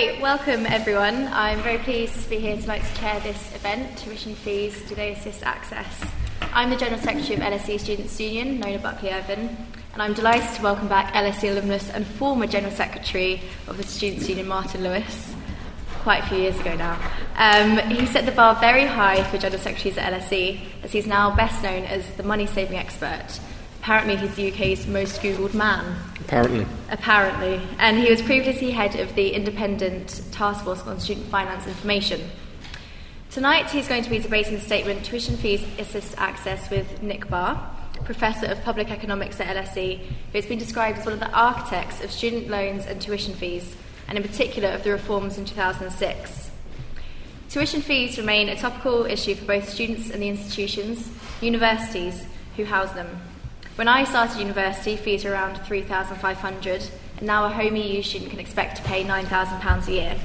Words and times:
Great, 0.00 0.18
welcome 0.22 0.64
everyone. 0.64 1.28
I'm 1.30 1.60
very 1.60 1.76
pleased 1.76 2.22
to 2.22 2.30
be 2.30 2.38
here 2.38 2.56
tonight 2.56 2.82
to 2.82 3.00
chair 3.00 3.20
this 3.20 3.54
event, 3.54 3.98
Tuition 3.98 4.34
Fees, 4.34 4.80
Do 4.88 4.94
They 4.94 5.12
Assist 5.12 5.42
Access? 5.42 6.02
I'm 6.54 6.70
the 6.70 6.76
General 6.76 6.98
Secretary 6.98 7.34
of 7.34 7.40
LSE 7.40 7.78
Students' 7.78 8.18
Union, 8.18 8.60
Nona 8.60 8.78
Buckley 8.78 9.10
Irvine, 9.10 9.54
and 9.92 10.00
I'm 10.00 10.14
delighted 10.14 10.56
to 10.56 10.62
welcome 10.62 10.88
back 10.88 11.12
LSE 11.12 11.50
alumnus 11.50 11.90
and 11.90 12.06
former 12.06 12.46
General 12.46 12.72
Secretary 12.72 13.42
of 13.66 13.76
the 13.76 13.82
Students' 13.82 14.26
Union, 14.26 14.48
Martin 14.48 14.82
Lewis, 14.82 15.34
quite 15.98 16.24
a 16.24 16.26
few 16.28 16.38
years 16.38 16.58
ago 16.58 16.74
now. 16.76 16.98
Um, 17.36 17.76
he 17.90 18.06
set 18.06 18.24
the 18.24 18.32
bar 18.32 18.54
very 18.54 18.86
high 18.86 19.22
for 19.24 19.36
General 19.36 19.60
Secretaries 19.60 19.98
at 19.98 20.14
LSE, 20.14 20.60
as 20.82 20.92
he's 20.92 21.06
now 21.06 21.36
best 21.36 21.62
known 21.62 21.84
as 21.84 22.10
the 22.12 22.22
money 22.22 22.46
saving 22.46 22.78
expert. 22.78 23.38
Apparently, 23.80 24.14
he's 24.16 24.34
the 24.34 24.52
UK's 24.52 24.86
most 24.86 25.22
Googled 25.22 25.54
man. 25.54 25.96
Apparently. 26.20 26.66
Apparently. 26.90 27.62
And 27.78 27.98
he 27.98 28.10
was 28.10 28.20
previously 28.20 28.70
head 28.70 28.94
of 28.96 29.14
the 29.14 29.30
Independent 29.30 30.22
Task 30.32 30.64
Force 30.64 30.82
on 30.82 31.00
Student 31.00 31.28
Finance 31.28 31.66
Information. 31.66 32.20
Tonight, 33.30 33.70
he's 33.70 33.88
going 33.88 34.02
to 34.02 34.10
be 34.10 34.18
debating 34.18 34.52
the 34.52 34.60
statement 34.60 35.02
Tuition 35.02 35.38
Fees 35.38 35.64
Assist 35.78 36.14
Access 36.18 36.68
with 36.68 37.02
Nick 37.02 37.30
Barr, 37.30 37.58
Professor 38.04 38.46
of 38.46 38.62
Public 38.64 38.90
Economics 38.90 39.40
at 39.40 39.56
LSE, 39.56 39.98
who 39.98 40.38
has 40.38 40.44
been 40.44 40.58
described 40.58 40.98
as 40.98 41.06
one 41.06 41.14
of 41.14 41.20
the 41.20 41.32
architects 41.32 42.04
of 42.04 42.12
student 42.12 42.48
loans 42.48 42.84
and 42.84 43.00
tuition 43.00 43.32
fees, 43.32 43.76
and 44.08 44.18
in 44.18 44.22
particular 44.22 44.68
of 44.68 44.84
the 44.84 44.90
reforms 44.90 45.38
in 45.38 45.46
2006. 45.46 46.50
Tuition 47.48 47.80
fees 47.80 48.18
remain 48.18 48.50
a 48.50 48.56
topical 48.56 49.06
issue 49.06 49.34
for 49.34 49.46
both 49.46 49.66
students 49.66 50.10
and 50.10 50.22
the 50.22 50.28
institutions, 50.28 51.10
universities 51.40 52.26
who 52.56 52.64
house 52.66 52.92
them. 52.92 53.08
When 53.80 53.88
I 53.88 54.04
started 54.04 54.38
university, 54.38 54.94
fees 54.94 55.24
were 55.24 55.30
around 55.30 55.56
£3,500, 55.60 56.90
and 57.16 57.26
now 57.26 57.46
a 57.46 57.48
home 57.48 57.76
EU 57.76 58.02
student 58.02 58.30
can 58.30 58.38
expect 58.38 58.76
to 58.76 58.82
pay 58.82 59.02
£9,000 59.04 59.88
a 59.88 59.90
year. 59.90 60.20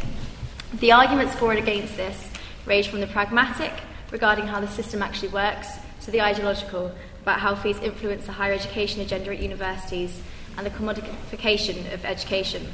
The 0.82 0.92
arguments 0.92 1.36
for 1.36 1.52
and 1.52 1.60
against 1.60 1.96
this 1.96 2.30
range 2.66 2.90
from 2.90 3.00
the 3.00 3.08
pragmatic, 3.08 3.72
regarding 4.12 4.46
how 4.46 4.60
the 4.60 4.68
system 4.68 5.02
actually 5.02 5.30
works, 5.30 5.70
to 6.02 6.12
the 6.12 6.20
ideological, 6.20 6.92
about 7.22 7.40
how 7.40 7.56
fees 7.56 7.80
influence 7.80 8.26
the 8.26 8.34
higher 8.34 8.52
education 8.52 9.00
agenda 9.00 9.32
at 9.32 9.40
universities 9.40 10.22
and 10.58 10.66
the 10.66 10.72
commodification 10.72 11.94
of 11.94 12.04
education. 12.04 12.74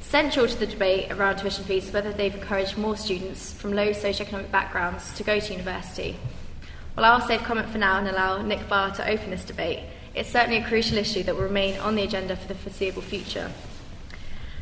Central 0.00 0.46
to 0.46 0.56
the 0.60 0.66
debate 0.68 1.10
around 1.10 1.38
tuition 1.38 1.64
fees 1.64 1.88
is 1.88 1.92
whether 1.92 2.12
they've 2.12 2.36
encouraged 2.36 2.78
more 2.78 2.96
students 2.96 3.52
from 3.52 3.72
low 3.72 3.88
socioeconomic 3.88 4.52
backgrounds 4.52 5.12
to 5.14 5.24
go 5.24 5.40
to 5.40 5.52
university. 5.52 6.16
Well, 6.94 7.06
I'll 7.06 7.26
save 7.26 7.42
comment 7.42 7.70
for 7.70 7.78
now 7.78 7.98
and 7.98 8.06
allow 8.06 8.42
Nick 8.42 8.68
Barr 8.68 8.90
to 8.96 9.08
open 9.08 9.30
this 9.30 9.44
debate. 9.44 9.80
It's 10.14 10.28
certainly 10.28 10.58
a 10.58 10.68
crucial 10.68 10.98
issue 10.98 11.22
that 11.22 11.34
will 11.34 11.42
remain 11.42 11.78
on 11.80 11.94
the 11.94 12.02
agenda 12.02 12.36
for 12.36 12.46
the 12.46 12.54
foreseeable 12.54 13.00
future. 13.00 13.50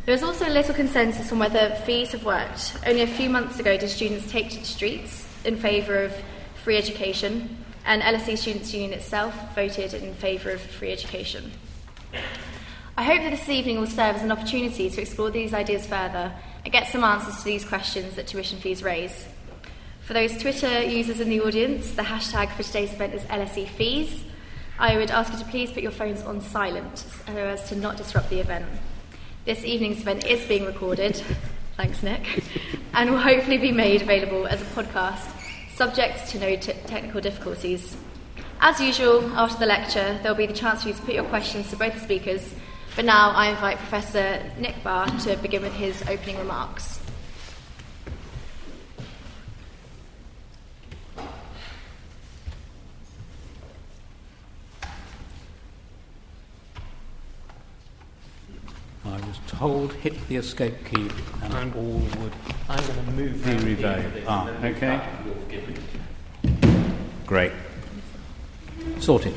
There 0.06 0.14
is 0.14 0.23
also 0.23 0.48
little 0.48 0.75
consensus 0.75 1.33
on 1.33 1.41
whether 1.41 1.75
fees 1.84 2.12
have 2.12 2.25
worked. 2.25 2.77
Only 2.86 3.03
a 3.03 3.06
few 3.08 3.28
months 3.28 3.58
ago 3.58 3.77
did 3.77 3.91
students 3.91 4.31
take 4.31 4.48
to 4.51 4.61
the 4.61 4.64
streets 4.64 5.27
in 5.45 5.56
favour 5.56 6.05
of 6.05 6.14
free 6.62 6.77
education, 6.77 7.64
and 7.84 8.01
LSE 8.01 8.39
Students' 8.39 8.73
Union 8.73 8.92
itself 8.92 9.34
voted 9.56 9.92
in 9.95 10.14
favour 10.14 10.51
of 10.51 10.61
free 10.61 10.92
education. 10.92 11.51
I 12.97 13.03
hope 13.03 13.23
that 13.23 13.31
this 13.31 13.48
evening 13.48 13.81
will 13.81 13.86
serve 13.86 14.17
as 14.17 14.23
an 14.23 14.31
opportunity 14.31 14.89
to 14.89 15.01
explore 15.01 15.31
these 15.31 15.53
ideas 15.53 15.86
further 15.86 16.33
and 16.64 16.73
get 16.73 16.86
some 16.89 17.03
answers 17.03 17.39
to 17.39 17.45
these 17.45 17.64
questions 17.64 18.14
that 18.14 18.28
tuition 18.28 18.58
fees 18.58 18.83
raise. 18.83 19.27
For 20.11 20.14
those 20.14 20.36
Twitter 20.42 20.83
users 20.83 21.20
in 21.20 21.28
the 21.28 21.41
audience, 21.41 21.92
the 21.92 22.03
hashtag 22.03 22.50
for 22.56 22.64
today's 22.64 22.92
event 22.92 23.14
is 23.14 23.22
LSE 23.27 23.69
Fees. 23.69 24.25
I 24.77 24.97
would 24.97 25.12
ask 25.12 25.33
you 25.33 25.39
to 25.39 25.44
please 25.44 25.70
put 25.70 25.84
your 25.84 25.92
phones 25.92 26.22
on 26.22 26.41
silent 26.41 26.98
so 26.98 27.33
as 27.33 27.69
to 27.69 27.77
not 27.77 27.97
disrupt 27.97 28.28
the 28.28 28.41
event. 28.41 28.67
This 29.44 29.62
evening's 29.62 30.00
event 30.00 30.27
is 30.27 30.44
being 30.48 30.67
recorded, 30.67 31.22
thanks 31.77 32.02
Nick, 32.02 32.42
and 32.92 33.12
will 33.12 33.20
hopefully 33.20 33.58
be 33.58 33.70
made 33.70 34.02
available 34.02 34.48
as 34.48 34.61
a 34.61 34.64
podcast, 34.64 35.30
subject 35.77 36.27
to 36.30 36.41
no 36.41 36.56
t- 36.56 36.72
technical 36.89 37.20
difficulties. 37.20 37.97
As 38.61 38.80
usual, 38.80 39.24
after 39.36 39.61
the 39.61 39.67
lecture, 39.67 40.18
there 40.24 40.33
will 40.33 40.39
be 40.39 40.46
the 40.46 40.52
chance 40.52 40.83
for 40.83 40.89
you 40.89 40.95
to 40.95 41.02
put 41.02 41.14
your 41.14 41.27
questions 41.27 41.70
to 41.70 41.77
both 41.77 41.95
the 41.95 42.01
speakers, 42.01 42.52
but 42.96 43.05
now 43.05 43.30
I 43.30 43.51
invite 43.51 43.77
Professor 43.77 44.42
Nick 44.58 44.83
Barr 44.83 45.06
to 45.20 45.36
begin 45.36 45.62
with 45.62 45.74
his 45.74 46.02
opening 46.08 46.36
remarks. 46.36 46.99
I 59.05 59.12
was 59.27 59.38
told 59.46 59.92
hit 59.94 60.28
the 60.28 60.36
escape 60.36 60.74
key 60.84 61.08
and 61.42 61.55
I'm- 61.55 61.72
all 61.77 62.02
would 62.22 62.33
I'm 62.68 62.84
going 62.86 63.06
to 63.06 63.12
move 63.12 63.44
be 63.44 63.50
round 63.50 63.62
here 63.62 63.77
revalued. 63.77 64.02
for 64.05 64.11
this 64.11 64.24
Ah, 64.28 64.48
okay. 64.64 64.80
back, 64.80 65.11
you'll 65.24 65.34
forgive 65.36 65.68
me. 65.68 66.94
Great. 67.27 67.52
Sorted. 68.98 69.34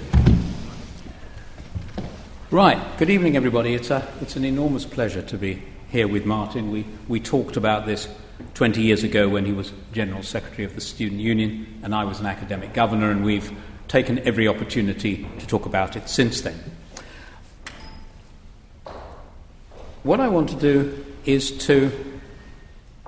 Right. 2.51 2.77
Good 2.97 3.09
evening, 3.09 3.35
everybody. 3.35 3.73
It's, 3.73 3.89
a, 3.89 4.07
it's 4.21 4.35
an 4.35 4.45
enormous 4.45 4.85
pleasure 4.85 5.21
to 5.23 5.37
be 5.37 5.63
here 5.89 6.07
with 6.07 6.25
Martin. 6.25 6.69
We, 6.71 6.85
we 7.07 7.19
talked 7.19 7.55
about 7.57 7.85
this 7.85 8.07
20 8.55 8.81
years 8.81 9.03
ago 9.03 9.29
when 9.29 9.45
he 9.45 9.53
was 9.53 9.71
General 9.93 10.23
Secretary 10.23 10.65
of 10.65 10.75
the 10.75 10.81
Student 10.81 11.21
Union 11.21 11.79
and 11.83 11.95
I 11.95 12.03
was 12.03 12.19
an 12.19 12.25
academic 12.25 12.73
governor, 12.73 13.09
and 13.11 13.23
we've 13.23 13.51
taken 13.87 14.19
every 14.19 14.47
opportunity 14.47 15.27
to 15.39 15.47
talk 15.47 15.65
about 15.65 15.95
it 15.95 16.09
since 16.09 16.41
then. 16.41 16.59
What 20.03 20.19
I 20.19 20.27
want 20.27 20.49
to 20.49 20.55
do 20.55 21.05
is 21.23 21.51
to 21.67 21.89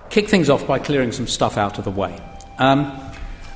kick 0.10 0.30
things 0.30 0.50
off 0.50 0.66
by 0.66 0.80
clearing 0.80 1.12
some 1.12 1.28
stuff 1.28 1.58
out 1.58 1.78
of 1.78 1.84
the 1.84 1.92
way. 1.92 2.18
Um, 2.58 2.98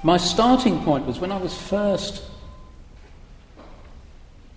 my 0.04 0.18
starting 0.18 0.84
point 0.84 1.06
was 1.06 1.20
when 1.20 1.32
I 1.32 1.38
was 1.38 1.58
first. 1.58 2.22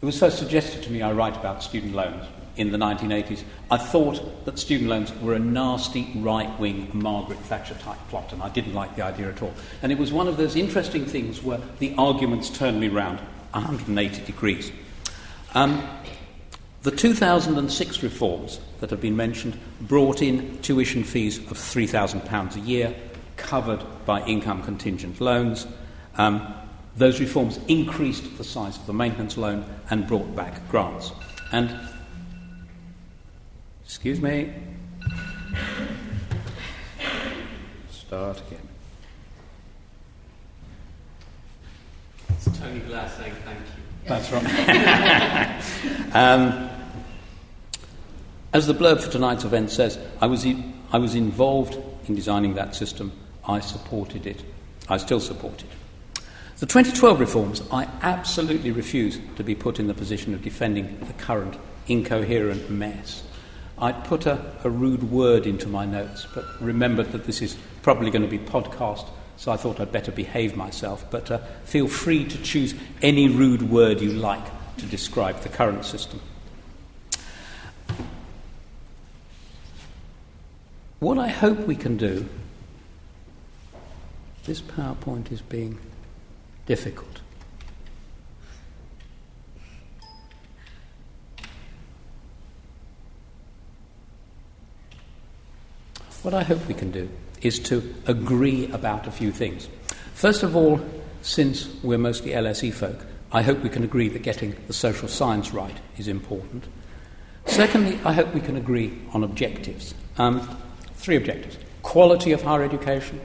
It 0.00 0.04
was 0.04 0.18
first 0.18 0.38
suggested 0.38 0.82
to 0.82 0.90
me 0.90 1.00
I 1.00 1.12
write 1.12 1.36
about 1.36 1.62
student 1.62 1.94
loans 1.94 2.26
in 2.56 2.72
the 2.72 2.78
1980s. 2.78 3.44
I 3.70 3.76
thought 3.76 4.44
that 4.46 4.58
student 4.58 4.90
loans 4.90 5.14
were 5.20 5.34
a 5.34 5.38
nasty 5.38 6.10
right 6.16 6.58
wing 6.58 6.90
Margaret 6.92 7.38
Thatcher 7.38 7.74
type 7.74 7.98
plot, 8.08 8.32
and 8.32 8.42
I 8.42 8.48
didn't 8.48 8.74
like 8.74 8.96
the 8.96 9.02
idea 9.02 9.28
at 9.28 9.42
all. 9.42 9.54
And 9.82 9.92
it 9.92 9.98
was 9.98 10.12
one 10.12 10.26
of 10.26 10.36
those 10.36 10.56
interesting 10.56 11.06
things 11.06 11.40
where 11.40 11.60
the 11.78 11.94
arguments 11.96 12.50
turned 12.50 12.80
me 12.80 12.88
round 12.88 13.20
180 13.52 14.24
degrees. 14.24 14.72
Um, 15.54 15.88
the 16.82 16.90
2006 16.90 18.02
reforms 18.02 18.60
that 18.80 18.90
have 18.90 19.00
been 19.00 19.16
mentioned 19.16 19.56
brought 19.82 20.20
in 20.20 20.58
tuition 20.62 21.04
fees 21.04 21.38
of 21.38 21.56
£3,000 21.56 22.56
a 22.56 22.60
year, 22.60 22.94
covered 23.36 23.84
by 24.04 24.20
income 24.24 24.62
contingent 24.64 25.20
loans. 25.20 25.66
Um, 26.16 26.54
those 26.96 27.20
reforms 27.20 27.60
increased 27.68 28.36
the 28.36 28.44
size 28.44 28.76
of 28.76 28.86
the 28.86 28.92
maintenance 28.92 29.36
loan 29.36 29.64
and 29.90 30.06
brought 30.08 30.34
back 30.34 30.68
grants. 30.70 31.12
And, 31.52 31.72
excuse 33.84 34.20
me, 34.20 34.52
start 37.90 38.42
again. 38.48 38.68
It's 42.28 42.58
Tony 42.58 42.80
Blair 42.80 43.08
saying 43.16 43.34
thank 43.44 43.58
you. 43.60 43.82
That's 44.04 44.32
right. 44.32 46.14
um, 46.14 46.71
as 48.52 48.66
the 48.66 48.74
blurb 48.74 49.00
for 49.00 49.10
tonight's 49.10 49.44
event 49.44 49.70
says, 49.70 49.98
I 50.20 50.26
was, 50.26 50.44
I 50.44 50.72
I 50.92 50.98
was 50.98 51.14
involved 51.14 51.78
in 52.06 52.14
designing 52.14 52.54
that 52.54 52.74
system. 52.74 53.12
I 53.48 53.60
supported 53.60 54.26
it. 54.26 54.42
I 54.88 54.98
still 54.98 55.20
support 55.20 55.62
it. 55.62 56.22
The 56.58 56.66
2012 56.66 57.18
reforms, 57.18 57.62
I 57.72 57.88
absolutely 58.02 58.70
refuse 58.70 59.18
to 59.36 59.42
be 59.42 59.54
put 59.54 59.80
in 59.80 59.86
the 59.88 59.94
position 59.94 60.34
of 60.34 60.42
defending 60.42 60.98
the 61.00 61.12
current 61.14 61.56
incoherent 61.88 62.70
mess. 62.70 63.22
I'd 63.78 64.04
put 64.04 64.26
a, 64.26 64.54
a 64.62 64.70
rude 64.70 65.10
word 65.10 65.46
into 65.46 65.66
my 65.66 65.86
notes, 65.86 66.26
but 66.34 66.44
remembered 66.60 67.10
that 67.12 67.24
this 67.24 67.42
is 67.42 67.56
probably 67.82 68.10
going 68.10 68.22
to 68.22 68.28
be 68.28 68.38
podcast, 68.38 69.08
so 69.38 69.50
I 69.50 69.56
thought 69.56 69.80
I'd 69.80 69.90
better 69.90 70.12
behave 70.12 70.56
myself. 70.56 71.04
But 71.10 71.30
uh, 71.30 71.38
feel 71.64 71.88
free 71.88 72.24
to 72.26 72.42
choose 72.42 72.74
any 73.00 73.28
rude 73.28 73.62
word 73.62 74.00
you 74.00 74.12
like 74.12 74.44
to 74.76 74.86
describe 74.86 75.40
the 75.40 75.48
current 75.48 75.84
system. 75.84 76.20
What 81.02 81.18
I 81.18 81.26
hope 81.26 81.58
we 81.66 81.74
can 81.74 81.96
do, 81.96 82.28
this 84.44 84.62
PowerPoint 84.62 85.32
is 85.32 85.40
being 85.42 85.80
difficult. 86.66 87.20
What 96.22 96.34
I 96.34 96.44
hope 96.44 96.64
we 96.68 96.74
can 96.74 96.92
do 96.92 97.10
is 97.40 97.58
to 97.58 97.82
agree 98.06 98.70
about 98.70 99.08
a 99.08 99.10
few 99.10 99.32
things. 99.32 99.68
First 100.14 100.44
of 100.44 100.54
all, 100.54 100.80
since 101.22 101.68
we're 101.82 101.98
mostly 101.98 102.30
LSE 102.30 102.72
folk, 102.72 103.04
I 103.32 103.42
hope 103.42 103.58
we 103.64 103.70
can 103.70 103.82
agree 103.82 104.08
that 104.10 104.22
getting 104.22 104.54
the 104.68 104.72
social 104.72 105.08
science 105.08 105.52
right 105.52 105.80
is 105.98 106.06
important. 106.06 106.62
Secondly, 107.46 107.98
I 108.04 108.12
hope 108.12 108.32
we 108.32 108.40
can 108.40 108.56
agree 108.56 108.96
on 109.12 109.24
objectives. 109.24 109.94
Um, 110.16 110.61
three 111.02 111.16
objectives 111.16 111.58
quality 111.82 112.30
of 112.30 112.40
higher 112.40 112.62
education, 112.62 113.20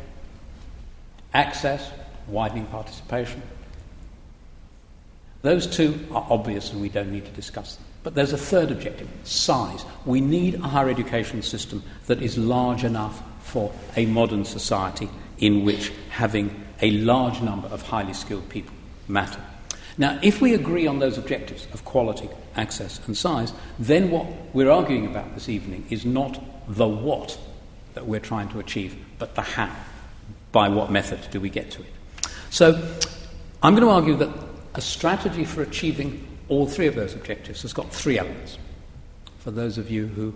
access, 1.33 1.91
widening 2.27 2.65
participation. 2.65 3.41
Those 5.43 5.67
two 5.67 6.07
are 6.11 6.25
obvious 6.29 6.71
and 6.71 6.81
we 6.81 6.89
don't 6.89 7.11
need 7.11 7.25
to 7.25 7.31
discuss 7.31 7.75
them. 7.75 7.85
But 8.01 8.15
there's 8.15 8.33
a 8.33 8.37
third 8.37 8.71
objective 8.71 9.07
size. 9.23 9.85
We 10.05 10.21
need 10.21 10.55
a 10.55 10.61
higher 10.63 10.89
education 10.89 11.43
system 11.43 11.83
that 12.07 12.21
is 12.21 12.37
large 12.37 12.83
enough 12.83 13.21
for 13.41 13.71
a 13.95 14.07
modern 14.07 14.43
society 14.43 15.09
in 15.37 15.63
which 15.63 15.91
having 16.09 16.65
a 16.81 16.91
large 16.91 17.41
number 17.41 17.67
of 17.67 17.83
highly 17.83 18.13
skilled 18.13 18.49
people 18.49 18.73
matter. 19.07 19.39
Now, 19.99 20.19
if 20.21 20.41
we 20.41 20.53
agree 20.53 20.87
on 20.87 20.99
those 20.99 21.17
objectives 21.17 21.67
of 21.73 21.85
quality, 21.85 22.29
access, 22.55 23.05
and 23.07 23.15
size, 23.15 23.53
then 23.77 24.09
what 24.09 24.25
we're 24.53 24.71
arguing 24.71 25.05
about 25.05 25.33
this 25.35 25.47
evening 25.47 25.85
is 25.89 26.05
not 26.05 26.43
the 26.67 26.87
what 26.87 27.37
that 27.97 28.05
we're 28.05 28.19
trying 28.19 28.47
to 28.49 28.59
achieve, 28.59 28.95
but 29.17 29.33
the 29.33 29.41
how. 29.41 29.75
By 30.51 30.69
what 30.69 30.91
method 30.91 31.19
do 31.31 31.41
we 31.41 31.49
get 31.49 31.71
to 31.71 31.81
it? 31.81 31.87
So, 32.51 32.73
I'm 33.63 33.73
going 33.73 33.87
to 33.87 33.89
argue 33.89 34.15
that 34.17 34.29
a 34.75 34.81
strategy 34.81 35.43
for 35.43 35.63
achieving 35.63 36.27
all 36.47 36.67
three 36.67 36.85
of 36.85 36.93
those 36.93 37.15
objectives 37.15 37.63
has 37.63 37.73
got 37.73 37.91
three 37.91 38.19
elements. 38.19 38.59
For 39.39 39.49
those 39.49 39.79
of 39.79 39.89
you 39.89 40.05
who 40.05 40.31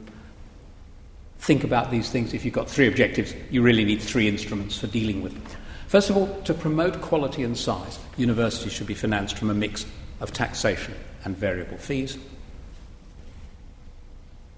think 1.38 1.64
about 1.64 1.92
these 1.92 2.10
things, 2.10 2.34
if 2.34 2.44
you've 2.44 2.54
got 2.56 2.68
three 2.68 2.88
objectives, 2.88 3.36
you 3.52 3.62
really 3.62 3.86
need 3.86 4.02
three 4.02 4.28
instruments 4.28 4.80
for 4.80 4.88
dealing 4.88 5.22
with 5.22 5.34
them. 5.34 5.44
First 5.88 6.10
of 6.10 6.18
all, 6.18 6.42
to 6.46 6.54
promote 6.56 7.00
quality 7.02 7.44
and 7.44 7.56
size, 7.56 8.00
universities 8.18 8.74
should 8.74 8.88
be 8.88 8.96
financed 8.96 9.38
from 9.38 9.52
a 9.52 9.54
mix 9.54 9.86
of 10.20 10.34
taxation 10.34 10.96
and 11.26 11.38
variable 11.38 11.78
fees. 11.78 12.18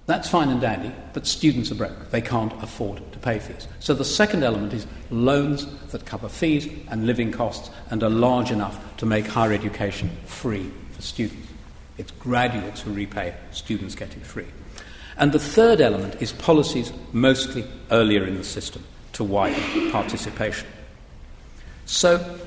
That's 0.06 0.30
fine 0.30 0.50
and 0.50 0.60
dandy, 0.60 0.92
but 1.14 1.26
students 1.26 1.72
are 1.72 1.76
broke. 1.76 2.12
They 2.12 2.22
can't 2.22 2.52
afford 2.62 3.00
to 3.14 3.20
pay 3.20 3.40
fees. 3.40 3.68
So 3.80 3.94
the 3.94 4.04
second 4.04 4.44
element 4.44 4.74
is 4.74 4.86
loans 5.10 5.66
that 5.92 6.06
cover 6.06 6.28
fees 6.28 6.68
and 6.90 7.06
living 7.06 7.32
costs 7.32 7.70
and 7.90 8.04
are 8.04 8.10
large 8.10 8.52
enough 8.52 8.98
to 8.98 9.06
make 9.06 9.26
higher 9.26 9.54
education 9.54 10.10
free 10.26 10.70
for 10.92 11.02
students. 11.02 11.48
It's 11.98 12.12
graduates 12.12 12.82
who 12.82 12.92
repay, 12.92 13.34
students 13.52 13.96
get 13.96 14.12
it 14.18 14.26
free. 14.26 14.48
And 15.18 15.32
the 15.32 15.40
third 15.40 15.80
element 15.80 16.22
is 16.22 16.34
policies 16.34 16.92
mostly 17.14 17.66
earlier 17.92 18.26
in 18.26 18.36
the 18.36 18.44
system 18.44 18.84
to 19.14 19.24
widen 19.24 19.92
participation. 19.92 20.68
So, 21.86 22.40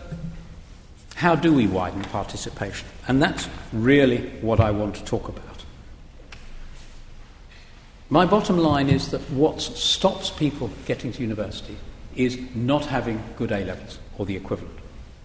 how 1.15 1.37
do 1.37 1.53
we 1.53 1.67
widen 1.67 2.03
participation? 2.03 2.87
And 3.09 3.23
that's 3.23 3.49
really 3.73 4.29
what 4.41 4.61
I 4.61 4.73
want 4.73 4.97
to 4.97 5.05
talk 5.05 5.29
about. 5.29 5.56
My 8.09 8.25
bottom 8.25 8.59
line 8.59 8.89
is 8.89 9.11
that 9.11 9.21
what 9.31 9.61
stops 9.61 10.31
people 10.31 10.71
getting 10.87 11.13
to 11.13 11.23
university 11.23 11.77
is 12.15 12.39
not 12.55 12.87
having 12.87 13.23
good 13.37 13.51
A 13.51 13.65
levels 13.65 13.99
or 14.17 14.25
the 14.25 14.37
equivalent. 14.37 14.79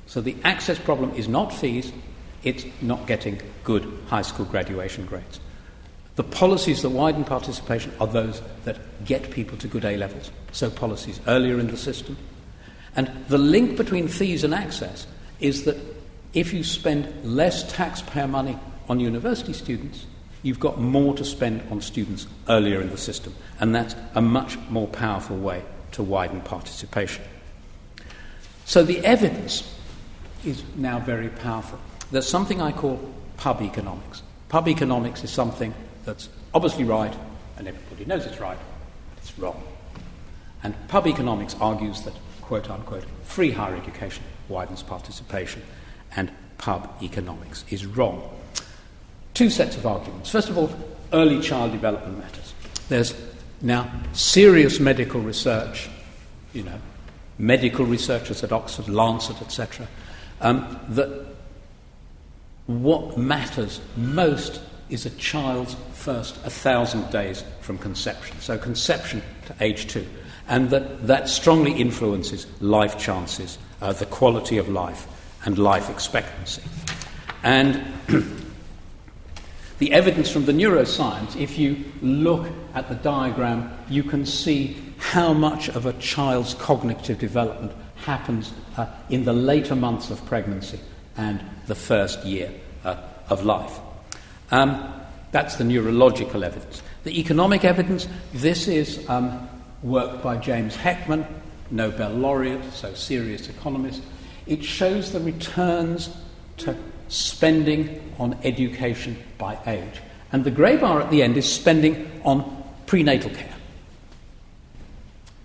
So 0.08 0.20
the 0.20 0.36
access 0.44 0.80
problem 0.80 1.14
is 1.14 1.28
not 1.28 1.54
fees, 1.54 1.92
it's 2.44 2.66
not 2.82 3.06
getting 3.06 3.40
good 3.64 3.88
high 4.08 4.24
school 4.24 4.46
graduation 4.46 5.06
grades. 5.06 5.40
The 6.16 6.24
policies 6.24 6.82
that 6.82 6.90
widen 6.90 7.24
participation 7.24 7.94
are 8.00 8.08
those 8.08 8.42
that 8.66 8.80
get 9.06 9.30
people 9.30 9.58
to 9.60 9.68
good 9.68 9.86
A 9.86 9.96
levels, 9.96 10.32
so 10.52 10.70
policies 10.70 11.22
earlier 11.28 11.60
in 11.60 11.68
the 11.68 11.78
system, 11.78 12.18
and 12.96 13.10
the 13.30 13.38
link 13.38 13.78
between 13.78 14.08
fees 14.08 14.44
and 14.44 14.54
access 14.54 15.08
is 15.40 15.64
that 15.64 15.78
if 16.34 16.54
you 16.54 16.64
spend 16.64 17.08
less 17.24 17.72
taxpayer 17.72 18.28
money 18.28 18.58
on 18.90 19.00
university 19.00 19.54
students, 19.54 20.06
you've 20.44 20.60
got 20.60 20.80
more 20.80 21.14
to 21.16 21.26
spend 21.26 21.62
on 21.72 21.82
students 21.82 22.28
earlier 22.50 22.82
in 22.82 22.90
the 22.90 22.98
system. 22.98 23.36
And 23.60 23.74
that's 23.76 23.96
a 24.16 24.22
much 24.22 24.58
more 24.70 24.88
powerful 24.88 25.38
way 25.38 25.64
to 25.94 26.04
widen 26.04 26.42
participation. 26.42 27.24
So 28.66 28.84
the 28.84 29.00
evidence 29.06 29.76
is 30.46 30.64
now 30.76 31.00
very 31.00 31.30
powerful. 31.30 31.80
There's 32.12 32.28
something 32.28 32.62
I 32.62 32.72
call 32.72 33.00
pub 33.38 33.62
economics. 33.62 34.24
Pub 34.50 34.68
economics 34.68 35.24
is 35.24 35.32
something 35.32 35.74
that's 36.06 36.30
obviously 36.54 36.84
right, 36.84 37.14
and 37.58 37.68
everybody 37.68 38.06
knows 38.06 38.26
it's 38.26 38.40
right, 38.40 38.58
but 38.58 39.24
it's 39.24 39.38
wrong. 39.38 39.62
And 40.64 40.76
pub 40.88 41.08
economics 41.08 41.56
argues 41.60 42.02
that 42.04 42.14
quote 42.52 42.70
unquote, 42.70 43.06
free 43.24 43.52
higher 43.52 43.78
education 43.78 44.24
widens 44.50 44.84
participation, 44.84 45.62
and 46.18 46.30
pub 46.58 46.90
economics 47.02 47.64
is 47.70 47.86
wrong. 47.86 48.22
Two 49.34 49.50
sets 49.50 49.78
of 49.78 49.86
arguments. 49.86 50.30
First 50.30 50.50
of 50.50 50.58
all, 50.58 50.70
early 51.14 51.42
child 51.42 51.72
development 51.72 52.20
matters. 52.20 52.54
There's 52.90 53.14
now 53.62 53.92
serious 54.14 54.80
medical 54.80 55.22
research, 55.22 55.90
you 56.54 56.64
know, 56.64 56.80
medical 57.38 57.86
researchers 57.86 58.44
at 58.44 58.52
Oxford, 58.52 58.90
Lancet, 58.90 59.42
etc., 59.42 59.88
um, 60.42 60.80
that 60.90 61.28
what 62.68 63.18
matters 63.18 63.80
most 63.96 64.62
is 64.90 65.06
a 65.06 65.10
child's 65.12 65.76
first 65.94 66.36
1,000 66.42 67.10
days 67.12 67.44
from 67.62 67.78
conception. 67.78 68.40
So, 68.40 68.58
conception 68.58 69.22
to 69.46 69.56
age 69.62 69.88
two 69.88 70.08
and 70.52 70.70
that 70.70 71.08
that 71.08 71.30
strongly 71.30 71.72
influences 71.72 72.46
life 72.62 72.98
chances, 72.98 73.58
uh, 73.82 73.94
the 73.94 74.06
quality 74.06 74.58
of 74.58 74.68
life, 74.68 75.08
and 75.46 75.58
life 75.58 75.90
expectancy. 75.90 76.62
And 77.44 77.82
the 79.82 79.92
evidence 79.94 80.30
from 80.30 80.46
the 80.46 80.52
neuroscience, 80.52 81.36
if 81.36 81.58
you 81.58 81.84
look 82.04 82.48
at 82.76 82.88
the 82.88 82.94
diagram, 82.94 83.76
you 83.90 84.04
can 84.04 84.28
see 84.28 84.78
how 85.00 85.34
much 85.34 85.70
of 85.70 85.88
a 85.88 85.94
child's 85.94 86.54
cognitive 86.54 87.18
development 87.18 87.72
happens 87.96 88.54
uh, 88.78 88.86
in 89.10 89.26
the 89.26 89.34
later 89.34 89.76
months 89.76 90.12
of 90.12 90.24
pregnancy 90.28 90.80
and 91.18 91.44
the 91.66 91.74
first 91.74 92.24
year 92.24 92.52
uh, 92.86 92.96
of 93.28 93.44
life. 93.44 93.80
Um, 94.52 94.94
that's 95.32 95.56
the 95.56 95.64
neurological 95.64 96.44
evidence. 96.44 96.84
The 97.04 97.20
economic 97.20 97.66
evidence, 97.66 98.08
this 98.34 98.68
is 98.68 99.10
um, 99.10 99.50
work 99.82 100.22
by 100.22 100.38
James 100.38 100.78
Heckman, 100.78 101.26
Nobel 101.72 102.12
laureate, 102.12 102.72
so 102.72 102.94
serious 102.94 103.50
economist. 103.50 104.04
It 104.46 104.64
shows 104.64 105.12
the 105.12 105.22
returns 105.22 106.16
to 106.58 106.78
spending 107.12 108.14
on 108.18 108.38
education 108.44 109.18
by 109.38 109.60
age. 109.68 110.02
And 110.32 110.44
the 110.44 110.52
grey 110.52 110.78
bar 110.78 111.02
at 111.02 111.12
the 111.12 111.22
end 111.22 111.38
is 111.38 111.52
spending 111.52 112.22
on 112.24 112.64
prenatal 112.86 113.30
care. 113.30 113.54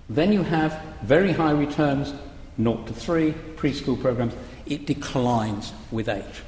Then 0.09 0.33
you 0.33 0.45
have 0.45 0.81
very 1.03 1.33
high 1.33 1.51
returns, 1.51 2.15
0 2.57 2.85
to 2.85 2.95
3, 2.95 3.33
preschool 3.57 4.01
programs. 4.01 4.35
It 4.67 4.87
declines 4.87 5.73
with 5.91 6.09
age. 6.09 6.43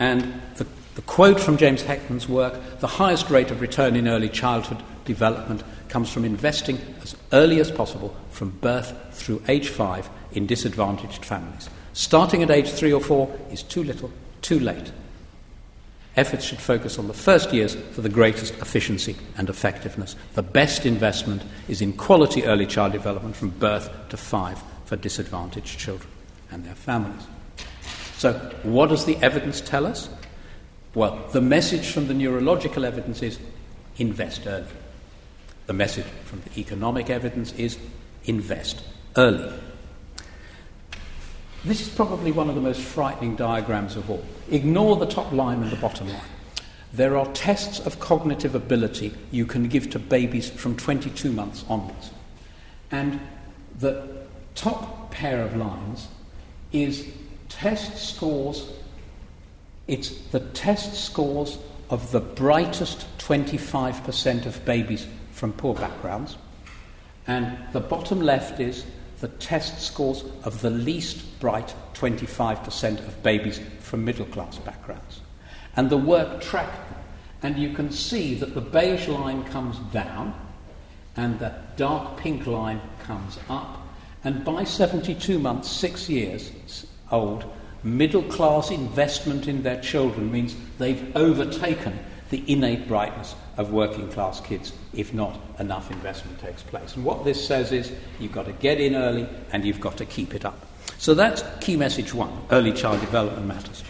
And 0.00 0.42
the, 0.56 0.66
the 0.96 1.02
quote 1.02 1.38
from 1.38 1.56
James 1.56 1.82
Heckman's 1.82 2.28
work 2.28 2.80
the 2.80 2.88
highest 2.88 3.30
rate 3.30 3.50
of 3.50 3.60
return 3.60 3.94
in 3.94 4.08
early 4.08 4.28
childhood 4.28 4.82
development 5.04 5.62
comes 5.88 6.10
from 6.10 6.24
investing 6.24 6.78
as 7.02 7.14
early 7.32 7.60
as 7.60 7.70
possible 7.70 8.16
from 8.30 8.50
birth 8.50 8.96
through 9.12 9.42
age 9.46 9.68
five 9.68 10.08
in 10.32 10.46
disadvantaged 10.46 11.24
families. 11.24 11.68
Starting 11.92 12.42
at 12.42 12.50
age 12.50 12.70
three 12.70 12.92
or 12.92 13.00
four 13.00 13.30
is 13.52 13.62
too 13.62 13.84
little, 13.84 14.10
too 14.42 14.58
late. 14.58 14.92
Efforts 16.16 16.44
should 16.44 16.58
focus 16.58 16.98
on 16.98 17.06
the 17.06 17.14
first 17.14 17.52
years 17.52 17.74
for 17.92 18.00
the 18.00 18.08
greatest 18.08 18.54
efficiency 18.54 19.16
and 19.36 19.48
effectiveness. 19.48 20.16
The 20.34 20.42
best 20.42 20.84
investment 20.84 21.42
is 21.68 21.80
in 21.80 21.92
quality 21.92 22.44
early 22.44 22.66
child 22.66 22.92
development 22.92 23.36
from 23.36 23.50
birth 23.50 23.90
to 24.08 24.16
five 24.16 24.60
for 24.86 24.96
disadvantaged 24.96 25.78
children 25.78 26.10
and 26.50 26.64
their 26.64 26.74
families. 26.74 27.26
So, 28.16 28.32
what 28.64 28.88
does 28.88 29.06
the 29.06 29.16
evidence 29.18 29.60
tell 29.60 29.86
us? 29.86 30.08
Well, 30.94 31.28
the 31.32 31.40
message 31.40 31.92
from 31.92 32.08
the 32.08 32.14
neurological 32.14 32.84
evidence 32.84 33.22
is 33.22 33.38
invest 33.96 34.46
early. 34.46 34.66
The 35.66 35.72
message 35.72 36.06
from 36.24 36.42
the 36.42 36.60
economic 36.60 37.08
evidence 37.08 37.52
is 37.52 37.78
invest 38.24 38.82
early. 39.16 39.52
This 41.64 41.82
is 41.82 41.88
probably 41.90 42.32
one 42.32 42.48
of 42.48 42.54
the 42.54 42.60
most 42.60 42.80
frightening 42.80 43.36
diagrams 43.36 43.96
of 43.96 44.10
all. 44.10 44.24
Ignore 44.50 44.96
the 44.96 45.06
top 45.06 45.30
line 45.32 45.62
and 45.62 45.70
the 45.70 45.76
bottom 45.76 46.08
line. 46.08 46.20
There 46.92 47.18
are 47.18 47.26
tests 47.32 47.80
of 47.80 48.00
cognitive 48.00 48.54
ability 48.54 49.12
you 49.30 49.44
can 49.44 49.68
give 49.68 49.90
to 49.90 49.98
babies 49.98 50.48
from 50.48 50.76
22 50.76 51.30
months 51.30 51.64
onwards. 51.68 52.10
And 52.90 53.20
the 53.78 54.08
top 54.54 55.10
pair 55.10 55.42
of 55.42 55.54
lines 55.54 56.08
is 56.72 57.06
test 57.48 58.14
scores, 58.14 58.70
it's 59.86 60.10
the 60.28 60.40
test 60.40 60.94
scores 60.94 61.58
of 61.90 62.10
the 62.10 62.20
brightest 62.20 63.06
25% 63.18 64.46
of 64.46 64.64
babies 64.64 65.06
from 65.32 65.52
poor 65.52 65.74
backgrounds. 65.74 66.36
And 67.26 67.58
the 67.72 67.80
bottom 67.80 68.20
left 68.20 68.60
is 68.60 68.84
the 69.20 69.28
test 69.28 69.80
scores 69.80 70.24
of 70.44 70.60
the 70.62 70.70
least 70.70 71.38
bright 71.40 71.74
25% 71.94 72.98
of 73.06 73.22
babies 73.22 73.60
from 73.80 74.04
middle 74.04 74.26
class 74.26 74.58
backgrounds. 74.58 75.20
And 75.76 75.90
the 75.90 75.96
work 75.96 76.40
tracked 76.40 76.76
them. 76.90 76.98
And 77.42 77.58
you 77.58 77.72
can 77.72 77.90
see 77.90 78.34
that 78.34 78.54
the 78.54 78.60
beige 78.60 79.08
line 79.08 79.44
comes 79.44 79.78
down 79.92 80.34
and 81.16 81.38
the 81.38 81.54
dark 81.76 82.18
pink 82.18 82.46
line 82.46 82.80
comes 83.02 83.38
up. 83.48 83.78
And 84.24 84.44
by 84.44 84.64
72 84.64 85.38
months, 85.38 85.70
six 85.70 86.08
years 86.08 86.52
old, 87.10 87.44
middle 87.82 88.22
class 88.24 88.70
investment 88.70 89.48
in 89.48 89.62
their 89.62 89.80
children 89.80 90.30
means 90.30 90.54
they've 90.78 91.16
overtaken 91.16 91.98
the 92.30 92.44
innate 92.46 92.86
brightness 92.86 93.34
of 93.60 93.72
working 93.72 94.08
class 94.08 94.40
kids 94.40 94.72
if 94.94 95.12
not 95.12 95.38
enough 95.58 95.90
investment 95.90 96.40
takes 96.40 96.62
place. 96.62 96.96
And 96.96 97.04
what 97.04 97.24
this 97.24 97.46
says 97.46 97.72
is 97.72 97.92
you've 98.18 98.32
got 98.32 98.46
to 98.46 98.52
get 98.52 98.80
in 98.80 98.96
early 98.96 99.28
and 99.52 99.64
you've 99.64 99.80
got 99.80 99.98
to 99.98 100.06
keep 100.06 100.34
it 100.34 100.44
up. 100.44 100.66
So 100.96 101.14
that's 101.14 101.44
key 101.60 101.76
message 101.76 102.14
one 102.14 102.32
early 102.50 102.72
child 102.72 103.00
development 103.00 103.46
matters. 103.46 103.84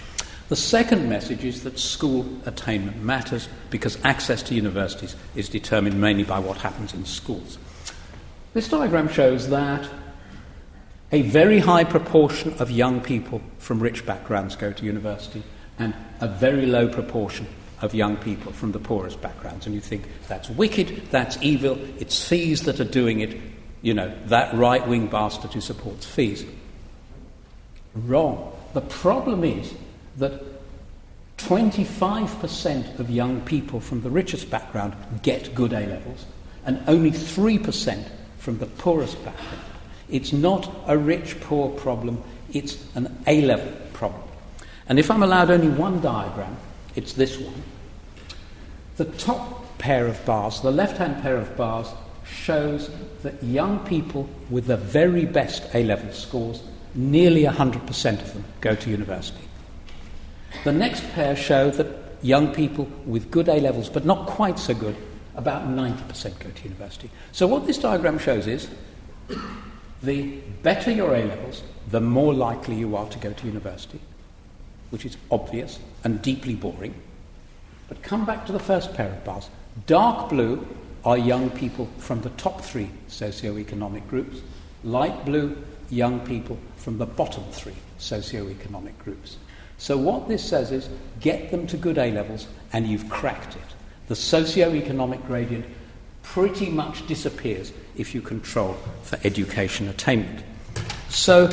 The 0.48 0.56
second 0.56 1.08
message 1.08 1.44
is 1.44 1.62
that 1.62 1.78
school 1.78 2.26
attainment 2.44 3.00
matters 3.00 3.48
because 3.70 3.96
access 4.04 4.42
to 4.44 4.54
universities 4.54 5.14
is 5.36 5.48
determined 5.48 6.00
mainly 6.00 6.24
by 6.24 6.40
what 6.40 6.58
happens 6.58 6.92
in 6.92 7.04
schools. 7.04 7.56
This 8.52 8.68
diagram 8.68 9.08
shows 9.08 9.48
that 9.50 9.88
a 11.12 11.22
very 11.22 11.60
high 11.60 11.84
proportion 11.84 12.54
of 12.58 12.70
young 12.70 13.00
people 13.00 13.40
from 13.58 13.78
rich 13.78 14.04
backgrounds 14.04 14.56
go 14.56 14.72
to 14.72 14.84
university, 14.84 15.42
and 15.78 15.94
a 16.20 16.28
very 16.28 16.66
low 16.66 16.88
proportion 16.88 17.46
of 17.80 17.94
young 17.94 18.16
people 18.16 18.52
from 18.52 18.72
the 18.72 18.78
poorest 18.78 19.20
backgrounds. 19.20 19.66
And 19.66 19.74
you 19.74 19.80
think, 19.80 20.06
that's 20.28 20.50
wicked, 20.50 21.08
that's 21.10 21.38
evil, 21.42 21.78
it's 21.98 22.28
fees 22.28 22.62
that 22.62 22.80
are 22.80 22.84
doing 22.84 23.20
it, 23.20 23.40
you 23.82 23.94
know, 23.94 24.14
that 24.26 24.54
right 24.54 24.86
wing 24.86 25.06
bastard 25.06 25.52
who 25.52 25.60
supports 25.60 26.04
fees. 26.04 26.44
Wrong. 27.94 28.52
The 28.74 28.82
problem 28.82 29.44
is 29.44 29.72
that 30.18 30.42
25% 31.38 32.98
of 32.98 33.10
young 33.10 33.40
people 33.42 33.80
from 33.80 34.02
the 34.02 34.10
richest 34.10 34.50
background 34.50 34.94
get 35.22 35.54
good 35.54 35.72
A 35.72 35.86
levels, 35.86 36.26
and 36.66 36.82
only 36.86 37.10
3% 37.10 38.06
from 38.38 38.58
the 38.58 38.66
poorest 38.66 39.22
background. 39.24 39.58
It's 40.10 40.32
not 40.32 40.70
a 40.86 40.98
rich 40.98 41.40
poor 41.40 41.70
problem, 41.70 42.22
it's 42.52 42.84
an 42.94 43.16
A 43.26 43.40
level 43.42 43.72
problem. 43.94 44.22
And 44.88 44.98
if 44.98 45.10
I'm 45.10 45.22
allowed 45.22 45.50
only 45.50 45.68
one 45.68 46.00
diagram, 46.00 46.56
it's 46.94 47.12
this 47.14 47.38
one. 47.38 47.62
The 49.00 49.06
top 49.16 49.78
pair 49.78 50.06
of 50.06 50.22
bars, 50.26 50.60
the 50.60 50.70
left 50.70 50.98
hand 50.98 51.22
pair 51.22 51.38
of 51.38 51.56
bars, 51.56 51.86
shows 52.22 52.90
that 53.22 53.42
young 53.42 53.78
people 53.86 54.28
with 54.50 54.66
the 54.66 54.76
very 54.76 55.24
best 55.24 55.74
A 55.74 55.84
level 55.84 56.12
scores, 56.12 56.62
nearly 56.94 57.44
100% 57.44 58.20
of 58.20 58.34
them 58.34 58.44
go 58.60 58.74
to 58.74 58.90
university. 58.90 59.48
The 60.64 60.72
next 60.72 61.02
pair 61.12 61.34
show 61.34 61.70
that 61.70 61.86
young 62.20 62.52
people 62.52 62.90
with 63.06 63.30
good 63.30 63.48
A 63.48 63.58
levels, 63.58 63.88
but 63.88 64.04
not 64.04 64.26
quite 64.26 64.58
so 64.58 64.74
good, 64.74 64.96
about 65.34 65.66
90% 65.66 66.38
go 66.38 66.50
to 66.50 66.62
university. 66.62 67.10
So, 67.32 67.46
what 67.46 67.66
this 67.66 67.78
diagram 67.78 68.18
shows 68.18 68.46
is 68.46 68.68
the 70.02 70.32
better 70.62 70.90
your 70.90 71.14
A 71.14 71.24
levels, 71.24 71.62
the 71.90 72.02
more 72.02 72.34
likely 72.34 72.74
you 72.74 72.94
are 72.96 73.08
to 73.08 73.18
go 73.18 73.32
to 73.32 73.46
university, 73.46 74.00
which 74.90 75.06
is 75.06 75.16
obvious 75.30 75.78
and 76.04 76.20
deeply 76.20 76.54
boring. 76.54 76.94
But 77.90 78.02
come 78.02 78.24
back 78.24 78.46
to 78.46 78.52
the 78.52 78.60
first 78.60 78.94
pair 78.94 79.08
of 79.08 79.24
bars. 79.24 79.50
Dark 79.86 80.30
blue 80.30 80.66
are 81.04 81.18
young 81.18 81.50
people 81.50 81.88
from 81.98 82.22
the 82.22 82.30
top 82.30 82.60
three 82.60 82.88
socio-economic 83.08 84.08
groups. 84.08 84.38
Light 84.84 85.24
blue, 85.24 85.56
young 85.90 86.20
people 86.20 86.56
from 86.76 86.98
the 86.98 87.04
bottom 87.04 87.44
three 87.50 87.74
socio-economic 87.98 88.96
groups. 89.00 89.38
So, 89.76 89.96
what 89.96 90.28
this 90.28 90.48
says 90.48 90.70
is 90.70 90.88
get 91.20 91.50
them 91.50 91.66
to 91.66 91.76
good 91.76 91.98
A 91.98 92.12
levels 92.12 92.46
and 92.72 92.86
you've 92.86 93.08
cracked 93.10 93.56
it. 93.56 93.74
The 94.06 94.14
socio-economic 94.14 95.26
gradient 95.26 95.66
pretty 96.22 96.70
much 96.70 97.06
disappears 97.08 97.72
if 97.96 98.14
you 98.14 98.20
control 98.20 98.74
for 99.02 99.18
education 99.24 99.88
attainment. 99.88 100.44
So, 101.08 101.48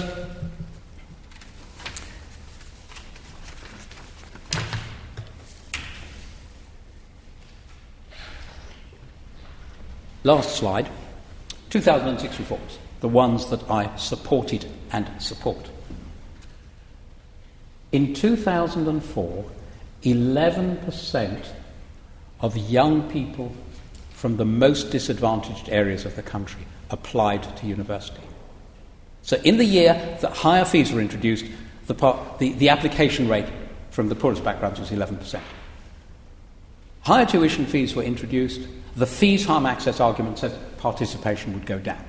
last 10.27 10.57
slide 10.57 10.89
2006 11.69 12.39
reforms, 12.39 12.77
the 13.00 13.07
ones 13.07 13.50
that 13.50 13.69
I 13.69 13.96
supported 13.96 14.65
and 14.91 15.10
support. 15.22 15.69
In 17.91 18.13
2004, 18.13 19.46
11% 20.03 21.48
of 22.41 22.57
young 22.57 23.10
people 23.10 23.55
from 24.12 24.38
the 24.38 24.46
most 24.46 24.91
disadvantaged 24.91 25.69
areas 25.69 26.05
of 26.05 26.15
the 26.15 26.22
country 26.22 26.65
applied 26.89 27.43
to 27.57 27.65
university. 27.65 28.22
So, 29.22 29.38
in 29.43 29.57
the 29.57 29.65
year 29.65 29.93
that 30.22 30.31
higher 30.31 30.65
fees 30.65 30.91
were 30.91 31.01
introduced, 31.01 31.46
the, 31.88 31.93
part, 31.93 32.39
the, 32.39 32.53
the 32.53 32.69
application 32.69 33.27
rate 33.27 33.48
from 33.91 34.10
the 34.10 34.15
poorest 34.15 34.43
backgrounds 34.43 34.79
was 34.79 34.89
11%. 34.89 35.41
Higher 37.01 37.25
tuition 37.25 37.65
fees 37.65 37.96
were 37.96 38.03
introduced. 38.03 38.62
The 38.98 39.06
fees 39.06 39.46
harm 39.46 39.68
access 39.68 40.00
argument 40.00 40.39
said 40.39 40.58
participation 40.80 41.54
would 41.54 41.68
go 41.68 41.77
down. 41.77 42.04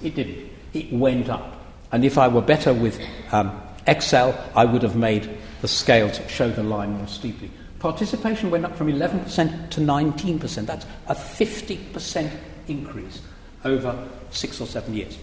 It 0.00 0.14
didn't. 0.14 0.48
It 0.72 0.92
went 0.92 1.28
up. 1.28 1.60
And 1.90 2.04
if 2.04 2.18
I 2.18 2.28
were 2.28 2.40
better 2.40 2.72
with 2.72 3.00
um, 3.32 3.60
Excel, 3.88 4.38
I 4.54 4.64
would 4.64 4.82
have 4.82 4.94
made 4.94 5.28
the 5.60 5.66
scales 5.66 6.20
show 6.28 6.50
the 6.50 6.62
line 6.62 6.92
more 6.92 7.08
steeply. 7.08 7.50
Participation 7.80 8.50
went 8.50 8.64
up 8.64 8.76
from 8.76 8.86
11% 8.86 9.70
to 9.70 9.80
19%. 9.80 10.66
That's 10.66 10.86
a 11.08 11.14
50% 11.14 12.30
increase 12.68 13.20
over 13.64 14.08
six 14.30 14.60
or 14.60 14.66
seven 14.66 14.94
years. 14.94 15.18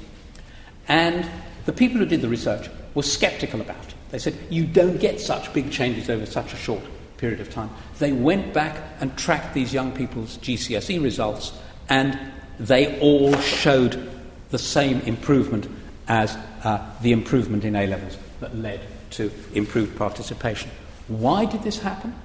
And 0.90 1.28
the 1.66 1.74
people 1.74 2.00
who 2.00 2.06
did 2.06 2.22
the 2.22 2.30
research 2.30 2.70
were 2.96 3.04
skeptical 3.04 3.62
about 3.62 3.84
it. 3.86 3.94
They 4.10 4.20
said, 4.20 4.38
you 4.50 4.66
don't 4.66 5.00
get 5.00 5.22
such 5.22 5.54
big 5.54 5.72
changes 5.72 6.10
over 6.10 6.26
such 6.26 6.54
a 6.54 6.58
short 6.58 6.84
period 7.22 7.40
of 7.40 7.52
time. 7.52 7.70
They 8.00 8.12
went 8.12 8.52
back 8.52 8.82
and 9.00 9.16
tracked 9.16 9.54
these 9.54 9.72
young 9.72 9.92
people's 9.92 10.38
GCSE 10.40 11.02
results, 11.02 11.54
and 11.88 12.20
they 12.60 13.00
all 13.00 13.38
showed 13.38 14.10
the 14.50 14.58
same 14.58 15.00
improvement 15.02 15.70
as 16.08 16.36
uh, 16.64 16.84
the 17.02 17.12
improvement 17.12 17.64
in 17.64 17.76
A 17.76 17.86
levels 17.86 18.18
that 18.40 18.58
led 18.58 18.82
to 19.12 19.32
improved 19.54 19.96
participation. 19.96 20.72
Why 21.08 21.46
did 21.46 21.62
this 21.62 21.80
happen? 21.80 22.16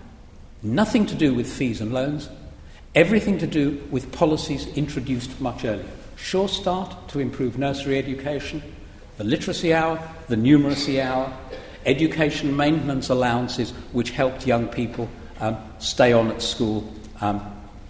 Nothing 0.62 1.04
to 1.06 1.14
do 1.14 1.34
with 1.34 1.46
fees 1.46 1.82
and 1.82 1.92
loans, 1.92 2.30
everything 2.94 3.38
to 3.38 3.46
do 3.46 3.86
with 3.90 4.10
policies 4.12 4.66
introduced 4.78 5.40
much 5.40 5.64
earlier. 5.64 5.86
Sure 6.16 6.48
Start 6.48 7.08
to 7.08 7.20
improve 7.20 7.58
nursery 7.58 7.98
education, 7.98 8.62
the 9.18 9.24
literacy 9.24 9.74
hour, 9.74 10.00
the 10.28 10.36
numeracy 10.36 11.02
hour, 11.02 11.30
education 11.86 12.56
maintenance 12.56 13.08
allowances, 13.08 13.70
which 13.92 14.10
helped 14.10 14.46
young 14.46 14.68
people 14.68 15.08
um, 15.40 15.56
stay 15.78 16.12
on 16.12 16.30
at 16.30 16.42
school 16.42 16.92
um, 17.20 17.40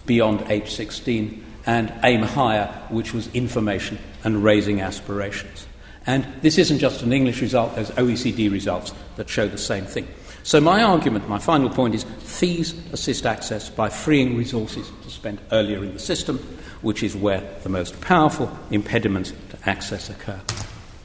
beyond 0.05 0.41
age 0.49 0.71
16, 0.71 1.43
and 1.65 1.93
Aim 2.03 2.21
Higher, 2.21 2.67
which 2.89 3.13
was 3.13 3.27
information 3.33 3.99
and 4.23 4.43
raising 4.43 4.81
aspirations. 4.81 5.67
And 6.05 6.25
this 6.41 6.57
isn't 6.57 6.79
just 6.79 7.01
an 7.01 7.11
English 7.11 7.41
result, 7.41 7.75
there's 7.75 7.91
OECD 7.91 8.49
results 8.49 8.93
that 9.17 9.27
show 9.27 9.47
the 9.47 9.57
same 9.57 9.85
thing. 9.85 10.07
So, 10.43 10.61
my 10.61 10.81
argument, 10.81 11.27
my 11.27 11.39
final 11.39 11.69
point 11.69 11.93
is 11.93 12.05
fees 12.19 12.73
assist 12.93 13.25
access 13.25 13.69
by 13.69 13.89
freeing 13.89 14.37
resources 14.37 14.89
to 15.03 15.09
spend 15.09 15.39
earlier 15.51 15.83
in 15.83 15.91
the 15.91 15.99
system, 15.99 16.37
which 16.81 17.03
is 17.03 17.17
where 17.17 17.41
the 17.63 17.69
most 17.69 17.99
powerful 17.99 18.49
impediments 18.71 19.33
to 19.49 19.69
access 19.69 20.09
occur. 20.09 20.39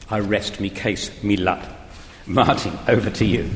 I 0.09 0.19
rest 0.19 0.61
me 0.61 0.69
case, 0.69 1.11
me. 1.21 1.82
Martin, 2.25 2.77
over 2.87 3.09
to 3.09 3.25
you. 3.25 3.49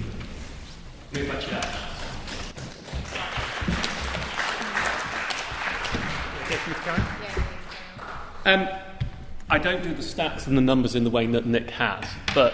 Um, 8.45 8.67
I 9.49 9.57
don't 9.57 9.83
do 9.83 9.93
the 9.93 10.01
stats 10.01 10.47
and 10.47 10.57
the 10.57 10.61
numbers 10.61 10.95
in 10.95 11.03
the 11.03 11.09
way 11.09 11.25
that 11.27 11.45
Nick 11.45 11.69
has, 11.71 12.05
but 12.33 12.53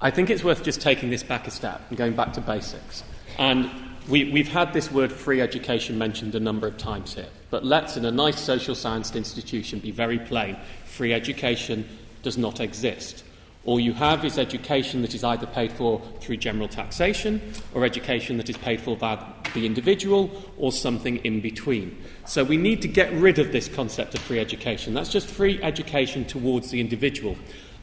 I 0.00 0.10
think 0.10 0.30
it's 0.30 0.44
worth 0.44 0.62
just 0.62 0.80
taking 0.80 1.10
this 1.10 1.22
back 1.22 1.46
a 1.46 1.50
step 1.50 1.80
and 1.88 1.98
going 1.98 2.14
back 2.14 2.32
to 2.34 2.40
basics. 2.40 3.02
And 3.38 3.68
we, 4.08 4.30
we've 4.30 4.48
had 4.48 4.72
this 4.72 4.92
word 4.92 5.10
free 5.12 5.40
education 5.40 5.98
mentioned 5.98 6.34
a 6.34 6.40
number 6.40 6.66
of 6.66 6.78
times 6.78 7.14
here, 7.14 7.28
but 7.50 7.64
let's, 7.64 7.96
in 7.96 8.04
a 8.04 8.12
nice 8.12 8.40
social 8.40 8.74
science 8.74 9.16
institution, 9.16 9.80
be 9.80 9.90
very 9.90 10.18
plain. 10.18 10.56
Free 10.84 11.12
education 11.12 11.88
does 12.22 12.38
not 12.38 12.60
exist. 12.60 13.23
All 13.64 13.80
you 13.80 13.94
have 13.94 14.24
is 14.24 14.38
education 14.38 15.02
that 15.02 15.14
is 15.14 15.24
either 15.24 15.46
paid 15.46 15.72
for 15.72 16.02
through 16.20 16.36
general 16.36 16.68
taxation 16.68 17.40
or 17.72 17.84
education 17.84 18.36
that 18.36 18.50
is 18.50 18.58
paid 18.58 18.80
for 18.80 18.96
by 18.96 19.24
the 19.54 19.64
individual 19.64 20.30
or 20.58 20.70
something 20.70 21.16
in 21.18 21.40
between. 21.40 21.96
So 22.26 22.44
we 22.44 22.56
need 22.56 22.82
to 22.82 22.88
get 22.88 23.12
rid 23.14 23.38
of 23.38 23.52
this 23.52 23.68
concept 23.68 24.14
of 24.14 24.20
free 24.20 24.38
education. 24.38 24.92
That's 24.92 25.10
just 25.10 25.28
free 25.28 25.62
education 25.62 26.24
towards 26.24 26.70
the 26.70 26.80
individual. 26.80 27.36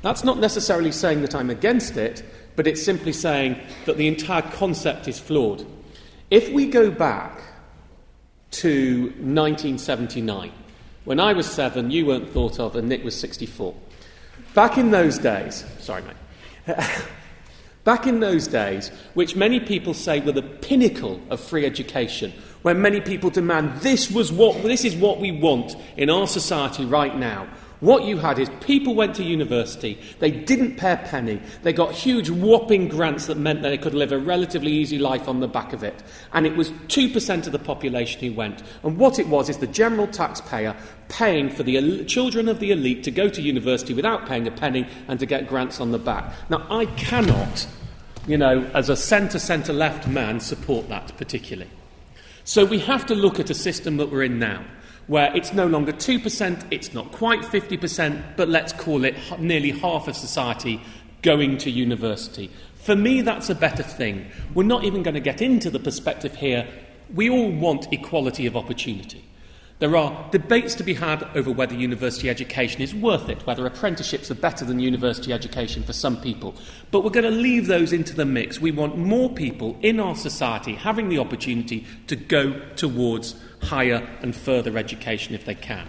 That's 0.04 0.24
not 0.24 0.38
necessarily 0.38 0.92
saying 0.92 1.22
that 1.22 1.34
I'm 1.34 1.50
against 1.50 1.98
it, 1.98 2.24
but 2.56 2.68
it's 2.68 2.84
simply 2.84 3.14
saying 3.14 3.60
that 3.86 3.98
the 3.98 4.08
entire 4.08 4.42
concept 4.42 5.08
is 5.08 5.20
flawed. 5.20 5.66
If 6.30 6.52
we 6.52 6.68
go 6.68 6.92
back 6.92 7.42
to 8.52 9.14
1979, 9.20 10.52
When 11.04 11.20
I 11.20 11.34
was 11.34 11.50
seven, 11.50 11.90
you 11.90 12.06
weren't 12.06 12.30
thought 12.30 12.60
of, 12.60 12.76
and 12.76 12.88
Nick 12.88 13.04
was 13.04 13.20
64. 13.20 13.74
Back 14.54 14.78
in 14.78 14.92
those 14.92 15.18
days, 15.18 15.64
sorry, 15.80 16.04
mate. 16.04 16.78
Back 17.84 18.06
in 18.06 18.20
those 18.20 18.48
days, 18.48 18.90
which 19.16 19.36
many 19.36 19.60
people 19.60 19.94
say 19.94 20.20
were 20.20 20.34
the 20.34 20.44
pinnacle 20.44 21.20
of 21.30 21.40
free 21.40 21.66
education, 21.66 22.32
when 22.62 22.82
many 22.82 23.02
people 23.02 23.30
demand 23.30 23.82
this, 23.82 24.12
was 24.12 24.32
what, 24.32 24.62
this 24.62 24.86
is 24.86 24.96
what 24.96 25.20
we 25.20 25.32
want 25.32 25.76
in 25.98 26.10
our 26.10 26.28
society 26.28 26.86
right 26.86 27.18
now. 27.18 27.48
What 27.82 28.04
you 28.04 28.20
had 28.20 28.38
is 28.38 28.48
people 28.60 28.94
went 28.94 29.16
to 29.16 29.24
university, 29.24 30.00
they 30.20 30.30
didn't 30.30 30.78
pay 30.78 30.94
a 30.94 30.98
penny, 30.98 31.42
they 31.64 31.74
got 31.74 31.92
huge 31.92 32.30
whopping 32.30 32.88
grants 32.88 33.26
that 33.26 33.38
meant 33.38 33.64
that 33.64 33.70
they 33.70 33.78
could 33.80 33.96
live 33.96 34.12
a 34.12 34.20
relatively 34.20 34.72
easy 34.72 35.00
life 35.00 35.28
on 35.28 35.40
the 35.40 35.48
back 35.48 35.74
of 35.74 35.84
it. 35.84 36.04
And 36.32 36.46
it 36.46 36.56
was 36.56 36.70
2% 36.70 37.48
of 37.48 37.52
the 37.52 37.58
population 37.58 38.22
who 38.22 38.34
went. 38.34 38.62
And 38.84 39.00
what 39.00 39.18
it 39.18 39.28
was 39.28 39.50
is 39.50 39.58
the 39.58 39.66
general 39.66 40.06
taxpayer 40.06 40.76
paying 41.10 41.50
for 41.50 41.64
the 41.64 42.06
children 42.06 42.48
of 42.48 42.60
the 42.60 42.70
elite 42.70 43.04
to 43.06 43.12
go 43.12 43.30
to 43.30 43.42
university 43.42 43.96
without 43.96 44.28
paying 44.28 44.48
a 44.48 44.52
penny 44.52 44.88
and 45.08 45.20
to 45.20 45.26
get 45.26 45.48
grants 45.48 45.82
on 45.82 45.92
the 45.92 45.98
back. 45.98 46.32
Now, 46.52 46.68
I 46.70 46.86
cannot, 46.86 47.66
you 48.28 48.38
know, 48.38 48.70
as 48.76 48.90
a 48.90 48.96
centre 48.96 49.40
centre 49.40 49.74
left 49.74 50.08
man, 50.08 50.40
support 50.40 50.88
that 50.90 51.18
particularly. 51.18 51.72
So 52.44 52.64
we 52.64 52.78
have 52.80 53.08
to 53.08 53.16
look 53.16 53.40
at 53.40 53.50
a 53.50 53.56
system 53.56 53.98
that 53.98 54.12
we're 54.12 54.24
in 54.24 54.38
now 54.38 54.64
where 55.08 55.36
it's 55.36 55.54
no 55.54 55.68
longer 55.68 55.92
2%, 55.92 56.66
it's 56.72 56.94
not 56.94 57.12
quite 57.12 57.42
50%, 57.42 58.36
but 58.38 58.48
let's 58.48 58.74
call 58.74 59.04
it 59.04 59.16
nearly 59.40 59.72
half 59.72 60.08
of 60.08 60.16
society 60.16 60.82
going 61.22 61.58
to 61.60 61.70
university. 61.70 62.50
For 62.76 62.96
me, 62.96 63.22
that's 63.22 63.50
a 63.50 63.56
better 63.56 63.84
thing. 63.84 64.28
We're 64.54 64.64
not 64.64 64.84
even 64.84 65.04
going 65.04 65.14
to 65.14 65.20
get 65.20 65.42
into 65.42 65.70
the 65.70 65.80
perspective 65.80 66.36
here. 66.36 66.68
We 67.14 67.30
all 67.30 67.52
want 67.52 67.92
equality 67.92 68.48
of 68.48 68.58
opportunity. 68.58 69.24
There 69.82 69.96
are 69.96 70.30
debates 70.30 70.76
to 70.76 70.84
be 70.84 70.94
had 70.94 71.24
over 71.36 71.50
whether 71.52 71.74
university 71.74 72.30
education 72.30 72.84
is 72.84 72.94
worth 72.94 73.30
it, 73.30 73.48
whether 73.48 73.66
apprenticeships 73.66 74.30
are 74.30 74.36
better 74.36 74.64
than 74.64 74.80
university 74.80 75.34
education 75.34 75.82
for 75.82 75.92
some 75.92 76.22
people. 76.22 76.54
But 76.92 77.04
we're 77.04 77.10
going 77.10 77.24
to 77.24 77.32
leave 77.32 77.66
those 77.66 77.92
into 77.92 78.16
the 78.16 78.24
mix. 78.24 78.62
We 78.62 78.70
want 78.70 78.96
more 78.96 79.28
people 79.28 79.80
in 79.82 80.00
our 80.00 80.16
society 80.16 80.76
having 80.76 81.10
the 81.10 81.18
opportunity 81.18 81.88
to 82.06 82.16
go 82.16 82.60
towards 82.76 83.34
higher 83.62 84.08
and 84.22 84.36
further 84.36 84.78
education 84.78 85.36
if 85.36 85.46
they 85.46 85.56
can. 85.56 85.88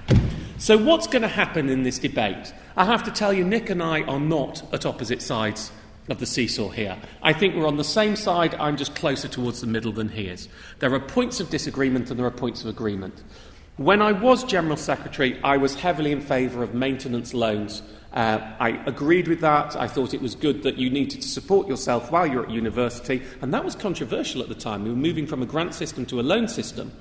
So, 0.59 0.77
what's 0.79 1.07
going 1.07 1.23
to 1.23 1.29
happen 1.29 1.69
in 1.69 1.83
this 1.83 1.99
debate? 1.99 2.55
I 2.77 2.85
have 2.85 3.03
to 3.05 3.11
tell 3.11 3.33
you, 3.33 3.45
Nick 3.45 3.71
and 3.71 3.83
I 3.83 4.03
are 4.03 4.21
not 4.21 4.63
at 4.73 4.87
opposite 4.87 5.21
sides 5.21 5.73
of 6.09 6.19
the 6.19 6.27
seesaw 6.27 6.69
here. 6.71 6.97
I 7.23 7.33
think 7.33 7.55
we're 7.55 7.67
on 7.67 7.77
the 7.77 7.85
same 7.85 8.17
side, 8.17 8.55
I'm 8.57 8.77
just 8.77 8.95
closer 8.95 9.29
towards 9.29 9.61
the 9.61 9.67
middle 9.67 9.93
than 9.93 10.09
he 10.09 10.29
is. 10.29 10.49
There 10.79 10.93
are 10.93 11.01
points 11.01 11.41
of 11.41 11.51
disagreement 11.51 12.11
and 12.11 12.19
there 12.19 12.27
are 12.27 12.31
points 12.31 12.63
of 12.63 12.69
agreement. 12.69 13.23
When 13.77 14.03
I 14.03 14.13
was 14.13 14.45
General 14.45 14.77
Secretary, 14.77 15.41
I 15.43 15.57
was 15.57 15.75
heavily 15.75 16.13
in 16.13 16.21
favour 16.21 16.63
of 16.63 16.75
maintenance 16.75 17.33
loans. 17.33 17.83
Uh, 18.13 18.39
I 18.61 18.83
agreed 18.85 19.29
with 19.29 19.41
that. 19.41 19.75
I 19.77 19.89
thought 19.89 20.13
it 20.13 20.21
was 20.21 20.35
good 20.35 20.63
that 20.65 20.77
you 20.77 20.91
needed 20.91 21.23
to 21.23 21.29
support 21.29 21.67
yourself 21.67 22.11
while 22.11 22.27
you're 22.27 22.45
at 22.45 22.51
university, 22.51 23.23
and 23.41 23.55
that 23.55 23.65
was 23.65 23.75
controversial 23.75 24.43
at 24.43 24.49
the 24.49 24.55
time. 24.55 24.85
We 24.85 24.91
were 24.91 24.97
moving 24.97 25.27
from 25.27 25.43
a 25.43 25.47
grant 25.47 25.73
system 25.75 26.05
to 26.07 26.21
a 26.21 26.23
loan 26.23 26.49
system, 26.49 26.93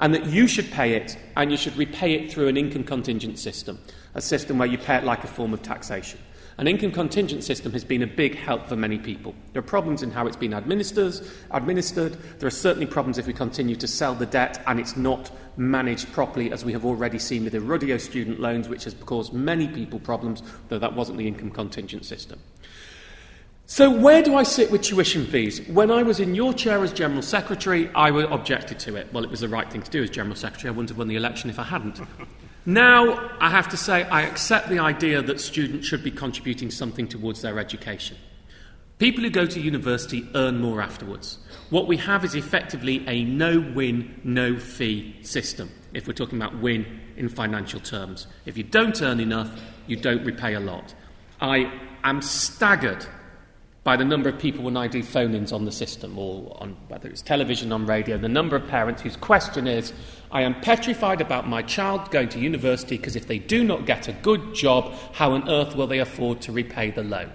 and 0.00 0.14
that 0.14 0.26
you 0.26 0.46
should 0.46 0.70
pay 0.70 0.94
it 0.94 1.18
and 1.36 1.50
you 1.50 1.56
should 1.56 1.76
repay 1.76 2.14
it 2.14 2.32
through 2.32 2.48
an 2.48 2.56
income 2.56 2.84
contingent 2.84 3.38
system, 3.38 3.78
a 4.14 4.20
system 4.20 4.58
where 4.58 4.68
you 4.68 4.78
pay 4.78 4.96
it 4.96 5.04
like 5.04 5.24
a 5.24 5.28
form 5.28 5.52
of 5.52 5.62
taxation. 5.62 6.20
An 6.58 6.66
income 6.66 6.90
contingent 6.90 7.44
system 7.44 7.70
has 7.72 7.84
been 7.84 8.02
a 8.02 8.06
big 8.06 8.34
help 8.34 8.66
for 8.66 8.74
many 8.74 8.98
people. 8.98 9.32
There 9.52 9.60
are 9.60 9.62
problems 9.62 10.02
in 10.02 10.10
how 10.10 10.26
it's 10.26 10.36
been 10.36 10.52
administered, 10.52 11.14
administered. 11.52 12.16
There 12.40 12.48
are 12.48 12.50
certainly 12.50 12.86
problems 12.86 13.16
if 13.16 13.28
we 13.28 13.32
continue 13.32 13.76
to 13.76 13.86
sell 13.86 14.12
the 14.16 14.26
debt 14.26 14.60
and 14.66 14.80
it's 14.80 14.96
not 14.96 15.30
managed 15.56 16.10
properly, 16.12 16.50
as 16.50 16.64
we 16.64 16.72
have 16.72 16.84
already 16.84 17.20
seen 17.20 17.44
with 17.44 17.52
the 17.52 17.60
Rudio 17.60 17.96
student 17.96 18.40
loans, 18.40 18.68
which 18.68 18.84
has 18.84 18.94
caused 19.06 19.32
many 19.32 19.68
people 19.68 20.00
problems, 20.00 20.42
though 20.68 20.80
that 20.80 20.96
wasn't 20.96 21.18
the 21.18 21.28
income 21.28 21.50
contingent 21.50 22.04
system. 22.04 22.40
So, 23.70 23.90
where 23.90 24.22
do 24.22 24.34
I 24.34 24.44
sit 24.44 24.70
with 24.70 24.80
tuition 24.80 25.26
fees? 25.26 25.60
When 25.68 25.90
I 25.90 26.02
was 26.02 26.20
in 26.20 26.34
your 26.34 26.54
chair 26.54 26.82
as 26.82 26.90
General 26.90 27.20
Secretary, 27.20 27.90
I 27.94 28.08
objected 28.08 28.78
to 28.80 28.96
it. 28.96 29.12
Well, 29.12 29.24
it 29.24 29.30
was 29.30 29.40
the 29.40 29.48
right 29.48 29.70
thing 29.70 29.82
to 29.82 29.90
do 29.90 30.02
as 30.02 30.08
General 30.08 30.36
Secretary. 30.36 30.68
I 30.68 30.70
wouldn't 30.70 30.88
have 30.88 30.96
won 30.96 31.06
the 31.06 31.16
election 31.16 31.50
if 31.50 31.58
I 31.58 31.64
hadn't. 31.64 32.00
Now, 32.64 33.30
I 33.38 33.50
have 33.50 33.68
to 33.68 33.76
say, 33.76 34.04
I 34.04 34.22
accept 34.22 34.70
the 34.70 34.78
idea 34.78 35.20
that 35.20 35.38
students 35.38 35.86
should 35.86 36.02
be 36.02 36.10
contributing 36.10 36.70
something 36.70 37.06
towards 37.06 37.42
their 37.42 37.58
education. 37.58 38.16
People 38.96 39.22
who 39.22 39.28
go 39.28 39.44
to 39.44 39.60
university 39.60 40.26
earn 40.34 40.62
more 40.62 40.80
afterwards. 40.80 41.36
What 41.68 41.86
we 41.86 41.98
have 41.98 42.24
is 42.24 42.34
effectively 42.34 43.06
a 43.06 43.22
no 43.24 43.60
win, 43.60 44.18
no 44.24 44.58
fee 44.58 45.14
system, 45.20 45.70
if 45.92 46.06
we're 46.06 46.14
talking 46.14 46.40
about 46.40 46.56
win 46.56 47.00
in 47.18 47.28
financial 47.28 47.80
terms. 47.80 48.28
If 48.46 48.56
you 48.56 48.64
don't 48.64 49.00
earn 49.02 49.20
enough, 49.20 49.60
you 49.86 49.96
don't 49.96 50.24
repay 50.24 50.54
a 50.54 50.60
lot. 50.60 50.94
I 51.38 51.70
am 52.02 52.22
staggered 52.22 53.06
by 53.84 53.96
the 53.96 54.04
number 54.04 54.28
of 54.28 54.38
people 54.38 54.64
when 54.64 54.76
I 54.76 54.86
do 54.86 55.02
phone 55.02 55.34
ins 55.34 55.52
on 55.52 55.64
the 55.64 55.72
system, 55.72 56.18
or 56.18 56.56
on 56.60 56.76
whether 56.88 57.08
it's 57.08 57.22
television, 57.22 57.72
on 57.72 57.86
radio, 57.86 58.18
the 58.18 58.28
number 58.28 58.56
of 58.56 58.66
parents 58.66 59.02
whose 59.02 59.16
question 59.16 59.66
is, 59.66 59.92
I 60.30 60.42
am 60.42 60.60
petrified 60.60 61.20
about 61.20 61.48
my 61.48 61.62
child 61.62 62.10
going 62.10 62.28
to 62.30 62.38
university 62.38 62.98
because 62.98 63.16
if 63.16 63.26
they 63.28 63.38
do 63.38 63.64
not 63.64 63.86
get 63.86 64.08
a 64.08 64.12
good 64.12 64.54
job, 64.54 64.92
how 65.12 65.32
on 65.32 65.48
earth 65.48 65.74
will 65.74 65.86
they 65.86 66.00
afford 66.00 66.42
to 66.42 66.52
repay 66.52 66.90
the 66.90 67.02
loan? 67.02 67.32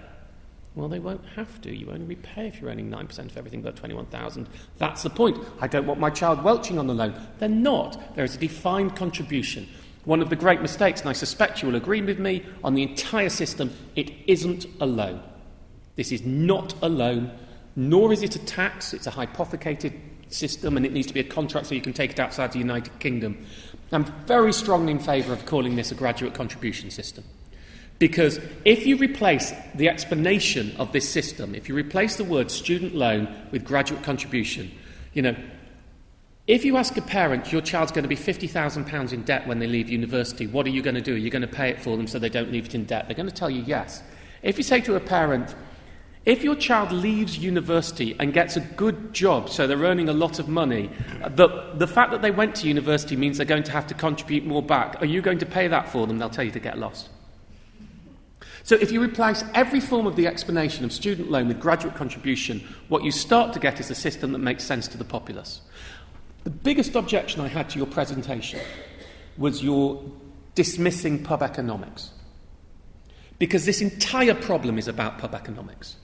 Well, 0.75 0.89
they 0.89 0.99
won't 0.99 1.25
have 1.35 1.61
to. 1.61 1.75
You 1.75 1.91
only 1.91 2.05
repay 2.05 2.47
if 2.47 2.59
you're 2.59 2.71
earning 2.71 2.89
9% 2.89 3.19
of 3.19 3.37
everything 3.37 3.61
but 3.61 3.75
21,000. 3.75 4.47
That's 4.77 5.03
the 5.03 5.09
point. 5.09 5.37
I 5.61 5.67
don't 5.67 5.85
want 5.85 5.99
my 5.99 6.09
child 6.09 6.43
welching 6.43 6.79
on 6.79 6.87
the 6.87 6.95
loan. 6.95 7.13
They're 7.39 7.47
not. 7.47 8.15
There 8.15 8.25
is 8.25 8.35
a 8.35 8.39
defined 8.39 8.95
contribution. 8.95 9.67
One 10.05 10.21
of 10.21 10.29
the 10.29 10.35
great 10.35 10.61
mistakes, 10.61 11.01
and 11.01 11.09
I 11.09 11.13
suspect 11.13 11.61
you 11.61 11.67
will 11.67 11.75
agree 11.75 12.01
with 12.01 12.19
me, 12.19 12.43
on 12.63 12.73
the 12.73 12.83
entire 12.83 13.29
system, 13.29 13.71
it 13.95 14.11
isn't 14.27 14.65
a 14.81 14.85
loan. 14.85 15.21
This 15.95 16.11
is 16.11 16.23
not 16.25 16.73
a 16.81 16.89
loan, 16.89 17.31
nor 17.75 18.11
is 18.13 18.23
it 18.23 18.35
a 18.35 18.45
tax. 18.45 18.93
It's 18.93 19.07
a 19.07 19.11
hypothecated 19.11 19.93
system 20.29 20.77
and 20.77 20.85
it 20.85 20.91
needs 20.91 21.07
to 21.07 21.13
be 21.13 21.19
a 21.19 21.23
contract 21.23 21.67
so 21.67 21.75
you 21.75 21.81
can 21.81 21.93
take 21.93 22.11
it 22.11 22.19
outside 22.19 22.51
the 22.51 22.59
United 22.59 22.99
Kingdom. 22.99 23.45
I'm 23.91 24.05
very 24.25 24.53
strongly 24.53 24.91
in 24.91 24.99
favour 24.99 25.33
of 25.33 25.45
calling 25.45 25.75
this 25.75 25.91
a 25.91 25.95
graduate 25.95 26.33
contribution 26.33 26.89
system. 26.89 27.23
Because 27.99 28.39
if 28.65 28.87
you 28.87 28.97
replace 28.97 29.53
the 29.75 29.87
explanation 29.87 30.75
of 30.77 30.91
this 30.91 31.07
system, 31.07 31.53
if 31.53 31.69
you 31.69 31.75
replace 31.75 32.15
the 32.15 32.23
word 32.23 32.49
student 32.49 32.95
loan 32.95 33.33
with 33.51 33.63
graduate 33.63 34.03
contribution, 34.03 34.71
you 35.13 35.21
know, 35.21 35.35
if 36.47 36.65
you 36.65 36.75
ask 36.75 36.97
a 36.97 37.01
parent, 37.01 37.51
your 37.51 37.61
child's 37.61 37.91
going 37.91 38.03
to 38.03 38.09
be 38.09 38.17
£50,000 38.17 39.13
in 39.13 39.23
debt 39.23 39.47
when 39.47 39.59
they 39.59 39.67
leave 39.67 39.89
university, 39.89 40.47
what 40.47 40.65
are 40.65 40.71
you 40.71 40.81
going 40.81 40.95
to 40.95 41.01
do? 41.01 41.13
Are 41.13 41.17
you 41.17 41.29
going 41.29 41.43
to 41.43 41.47
pay 41.47 41.69
it 41.69 41.81
for 41.81 41.95
them 41.95 42.07
so 42.07 42.19
they 42.19 42.29
don't 42.29 42.51
leave 42.51 42.65
it 42.65 42.75
in 42.75 42.83
debt? 42.83 43.07
They're 43.07 43.15
going 43.15 43.29
to 43.29 43.35
tell 43.35 43.49
you 43.49 43.61
yes. 43.61 44.03
If 44.41 44.57
you 44.57 44.63
say 44.63 44.81
to 44.81 44.95
a 44.95 44.99
parent, 44.99 45.55
if 46.25 46.41
your 46.41 46.55
child 46.55 46.91
leaves 46.93 47.37
university 47.37 48.15
and 48.17 48.33
gets 48.33 48.55
a 48.55 48.61
good 48.61 49.13
job, 49.13 49.49
so 49.49 49.67
they're 49.67 49.77
earning 49.77 50.07
a 50.07 50.13
lot 50.13 50.39
of 50.39 50.47
money, 50.47 50.89
the, 51.35 51.73
the 51.75 51.87
fact 51.87 52.11
that 52.11 52.21
they 52.21 52.31
went 52.31 52.55
to 52.55 52.67
university 52.67 53.17
means 53.17 53.37
they're 53.37 53.45
going 53.45 53.63
to 53.63 53.71
have 53.71 53.87
to 53.87 53.93
contribute 53.93 54.45
more 54.45 54.63
back. 54.63 55.01
Are 55.01 55.05
you 55.05 55.21
going 55.21 55.39
to 55.39 55.45
pay 55.45 55.67
that 55.67 55.89
for 55.89 56.07
them? 56.07 56.19
They'll 56.19 56.29
tell 56.29 56.45
you 56.45 56.51
to 56.51 56.61
get 56.61 56.77
lost. 56.77 57.09
So, 58.65 58.77
if 58.77 58.93
you 58.93 59.03
replace 59.03 59.43
every 59.53 59.81
form 59.81 60.07
of 60.07 60.15
the 60.15 60.25
explanation 60.25 60.85
of 60.85 60.93
student 60.93 61.29
loan 61.29 61.49
with 61.49 61.59
graduate 61.59 61.95
contribution, 61.95 62.65
what 62.87 63.03
you 63.03 63.11
start 63.11 63.51
to 63.53 63.59
get 63.59 63.81
is 63.81 63.91
a 63.91 63.95
system 63.95 64.31
that 64.31 64.37
makes 64.37 64.63
sense 64.63 64.87
to 64.89 64.97
the 64.97 65.03
populace. 65.03 65.59
The 66.45 66.49
biggest 66.49 66.95
objection 66.95 67.41
I 67.41 67.49
had 67.49 67.69
to 67.71 67.77
your 67.77 67.87
presentation 67.87 68.61
was 69.37 69.61
your 69.61 70.01
dismissing 70.55 71.23
pub 71.23 71.43
economics. 71.43 72.11
Because 73.37 73.65
this 73.65 73.81
entire 73.81 74.35
problem 74.35 74.77
is 74.77 74.87
about 74.87 75.17
pub 75.17 75.35
economics. 75.35 75.97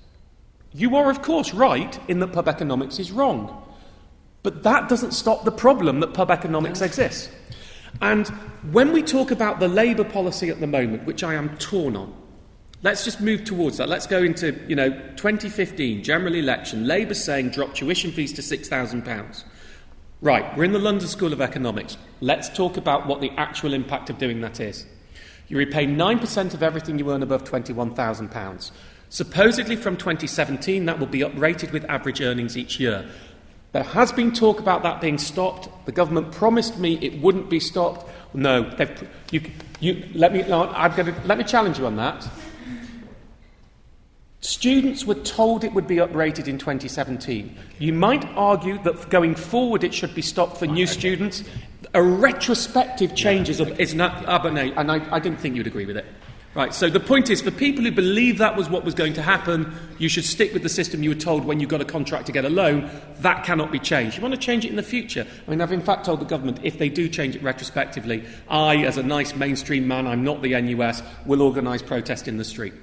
You 0.74 0.96
are, 0.96 1.10
of 1.10 1.22
course, 1.22 1.54
right 1.54 2.00
in 2.08 2.20
that 2.20 2.34
pub 2.34 2.48
economics 2.48 3.00
is 3.00 3.12
wrong. 3.12 3.66
But 4.44 4.64
that 4.64 4.88
doesn't 4.88 5.12
stop 5.12 5.44
the 5.44 5.52
problem 5.52 6.00
that 6.00 6.14
pub 6.14 6.32
economics 6.32 6.82
exists. 6.82 7.30
And 8.02 8.28
when 8.72 8.94
we 8.94 9.02
talk 9.02 9.32
about 9.32 9.60
the 9.60 9.68
Labour 9.68 10.04
policy 10.04 10.50
at 10.50 10.60
the 10.60 10.68
moment, 10.68 11.06
which 11.06 11.24
I 11.24 11.34
am 11.34 11.58
torn 11.58 11.96
on, 11.96 12.14
let's 12.84 13.04
just 13.04 13.20
move 13.20 13.44
towards 13.44 13.78
that. 13.78 13.90
Let's 13.90 14.08
go 14.08 14.24
into, 14.24 14.58
you 14.68 14.76
know, 14.76 14.92
2015, 15.18 16.04
general 16.04 16.36
election, 16.36 16.88
Labour 16.88 17.16
saying 17.16 17.50
drop 17.50 17.74
tuition 17.74 18.12
fees 18.12 18.32
to 18.34 18.42
£6,000. 18.42 19.44
Right, 20.22 20.58
we're 20.58 20.66
in 20.66 20.74
the 20.74 20.80
London 20.80 21.08
School 21.08 21.34
of 21.34 21.42
Economics. 21.42 21.98
Let's 22.22 22.50
talk 22.50 22.78
about 22.78 23.08
what 23.08 23.22
the 23.22 23.32
actual 23.38 23.74
impact 23.74 24.10
of 24.10 24.18
doing 24.18 24.42
that 24.42 24.60
is. 24.60 24.86
You 25.48 25.58
repay 25.58 25.88
9% 25.88 26.54
of 26.54 26.62
everything 26.62 27.00
you 27.00 27.12
earn 27.12 27.24
above 27.24 27.44
£21,000. 27.44 28.72
Supposedly 29.10 29.76
from 29.76 29.98
2017, 29.98 30.86
that 30.86 31.00
will 31.00 31.08
be 31.08 31.19
uprated 31.19 31.72
with 31.72 31.84
average 31.86 32.22
earnings 32.22 32.56
each 32.56 32.80
year. 32.80 33.10
There 33.72 33.84
has 33.84 34.12
been 34.12 34.32
talk 34.32 34.60
about 34.60 34.84
that 34.84 35.02
being 35.02 35.17
stopped. 35.17 35.67
The 35.86 35.91
government 35.91 36.32
promised 36.32 36.78
me 36.80 36.98
it 37.02 37.22
wouldn't 37.22 37.50
be 37.50 37.60
stopped. 37.60 38.10
No, 38.34 38.72
you, 39.32 39.41
you, 39.80 40.08
let, 40.13 40.34
me, 40.34 40.43
I'm 40.43 40.95
gonna, 40.95 41.15
let 41.26 41.38
me 41.38 41.43
challenge 41.43 41.80
you 41.80 41.86
on 41.86 41.95
that. 41.98 42.28
Students 44.41 45.06
were 45.06 45.15
told 45.15 45.63
it 45.63 45.74
would 45.74 45.88
be 45.88 45.98
uprated 45.98 46.48
in 46.48 46.58
2017. 46.58 47.58
You 47.78 47.93
might 47.93 48.26
argue 48.36 48.82
that 48.84 49.10
going 49.10 49.36
forward 49.36 49.84
it 49.84 49.93
should 49.93 50.15
be 50.15 50.22
stopped 50.22 50.58
for 50.58 50.65
new 50.65 50.88
students. 50.88 51.43
a 51.93 52.02
retrospective 52.02 53.15
change 53.15 53.50
is, 53.50 53.60
is 53.60 53.93
not, 53.93 54.26
but 54.26 54.54
no, 54.54 54.62
and 54.62 54.91
I, 54.91 55.15
I 55.15 55.19
didn't 55.19 55.39
think 55.39 55.56
you'd 55.56 55.67
agree 55.67 55.86
with 55.86 55.98
it. 55.98 56.06
Right, 56.56 56.74
so 56.74 56.90
the 56.90 57.00
point 57.00 57.30
is, 57.30 57.44
for 57.44 57.52
people 57.52 57.84
who 57.84 57.92
believe 57.92 58.40
that 58.40 58.56
was 58.56 58.70
what 58.72 58.84
was 58.84 58.96
going 58.96 59.14
to 59.14 59.22
happen, 59.22 59.72
you 60.00 60.10
should 60.10 60.26
stick 60.26 60.52
with 60.52 60.64
the 60.64 60.70
system 60.70 61.04
you 61.04 61.10
were 61.10 61.16
told 61.16 61.46
when 61.46 61.60
you 61.60 61.68
got 61.68 61.80
a 61.80 61.86
contract 61.86 62.26
to 62.26 62.32
get 62.32 62.44
a 62.44 62.50
loan. 62.50 62.90
That 63.20 63.46
cannot 63.46 63.72
be 63.72 63.78
changed. 63.78 64.18
You 64.18 64.24
want 64.24 64.34
to 64.34 64.40
change 64.40 64.66
it 64.66 64.70
in 64.70 64.76
the 64.76 64.82
future. 64.82 65.28
I 65.48 65.52
mean, 65.52 65.62
I've 65.62 65.72
in 65.72 65.82
fact 65.82 66.06
told 66.06 66.22
the 66.22 66.26
government 66.26 66.60
if 66.64 66.80
they 66.80 66.90
do 66.90 67.08
change 67.08 67.36
it 67.36 67.44
retrospectively, 67.44 68.26
I, 68.50 68.78
as 68.78 68.98
a 68.98 69.04
nice 69.04 69.36
mainstream 69.36 69.88
man, 69.88 70.08
I'm 70.08 70.24
not 70.24 70.42
the 70.42 70.60
NUS, 70.60 71.04
will 71.28 71.44
organise 71.44 71.84
protest 71.84 72.28
in 72.28 72.38
the 72.38 72.44
street. 72.44 72.74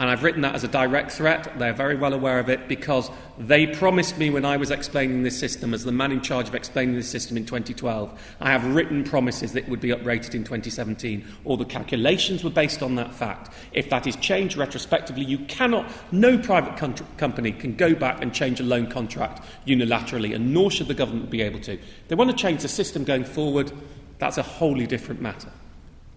And 0.00 0.08
I've 0.08 0.22
written 0.22 0.40
that 0.40 0.54
as 0.54 0.64
a 0.64 0.68
direct 0.68 1.12
threat. 1.12 1.58
They're 1.58 1.74
very 1.74 1.94
well 1.94 2.14
aware 2.14 2.38
of 2.38 2.48
it 2.48 2.68
because 2.68 3.10
they 3.38 3.66
promised 3.66 4.16
me 4.16 4.30
when 4.30 4.46
I 4.46 4.56
was 4.56 4.70
explaining 4.70 5.24
this 5.24 5.38
system, 5.38 5.74
as 5.74 5.84
the 5.84 5.92
man 5.92 6.10
in 6.10 6.22
charge 6.22 6.48
of 6.48 6.54
explaining 6.54 6.94
this 6.94 7.10
system 7.10 7.36
in 7.36 7.44
2012, 7.44 8.18
I 8.40 8.50
have 8.50 8.64
written 8.74 9.04
promises 9.04 9.52
that 9.52 9.64
it 9.64 9.68
would 9.68 9.82
be 9.82 9.90
uprated 9.90 10.34
in 10.34 10.42
2017. 10.42 11.22
All 11.44 11.58
the 11.58 11.66
calculations 11.66 12.42
were 12.42 12.48
based 12.48 12.82
on 12.82 12.94
that 12.94 13.12
fact. 13.12 13.52
If 13.72 13.90
that 13.90 14.06
is 14.06 14.16
changed 14.16 14.56
retrospectively, 14.56 15.22
you 15.22 15.40
cannot, 15.40 15.92
no 16.10 16.38
private 16.38 16.78
con- 16.78 16.94
company 17.18 17.52
can 17.52 17.76
go 17.76 17.94
back 17.94 18.22
and 18.22 18.32
change 18.32 18.58
a 18.58 18.64
loan 18.64 18.86
contract 18.86 19.44
unilaterally, 19.66 20.34
and 20.34 20.54
nor 20.54 20.70
should 20.70 20.88
the 20.88 20.94
government 20.94 21.28
be 21.28 21.42
able 21.42 21.60
to. 21.60 21.78
They 22.08 22.14
want 22.14 22.30
to 22.30 22.36
change 22.36 22.62
the 22.62 22.68
system 22.68 23.04
going 23.04 23.24
forward. 23.24 23.70
That's 24.18 24.38
a 24.38 24.42
wholly 24.42 24.86
different 24.86 25.20
matter. 25.20 25.50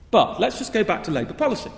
But 0.10 0.40
let's 0.40 0.58
just 0.58 0.72
go 0.72 0.86
back 0.86 1.04
to 1.04 1.12
Labour 1.12 1.34
policy. 1.34 1.72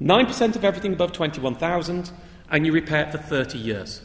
9% 0.00 0.56
of 0.56 0.64
everything 0.64 0.92
above 0.92 1.12
21,000, 1.12 2.10
and 2.50 2.66
you 2.66 2.72
repay 2.72 3.00
it 3.00 3.12
for 3.12 3.18
30 3.18 3.58
years. 3.58 4.02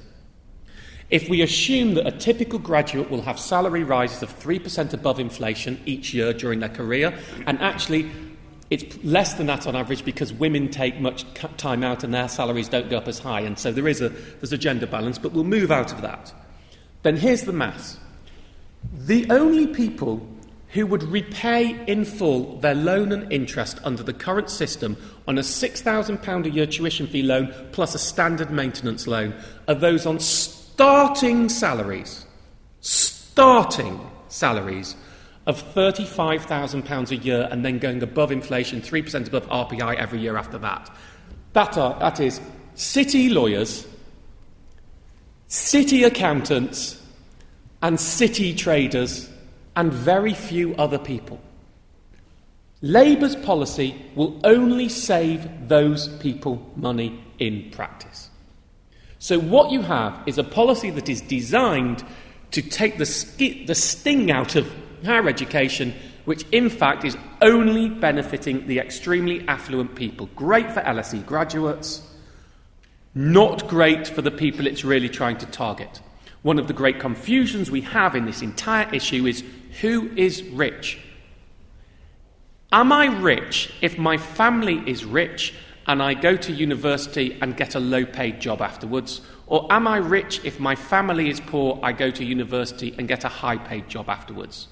If 1.10 1.28
we 1.28 1.42
assume 1.42 1.96
that 1.96 2.08
a 2.08 2.12
typical 2.12 2.58
graduate 2.58 3.10
will 3.12 3.24
have 3.24 3.38
salary 3.38 3.84
rises 3.84 4.24
of 4.24 4.34
3% 4.40 4.94
above 4.94 5.20
inflation 5.20 5.82
each 5.86 6.14
year 6.14 6.32
during 6.32 6.62
their 6.62 6.70
career, 6.70 7.14
and 7.46 7.62
actually 7.62 8.10
it's 8.70 8.98
less 9.04 9.34
than 9.34 9.48
that 9.48 9.68
on 9.68 9.76
average 9.76 10.06
because 10.06 10.32
women 10.32 10.70
take 10.70 11.02
much 11.02 11.26
time 11.58 11.84
out 11.84 12.06
and 12.06 12.14
their 12.14 12.30
salaries 12.30 12.70
don't 12.70 12.90
go 12.90 12.98
up 12.98 13.10
as 13.10 13.20
high, 13.20 13.42
and 13.42 13.60
so 13.60 13.74
there 13.74 13.90
is 13.90 14.00
a, 14.00 14.08
there's 14.10 14.54
a 14.54 14.58
gender 14.58 14.88
balance, 14.88 15.18
but 15.18 15.34
we'll 15.34 15.44
move 15.44 15.72
out 15.72 15.92
of 15.92 16.02
that. 16.02 16.34
Then 17.04 17.18
here's 17.18 17.44
the 17.44 17.52
maths. 17.52 18.00
The 18.94 19.30
only 19.30 19.68
people 19.68 20.26
who 20.72 20.88
would 20.88 21.04
repay 21.04 21.78
in 21.86 22.06
full 22.06 22.58
their 22.60 22.76
loan 22.76 23.12
and 23.12 23.32
interest 23.32 23.80
under 23.84 24.04
the 24.04 24.14
current 24.14 24.50
system 24.50 24.96
on 25.28 25.38
a 25.38 25.42
£6,000 25.42 26.46
a 26.46 26.50
year 26.50 26.66
tuition 26.66 27.08
fee 27.08 27.24
loan 27.24 27.54
plus 27.72 27.94
a 27.94 28.00
standard 28.00 28.50
maintenance 28.52 29.06
loan 29.06 29.34
are 29.68 29.76
those 29.76 30.06
on 30.06 30.20
starting 30.20 31.50
salaries, 31.50 32.26
starting 32.80 34.00
salaries 34.30 34.96
of 35.46 35.62
£35,000 35.74 37.12
a 37.12 37.16
year 37.18 37.48
and 37.52 37.66
then 37.66 37.78
going 37.78 38.02
above 38.02 38.32
inflation, 38.32 38.82
3% 38.82 39.28
above 39.28 39.48
RPI 39.48 39.96
every 39.96 40.20
year 40.20 40.38
after 40.38 40.58
that. 40.60 40.90
That, 41.54 41.78
are, 41.78 42.00
that 42.00 42.20
is 42.22 42.40
city 42.76 43.30
lawyers, 43.30 43.86
city 45.48 46.06
accountants, 46.06 46.98
and 47.82 48.00
city 48.00 48.54
traders 48.54 49.31
and 49.76 49.92
very 49.92 50.34
few 50.34 50.76
other 50.76 51.00
people. 51.00 51.40
Labour's 52.82 53.36
policy 53.36 53.96
will 54.16 54.40
only 54.44 54.90
save 54.90 55.68
those 55.68 56.08
people 56.18 56.72
money 56.76 57.24
in 57.38 57.70
practice. 57.72 58.30
So, 59.20 59.40
what 59.40 59.72
you 59.72 59.84
have 59.84 60.20
is 60.26 60.40
a 60.40 60.44
policy 60.44 60.90
that 60.90 61.08
is 61.08 61.22
designed 61.22 62.04
to 62.52 62.62
take 62.62 62.98
the, 62.98 63.06
sti- 63.06 63.66
the 63.68 63.76
sting 63.76 64.32
out 64.32 64.56
of 64.56 64.68
higher 65.06 65.30
education, 65.30 65.94
which 66.26 66.44
in 66.52 66.70
fact 66.70 67.06
is 67.06 67.16
only 67.40 67.88
benefiting 67.88 68.66
the 68.66 68.80
extremely 68.80 69.48
affluent 69.48 69.96
people. 69.96 70.28
Great 70.36 70.72
for 70.72 70.82
LSE 70.82 71.24
graduates, 71.26 72.02
not 73.14 73.68
great 73.68 74.08
for 74.08 74.24
the 74.24 74.32
people 74.32 74.66
it's 74.66 74.84
really 74.84 75.10
trying 75.10 75.38
to 75.38 75.46
target. 75.46 76.02
One 76.42 76.58
of 76.58 76.68
the 76.68 76.74
great 76.74 77.00
confusions 77.00 77.70
we 77.70 77.82
have 77.82 78.16
in 78.16 78.26
this 78.26 78.42
entire 78.42 78.92
issue 78.94 79.28
is 79.28 79.44
who 79.80 80.10
is 80.16 80.44
rich? 80.44 81.00
Am 82.72 82.92
I 82.92 83.06
rich 83.06 83.72
if 83.82 83.98
my 83.98 84.18
family 84.18 84.82
is 84.86 85.06
rich 85.06 85.54
and 85.88 86.02
I 86.02 86.14
go 86.14 86.36
to 86.38 86.52
university 86.52 87.38
and 87.42 87.58
get 87.58 87.76
a 87.76 87.80
low 87.80 88.06
paid 88.06 88.40
job 88.40 88.62
afterwards? 88.62 89.22
Or 89.48 89.68
am 89.72 89.88
I 89.88 89.98
rich 89.98 90.42
if 90.44 90.60
my 90.60 90.76
family 90.76 91.30
is 91.30 91.40
poor, 91.42 91.80
I 91.84 91.92
go 91.92 92.10
to 92.12 92.24
university 92.24 92.96
and 92.98 93.08
get 93.08 93.24
a 93.24 93.30
high 93.30 93.58
paid 93.58 93.90
job 93.90 94.10
afterwards? 94.10 94.68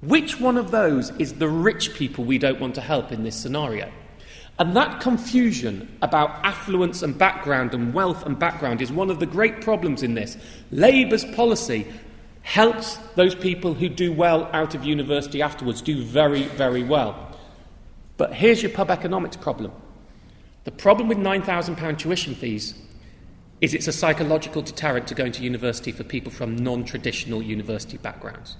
Which 0.00 0.40
one 0.40 0.56
of 0.56 0.70
those 0.70 1.10
is 1.18 1.34
the 1.34 1.48
rich 1.48 1.94
people 1.94 2.24
we 2.24 2.38
don't 2.38 2.60
want 2.60 2.74
to 2.76 2.80
help 2.80 3.12
in 3.12 3.24
this 3.24 3.36
scenario? 3.36 3.90
And 4.58 4.76
that 4.76 5.00
confusion 5.00 5.96
about 6.02 6.44
affluence 6.44 7.02
and 7.02 7.16
background 7.16 7.74
and 7.74 7.94
wealth 7.94 8.24
and 8.26 8.38
background 8.38 8.82
is 8.82 8.92
one 8.92 9.10
of 9.10 9.18
the 9.18 9.26
great 9.26 9.60
problems 9.60 10.02
in 10.02 10.14
this. 10.14 10.36
Labour's 10.70 11.24
policy 11.24 11.86
helps 12.42 12.96
those 13.14 13.34
people 13.34 13.74
who 13.74 13.88
do 13.88 14.12
well 14.12 14.48
out 14.52 14.74
of 14.74 14.84
university 14.84 15.42
afterwards 15.42 15.80
do 15.80 16.02
very, 16.02 16.44
very 16.44 16.82
well. 16.82 17.38
But 18.16 18.34
here's 18.34 18.62
your 18.62 18.72
pub 18.72 18.90
economics 18.90 19.36
problem. 19.36 19.72
The 20.64 20.70
problem 20.70 21.08
with 21.08 21.18
£9,000 21.18 21.98
tuition 21.98 22.34
fees 22.34 22.74
is 23.60 23.74
it's 23.74 23.88
a 23.88 23.92
psychological 23.92 24.62
deterrent 24.62 25.06
to 25.08 25.14
going 25.14 25.32
to 25.32 25.42
university 25.42 25.92
for 25.92 26.04
people 26.04 26.32
from 26.32 26.56
non 26.56 26.84
traditional 26.84 27.42
university 27.42 27.96
backgrounds. 27.96 28.56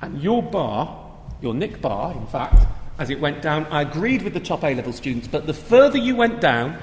And 0.00 0.20
your 0.20 0.42
bar, 0.42 1.08
your 1.40 1.54
Nick 1.54 1.80
bar, 1.80 2.12
in 2.12 2.26
fact, 2.26 2.66
as 2.98 3.10
it 3.10 3.20
went 3.20 3.42
down. 3.42 3.64
I 3.66 3.82
agreed 3.82 4.22
with 4.22 4.34
the 4.34 4.40
top 4.40 4.62
A 4.62 4.74
level 4.74 4.92
students, 4.92 5.28
but 5.28 5.46
the 5.46 5.54
further 5.54 5.98
you 5.98 6.16
went 6.16 6.40
down, 6.40 6.76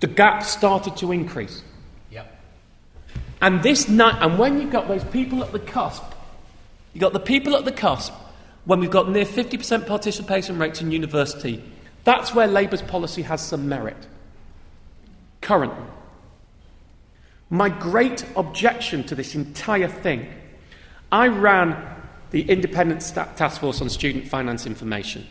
the 0.00 0.06
gap 0.06 0.42
started 0.42 0.96
to 0.98 1.12
increase. 1.12 1.62
And 3.44 3.62
this 3.62 3.90
night, 3.90 4.16
and 4.22 4.38
when 4.38 4.58
you've 4.58 4.70
got 4.70 4.88
those 4.88 5.04
people 5.04 5.44
at 5.44 5.52
the 5.52 5.58
cusp, 5.58 6.02
you've 6.94 7.02
got 7.02 7.12
the 7.12 7.20
people 7.20 7.54
at 7.54 7.66
the 7.66 7.72
cusp, 7.72 8.14
when 8.64 8.80
we've 8.80 8.90
got 8.90 9.10
near 9.10 9.26
50% 9.26 9.86
participation 9.86 10.58
rates 10.58 10.80
in 10.80 10.90
university, 10.90 11.62
that's 12.04 12.34
where 12.34 12.46
Labour's 12.46 12.80
policy 12.80 13.20
has 13.20 13.46
some 13.46 13.68
merit. 13.68 14.06
Currently. 15.42 15.84
My 17.50 17.68
great 17.68 18.24
objection 18.34 19.04
to 19.04 19.14
this 19.14 19.34
entire 19.34 19.88
thing, 19.88 20.26
I 21.12 21.28
ran 21.28 21.76
the 22.30 22.48
Independent 22.50 23.02
Task 23.36 23.60
Force 23.60 23.82
on 23.82 23.90
Student 23.90 24.26
Finance 24.26 24.64
Information. 24.64 25.26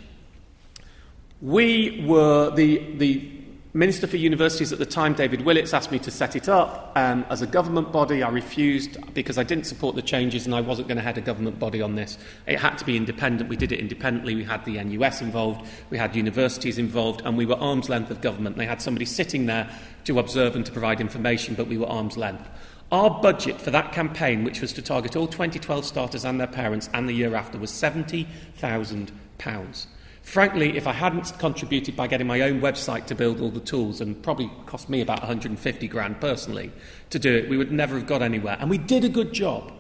We 1.42 2.06
were 2.06 2.52
the, 2.52 2.96
the 2.96 3.33
Minister 3.76 4.06
for 4.06 4.18
Universities 4.18 4.72
at 4.72 4.78
the 4.78 4.86
time, 4.86 5.16
David 5.16 5.42
Willetts, 5.42 5.74
asked 5.74 5.92
me 5.92 5.98
to 5.98 6.12
set 6.12 6.36
it 6.36 6.48
up 6.48 6.92
um, 6.96 7.26
as 7.32 7.42
a 7.42 7.48
government 7.48 7.92
body. 7.92 8.22
I 8.22 8.30
refused 8.30 8.98
because 9.16 9.40
I 9.40 9.44
didn't 9.44 9.66
support 9.66 9.96
the 9.96 10.04
changes 10.04 10.46
and 10.46 10.54
I 10.54 10.62
wasn't 10.62 10.88
going 10.88 10.98
to 10.98 11.04
head 11.04 11.18
a 11.18 11.22
government 11.22 11.58
body 11.58 11.82
on 11.82 11.96
this. 11.96 12.20
It 12.46 12.60
had 12.60 12.78
to 12.78 12.86
be 12.86 12.96
independent. 12.96 13.50
We 13.50 13.56
did 13.56 13.72
it 13.72 13.80
independently. 13.80 14.36
We 14.36 14.44
had 14.44 14.64
the 14.64 14.78
NUS 14.84 15.24
involved, 15.24 15.68
we 15.90 15.98
had 15.98 16.16
universities 16.16 16.78
involved, 16.78 17.24
and 17.26 17.36
we 17.36 17.48
were 17.48 17.56
arm's 17.56 17.90
length 17.90 18.12
of 18.12 18.22
government. 18.22 18.58
They 18.58 18.68
had 18.68 18.80
somebody 18.80 19.06
sitting 19.06 19.48
there 19.48 19.68
to 20.04 20.20
observe 20.20 20.56
and 20.56 20.64
to 20.68 20.72
provide 20.72 21.02
information, 21.02 21.56
but 21.56 21.68
we 21.68 21.80
were 21.80 21.88
arm's 21.88 22.16
length. 22.16 22.48
Our 22.92 23.10
budget 23.10 23.60
for 23.60 23.72
that 23.72 23.92
campaign, 23.92 24.44
which 24.44 24.62
was 24.62 24.72
to 24.74 24.84
target 24.84 25.16
all 25.16 25.26
2012 25.26 25.84
starters 25.84 26.26
and 26.26 26.40
their 26.40 26.46
parents 26.46 26.92
and 26.94 27.10
the 27.10 27.14
year 27.14 27.34
after, 27.34 27.58
was 27.58 27.72
£70,000. 27.72 29.88
Frankly, 30.24 30.78
if 30.78 30.88
I 30.88 30.94
hadn't 30.94 31.38
contributed 31.38 31.96
by 31.98 32.08
getting 32.08 32.28
my 32.28 32.42
own 32.42 32.62
website 32.62 33.06
to 33.08 33.16
build 33.16 33.42
all 33.42 33.52
the 33.52 33.60
tools, 33.60 34.00
and 34.02 34.20
probably 34.24 34.50
cost 34.66 34.90
me 34.90 35.02
about 35.02 35.20
150 35.20 35.88
grand 35.90 36.20
personally 36.20 36.72
to 37.10 37.20
do 37.20 37.36
it, 37.36 37.50
we 37.50 37.58
would 37.58 37.72
never 37.72 37.98
have 37.98 38.08
got 38.08 38.22
anywhere. 38.22 38.58
And 38.60 38.70
we 38.70 38.78
did 38.78 39.04
a 39.04 39.10
good 39.10 39.34
job. 39.34 39.72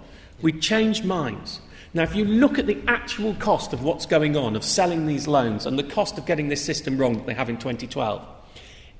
We 0.42 0.52
changed 0.52 1.06
minds. 1.06 1.62
Now, 1.94 2.04
if 2.04 2.14
you 2.14 2.26
look 2.26 2.60
at 2.60 2.68
the 2.68 2.78
actual 2.88 3.36
cost 3.36 3.72
of 3.72 3.84
what's 3.84 4.06
going 4.06 4.36
on, 4.36 4.56
of 4.56 4.64
selling 4.64 5.06
these 5.06 5.28
loans, 5.28 5.66
and 5.66 5.80
the 5.80 5.84
cost 5.84 6.18
of 6.18 6.26
getting 6.26 6.50
this 6.50 6.64
system 6.64 6.98
wrong 6.98 7.14
that 7.14 7.26
they 7.26 7.34
have 7.34 7.50
in 7.50 7.58
2012, 7.58 8.22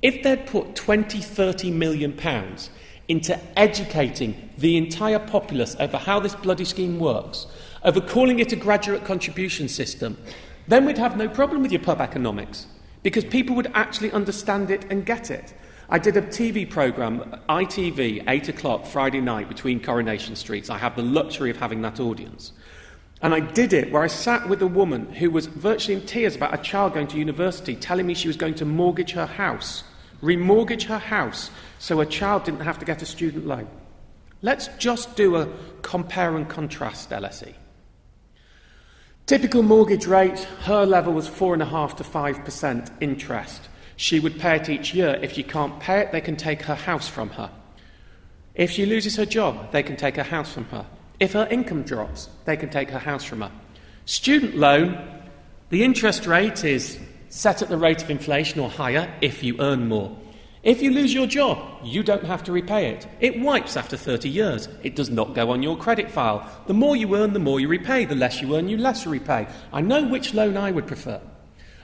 if 0.02 0.24
they'd 0.24 0.46
put 0.46 0.76
20, 0.76 1.20
30 1.20 1.72
million 1.72 2.14
pounds 2.14 2.70
into 3.10 3.38
educating 3.60 4.50
the 4.58 4.78
entire 4.78 5.20
populace 5.20 5.76
over 5.80 5.98
how 5.98 6.20
this 6.20 6.36
bloody 6.36 6.66
scheme 6.66 7.00
works, 7.00 7.48
over 7.84 8.00
calling 8.00 8.40
it 8.40 8.54
a 8.54 8.56
graduate 8.56 9.04
contribution 9.04 9.68
system, 9.68 10.18
then 10.68 10.86
we'd 10.86 10.98
have 10.98 11.18
no 11.18 11.28
problem 11.28 11.62
with 11.62 11.72
your 11.72 11.82
pub 11.82 12.02
economics 12.02 12.68
because 13.02 13.26
people 13.26 13.56
would 13.56 13.72
actually 13.74 14.12
understand 14.12 14.72
it 14.72 14.86
and 14.90 15.06
get 15.06 15.30
it. 15.30 15.54
I 15.90 16.00
did 16.00 16.16
a 16.16 16.22
TV 16.22 16.70
programme, 16.70 17.40
ITV, 17.50 18.24
8 18.28 18.50
o'clock 18.50 18.86
Friday 18.86 19.20
night 19.20 19.50
between 19.50 19.82
Coronation 19.82 20.36
Streets. 20.36 20.70
I 20.70 20.78
have 20.78 20.96
the 20.96 21.04
luxury 21.04 21.50
of 21.50 21.58
having 21.58 21.82
that 21.82 22.00
audience. 22.00 22.54
And 23.22 23.34
I 23.34 23.42
did 23.42 23.74
it 23.74 23.92
where 23.92 24.04
I 24.04 24.08
sat 24.08 24.50
with 24.50 24.62
a 24.62 24.68
woman 24.68 25.14
who 25.14 25.30
was 25.30 25.46
virtually 25.46 25.96
in 25.96 26.06
tears 26.06 26.36
about 26.36 26.54
a 26.54 26.58
child 26.58 26.94
going 26.94 27.08
to 27.08 27.18
university, 27.18 27.76
telling 27.76 28.08
me 28.08 28.14
she 28.14 28.28
was 28.28 28.38
going 28.38 28.56
to 28.56 28.66
mortgage 28.66 29.12
her 29.12 29.26
house, 29.26 29.84
remortgage 30.22 30.84
her 30.84 30.98
house, 30.98 31.52
so 31.80 32.00
her 32.00 32.06
child 32.06 32.46
didn't 32.46 32.62
have 32.62 32.80
to 32.80 32.86
get 32.86 33.02
a 33.02 33.06
student 33.06 33.46
loan. 33.46 33.68
Let's 34.42 34.68
just 34.78 35.16
do 35.16 35.38
a 35.38 35.48
compare 35.82 36.36
and 36.36 36.50
contrast 36.50 37.10
LSE. 37.12 37.54
Typical 39.34 39.64
mortgage 39.64 40.06
rate, 40.06 40.38
her 40.62 40.86
level 40.86 41.12
was 41.12 41.28
4.5 41.28 41.98
to 41.98 42.04
5% 42.04 42.92
interest. 43.02 43.68
She 43.96 44.20
would 44.20 44.40
pay 44.40 44.58
it 44.58 44.70
each 44.70 44.94
year. 44.94 45.20
If 45.24 45.34
she 45.34 45.42
can't 45.42 45.80
pay 45.80 46.02
it, 46.02 46.12
they 46.12 46.22
can 46.22 46.36
take 46.36 46.62
her 46.62 46.76
house 46.76 47.08
from 47.08 47.32
her. 47.32 47.50
If 48.54 48.70
she 48.70 48.86
loses 48.86 49.16
her 49.16 49.26
job, 49.26 49.72
they 49.72 49.82
can 49.82 49.96
take 49.96 50.18
her 50.18 50.24
house 50.24 50.54
from 50.54 50.66
her. 50.66 50.86
If 51.20 51.34
her 51.34 51.48
income 51.50 51.82
drops, 51.82 52.30
they 52.46 52.56
can 52.56 52.70
take 52.70 52.92
her 52.92 53.00
house 53.00 53.24
from 53.24 53.42
her. 53.42 53.52
Student 54.06 54.56
loan, 54.56 55.04
the 55.70 55.84
interest 55.84 56.28
rate 56.28 56.64
is 56.64 57.00
set 57.30 57.64
at 57.64 57.70
the 57.70 57.78
rate 57.78 58.04
of 58.04 58.12
inflation 58.12 58.60
or 58.60 58.70
higher 58.70 59.12
if 59.20 59.42
you 59.42 59.56
earn 59.60 59.88
more. 59.88 60.16
If 60.64 60.82
you 60.82 60.92
lose 60.92 61.14
your 61.14 61.28
job, 61.28 61.62
you 61.84 62.04
don't 62.04 62.24
have 62.24 62.42
to 62.46 62.54
repay 62.54 62.90
it. 62.92 63.06
It 63.20 63.42
wipes 63.42 63.76
after 63.76 63.98
30 63.98 64.30
years. 64.30 64.70
It 64.82 64.96
does 64.96 65.10
not 65.10 65.36
go 65.36 65.52
on 65.52 65.62
your 65.62 65.78
credit 65.78 66.10
file. 66.10 66.50
The 66.68 66.74
more 66.74 66.96
you 66.96 67.16
earn, 67.18 67.34
the 67.34 67.40
more 67.40 67.60
you 67.60 67.68
repay. 67.68 68.06
The 68.06 68.16
less 68.16 68.42
you 68.42 68.56
earn, 68.56 68.70
you 68.70 68.78
less 68.78 69.06
repay. 69.06 69.46
I 69.74 69.82
know 69.82 70.08
which 70.08 70.34
loan 70.34 70.56
I 70.56 70.72
would 70.72 70.88
prefer. 70.88 71.20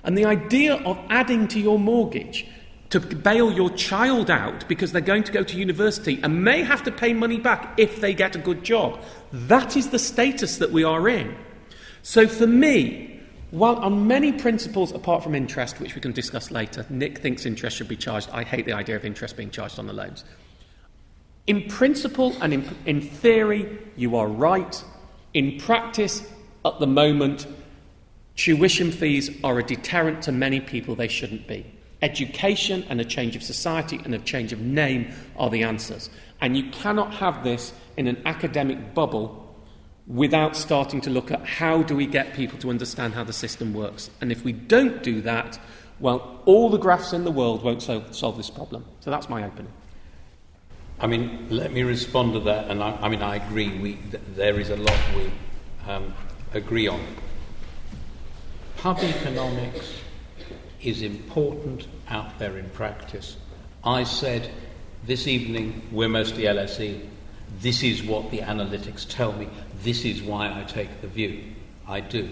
And 0.04 0.18
the 0.18 0.24
idea 0.24 0.76
of 0.76 0.98
adding 1.10 1.50
to 1.50 1.60
your 1.60 1.78
mortgage 1.78 2.48
to 2.92 3.02
bail 3.02 3.52
your 3.52 3.70
child 3.72 4.32
out 4.32 4.68
because 4.70 4.94
they're 4.94 5.02
going 5.02 5.24
to 5.24 5.32
go 5.34 5.44
to 5.44 5.58
university 5.58 6.20
and 6.24 6.44
may 6.44 6.64
have 6.64 6.82
to 6.84 6.92
pay 6.92 7.14
money 7.14 7.38
back 7.38 7.74
if 7.78 8.00
they 8.00 8.14
get 8.14 8.36
a 8.36 8.40
good 8.40 8.64
job, 8.64 9.04
that 9.34 9.76
is 9.76 9.90
the 9.90 10.00
status 10.00 10.58
that 10.58 10.72
we 10.72 10.86
are 10.86 11.08
in. 11.10 11.36
So 12.02 12.28
for 12.28 12.48
me, 12.48 13.09
while 13.52 13.76
on 13.78 14.08
many 14.08 14.32
principles 14.32 14.92
apart 14.92 15.24
from 15.24 15.34
interest, 15.34 15.80
which 15.80 15.96
we 15.96 16.02
can 16.02 16.12
discuss 16.12 16.52
later, 16.52 16.86
Nick 16.90 17.18
thinks 17.20 17.46
interest 17.46 17.78
should 17.78 17.88
be 17.88 17.96
charged. 17.96 18.30
I 18.32 18.44
hate 18.44 18.66
the 18.66 18.74
idea 18.74 18.96
of 18.96 19.06
interest 19.06 19.38
being 19.38 19.50
charged 19.50 19.80
on 19.80 19.88
the 19.88 19.94
loans. 19.94 20.24
In 21.48 21.68
principle 21.68 22.36
and 22.42 22.54
in, 22.54 22.76
in 22.86 23.02
theory, 23.02 23.80
you 23.96 24.16
are 24.16 24.28
right. 24.28 24.84
In 25.34 25.60
practice, 25.60 26.22
at 26.64 26.80
the 26.80 26.86
moment, 26.86 27.48
tuition 28.36 28.92
fees 28.92 29.32
are 29.44 29.58
a 29.58 29.64
deterrent 29.64 30.22
to 30.24 30.32
many 30.32 30.60
people 30.60 30.96
they 30.96 31.08
shouldn't 31.08 31.48
be. 31.48 31.66
Education 32.02 32.86
and 32.88 33.02
a 33.02 33.06
change 33.06 33.36
of 33.36 33.42
society 33.42 34.00
and 34.06 34.14
a 34.14 34.20
change 34.20 34.54
of 34.54 34.62
name 34.62 35.12
are 35.38 35.50
the 35.50 35.64
answers. 35.64 36.12
And 36.40 36.56
you 36.56 36.70
cannot 36.70 37.16
have 37.16 37.44
this 37.44 37.74
in 37.98 38.08
an 38.08 38.22
academic 38.26 38.94
bubble 38.94 39.39
without 40.10 40.56
starting 40.58 41.00
to 41.02 41.10
look 41.10 41.32
at 41.32 41.46
how 41.46 41.84
do 41.84 41.96
we 41.96 42.08
get 42.08 42.34
people 42.34 42.58
to 42.60 42.70
understand 42.70 43.14
how 43.14 43.24
the 43.24 43.32
system 43.32 43.74
works. 43.74 44.10
And 44.20 44.32
if 44.32 44.44
we 44.44 44.52
don't 44.52 45.04
do 45.04 45.22
that, 45.22 45.60
well, 46.00 46.42
all 46.46 46.70
the 46.70 46.80
graphs 46.80 47.14
in 47.14 47.26
the 47.26 47.32
world 47.32 47.64
won't 47.64 47.84
solve, 47.84 48.16
solve 48.16 48.36
this 48.36 48.50
problem. 48.50 48.86
So 49.02 49.12
that's 49.12 49.30
my 49.30 49.44
opening. 49.44 49.72
I 51.00 51.08
mean, 51.08 51.48
let 51.50 51.72
me 51.72 51.84
respond 51.84 52.34
to 52.34 52.40
that. 52.42 52.70
And 52.70 52.84
I, 52.84 52.98
I 53.02 53.08
mean, 53.08 53.22
I 53.22 53.36
agree. 53.36 53.78
We, 53.78 53.94
th- 53.96 54.24
there 54.36 54.60
is 54.60 54.72
a 54.72 54.76
lot 54.76 54.98
we 55.16 55.32
um, 55.88 56.14
agree 56.54 56.88
on. 56.88 57.00
Pub 58.78 58.98
economics 59.00 59.94
is 60.82 61.04
important 61.04 61.88
out 62.10 62.40
there 62.40 62.58
in 62.58 62.70
practice. 62.72 63.38
I 63.84 64.04
said 64.04 64.50
this 65.06 65.28
evening 65.28 65.82
we're 65.92 66.10
mostly 66.10 66.44
LSE. 66.44 67.06
This 67.62 67.84
is 67.84 68.04
what 68.04 68.32
the 68.32 68.40
analytics 68.40 69.08
tell 69.08 69.34
me. 69.34 69.48
This 69.82 70.04
is 70.04 70.22
why 70.22 70.48
I 70.48 70.64
take 70.64 71.02
the 71.02 71.08
view. 71.08 71.44
I 71.88 72.02
do. 72.02 72.30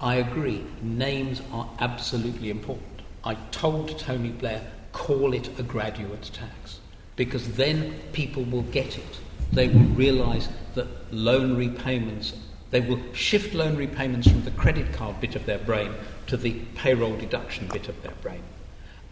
I 0.00 0.16
agree. 0.16 0.64
Names 0.82 1.42
are 1.52 1.68
absolutely 1.80 2.50
important. 2.50 3.02
I 3.24 3.34
told 3.50 3.98
Tony 3.98 4.28
Blair, 4.28 4.62
call 4.92 5.34
it 5.34 5.58
a 5.58 5.62
graduate 5.62 6.30
tax, 6.32 6.80
because 7.16 7.54
then 7.54 7.94
people 8.12 8.44
will 8.44 8.62
get 8.62 8.96
it. 8.96 9.20
They 9.52 9.68
will 9.68 9.90
realize 9.96 10.48
that 10.74 10.86
loan 11.12 11.56
repayments, 11.56 12.34
they 12.70 12.80
will 12.80 13.00
shift 13.12 13.54
loan 13.54 13.76
repayments 13.76 14.28
from 14.30 14.44
the 14.44 14.50
credit 14.52 14.92
card 14.92 15.20
bit 15.20 15.34
of 15.34 15.46
their 15.46 15.58
brain 15.58 15.92
to 16.28 16.36
the 16.36 16.52
payroll 16.74 17.16
deduction 17.16 17.68
bit 17.68 17.88
of 17.88 18.00
their 18.02 18.14
brain. 18.22 18.42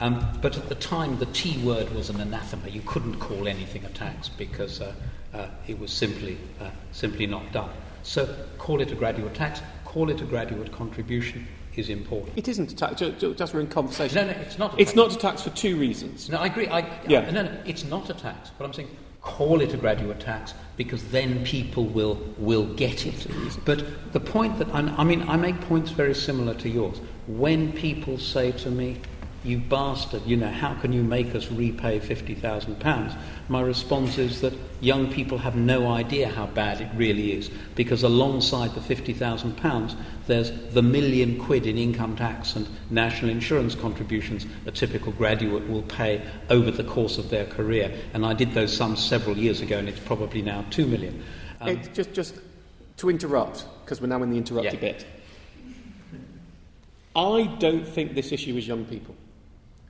Um, 0.00 0.26
but 0.42 0.56
at 0.56 0.68
the 0.68 0.74
time, 0.74 1.18
the 1.18 1.26
T 1.26 1.58
word 1.58 1.90
was 1.94 2.10
an 2.10 2.20
anathema. 2.20 2.68
You 2.68 2.82
couldn't 2.84 3.18
call 3.20 3.46
anything 3.46 3.84
a 3.84 3.90
tax 3.90 4.28
because 4.28 4.80
uh, 4.80 4.92
uh, 5.32 5.48
it 5.66 5.78
was 5.78 5.92
simply, 5.92 6.36
uh, 6.60 6.70
simply 6.92 7.26
not 7.26 7.52
done. 7.52 7.70
So 8.02 8.34
call 8.58 8.80
it 8.80 8.90
a 8.90 8.94
graduate 8.94 9.34
tax, 9.34 9.62
call 9.84 10.10
it 10.10 10.20
a 10.20 10.24
graduate 10.24 10.72
contribution 10.72 11.46
is 11.76 11.88
important. 11.90 12.36
It 12.36 12.48
isn't 12.48 12.70
a 12.72 12.76
tax, 12.76 13.00
just 13.00 13.54
we're 13.54 13.60
in 13.60 13.66
conversation. 13.66 14.26
No, 14.26 14.32
no, 14.32 14.38
it's 14.40 14.58
not 14.58 14.74
a 14.74 14.80
It's 14.80 14.94
not 14.94 15.12
a 15.14 15.18
tax 15.18 15.42
for 15.42 15.50
two 15.50 15.76
reasons. 15.76 16.28
No, 16.28 16.38
I 16.38 16.46
agree. 16.46 16.68
I, 16.68 16.80
Yeah. 17.08 17.30
No, 17.30 17.42
no, 17.42 17.56
it's 17.64 17.84
not 17.84 18.10
a 18.10 18.14
tax. 18.14 18.50
But 18.56 18.64
I'm 18.64 18.72
saying 18.72 18.88
call 19.24 19.62
it 19.62 19.72
a 19.72 19.76
graduate 19.76 20.20
tax 20.20 20.52
because 20.76 21.02
then 21.04 21.42
people 21.44 21.86
will, 21.86 22.16
will 22.36 22.66
get 22.74 23.06
it. 23.06 23.26
But 23.64 24.12
the 24.12 24.20
point 24.20 24.58
that, 24.58 24.68
I'm, 24.68 24.88
I 25.00 25.02
mean, 25.02 25.22
I 25.22 25.36
make 25.36 25.58
points 25.62 25.90
very 25.90 26.14
similar 26.14 26.54
to 26.54 26.68
yours. 26.68 27.00
When 27.26 27.72
people 27.72 28.18
say 28.18 28.52
to 28.52 28.70
me, 28.70 29.00
you 29.44 29.58
bastard, 29.58 30.22
you 30.24 30.36
know, 30.36 30.50
how 30.50 30.74
can 30.74 30.92
you 30.92 31.02
make 31.02 31.34
us 31.34 31.50
repay 31.50 32.00
£50,000? 32.00 33.16
My 33.48 33.60
response 33.60 34.16
is 34.16 34.40
that 34.40 34.54
young 34.80 35.12
people 35.12 35.36
have 35.38 35.54
no 35.54 35.90
idea 35.92 36.28
how 36.28 36.46
bad 36.46 36.80
it 36.80 36.88
really 36.96 37.32
is 37.32 37.50
because 37.74 38.02
alongside 38.02 38.74
the 38.74 38.80
£50,000, 38.80 39.96
there's 40.26 40.50
the 40.72 40.82
million 40.82 41.38
quid 41.38 41.66
in 41.66 41.76
income 41.76 42.16
tax 42.16 42.56
and 42.56 42.66
national 42.90 43.30
insurance 43.30 43.74
contributions 43.74 44.46
a 44.66 44.70
typical 44.70 45.12
graduate 45.12 45.68
will 45.68 45.82
pay 45.82 46.22
over 46.48 46.70
the 46.70 46.84
course 46.84 47.18
of 47.18 47.28
their 47.28 47.44
career. 47.44 47.94
And 48.14 48.24
I 48.24 48.32
did 48.32 48.52
those 48.54 48.74
sums 48.74 49.04
several 49.04 49.36
years 49.36 49.60
ago 49.60 49.78
and 49.78 49.88
it's 49.88 50.00
probably 50.00 50.40
now 50.40 50.64
two 50.70 50.86
million. 50.86 51.22
Um, 51.60 51.68
It- 51.68 51.92
just, 51.94 52.14
just 52.14 52.34
to 52.96 53.10
interrupt, 53.10 53.66
because 53.84 54.00
we're 54.00 54.06
now 54.06 54.22
in 54.22 54.30
the 54.30 54.38
interrupted 54.38 54.74
Yeah. 54.74 54.80
bit. 54.80 55.06
I 57.16 57.44
don't 57.58 57.86
think 57.86 58.14
this 58.14 58.32
issue 58.32 58.56
is 58.56 58.66
young 58.66 58.84
people. 58.86 59.14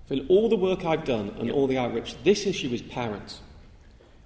For 0.06 0.16
all 0.28 0.48
the 0.48 0.56
work 0.56 0.84
I've 0.84 1.04
done 1.04 1.34
and 1.38 1.50
all 1.50 1.66
the 1.66 1.78
outreach, 1.78 2.16
this 2.24 2.46
issue 2.46 2.70
is 2.70 2.82
parents. 2.82 3.40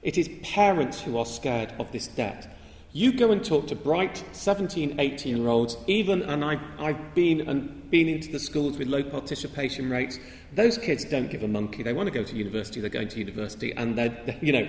It 0.03 0.19
is 0.19 0.29
parents 0.43 1.01
who 1.01 1.19
are 1.19 1.27
scared 1.27 1.73
of 1.79 1.93
this 1.93 2.09
debt. 2.09 2.57
You 2.93 3.13
go 3.13 3.31
and 3.31 3.45
talk 3.45 3.67
to 3.69 3.77
bright 3.77 4.25
17, 4.33 4.99
18 4.99 5.37
year 5.37 5.49
olds, 5.49 5.77
even, 5.87 6.23
and 6.23 6.45
I've, 6.45 6.63
I've 6.79 7.15
been 7.15 7.49
and 7.49 7.91
been 7.91 8.09
into 8.09 8.33
the 8.33 8.39
schools 8.39 8.79
with 8.79 8.89
low 8.89 9.03
participation 9.03 9.91
rates. 9.91 10.19
Those 10.55 10.79
kids 10.79 11.05
don't 11.05 11.31
give 11.31 11.43
a 11.43 11.49
monkey. 11.49 11.83
They 11.83 11.93
want 11.93 12.09
to 12.09 12.15
go 12.15 12.25
to 12.25 12.37
university, 12.37 12.81
they're 12.81 12.91
going 12.91 13.09
to 13.09 13.19
university, 13.19 13.73
and 13.75 13.97
they're, 13.97 14.17
they're 14.25 14.39
you 14.43 14.53
know, 14.53 14.69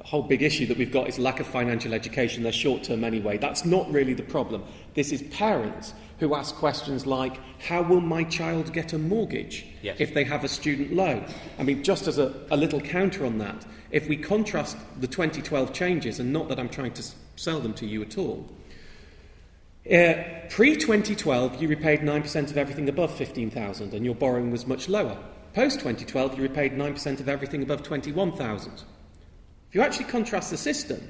a 0.00 0.06
whole 0.06 0.22
big 0.22 0.42
issue 0.42 0.66
that 0.66 0.78
we've 0.78 0.92
got 0.92 1.08
is 1.08 1.18
lack 1.18 1.40
of 1.40 1.46
financial 1.46 1.92
education. 1.92 2.42
They're 2.42 2.52
short 2.52 2.84
term 2.84 3.02
anyway. 3.02 3.38
That's 3.38 3.64
not 3.64 3.90
really 3.90 4.14
the 4.14 4.22
problem. 4.22 4.62
This 4.94 5.10
is 5.10 5.22
parents 5.24 5.94
who 6.18 6.34
ask 6.34 6.54
questions 6.54 7.06
like, 7.06 7.38
How 7.60 7.82
will 7.82 8.00
my 8.00 8.24
child 8.24 8.72
get 8.72 8.92
a 8.92 8.98
mortgage 8.98 9.66
Yes. 9.82 9.96
if 10.00 10.14
they 10.14 10.24
have 10.24 10.44
a 10.44 10.48
student 10.48 10.92
loan? 10.94 11.26
I 11.58 11.62
mean, 11.62 11.82
just 11.82 12.06
as 12.06 12.18
a, 12.18 12.34
a 12.50 12.56
little 12.56 12.80
counter 12.80 13.24
on 13.26 13.38
that, 13.38 13.66
if 13.90 14.08
we 14.08 14.16
contrast 14.16 14.76
the 15.00 15.06
2012 15.06 15.72
changes, 15.72 16.18
and 16.20 16.32
not 16.32 16.48
that 16.48 16.58
I'm 16.58 16.68
trying 16.68 16.92
to 16.94 17.04
sell 17.36 17.60
them 17.60 17.74
to 17.74 17.86
you 17.86 18.02
at 18.02 18.18
all, 18.18 18.48
uh, 19.90 20.14
Pre 20.50 20.74
2012, 20.76 21.62
you 21.62 21.68
repaid 21.68 22.00
9% 22.00 22.50
of 22.50 22.56
everything 22.58 22.88
above 22.88 23.14
15,000 23.14 23.94
and 23.94 24.04
your 24.04 24.14
borrowing 24.16 24.50
was 24.50 24.66
much 24.66 24.88
lower. 24.88 25.16
Post 25.54 25.78
2012, 25.80 26.36
you 26.36 26.42
repaid 26.42 26.72
9% 26.72 27.20
of 27.20 27.28
everything 27.28 27.62
above 27.62 27.82
21,000. 27.82 28.72
If 29.68 29.74
you 29.74 29.82
actually 29.82 30.06
contrast 30.06 30.50
the 30.50 30.56
system, 30.56 31.00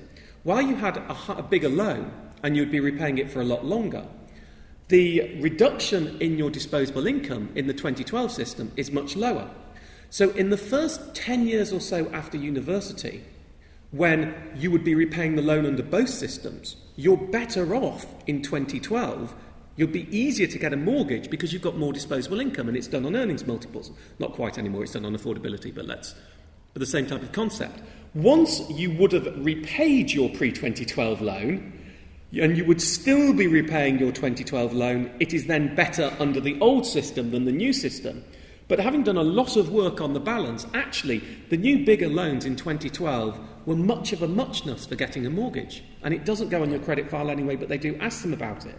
while 0.43 0.61
you 0.63 0.77
had 0.77 0.99
a, 0.99 1.17
a 1.39 1.43
bigger 1.43 1.69
loan 1.71 2.13
and 2.43 2.57
you'd 2.57 2.71
be 2.71 2.81
repaying 2.81 3.19
it 3.19 3.31
for 3.31 3.41
a 3.41 3.45
lot 3.45 3.65
longer, 3.65 4.07
the 4.89 5.37
reduction 5.41 6.17
in 6.21 6.39
your 6.39 6.51
disposable 6.51 7.07
income 7.07 7.51
in 7.55 7.67
the 7.67 7.75
2012 7.75 8.31
system 8.31 8.73
is 8.77 8.91
much 8.91 9.17
lower. 9.17 9.51
So, 10.11 10.31
in 10.31 10.51
the 10.51 10.57
first 10.57 11.15
10 11.15 11.47
years 11.47 11.73
or 11.73 11.81
so 11.81 12.09
after 12.13 12.37
university, 12.37 13.25
when 13.91 14.35
you 14.55 14.71
would 14.71 14.85
be 14.85 14.95
repaying 14.95 15.37
the 15.37 15.43
loan 15.43 15.67
under 15.67 15.83
both 15.83 16.09
systems, 16.09 16.77
you're 16.97 17.17
better 17.17 17.75
off 17.75 18.07
in 18.27 18.43
2012. 18.43 19.35
You'll 19.77 19.89
be 19.89 20.17
easier 20.17 20.47
to 20.47 20.59
get 20.59 20.73
a 20.73 20.77
mortgage 20.77 21.29
because 21.29 21.53
you've 21.53 21.63
got 21.63 21.77
more 21.77 21.93
disposable 21.93 22.41
income 22.41 22.69
and 22.69 22.77
it's 22.77 22.87
done 22.87 23.05
on 23.05 23.15
earnings 23.15 23.47
multiples. 23.47 23.91
Not 24.19 24.33
quite 24.33 24.59
anymore, 24.59 24.85
it's 24.85 24.93
done 24.93 25.05
on 25.05 25.17
affordability, 25.17 25.75
but 25.75 25.87
let's. 25.87 26.15
But 26.73 26.81
the 26.81 26.87
same 26.87 27.07
type 27.07 27.23
of 27.23 27.33
concept. 27.33 27.81
Once 28.15 28.63
you 28.71 28.91
would 28.93 29.13
have 29.13 29.45
repaid 29.45 30.13
your 30.13 30.31
pre 30.31 30.51
2012 30.51 31.21
loan, 31.21 31.73
and 32.43 32.57
you 32.57 32.65
would 32.65 32.81
still 32.81 33.33
be 33.33 33.47
repaying 33.47 33.99
your 33.99 34.13
2012 34.13 34.73
loan, 34.73 35.11
it 35.21 35.33
is 35.33 35.47
then 35.47 35.75
better 35.75 36.15
under 36.19 36.41
the 36.41 36.59
old 36.61 36.87
system 36.87 37.31
than 37.31 37.45
the 37.45 37.53
new 37.53 37.73
system. 37.73 38.25
But 38.69 38.81
having 38.81 39.05
done 39.05 39.17
a 39.17 39.23
lot 39.23 39.57
of 39.57 39.71
work 39.71 40.01
on 40.01 40.13
the 40.13 40.21
balance, 40.21 40.67
actually, 40.75 41.19
the 41.51 41.57
new 41.57 41.85
bigger 41.85 42.09
loans 42.09 42.45
in 42.45 42.57
2012 42.57 43.39
were 43.65 43.77
much 43.77 44.13
of 44.13 44.23
a 44.23 44.29
muchness 44.29 44.87
for 44.87 44.97
getting 44.97 45.25
a 45.27 45.31
mortgage. 45.31 45.85
And 46.03 46.13
it 46.13 46.25
doesn't 46.25 46.49
go 46.49 46.63
on 46.63 46.71
your 46.71 46.81
credit 46.81 47.11
file 47.11 47.31
anyway, 47.31 47.57
but 47.57 47.69
they 47.69 47.79
do 47.79 47.97
ask 48.01 48.23
them 48.23 48.33
about 48.33 48.67
it. 48.67 48.79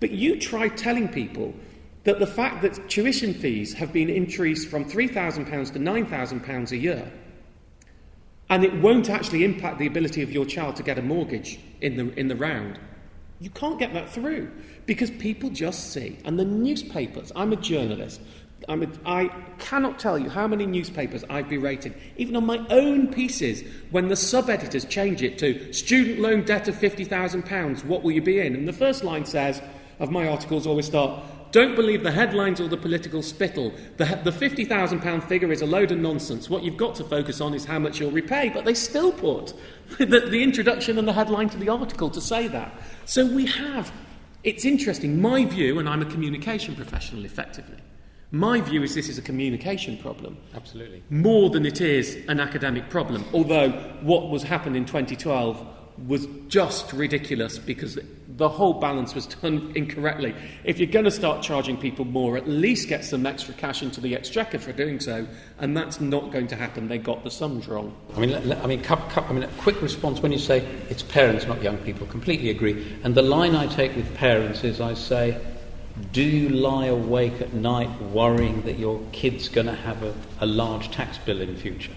But 0.00 0.12
you 0.12 0.40
try 0.40 0.68
telling 0.68 1.08
people 1.08 1.54
that 2.04 2.18
the 2.18 2.26
fact 2.26 2.62
that 2.62 2.88
tuition 2.88 3.34
fees 3.34 3.74
have 3.74 3.92
been 3.92 4.08
increased 4.08 4.68
from 4.68 4.84
£3,000 4.84 5.72
to 5.72 5.78
£9,000 5.78 6.70
a 6.70 6.76
year 6.76 7.12
and 8.50 8.64
it 8.64 8.74
won't 8.80 9.10
actually 9.10 9.44
impact 9.44 9.78
the 9.78 9.86
ability 9.86 10.22
of 10.22 10.32
your 10.32 10.46
child 10.46 10.76
to 10.76 10.82
get 10.82 10.98
a 10.98 11.02
mortgage 11.02 11.58
in 11.80 11.96
the, 11.96 12.18
in 12.18 12.28
the 12.28 12.36
round. 12.36 12.78
You 13.40 13.50
can't 13.50 13.78
get 13.78 13.92
that 13.94 14.10
through 14.10 14.50
because 14.86 15.10
people 15.12 15.50
just 15.50 15.92
see. 15.92 16.18
And 16.24 16.38
the 16.38 16.44
newspapers, 16.44 17.30
I'm 17.36 17.52
a 17.52 17.56
journalist, 17.56 18.20
I'm 18.68 18.82
a, 18.82 18.88
I 19.06 19.28
cannot 19.58 19.98
tell 19.98 20.18
you 20.18 20.28
how 20.28 20.48
many 20.48 20.66
newspapers 20.66 21.24
I've 21.30 21.48
berated, 21.48 21.94
even 22.16 22.34
on 22.36 22.44
my 22.44 22.66
own 22.68 23.12
pieces, 23.12 23.62
when 23.90 24.08
the 24.08 24.16
sub 24.16 24.50
editors 24.50 24.84
change 24.84 25.22
it 25.22 25.38
to 25.38 25.72
student 25.72 26.18
loan 26.18 26.42
debt 26.42 26.66
of 26.68 26.74
£50,000, 26.74 27.84
what 27.84 28.02
will 28.02 28.12
you 28.12 28.22
be 28.22 28.40
in? 28.40 28.54
And 28.54 28.66
the 28.66 28.72
first 28.72 29.04
line 29.04 29.24
says, 29.24 29.62
of 30.00 30.10
my 30.10 30.28
articles 30.28 30.66
always 30.66 30.86
start, 30.86 31.22
don't 31.50 31.74
believe 31.74 32.02
the 32.02 32.10
headlines 32.10 32.60
or 32.60 32.68
the 32.68 32.76
political 32.76 33.22
spittle. 33.22 33.72
The, 33.96 34.04
the 34.24 34.30
£50,000 34.30 35.28
figure 35.28 35.50
is 35.50 35.62
a 35.62 35.66
load 35.66 35.90
of 35.90 35.98
nonsense. 35.98 36.50
What 36.50 36.62
you've 36.62 36.76
got 36.76 36.94
to 36.96 37.04
focus 37.04 37.40
on 37.40 37.54
is 37.54 37.64
how 37.64 37.78
much 37.78 38.00
you'll 38.00 38.10
repay. 38.10 38.50
But 38.50 38.64
they 38.64 38.74
still 38.74 39.12
put 39.12 39.54
the, 39.98 40.20
the 40.20 40.42
introduction 40.42 40.98
and 40.98 41.08
the 41.08 41.12
headline 41.12 41.48
to 41.50 41.58
the 41.58 41.68
article 41.68 42.10
to 42.10 42.20
say 42.20 42.48
that. 42.48 42.72
So 43.04 43.26
we 43.26 43.46
have, 43.46 43.92
it's 44.44 44.64
interesting, 44.64 45.20
my 45.20 45.44
view, 45.44 45.78
and 45.78 45.88
I'm 45.88 46.02
a 46.02 46.06
communication 46.06 46.74
professional 46.74 47.24
effectively, 47.24 47.78
my 48.30 48.60
view 48.60 48.82
is 48.82 48.94
this 48.94 49.08
is 49.08 49.16
a 49.16 49.22
communication 49.22 49.96
problem. 49.96 50.36
Absolutely. 50.54 51.02
More 51.08 51.48
than 51.48 51.64
it 51.64 51.80
is 51.80 52.18
an 52.28 52.40
academic 52.40 52.90
problem. 52.90 53.24
Although 53.32 53.70
what 54.02 54.28
was 54.28 54.42
happened 54.42 54.76
in 54.76 54.84
2012 54.84 55.66
was 56.06 56.26
just 56.48 56.92
ridiculous 56.92 57.58
because 57.58 57.98
the 58.38 58.48
whole 58.48 58.74
balance 58.74 59.16
was 59.16 59.26
done 59.26 59.72
incorrectly. 59.74 60.32
If 60.62 60.78
you're 60.78 60.90
going 60.90 61.04
to 61.04 61.10
start 61.10 61.42
charging 61.42 61.76
people 61.76 62.04
more, 62.04 62.36
at 62.36 62.48
least 62.48 62.88
get 62.88 63.04
some 63.04 63.26
extra 63.26 63.52
cash 63.52 63.82
into 63.82 64.00
the 64.00 64.14
exchequer 64.14 64.60
for 64.60 64.72
doing 64.72 65.00
so, 65.00 65.26
and 65.58 65.76
that's 65.76 66.00
not 66.00 66.30
going 66.30 66.46
to 66.48 66.56
happen. 66.56 66.86
They 66.86 66.98
got 66.98 67.24
the 67.24 67.32
sums 67.32 67.66
wrong. 67.66 67.94
I 68.16 68.20
mean, 68.20 68.34
I 68.34 68.66
mean, 68.66 68.80
I 68.88 69.32
mean, 69.32 69.42
a 69.42 69.48
quick 69.58 69.82
response 69.82 70.20
when 70.20 70.30
you 70.30 70.38
say 70.38 70.60
it's 70.88 71.02
parents, 71.02 71.46
not 71.46 71.60
young 71.62 71.78
people. 71.78 72.06
Completely 72.06 72.50
agree. 72.50 72.96
And 73.02 73.16
the 73.16 73.22
line 73.22 73.56
I 73.56 73.66
take 73.66 73.96
with 73.96 74.14
parents 74.14 74.62
is, 74.62 74.80
I 74.80 74.94
say, 74.94 75.36
do 76.12 76.22
you 76.22 76.48
lie 76.48 76.86
awake 76.86 77.40
at 77.40 77.54
night 77.54 77.90
worrying 78.00 78.62
that 78.62 78.78
your 78.78 79.00
kid's 79.10 79.48
going 79.48 79.66
to 79.66 79.74
have 79.74 80.00
a, 80.04 80.14
a 80.38 80.46
large 80.46 80.92
tax 80.92 81.18
bill 81.18 81.40
in 81.40 81.56
future? 81.56 81.92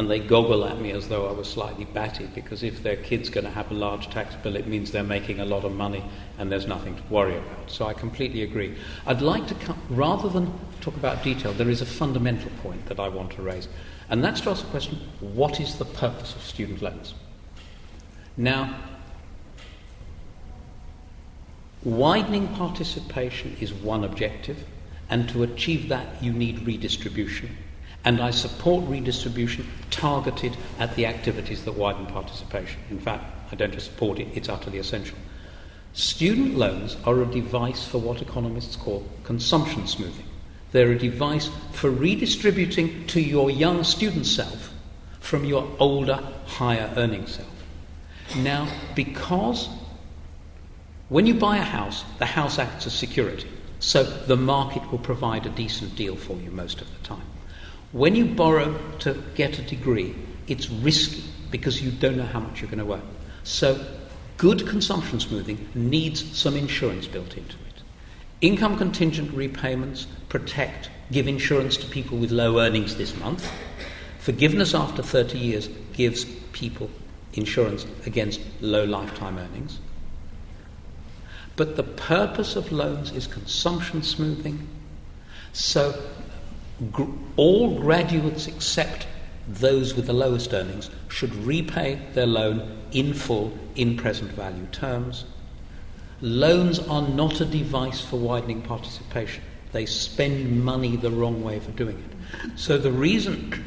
And 0.00 0.10
they 0.10 0.18
goggle 0.18 0.64
at 0.64 0.80
me 0.80 0.92
as 0.92 1.08
though 1.08 1.28
I 1.28 1.32
was 1.32 1.46
slightly 1.46 1.84
batty 1.84 2.24
because 2.34 2.62
if 2.62 2.82
their 2.82 2.96
kid's 2.96 3.28
going 3.28 3.44
to 3.44 3.50
have 3.50 3.70
a 3.70 3.74
large 3.74 4.08
tax 4.08 4.34
bill, 4.34 4.56
it 4.56 4.66
means 4.66 4.92
they're 4.92 5.02
making 5.02 5.40
a 5.40 5.44
lot 5.44 5.62
of 5.62 5.72
money 5.72 6.02
and 6.38 6.50
there's 6.50 6.66
nothing 6.66 6.96
to 6.96 7.02
worry 7.10 7.36
about. 7.36 7.70
So 7.70 7.84
I 7.84 7.92
completely 7.92 8.42
agree. 8.42 8.78
I'd 9.04 9.20
like 9.20 9.46
to, 9.48 9.54
come, 9.56 9.78
rather 9.90 10.30
than 10.30 10.58
talk 10.80 10.96
about 10.96 11.22
detail, 11.22 11.52
there 11.52 11.68
is 11.68 11.82
a 11.82 11.86
fundamental 11.86 12.50
point 12.62 12.86
that 12.86 12.98
I 12.98 13.10
want 13.10 13.32
to 13.32 13.42
raise, 13.42 13.68
and 14.08 14.24
that's 14.24 14.40
to 14.40 14.48
ask 14.48 14.64
the 14.64 14.70
question 14.70 14.98
what 15.20 15.60
is 15.60 15.76
the 15.76 15.84
purpose 15.84 16.34
of 16.34 16.40
student 16.40 16.80
loans? 16.80 17.12
Now, 18.38 18.74
widening 21.84 22.48
participation 22.54 23.54
is 23.60 23.74
one 23.74 24.04
objective, 24.04 24.64
and 25.10 25.28
to 25.28 25.42
achieve 25.42 25.90
that, 25.90 26.22
you 26.22 26.32
need 26.32 26.66
redistribution. 26.66 27.54
And 28.04 28.20
I 28.20 28.30
support 28.30 28.88
redistribution 28.88 29.66
targeted 29.90 30.56
at 30.78 30.94
the 30.96 31.06
activities 31.06 31.64
that 31.64 31.72
widen 31.72 32.06
participation. 32.06 32.80
In 32.90 32.98
fact, 32.98 33.24
I 33.52 33.56
don't 33.56 33.72
just 33.72 33.86
support 33.86 34.18
it, 34.18 34.28
it's 34.34 34.48
utterly 34.48 34.78
essential. 34.78 35.18
Student 35.92 36.56
loans 36.56 36.96
are 37.04 37.20
a 37.20 37.26
device 37.26 37.86
for 37.86 37.98
what 37.98 38.22
economists 38.22 38.76
call 38.76 39.04
consumption 39.24 39.86
smoothing. 39.86 40.24
They're 40.72 40.92
a 40.92 40.98
device 40.98 41.50
for 41.72 41.90
redistributing 41.90 43.06
to 43.08 43.20
your 43.20 43.50
young 43.50 43.82
student 43.82 44.26
self 44.26 44.72
from 45.18 45.44
your 45.44 45.68
older, 45.78 46.22
higher 46.46 46.92
earning 46.96 47.26
self. 47.26 47.48
Now, 48.36 48.68
because 48.94 49.68
when 51.08 51.26
you 51.26 51.34
buy 51.34 51.56
a 51.56 51.64
house, 51.64 52.04
the 52.18 52.26
house 52.26 52.58
acts 52.60 52.86
as 52.86 52.94
security, 52.94 53.48
so 53.80 54.04
the 54.04 54.36
market 54.36 54.88
will 54.92 54.98
provide 54.98 55.44
a 55.46 55.50
decent 55.50 55.96
deal 55.96 56.14
for 56.14 56.36
you 56.36 56.50
most 56.52 56.80
of 56.80 56.86
the 56.92 57.04
time. 57.04 57.22
When 57.92 58.14
you 58.14 58.26
borrow 58.26 58.78
to 59.00 59.22
get 59.34 59.58
a 59.58 59.62
degree, 59.62 60.14
it's 60.46 60.70
risky 60.70 61.24
because 61.50 61.82
you 61.82 61.90
don't 61.90 62.16
know 62.16 62.24
how 62.24 62.40
much 62.40 62.60
you're 62.60 62.70
going 62.70 62.84
to 62.84 62.94
earn. 62.94 63.02
So, 63.42 63.84
good 64.36 64.66
consumption 64.68 65.18
smoothing 65.18 65.68
needs 65.74 66.38
some 66.38 66.56
insurance 66.56 67.06
built 67.08 67.36
into 67.36 67.56
it. 67.56 67.82
Income 68.40 68.78
contingent 68.78 69.32
repayments 69.34 70.06
protect, 70.28 70.88
give 71.10 71.26
insurance 71.26 71.76
to 71.78 71.86
people 71.86 72.16
with 72.18 72.30
low 72.30 72.60
earnings 72.60 72.96
this 72.96 73.16
month. 73.16 73.50
Forgiveness 74.20 74.74
after 74.74 75.02
30 75.02 75.38
years 75.38 75.68
gives 75.92 76.24
people 76.52 76.90
insurance 77.32 77.86
against 78.06 78.40
low 78.60 78.84
lifetime 78.84 79.38
earnings. 79.38 79.78
But 81.56 81.76
the 81.76 81.82
purpose 81.82 82.56
of 82.56 82.70
loans 82.70 83.10
is 83.12 83.26
consumption 83.26 84.02
smoothing. 84.02 84.66
So 85.52 86.00
all 87.36 87.78
graduates 87.78 88.46
except 88.46 89.06
those 89.46 89.94
with 89.94 90.06
the 90.06 90.12
lowest 90.12 90.52
earnings 90.54 90.90
should 91.08 91.34
repay 91.34 92.00
their 92.14 92.26
loan 92.26 92.78
in 92.92 93.14
full 93.14 93.52
in 93.74 93.96
present 93.96 94.30
value 94.32 94.66
terms. 94.72 95.24
Loans 96.20 96.78
are 96.78 97.06
not 97.08 97.40
a 97.40 97.44
device 97.44 98.00
for 98.00 98.16
widening 98.16 98.62
participation. 98.62 99.42
They 99.72 99.86
spend 99.86 100.64
money 100.64 100.96
the 100.96 101.10
wrong 101.10 101.42
way 101.42 101.60
for 101.60 101.70
doing 101.72 101.98
it. 101.98 102.58
So 102.58 102.76
the 102.76 102.92
reason 102.92 103.64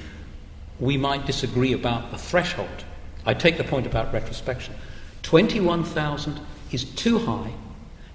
we 0.80 0.98
might 0.98 1.26
disagree 1.26 1.74
about 1.74 2.12
the 2.12 2.18
threshold, 2.18 2.86
I 3.26 3.34
take 3.34 3.58
the 3.58 3.64
point 3.64 3.88
about 3.88 4.14
retrospection. 4.14 4.76
21,000 5.24 6.40
is 6.72 6.84
too 6.84 7.20
high 7.20 7.54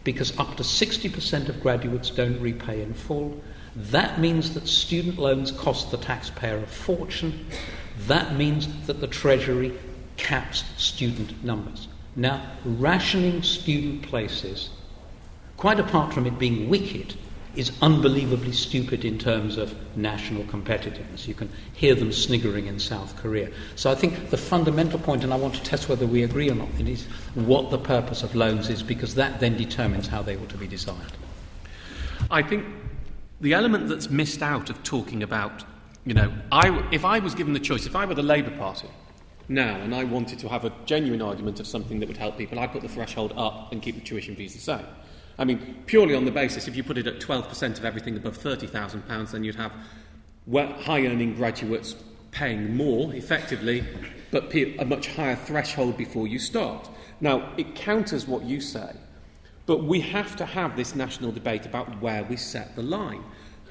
because 0.04 0.38
up 0.38 0.56
to 0.56 0.62
60% 0.62 1.48
of 1.48 1.60
graduates 1.62 2.10
don't 2.10 2.40
repay 2.40 2.82
in 2.82 2.94
full. 2.94 3.40
That 3.78 4.18
means 4.18 4.54
that 4.54 4.66
student 4.66 5.18
loans 5.18 5.52
cost 5.52 5.92
the 5.92 5.98
taxpayer 5.98 6.58
a 6.58 6.66
fortune. 6.66 7.46
That 8.08 8.34
means 8.34 8.66
that 8.86 9.00
the 9.00 9.06
Treasury 9.06 9.72
caps 10.16 10.64
student 10.76 11.44
numbers. 11.44 11.86
Now, 12.16 12.44
rationing 12.64 13.44
student 13.44 14.02
places, 14.02 14.70
quite 15.56 15.78
apart 15.78 16.12
from 16.12 16.26
it 16.26 16.40
being 16.40 16.68
wicked, 16.68 17.14
is 17.54 17.70
unbelievably 17.80 18.52
stupid 18.52 19.04
in 19.04 19.16
terms 19.16 19.56
of 19.56 19.74
national 19.96 20.42
competitiveness. 20.44 21.28
You 21.28 21.34
can 21.34 21.48
hear 21.72 21.94
them 21.94 22.12
sniggering 22.12 22.66
in 22.66 22.80
South 22.80 23.16
Korea. 23.16 23.50
So 23.76 23.92
I 23.92 23.94
think 23.94 24.30
the 24.30 24.36
fundamental 24.36 24.98
point, 24.98 25.22
and 25.22 25.32
I 25.32 25.36
want 25.36 25.54
to 25.54 25.62
test 25.62 25.88
whether 25.88 26.06
we 26.06 26.24
agree 26.24 26.50
or 26.50 26.56
not, 26.56 26.68
is 26.80 27.04
what 27.34 27.70
the 27.70 27.78
purpose 27.78 28.24
of 28.24 28.34
loans 28.34 28.68
is, 28.68 28.82
because 28.82 29.14
that 29.14 29.38
then 29.38 29.56
determines 29.56 30.08
how 30.08 30.22
they 30.22 30.36
ought 30.36 30.48
to 30.48 30.56
be 30.56 30.66
designed. 30.66 31.12
I 32.30 32.42
think 32.42 32.64
the 33.40 33.54
element 33.54 33.88
that's 33.88 34.10
missed 34.10 34.42
out 34.42 34.70
of 34.70 34.82
talking 34.82 35.22
about, 35.22 35.64
you 36.04 36.14
know, 36.14 36.32
I, 36.50 36.88
if 36.92 37.04
I 37.04 37.18
was 37.18 37.34
given 37.34 37.52
the 37.52 37.60
choice, 37.60 37.86
if 37.86 37.94
I 37.94 38.04
were 38.04 38.14
the 38.14 38.22
Labour 38.22 38.56
Party 38.56 38.88
now 39.48 39.76
and 39.76 39.94
I 39.94 40.04
wanted 40.04 40.38
to 40.40 40.48
have 40.48 40.64
a 40.64 40.72
genuine 40.84 41.22
argument 41.22 41.60
of 41.60 41.66
something 41.66 42.00
that 42.00 42.08
would 42.08 42.16
help 42.16 42.36
people, 42.36 42.58
I'd 42.58 42.72
put 42.72 42.82
the 42.82 42.88
threshold 42.88 43.32
up 43.36 43.72
and 43.72 43.80
keep 43.80 43.94
the 43.94 44.00
tuition 44.00 44.34
fees 44.34 44.54
the 44.54 44.60
same. 44.60 44.86
I 45.38 45.44
mean, 45.44 45.82
purely 45.86 46.14
on 46.14 46.24
the 46.24 46.32
basis, 46.32 46.66
if 46.66 46.74
you 46.74 46.82
put 46.82 46.98
it 46.98 47.06
at 47.06 47.20
12% 47.20 47.78
of 47.78 47.84
everything 47.84 48.16
above 48.16 48.38
£30,000, 48.38 49.30
then 49.30 49.44
you'd 49.44 49.54
have 49.54 49.72
high 50.80 51.06
earning 51.06 51.34
graduates 51.34 51.94
paying 52.32 52.76
more 52.76 53.14
effectively, 53.14 53.84
but 54.30 54.52
a 54.54 54.84
much 54.84 55.08
higher 55.08 55.36
threshold 55.36 55.96
before 55.96 56.26
you 56.26 56.38
start. 56.38 56.88
Now, 57.20 57.52
it 57.56 57.74
counters 57.76 58.26
what 58.26 58.44
you 58.44 58.60
say 58.60 58.94
but 59.68 59.84
we 59.84 60.00
have 60.00 60.34
to 60.34 60.46
have 60.46 60.76
this 60.76 60.94
national 60.94 61.30
debate 61.30 61.66
about 61.66 62.00
where 62.00 62.24
we 62.24 62.36
set 62.36 62.74
the 62.74 62.82
line. 62.82 63.22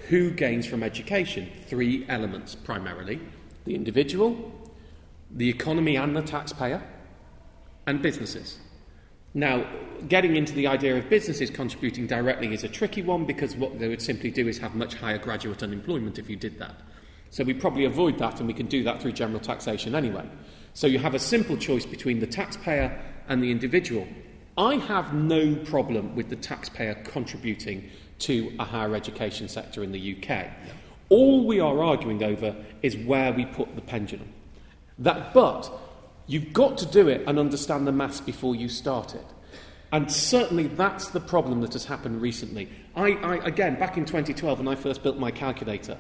Who 0.10 0.30
gains 0.30 0.68
from 0.68 0.84
education? 0.84 1.50
Three 1.66 2.06
elements 2.08 2.54
primarily 2.54 3.20
the 3.66 3.74
individual, 3.74 4.52
the 5.32 5.50
economy 5.50 5.96
and 5.98 6.16
the 6.16 6.22
taxpayer, 6.22 6.82
and 7.88 8.02
businesses. 8.02 8.60
Now, 9.34 9.66
getting 10.08 10.36
into 10.36 10.54
the 10.54 10.68
idea 10.68 10.96
of 10.98 11.10
businesses 11.10 11.50
contributing 11.50 12.06
directly 12.06 12.54
is 12.54 12.64
a 12.64 12.70
tricky 12.70 13.02
one 13.02 13.26
because 13.26 13.56
what 13.56 13.80
they 13.80 13.88
would 13.88 14.02
simply 14.02 14.30
do 14.30 14.48
is 14.48 14.60
have 14.60 14.76
much 14.76 14.94
higher 14.94 15.18
graduate 15.18 15.64
unemployment 15.64 16.20
if 16.20 16.30
you 16.30 16.36
did 16.36 16.60
that. 16.60 16.76
So 17.32 17.44
we 17.44 17.56
probably 17.56 17.86
avoid 17.86 18.20
that, 18.20 18.38
and 18.38 18.48
we 18.48 18.54
can 18.54 18.68
do 18.68 18.84
that 18.84 19.02
through 19.02 19.14
general 19.14 19.40
taxation 19.40 19.96
anyway. 19.96 20.30
So 20.76 20.86
you 20.86 21.00
have 21.00 21.16
a 21.16 21.20
simple 21.20 21.58
choice 21.58 21.88
between 21.88 22.20
the 22.20 22.28
taxpayer 22.28 23.02
and 23.28 23.42
the 23.42 23.50
individual. 23.50 24.08
I 24.58 24.76
have 24.76 25.14
no 25.14 25.56
problem 25.56 26.16
with 26.16 26.30
the 26.30 26.36
taxpayer 26.36 26.96
contributing 26.96 27.90
to 28.20 28.52
a 28.58 28.64
higher 28.64 28.96
education 28.96 29.48
sector 29.48 29.84
in 29.84 29.92
the 29.92 30.18
UK. 30.18 30.48
All 31.10 31.46
we 31.46 31.60
are 31.60 31.84
arguing 31.84 32.24
over 32.24 32.56
is 32.82 32.98
where 32.98 33.32
we 33.32 33.46
put 33.46 33.76
the 33.76 33.82
pendulum. 33.82 34.34
That, 34.98 35.34
but 35.34 35.72
you've 36.26 36.54
got 36.54 36.78
to 36.80 36.86
do 36.88 37.08
it 37.08 37.24
and 37.28 37.38
understand 37.38 37.86
the 37.86 37.92
maths 37.92 38.20
before 38.20 38.56
you 38.56 38.68
start 38.68 39.14
it. 39.14 39.26
And 39.92 40.12
certainly 40.12 40.68
that's 40.68 41.10
the 41.10 41.20
problem 41.20 41.62
that 41.62 41.74
has 41.74 41.86
happened 41.86 42.22
recently. 42.22 42.68
I, 42.96 43.12
I, 43.12 43.36
again, 43.46 43.80
back 43.80 43.96
in 43.96 44.06
2012, 44.06 44.58
when 44.58 44.68
I 44.68 44.76
first 44.76 45.04
built 45.04 45.18
my 45.18 45.32
calculator, 45.32 45.98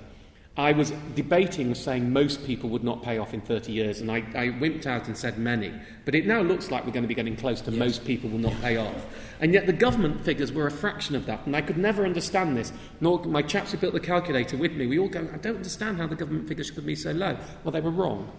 I 0.58 0.72
was 0.72 0.92
debating 1.14 1.76
saying 1.76 2.12
most 2.12 2.44
people 2.44 2.72
would 2.72 2.84
not 2.84 3.04
pay 3.04 3.20
off 3.20 3.36
in 3.36 3.42
30 3.42 3.72
years, 3.72 4.02
and 4.02 4.12
I, 4.12 4.18
I 4.34 4.50
wimped 4.50 4.88
out 4.88 5.06
and 5.06 5.16
said 5.16 5.38
many. 5.38 5.72
But 6.04 6.16
it 6.16 6.26
now 6.26 6.42
looks 6.42 6.72
like 6.72 6.84
we're 6.84 6.94
going 6.94 7.04
to 7.04 7.08
be 7.08 7.14
getting 7.14 7.36
close 7.36 7.62
to 7.62 7.72
most 7.72 8.06
people 8.06 8.28
will 8.32 8.40
not 8.40 8.60
pay 8.60 8.76
off. 8.78 9.06
And 9.40 9.54
yet 9.54 9.68
the 9.68 9.74
government 9.74 10.26
figures 10.26 10.52
were 10.52 10.66
a 10.66 10.72
fraction 10.72 11.16
of 11.16 11.28
that, 11.28 11.46
and 11.46 11.56
I 11.56 11.62
could 11.62 11.78
never 11.78 12.06
understand 12.06 12.58
this. 12.58 12.74
Nor 13.02 13.24
my 13.26 13.44
chaps 13.44 13.72
who 13.72 13.78
built 13.78 13.94
the 13.94 14.00
calculator 14.00 14.58
with 14.58 14.72
me, 14.72 14.88
we 14.88 14.98
all 14.98 15.10
go, 15.10 15.30
I 15.32 15.38
don't 15.38 15.58
understand 15.58 15.98
how 15.98 16.08
the 16.08 16.16
government 16.16 16.48
figures 16.48 16.72
could 16.72 16.88
be 16.88 16.96
so 16.96 17.12
low. 17.12 17.38
Well, 17.64 17.72
they 17.72 17.82
were 17.82 17.92
wrong. 17.92 18.32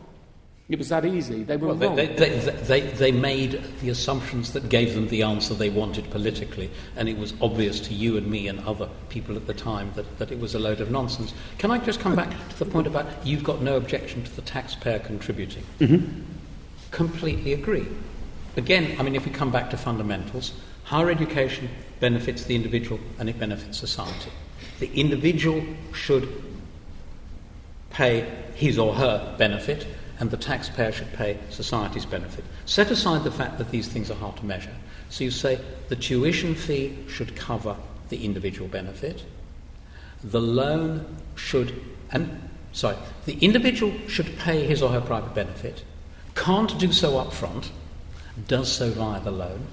It 0.68 0.78
was 0.78 0.90
that 0.90 1.06
easy. 1.06 1.44
They 1.44 1.56
were 1.56 1.68
Well, 1.68 1.88
wrong. 1.88 1.96
they, 1.96 2.06
they, 2.08 2.38
they, 2.38 2.80
they, 2.80 3.12
made 3.12 3.62
the 3.80 3.88
assumptions 3.88 4.52
that 4.52 4.68
gave 4.68 4.94
them 4.94 5.08
the 5.08 5.22
answer 5.22 5.54
they 5.54 5.70
wanted 5.70 6.10
politically, 6.10 6.70
and 6.94 7.08
it 7.08 7.16
was 7.16 7.32
obvious 7.40 7.80
to 7.80 7.94
you 7.94 8.18
and 8.18 8.26
me 8.26 8.48
and 8.48 8.60
other 8.60 8.90
people 9.08 9.34
at 9.36 9.46
the 9.46 9.54
time 9.54 9.92
that, 9.94 10.18
that 10.18 10.30
it 10.30 10.38
was 10.38 10.54
a 10.54 10.58
load 10.58 10.82
of 10.82 10.90
nonsense. 10.90 11.32
Can 11.56 11.70
I 11.70 11.78
just 11.78 12.00
come 12.00 12.14
back 12.14 12.30
to 12.50 12.58
the 12.58 12.66
point 12.66 12.86
about 12.86 13.06
you've 13.24 13.44
got 13.44 13.62
no 13.62 13.78
objection 13.78 14.22
to 14.24 14.36
the 14.36 14.42
taxpayer 14.42 14.98
contributing? 14.98 15.64
Mm-hmm. 15.80 16.20
Completely 16.90 17.54
agree. 17.54 17.86
Again, 18.58 18.94
I 18.98 19.02
mean, 19.02 19.14
if 19.14 19.24
we 19.24 19.32
come 19.32 19.50
back 19.50 19.70
to 19.70 19.78
fundamentals, 19.78 20.52
higher 20.84 21.10
education 21.10 21.70
benefits 22.00 22.44
the 22.44 22.54
individual 22.54 23.00
and 23.18 23.30
it 23.30 23.38
benefits 23.38 23.78
society. 23.78 24.30
The 24.80 24.92
individual 24.92 25.62
should 25.94 26.28
pay 27.90 28.30
his 28.54 28.78
or 28.78 28.94
her 28.94 29.34
benefit, 29.38 29.86
and 30.20 30.30
the 30.30 30.36
taxpayer 30.36 30.92
should 30.92 31.12
pay 31.12 31.38
society's 31.50 32.06
benefit. 32.06 32.44
Set 32.66 32.90
aside 32.90 33.24
the 33.24 33.30
fact 33.30 33.58
that 33.58 33.70
these 33.70 33.88
things 33.88 34.10
are 34.10 34.16
hard 34.16 34.36
to 34.36 34.44
measure. 34.44 34.74
So 35.10 35.24
you 35.24 35.30
say 35.30 35.60
the 35.88 35.96
tuition 35.96 36.54
fee 36.54 36.96
should 37.08 37.36
cover 37.36 37.76
the 38.08 38.24
individual 38.24 38.68
benefit, 38.68 39.24
the 40.24 40.40
loan 40.40 41.16
should, 41.36 41.80
and 42.10 42.48
sorry, 42.72 42.96
the 43.26 43.38
individual 43.38 43.92
should 44.08 44.36
pay 44.38 44.66
his 44.66 44.82
or 44.82 44.90
her 44.90 45.00
private 45.00 45.34
benefit, 45.34 45.84
can't 46.34 46.78
do 46.78 46.92
so 46.92 47.18
up 47.18 47.32
front, 47.32 47.70
does 48.46 48.70
so 48.70 48.90
via 48.90 49.20
the 49.20 49.30
loan, 49.30 49.66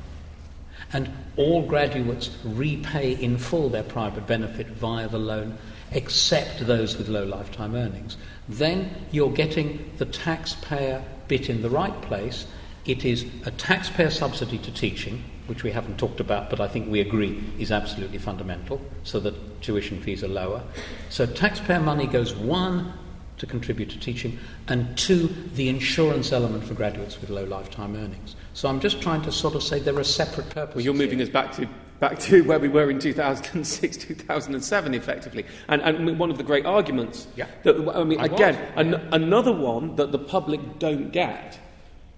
and 0.94 1.12
all 1.36 1.66
graduates 1.66 2.30
repay 2.44 3.14
in 3.14 3.38
full 3.38 3.70
their 3.70 3.84
private 3.84 4.28
benefit 4.28 4.68
via 4.68 5.08
the 5.08 5.20
loan, 5.20 5.58
except 5.92 6.66
those 6.66 6.98
with 6.98 7.08
low 7.08 7.26
lifetime 7.26 7.76
earnings. 7.76 8.18
Then 8.48 9.08
you're 9.12 9.32
getting 9.32 9.92
the 9.98 10.06
taxpayer 10.06 11.04
bit 11.28 11.50
in 11.50 11.62
the 11.62 11.70
right 11.70 12.00
place. 12.04 12.46
It 12.86 13.04
is 13.04 13.26
a 13.46 13.52
taxpayer 13.52 14.12
subsidy 14.12 14.60
to 14.60 14.72
teaching, 14.72 15.24
which 15.48 15.64
we 15.64 15.72
haven't 15.72 15.98
talked 15.98 16.20
about, 16.20 16.50
but 16.50 16.60
I 16.60 16.68
think 16.68 16.90
we 16.90 17.00
agree 17.00 17.44
is 17.58 17.72
absolutely 17.72 18.20
fundamental, 18.20 18.80
so 19.04 19.20
that 19.22 19.62
tuition 19.62 20.02
fees 20.02 20.24
are 20.24 20.28
lower. 20.28 20.62
So 21.10 21.26
taxpayer 21.26 21.80
money 21.80 22.06
goes 22.06 22.36
one 22.36 22.94
to 23.38 23.46
contribute 23.46 23.90
to 23.90 24.00
teaching, 24.00 24.40
and 24.68 24.98
two, 24.98 25.28
the 25.56 25.68
insurance 25.68 26.32
element 26.32 26.64
for 26.64 26.74
graduates 26.74 27.20
with 27.20 27.30
low 27.30 27.44
lifetime 27.44 27.96
earnings. 27.96 28.36
So 28.54 28.70
I'm 28.70 28.80
just 28.80 29.02
trying 29.02 29.24
to 29.24 29.32
sort 29.32 29.56
of 29.56 29.64
say 29.64 29.80
there 29.80 29.98
are 29.98 30.04
separate 30.04 30.50
purposes. 30.52 30.76
Well, 30.76 30.86
you're 30.86 30.94
moving 30.94 31.18
here. 31.18 31.28
us 31.28 31.34
back 31.34 31.52
to 31.54 31.68
back 32.00 32.20
to 32.20 32.44
where 32.48 32.60
we 32.60 32.68
were 32.68 32.90
in 32.90 33.00
2006, 33.00 33.98
2007, 33.98 34.94
effectively. 34.94 35.46
And, 35.68 35.82
and 35.82 36.20
one 36.20 36.32
of 36.32 36.38
the 36.38 36.44
great 36.44 36.66
arguments. 36.66 37.28
Yeah. 37.36 37.48
That, 37.64 37.76
I 37.96 38.04
mean, 38.04 38.20
I 38.20 38.26
again, 38.26 38.56
was, 38.76 38.86
an, 38.86 38.94
another 39.12 39.54
one 39.54 39.96
that 39.96 40.12
the 40.12 40.20
public 40.20 40.80
don't 40.80 41.12
get, 41.12 41.60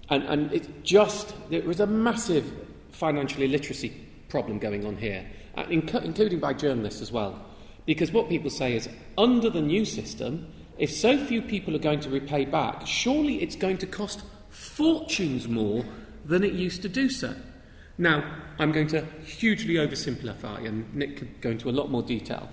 and, 0.09 0.23
and 0.23 0.53
it's 0.53 0.69
just 0.83 1.35
there 1.49 1.61
was 1.63 1.79
a 1.79 1.87
massive 1.87 2.51
financial 2.91 3.43
illiteracy 3.43 3.89
problem 4.29 4.59
going 4.59 4.85
on 4.85 4.97
here, 4.97 5.25
uh, 5.55 5.63
inc- 5.65 6.03
including 6.03 6.39
by 6.39 6.53
journalists 6.53 7.01
as 7.01 7.11
well. 7.11 7.43
Because 7.85 8.11
what 8.11 8.27
people 8.27 8.49
say 8.49 8.75
is, 8.75 8.89
under 9.17 9.49
the 9.49 9.61
new 9.61 9.85
system, 9.85 10.51
if 10.77 10.91
so 10.91 11.17
few 11.17 11.41
people 11.41 11.75
are 11.75 11.79
going 11.79 12.01
to 12.01 12.09
repay 12.09 12.45
back, 12.45 12.85
surely 12.85 13.41
it's 13.41 13.55
going 13.55 13.77
to 13.79 13.87
cost 13.87 14.23
fortunes 14.49 15.47
more 15.47 15.85
than 16.25 16.43
it 16.43 16.53
used 16.53 16.81
to 16.81 16.89
do 16.89 17.09
so. 17.09 17.33
Now, 17.97 18.23
I'm 18.59 18.71
going 18.71 18.87
to 18.87 19.05
hugely 19.25 19.75
oversimplify, 19.75 20.65
and 20.65 20.93
Nick 20.93 21.17
could 21.17 21.41
go 21.41 21.51
into 21.51 21.69
a 21.69 21.71
lot 21.71 21.89
more 21.89 22.03
detail. 22.03 22.49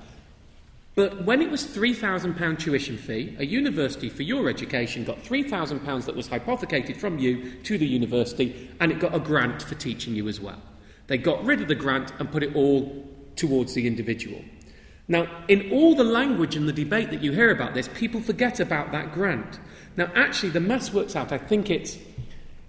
But 0.95 1.25
when 1.25 1.43
it 1.43 1.51
was 1.51 1.65
£3,000 1.65 2.59
tuition 2.59 2.97
fee, 2.97 3.35
a 3.39 3.45
university 3.45 4.09
for 4.09 4.23
your 4.23 4.49
education 4.49 5.05
got 5.05 5.19
£3,000 5.19 6.05
that 6.07 6.15
was 6.15 6.29
hypothecated 6.29 6.97
from 6.97 7.19
you 7.19 7.55
to 7.65 7.77
the 7.77 7.87
university, 7.87 8.71
and 8.81 8.93
it 8.93 9.01
got 9.01 9.15
a 9.15 9.19
grant 9.19 9.63
for 9.63 9.75
teaching 9.75 10.15
you 10.15 10.29
as 10.29 10.41
well. 10.41 10.63
They 11.09 11.19
got 11.19 11.45
rid 11.45 11.61
of 11.61 11.69
the 11.69 11.75
grant 11.75 12.13
and 12.19 12.31
put 12.31 12.43
it 12.43 12.55
all 12.55 13.05
towards 13.37 13.75
the 13.75 13.87
individual. 13.87 14.43
Now, 15.09 15.27
in 15.49 15.71
all 15.71 15.95
the 15.95 16.05
language 16.05 16.57
and 16.57 16.67
the 16.67 16.73
debate 16.73 17.11
that 17.11 17.23
you 17.23 17.33
hear 17.33 17.51
about 17.51 17.75
this, 17.75 17.89
people 17.89 18.21
forget 18.21 18.61
about 18.61 18.93
that 18.93 19.13
grant. 19.13 19.59
Now, 19.97 20.11
actually, 20.15 20.51
the 20.51 20.61
maths 20.61 20.93
works 20.93 21.15
out, 21.17 21.33
I 21.33 21.39
think 21.39 21.71
it's 21.71 21.99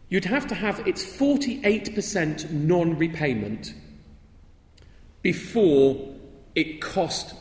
you'd 0.09 0.25
have 0.25 0.47
to 0.47 0.55
have 0.55 0.85
it's 0.87 1.03
48% 1.03 2.51
non 2.51 2.97
repayment 2.97 3.73
before 5.21 6.15
it 6.53 6.81
cost 6.81 7.35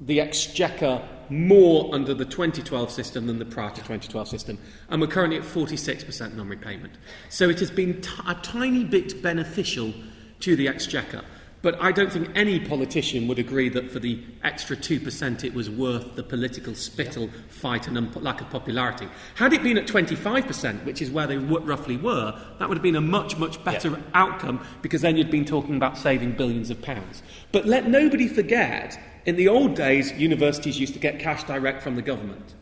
the 0.00 0.20
exchequer 0.20 1.06
more 1.30 1.94
under 1.94 2.14
the 2.14 2.24
2012 2.24 2.90
system 2.90 3.26
than 3.26 3.38
the 3.38 3.44
prior 3.44 3.70
to 3.70 3.76
2012 3.76 4.28
system, 4.28 4.58
and 4.88 5.00
we're 5.00 5.06
currently 5.06 5.38
at 5.38 5.44
46% 5.44 6.34
non 6.34 6.48
repayment. 6.48 6.92
So 7.28 7.48
it 7.48 7.60
has 7.60 7.70
been 7.70 8.00
t- 8.00 8.10
a 8.26 8.34
tiny 8.36 8.84
bit 8.84 9.22
beneficial 9.22 9.94
to 10.40 10.56
the 10.56 10.68
exchequer. 10.68 11.24
But 11.64 11.80
I 11.80 11.92
don't 11.92 12.12
think 12.12 12.28
any 12.34 12.60
politician 12.60 13.26
would 13.26 13.38
agree 13.38 13.70
that 13.70 13.90
for 13.90 13.98
the 13.98 14.22
extra 14.42 14.76
2% 14.76 15.44
it 15.44 15.54
was 15.54 15.70
worth 15.70 16.14
the 16.14 16.22
political 16.22 16.74
spittle, 16.74 17.30
fight, 17.48 17.88
and 17.88 17.96
un- 17.96 18.12
lack 18.16 18.42
of 18.42 18.50
popularity. 18.50 19.08
Had 19.36 19.54
it 19.54 19.62
been 19.62 19.78
at 19.78 19.86
25%, 19.86 20.84
which 20.84 21.00
is 21.00 21.10
where 21.10 21.26
they 21.26 21.36
w- 21.36 21.60
roughly 21.60 21.96
were, 21.96 22.38
that 22.58 22.68
would 22.68 22.76
have 22.76 22.82
been 22.82 22.96
a 22.96 23.00
much, 23.00 23.38
much 23.38 23.64
better 23.64 23.88
Yeah. 23.92 23.96
outcome 24.12 24.60
because 24.82 25.00
then 25.00 25.16
you'd 25.16 25.30
been 25.30 25.46
talking 25.46 25.76
about 25.76 25.96
saving 25.96 26.32
billions 26.32 26.68
of 26.68 26.82
pounds. 26.82 27.22
But 27.50 27.66
let 27.66 27.88
nobody 27.88 28.28
forget, 28.28 29.00
in 29.24 29.36
the 29.36 29.48
old 29.48 29.74
days, 29.74 30.12
universities 30.12 30.78
used 30.78 30.92
to 30.92 31.00
get 31.00 31.18
cash 31.18 31.44
direct 31.44 31.82
from 31.82 31.94
the 31.96 32.02
government. 32.02 32.52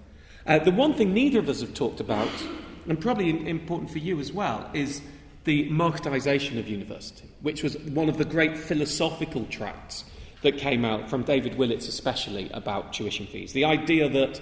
Uh, 0.47 0.61
the 0.61 0.71
one 0.71 0.95
thing 0.95 1.13
neither 1.13 1.41
of 1.41 1.49
us 1.49 1.61
have 1.61 1.75
talked 1.75 1.99
about, 1.99 2.31
and 2.89 3.01
probably 3.01 3.49
important 3.49 3.91
for 3.91 3.99
you 3.99 4.21
as 4.21 4.33
well, 4.33 4.71
is 4.75 5.03
the 5.45 5.69
marketisation 5.71 6.59
of 6.59 6.69
university, 6.69 7.29
which 7.41 7.63
was 7.63 7.77
one 7.79 8.09
of 8.09 8.19
the 8.19 8.25
great 8.25 8.57
philosophical 8.57 9.45
tracts 9.47 10.05
that 10.43 10.59
came 10.59 10.85
out 10.85 11.09
from 11.09 11.23
David 11.23 11.57
Willetts, 11.57 11.89
especially 11.89 12.51
about 12.53 12.93
tuition 12.93 13.27
fees. 13.27 13.53
The 13.53 13.65
idea 13.65 14.09
that 14.09 14.41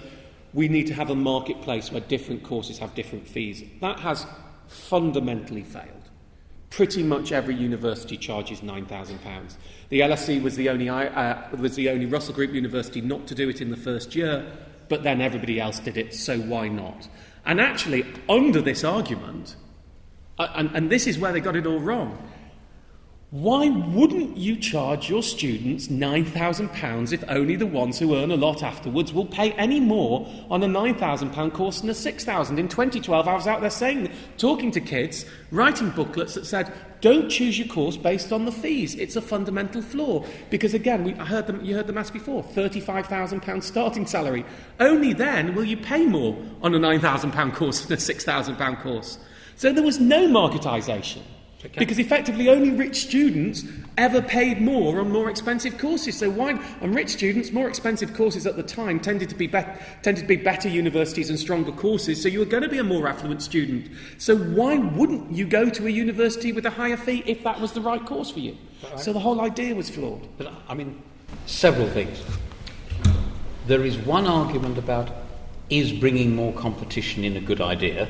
we 0.53 0.69
need 0.69 0.87
to 0.89 0.95
have 0.95 1.11
a 1.11 1.15
marketplace 1.15 1.93
where 1.93 2.01
different 2.01 2.43
courses 2.43 2.79
have 2.79 2.95
different 2.95 3.29
fees. 3.29 3.63
That 3.81 4.01
has 4.01 4.27
fundamentally 4.69 5.63
failed. 5.63 5.87
Pretty 6.71 7.03
much 7.03 7.33
every 7.33 7.55
university 7.55 8.17
charges 8.17 8.61
£9,000. 8.61 9.57
The 9.89 10.01
LSE 10.01 10.43
was 10.43 10.57
the, 10.57 10.69
only, 10.69 10.89
uh, 10.89 11.57
was 11.57 11.75
the 11.75 11.91
only 11.91 12.07
Russell 12.07 12.35
Group 12.35 12.53
university 12.53 13.01
not 13.01 13.27
to 13.27 13.35
do 13.35 13.49
it 13.49 13.61
in 13.61 13.71
the 13.71 13.77
first 13.77 14.15
year, 14.15 14.51
but 14.89 15.03
then 15.03 15.21
everybody 15.21 15.61
else 15.61 15.81
did 15.81 15.97
it, 15.97 16.15
so 16.15 16.39
why 16.39 16.69
not? 16.69 17.09
And 17.45 17.61
actually, 17.61 18.05
under 18.29 18.61
this 18.61 18.85
argument, 18.85 19.57
Uh, 20.41 20.51
and, 20.55 20.71
and 20.75 20.91
this 20.91 21.07
is 21.07 21.19
where 21.19 21.33
they 21.33 21.41
got 21.41 21.55
it 21.55 21.67
all 21.67 21.79
wrong, 21.79 22.17
why 23.29 23.69
wouldn't 23.69 24.39
you 24.39 24.57
charge 24.57 25.11
your 25.11 25.23
students 25.23 25.89
£9,000 25.89 27.13
if 27.13 27.23
only 27.29 27.57
the 27.57 27.67
ones 27.67 27.99
who 27.99 28.17
earn 28.17 28.31
a 28.31 28.37
lot 28.37 28.63
afterwards 28.63 29.13
will 29.13 29.27
pay 29.27 29.53
any 29.53 29.81
more 29.81 30.27
on 30.49 30.63
a 30.63 30.67
£9,000 30.67 31.53
course 31.53 31.83
than 31.83 31.91
a 31.91 31.93
£6,000? 31.93 32.57
In 32.57 32.69
2012, 32.69 33.29
I 33.29 33.35
was 33.35 33.47
out 33.47 33.61
there 33.61 33.69
saying, 33.69 34.11
talking 34.39 34.71
to 34.71 34.81
kids, 34.81 35.27
writing 35.51 35.91
booklets 35.91 36.33
that 36.37 36.47
said, 36.47 36.73
don't 37.03 37.29
choose 37.29 37.59
your 37.59 37.69
course 37.69 37.99
based 37.99 38.33
on 38.33 38.47
the 38.47 38.53
fees. 38.53 38.95
It's 38.95 39.17
a 39.17 39.23
fundamental 39.23 39.83
flaw. 39.83 40.25
Because 40.49 40.73
again, 40.73 41.05
we, 41.05 41.15
I 41.17 41.27
heard 41.27 41.49
them, 41.49 41.63
you 41.63 41.75
heard 41.75 41.87
the 41.87 41.93
maths 41.93 42.11
before 42.11 42.43
£35,000 42.43 43.63
starting 43.63 44.07
salary. 44.07 44.47
Only 44.81 45.13
then 45.13 45.55
will 45.55 45.65
you 45.65 45.77
pay 45.77 46.07
more 46.07 46.35
on 46.63 46.75
a 46.75 46.79
£9,000 46.79 47.55
course 47.55 47.83
than 47.83 47.93
a 47.93 48.01
£6,000 48.01 48.83
course. 48.83 49.19
So 49.61 49.75
there 49.75 49.85
was 49.85 50.01
no 50.01 50.27
marketisation. 50.27 51.21
Okay. 51.63 51.81
Because 51.81 51.99
effectively, 51.99 52.49
only 52.49 52.71
rich 52.71 53.03
students 53.03 53.63
ever 53.99 54.23
paid 54.23 54.59
more 54.59 55.01
on 55.01 55.13
more 55.13 55.29
expensive 55.29 55.77
courses. 55.77 56.17
So 56.17 56.31
why? 56.31 56.53
And 56.81 56.95
rich 56.95 57.11
students, 57.11 57.53
more 57.53 57.69
expensive 57.69 58.15
courses 58.15 58.47
at 58.47 58.57
the 58.57 58.63
time 58.63 59.01
tended 59.01 59.29
to 59.29 59.35
be 59.35 59.47
be- 59.47 59.67
tended 60.01 60.23
to 60.23 60.27
be 60.27 60.37
better 60.37 60.71
universities 60.71 61.29
and 61.29 61.39
stronger 61.39 61.73
courses. 61.73 62.23
So 62.23 62.29
you 62.31 62.39
were 62.39 62.47
going 62.47 62.63
to 62.63 62.71
be 62.71 62.79
a 62.79 62.83
more 62.83 63.07
affluent 63.07 63.43
student. 63.43 63.91
So 64.17 64.35
why 64.35 64.79
wouldn't 64.79 65.31
you 65.31 65.47
go 65.47 65.69
to 65.69 65.87
a 65.87 65.91
university 65.91 66.53
with 66.53 66.65
a 66.65 66.71
higher 66.71 66.97
fee 66.97 67.23
if 67.27 67.45
that 67.45 67.61
was 67.61 67.73
the 67.73 67.83
right 67.83 68.03
course 68.07 68.31
for 68.31 68.41
you? 68.41 68.57
So 68.97 69.13
the 69.13 69.21
whole 69.21 69.43
idea 69.43 69.75
was 69.75 69.91
flawed. 69.91 70.27
But 70.39 70.51
I 70.71 70.73
mean, 70.73 71.03
several 71.45 71.91
things. 71.91 72.23
There 73.67 73.85
is 73.85 73.99
one 73.99 74.27
argument 74.27 74.79
about 74.79 75.11
is 75.69 75.93
bringing 75.93 76.35
more 76.35 76.55
competition 76.55 77.25
in 77.25 77.37
a 77.37 77.41
good 77.43 77.61
idea. 77.61 78.09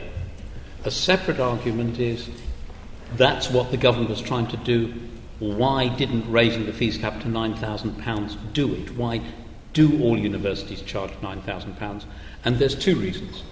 A 0.84 0.90
separate 0.90 1.40
argument 1.40 1.98
is 1.98 2.28
that's 3.16 3.50
what 3.50 3.70
the 3.70 3.76
government 3.76 4.10
was 4.10 4.22
trying 4.22 4.46
to 4.48 4.56
do. 4.58 4.94
Why 5.38 5.88
didn't 5.88 6.30
raising 6.30 6.66
the 6.66 6.72
fees 6.72 6.96
cap 6.96 7.20
to 7.20 7.28
£9,000 7.28 8.52
do 8.52 8.74
it? 8.74 8.96
Why 8.96 9.20
Do 9.72 10.02
all 10.02 10.18
universities 10.18 10.82
charge 10.82 11.12
£9,000? 11.22 12.04
And 12.44 12.58
there's 12.58 12.74
two 12.74 12.96
reasons. 12.96 13.42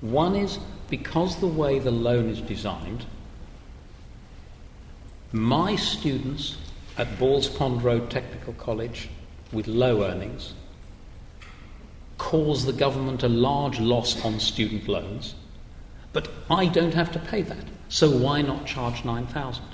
One 0.00 0.34
is 0.34 0.58
because 0.90 1.38
the 1.38 1.46
way 1.46 1.78
the 1.78 1.90
loan 1.90 2.28
is 2.30 2.40
designed, 2.40 3.04
my 5.32 5.76
students 5.76 6.56
at 6.96 7.18
Balls 7.18 7.48
Pond 7.48 7.82
Road 7.82 8.10
Technical 8.10 8.54
College 8.54 9.08
with 9.52 9.68
low 9.68 10.04
earnings 10.04 10.54
cause 12.16 12.64
the 12.64 12.72
government 12.72 13.22
a 13.22 13.28
large 13.28 13.78
loss 13.78 14.24
on 14.24 14.40
student 14.40 14.88
loans, 14.88 15.34
but 16.12 16.28
I 16.50 16.66
don't 16.66 16.94
have 16.94 17.12
to 17.12 17.18
pay 17.18 17.42
that. 17.42 17.64
So 17.88 18.10
why 18.10 18.42
not 18.42 18.66
charge 18.66 19.04
9,000? 19.04 19.64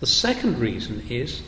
The 0.00 0.06
second 0.06 0.58
reason 0.58 1.04
is 1.08 1.42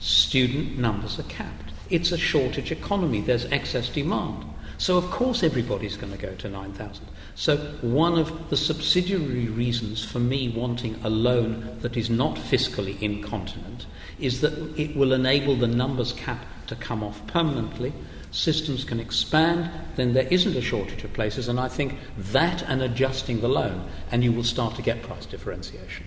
student 0.00 0.78
numbers 0.78 1.18
are 1.18 1.24
capped. 1.24 1.72
It's 1.90 2.12
a 2.12 2.18
shortage 2.18 2.70
economy, 2.72 3.20
there's 3.20 3.46
excess 3.46 3.88
demand. 3.88 4.44
So, 4.76 4.98
of 4.98 5.10
course, 5.10 5.42
everybody's 5.42 5.96
going 5.96 6.12
to 6.12 6.18
go 6.18 6.34
to 6.34 6.48
9,000. 6.48 7.06
So, 7.36 7.56
one 7.80 8.18
of 8.18 8.50
the 8.50 8.56
subsidiary 8.56 9.46
reasons 9.46 10.04
for 10.04 10.18
me 10.18 10.48
wanting 10.48 10.98
a 11.04 11.10
loan 11.10 11.78
that 11.80 11.96
is 11.96 12.10
not 12.10 12.36
fiscally 12.36 13.00
incontinent 13.00 13.86
is 14.18 14.40
that 14.40 14.52
it 14.78 14.96
will 14.96 15.12
enable 15.12 15.54
the 15.54 15.68
numbers 15.68 16.12
cap 16.12 16.44
to 16.66 16.76
come 16.76 17.04
off 17.04 17.24
permanently. 17.28 17.92
Systems 18.34 18.82
can 18.82 18.98
expand, 18.98 19.70
then 19.94 20.12
there 20.12 20.26
isn't 20.26 20.56
a 20.56 20.60
shortage 20.60 21.04
of 21.04 21.12
places, 21.12 21.46
and 21.46 21.60
I 21.60 21.68
think 21.68 21.94
that 22.32 22.64
and 22.64 22.82
adjusting 22.82 23.40
the 23.40 23.46
loan, 23.46 23.88
and 24.10 24.24
you 24.24 24.32
will 24.32 24.42
start 24.42 24.74
to 24.74 24.82
get 24.82 25.04
price 25.04 25.24
differentiation. 25.24 26.04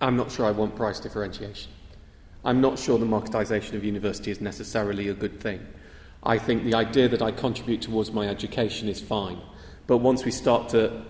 I'm 0.00 0.16
not 0.16 0.30
sure 0.30 0.46
I 0.46 0.52
want 0.52 0.76
price 0.76 1.00
differentiation. 1.00 1.72
I'm 2.44 2.60
not 2.60 2.78
sure 2.78 3.00
the 3.00 3.04
marketisation 3.04 3.72
of 3.72 3.82
university 3.82 4.30
is 4.30 4.40
necessarily 4.40 5.08
a 5.08 5.14
good 5.14 5.40
thing. 5.40 5.66
I 6.22 6.38
think 6.38 6.62
the 6.62 6.74
idea 6.74 7.08
that 7.08 7.20
I 7.20 7.32
contribute 7.32 7.82
towards 7.82 8.12
my 8.12 8.28
education 8.28 8.88
is 8.88 9.00
fine. 9.00 9.40
But 9.88 9.96
once 9.96 10.24
we 10.24 10.30
start 10.30 10.68
to, 10.68 11.02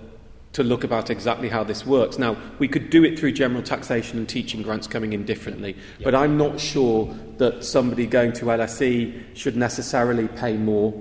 to 0.57 0.65
look 0.65 0.85
about 0.85 1.11
exactly 1.11 1.51
how 1.51 1.63
this 1.63 1.85
works, 1.85 2.19
now 2.19 2.35
we 2.59 2.67
could 2.67 2.89
do 2.89 3.05
it 3.05 3.19
through 3.19 3.31
general 3.33 3.63
taxation 3.63 4.19
and 4.19 4.27
teaching 4.27 4.63
grants 4.63 4.87
coming 4.87 5.13
in 5.13 5.23
differently, 5.27 5.77
but 6.03 6.15
I'm 6.15 6.39
not 6.39 6.59
sure 6.59 7.15
that 7.37 7.63
somebody 7.63 8.07
going 8.07 8.33
to 8.33 8.47
LSE 8.47 9.37
should 9.37 9.55
necessarily 9.55 10.29
pay 10.29 10.57
more 10.57 10.95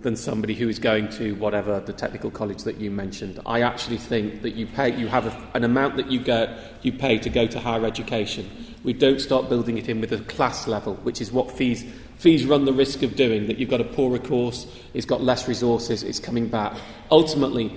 than 0.00 0.16
somebody 0.16 0.54
who 0.54 0.66
is 0.66 0.78
going 0.78 1.10
to 1.10 1.34
whatever 1.34 1.78
the 1.80 1.92
technical 1.92 2.30
college 2.30 2.64
that 2.64 2.78
you 2.78 2.90
mentioned. 2.90 3.38
I 3.44 3.60
actually 3.60 3.98
think 3.98 4.40
that 4.40 4.54
you 4.54 4.66
pay 4.66 4.96
you 4.96 5.08
have 5.08 5.26
a, 5.26 5.50
an 5.54 5.62
amount 5.62 5.96
that 5.96 6.10
you 6.10 6.18
get 6.18 6.48
you 6.80 6.92
pay 6.92 7.18
to 7.18 7.28
go 7.28 7.46
to 7.46 7.60
higher 7.60 7.84
education. 7.84 8.50
We 8.82 8.94
don't 8.94 9.20
start 9.20 9.50
building 9.50 9.76
it 9.76 9.90
in 9.90 10.00
with 10.00 10.10
a 10.12 10.18
class 10.20 10.66
level, 10.66 10.94
which 11.04 11.20
is 11.20 11.30
what 11.30 11.50
fees 11.50 11.84
fees 12.16 12.46
run 12.46 12.64
the 12.64 12.72
risk 12.72 13.02
of 13.02 13.14
doing. 13.14 13.46
That 13.46 13.58
you've 13.58 13.70
got 13.70 13.82
a 13.82 13.84
poorer 13.84 14.18
course, 14.18 14.66
it's 14.94 15.06
got 15.06 15.22
less 15.22 15.46
resources, 15.46 16.02
it's 16.02 16.18
coming 16.18 16.48
back. 16.48 16.76
Ultimately, 17.10 17.70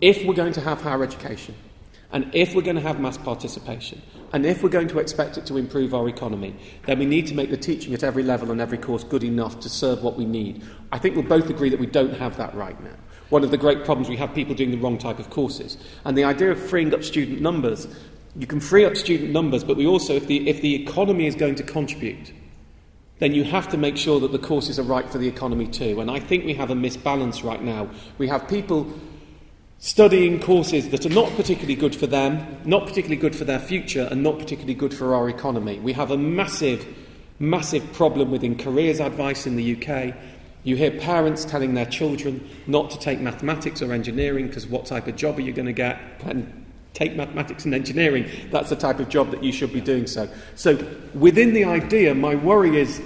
if 0.00 0.24
we're 0.24 0.34
going 0.34 0.52
to 0.52 0.60
have 0.60 0.82
higher 0.82 1.02
education, 1.02 1.54
and 2.12 2.30
if 2.34 2.54
we're 2.54 2.62
going 2.62 2.76
to 2.76 2.82
have 2.82 3.00
mass 3.00 3.16
participation, 3.16 4.02
and 4.32 4.44
if 4.44 4.62
we're 4.62 4.68
going 4.68 4.88
to 4.88 4.98
expect 4.98 5.38
it 5.38 5.46
to 5.46 5.56
improve 5.56 5.94
our 5.94 6.08
economy, 6.08 6.54
then 6.86 6.98
we 6.98 7.06
need 7.06 7.26
to 7.26 7.34
make 7.34 7.50
the 7.50 7.56
teaching 7.56 7.94
at 7.94 8.02
every 8.02 8.22
level 8.22 8.50
and 8.50 8.60
every 8.60 8.78
course 8.78 9.04
good 9.04 9.24
enough 9.24 9.60
to 9.60 9.68
serve 9.68 10.02
what 10.02 10.16
we 10.16 10.24
need. 10.24 10.62
I 10.90 10.98
think 10.98 11.16
we'll 11.16 11.24
both 11.24 11.48
agree 11.48 11.70
that 11.70 11.80
we 11.80 11.86
don't 11.86 12.14
have 12.16 12.36
that 12.36 12.54
right 12.54 12.78
now. 12.82 12.96
One 13.30 13.44
of 13.44 13.50
the 13.50 13.56
great 13.56 13.84
problems 13.84 14.10
we 14.10 14.16
have 14.16 14.34
people 14.34 14.54
doing 14.54 14.70
the 14.70 14.76
wrong 14.76 14.98
type 14.98 15.18
of 15.18 15.30
courses. 15.30 15.78
And 16.04 16.16
the 16.16 16.24
idea 16.24 16.50
of 16.50 16.60
freeing 16.60 16.92
up 16.92 17.02
student 17.02 17.40
numbers, 17.40 17.88
you 18.36 18.46
can 18.46 18.60
free 18.60 18.84
up 18.84 18.96
student 18.96 19.30
numbers, 19.30 19.64
but 19.64 19.78
we 19.78 19.86
also, 19.86 20.14
if 20.14 20.26
the, 20.26 20.48
if 20.48 20.60
the 20.60 20.74
economy 20.74 21.26
is 21.26 21.34
going 21.34 21.54
to 21.54 21.62
contribute, 21.62 22.32
then 23.20 23.32
you 23.32 23.44
have 23.44 23.68
to 23.70 23.78
make 23.78 23.96
sure 23.96 24.20
that 24.20 24.32
the 24.32 24.38
courses 24.38 24.78
are 24.78 24.82
right 24.82 25.08
for 25.08 25.16
the 25.16 25.28
economy 25.28 25.66
too. 25.66 26.00
And 26.00 26.10
I 26.10 26.20
think 26.20 26.44
we 26.44 26.54
have 26.54 26.70
a 26.70 26.74
misbalance 26.74 27.44
right 27.44 27.62
now. 27.62 27.88
We 28.18 28.28
have 28.28 28.48
people 28.48 28.92
studying 29.82 30.38
courses 30.38 30.90
that 30.90 31.04
are 31.04 31.08
not 31.08 31.28
particularly 31.34 31.74
good 31.74 31.94
for 31.94 32.06
them, 32.06 32.56
not 32.64 32.86
particularly 32.86 33.16
good 33.16 33.34
for 33.34 33.44
their 33.44 33.58
future, 33.58 34.06
and 34.12 34.22
not 34.22 34.38
particularly 34.38 34.74
good 34.74 34.94
for 34.94 35.12
our 35.12 35.28
economy. 35.28 35.76
We 35.80 35.92
have 35.94 36.12
a 36.12 36.16
massive, 36.16 36.86
massive 37.40 37.92
problem 37.92 38.30
within 38.30 38.56
careers 38.56 39.00
advice 39.00 39.44
in 39.44 39.56
the 39.56 39.74
UK. 39.74 40.14
You 40.62 40.76
hear 40.76 40.92
parents 40.92 41.44
telling 41.44 41.74
their 41.74 41.84
children 41.84 42.48
not 42.68 42.92
to 42.92 42.98
take 43.00 43.18
mathematics 43.18 43.82
or 43.82 43.92
engineering 43.92 44.46
because 44.46 44.68
what 44.68 44.86
type 44.86 45.08
of 45.08 45.16
job 45.16 45.36
are 45.38 45.42
you 45.42 45.52
going 45.52 45.66
to 45.66 45.72
get? 45.72 46.00
And 46.24 46.64
take 46.94 47.16
mathematics 47.16 47.64
and 47.64 47.74
engineering, 47.74 48.30
that's 48.52 48.70
the 48.70 48.76
type 48.76 49.00
of 49.00 49.08
job 49.08 49.32
that 49.32 49.42
you 49.42 49.50
should 49.50 49.72
be 49.72 49.80
doing 49.80 50.06
so. 50.06 50.28
So, 50.54 50.78
within 51.12 51.54
the 51.54 51.64
idea, 51.64 52.14
my 52.14 52.36
worry 52.36 52.78
is 52.78 53.02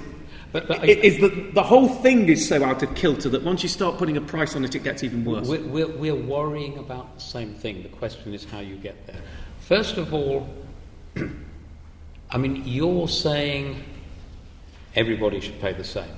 but, 0.56 0.68
but 0.68 0.88
is 0.88 1.20
that 1.20 1.54
the 1.54 1.62
whole 1.62 1.86
thing 1.88 2.30
is 2.30 2.48
so 2.48 2.64
out 2.64 2.82
of 2.82 2.94
kilter 2.94 3.28
that 3.28 3.42
once 3.42 3.62
you 3.62 3.68
start 3.68 3.98
putting 3.98 4.16
a 4.16 4.22
price 4.22 4.56
on 4.56 4.64
it, 4.64 4.74
it 4.74 4.82
gets 4.82 5.02
even 5.04 5.22
worse. 5.22 5.46
We're, 5.46 5.60
we're, 5.66 5.86
we're 5.86 6.14
worrying 6.14 6.78
about 6.78 7.14
the 7.16 7.20
same 7.20 7.52
thing. 7.54 7.82
The 7.82 7.90
question 7.90 8.32
is 8.32 8.44
how 8.44 8.60
you 8.60 8.76
get 8.76 9.06
there. 9.06 9.20
First 9.60 9.98
of 9.98 10.14
all, 10.14 10.48
I 12.30 12.38
mean, 12.38 12.62
you're 12.64 13.06
saying 13.06 13.84
everybody 14.94 15.40
should 15.40 15.60
pay 15.60 15.74
the 15.74 15.84
same. 15.84 16.08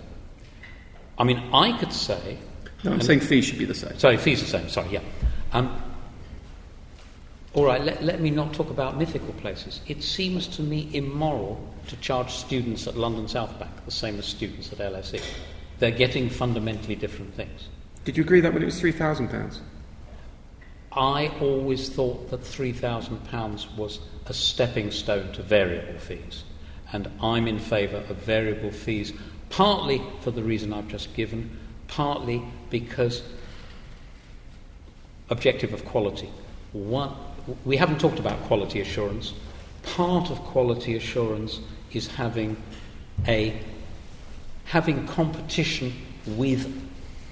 I 1.19 1.25
mean, 1.25 1.43
I 1.53 1.77
could 1.79 1.93
say. 1.93 2.39
No, 2.85 2.93
I'm 2.93 3.01
saying 3.01 3.21
fees 3.21 3.47
should 3.47 3.59
be 3.59 3.65
the 3.65 3.75
same. 3.75 3.99
Sorry, 3.99 4.17
fees 4.17 4.41
are 4.41 4.45
the 4.45 4.51
same. 4.51 4.69
Sorry, 4.69 4.89
yeah. 4.91 5.01
Um, 5.53 5.83
all 7.55 7.65
right, 7.65 7.83
let, 7.83 8.05
let 8.05 8.21
me 8.21 8.31
not 8.31 8.53
talk 8.53 8.71
about 8.71 8.97
mythical 8.97 9.33
places. 9.35 9.81
It 9.89 10.05
seems 10.05 10.47
to 10.49 10.63
me 10.63 10.89
immoral 10.93 11.75
to 11.89 11.97
charge 11.97 12.33
students 12.33 12.87
at 12.87 12.97
London 12.97 13.29
South 13.29 13.59
Bank 13.59 13.73
the 13.85 13.91
same 13.91 14.19
as 14.19 14.27
students 14.27 14.73
at 14.73 14.79
LSE. 14.79 15.23
They're 15.79 15.91
getting 15.91 16.29
fundamentally 16.29 16.97
different 16.97 17.35
things. 17.35 17.69
Did 18.05 18.17
you 18.17 18.23
agree 18.23 18.41
that 18.41 18.53
when 18.53 18.63
it 18.63 18.67
was 18.67 18.81
£3,000? 18.81 19.59
I 20.93 21.29
always 21.41 21.89
thought 21.89 22.31
that 22.31 22.41
£3,000 22.41 23.77
was 23.77 24.01
a 24.27 24.35
stepping 24.35 24.91
stone 24.91 25.33
to 25.33 25.43
variable 25.43 25.99
fees. 25.99 26.45
And 26.93 27.11
I'm 27.21 27.47
in 27.47 27.59
favour 27.59 27.99
of 28.09 28.17
variable 28.17 28.71
fees, 28.71 29.13
partly 29.51 30.03
for 30.23 30.31
the 30.31 30.43
reason 30.43 30.73
I've 30.73 30.89
just 30.89 31.15
given, 31.15 31.59
partly 31.87 32.43
because 32.71 33.23
objective 35.31 35.75
of 35.75 35.85
quality. 35.85 36.31
One, 36.73 37.15
we 37.65 37.77
haven't 37.77 38.01
talked 38.01 38.19
about 38.19 38.41
quality 38.45 38.81
assurance. 38.81 39.35
Part 39.83 40.31
of 40.31 40.39
quality 40.39 40.97
assurance 40.97 41.61
is 41.93 42.07
having 42.07 42.57
a 43.27 43.61
having 44.65 45.07
competition 45.07 45.93
with 46.27 46.71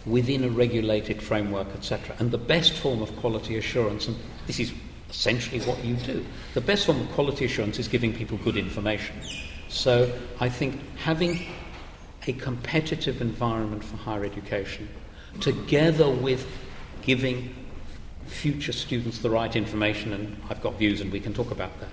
within 0.07 0.45
a 0.45 0.49
regulated 0.49 1.21
framework, 1.21 1.67
etc. 1.75 2.15
And 2.19 2.31
the 2.31 2.39
best 2.39 2.73
form 2.73 3.03
of 3.03 3.15
quality 3.17 3.59
assurance, 3.59 4.07
and 4.07 4.17
this 4.47 4.61
is 4.61 4.73
essentially 5.11 5.61
what 5.61 5.85
you 5.85 5.95
do, 5.97 6.25
the 6.55 6.61
best 6.61 6.87
form 6.87 7.01
of 7.01 7.11
quality 7.11 7.45
assurance 7.45 7.79
is 7.79 7.89
giving 7.89 8.13
people 8.13 8.39
good 8.39 8.57
information. 8.57 9.17
So 9.69 10.13
I 10.41 10.49
think 10.49 10.81
having 10.97 11.41
a 12.27 12.33
competitive 12.35 13.21
environment 13.21 13.85
for 13.85 13.97
higher 13.97 14.25
education, 14.25 14.89
together 15.41 16.09
with 16.09 16.47
giving 17.03 17.55
future 18.27 18.73
students 18.73 19.19
the 19.19 19.31
right 19.31 19.55
information, 19.55 20.13
and 20.13 20.37
I've 20.51 20.61
got 20.61 20.79
views 20.79 21.01
and 21.01 21.13
we 21.13 21.21
can 21.21 21.35
talk 21.35 21.51
about 21.51 21.79
that, 21.81 21.91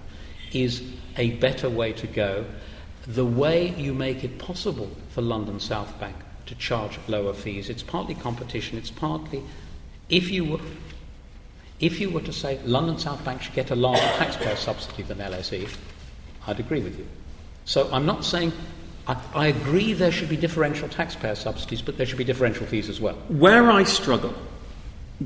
is 0.54 0.82
a 1.18 1.32
better 1.32 1.70
way 1.70 1.93
to 1.93 2.08
go. 2.08 2.45
The 3.08 3.26
way 3.26 3.70
you 3.76 3.93
make 3.93 4.24
it 4.24 4.39
possible 4.39 4.89
for 5.10 5.22
London 5.22 5.60
South 5.60 5.99
Bank 5.99 6.16
to 6.45 6.56
charge 6.56 6.97
lower 7.08 7.34
fees, 7.34 7.70
it's 7.70 7.84
partly 7.84 8.16
competition, 8.16 8.78
it's 8.78 8.91
partly 8.91 9.43
if 10.10 10.30
you 10.30 10.45
were 10.45 10.60
if 11.80 11.99
you 11.99 12.10
were 12.10 12.22
to 12.22 12.32
say 12.32 12.60
London 12.64 12.97
South 12.97 13.24
Bank 13.26 13.41
should 13.41 13.56
get 13.56 13.72
a 13.72 13.76
larger 13.76 14.01
taxpayer 14.18 14.56
subsidy 14.56 15.04
than 15.04 15.18
LSE, 15.18 15.70
I'd 16.47 16.60
agree 16.60 16.80
with 16.80 16.97
you. 16.97 17.06
So 17.66 17.89
I'm 17.91 18.06
not 18.06 18.24
saying 18.24 18.54
I, 19.08 19.22
I, 19.34 19.47
agree 19.47 19.91
there 19.91 20.12
should 20.12 20.30
be 20.30 20.38
differential 20.38 20.88
taxpayer 20.88 21.36
subsidies, 21.36 21.82
but 21.82 21.97
there 21.97 22.06
should 22.06 22.18
be 22.18 22.24
differential 22.24 22.66
fees 22.66 22.88
as 22.88 23.01
well. 23.01 23.16
Where 23.28 23.70
I 23.70 23.84
struggle 23.84 24.34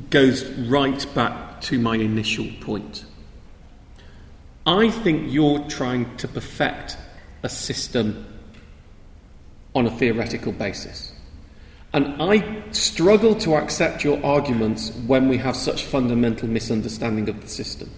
goes 0.09 0.45
right 0.45 1.05
back 1.13 1.61
to 1.61 1.77
my 1.77 1.95
initial 1.95 2.47
point. 2.61 3.05
I 4.67 4.89
think 4.89 5.31
you're 5.31 5.59
trying 5.69 6.17
to 6.17 6.27
perfect 6.27 6.97
a 7.41 7.47
system 7.47 8.27
on 9.73 9.87
a 9.87 9.91
theoretical 9.91 10.51
basis. 10.51 11.13
And 11.93 12.21
I 12.21 12.63
struggle 12.71 13.33
to 13.35 13.55
accept 13.55 14.03
your 14.03 14.23
arguments 14.25 14.91
when 15.07 15.29
we 15.29 15.37
have 15.37 15.55
such 15.55 15.85
fundamental 15.85 16.49
misunderstanding 16.49 17.29
of 17.29 17.41
the 17.41 17.47
system. 17.47 17.89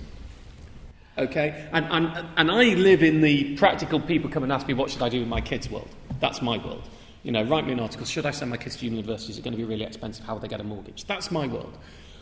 Okay? 1.17 1.67
And, 1.74 1.86
and, 1.89 2.28
and 2.38 2.51
I 2.51 2.76
live 2.76 3.01
in 3.01 3.22
the 3.22 3.55
practical 3.57 3.99
people 3.99 4.30
come 4.30 4.43
and 4.43 4.51
ask 4.51 4.67
me, 4.67 4.76
what 4.76 4.91
should 4.91 5.01
I 5.01 5.09
do 5.09 5.22
with 5.22 5.28
my 5.28 5.41
kids' 5.41 5.72
world? 5.72 5.89
That's 6.20 6.41
my 6.41 6.57
world. 6.63 6.88
You 7.24 7.32
know, 7.32 7.43
write 7.43 7.65
me 7.65 7.74
an 7.74 7.80
article. 7.80 8.05
Should 8.05 8.28
I 8.28 8.32
send 8.32 8.51
my 8.51 8.57
kids 8.57 8.78
to 8.78 8.86
university? 8.86 9.32
Is 9.32 9.39
it 9.39 9.43
going 9.43 9.53
to 9.53 9.57
be 9.57 9.65
really 9.65 9.86
expensive? 9.86 10.24
How 10.24 10.34
will 10.34 10.41
they 10.41 10.47
get 10.47 10.61
a 10.61 10.63
mortgage? 10.63 11.05
That's 11.05 11.32
my 11.32 11.47
world. 11.47 11.78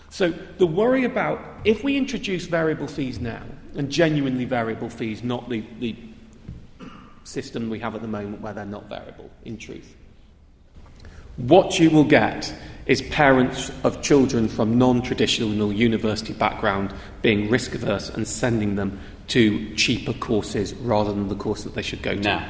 So 0.09 0.31
the 0.57 0.67
worry 0.67 1.03
about 1.03 1.41
if 1.63 1.83
we 1.83 1.97
introduce 1.97 2.45
variable 2.45 2.87
fees 2.87 3.19
now, 3.19 3.43
and 3.75 3.89
genuinely 3.91 4.45
variable 4.45 4.89
fees, 4.89 5.23
not 5.23 5.49
the, 5.49 5.63
the 5.79 5.95
system 7.23 7.69
we 7.69 7.79
have 7.79 7.93
at 7.93 8.01
the 8.01 8.07
moment 8.07 8.41
where 8.41 8.53
they're 8.53 8.65
not 8.65 8.89
variable, 8.89 9.29
in 9.45 9.57
truth, 9.57 9.95
what 11.37 11.79
you 11.79 11.91
will 11.91 12.03
get 12.03 12.53
is 12.87 13.01
parents 13.03 13.69
of 13.83 14.01
children 14.01 14.47
from 14.47 14.77
non 14.77 15.01
traditional 15.01 15.71
university 15.71 16.33
background 16.33 16.93
being 17.21 17.49
risk 17.49 17.75
averse 17.75 18.09
and 18.09 18.27
sending 18.27 18.75
them 18.75 18.99
to 19.27 19.75
cheaper 19.75 20.13
courses 20.13 20.73
rather 20.75 21.11
than 21.11 21.27
the 21.27 21.35
course 21.35 21.63
that 21.63 21.75
they 21.75 21.81
should 21.81 22.01
go 22.01 22.15
to. 22.15 22.21
Now, 22.21 22.49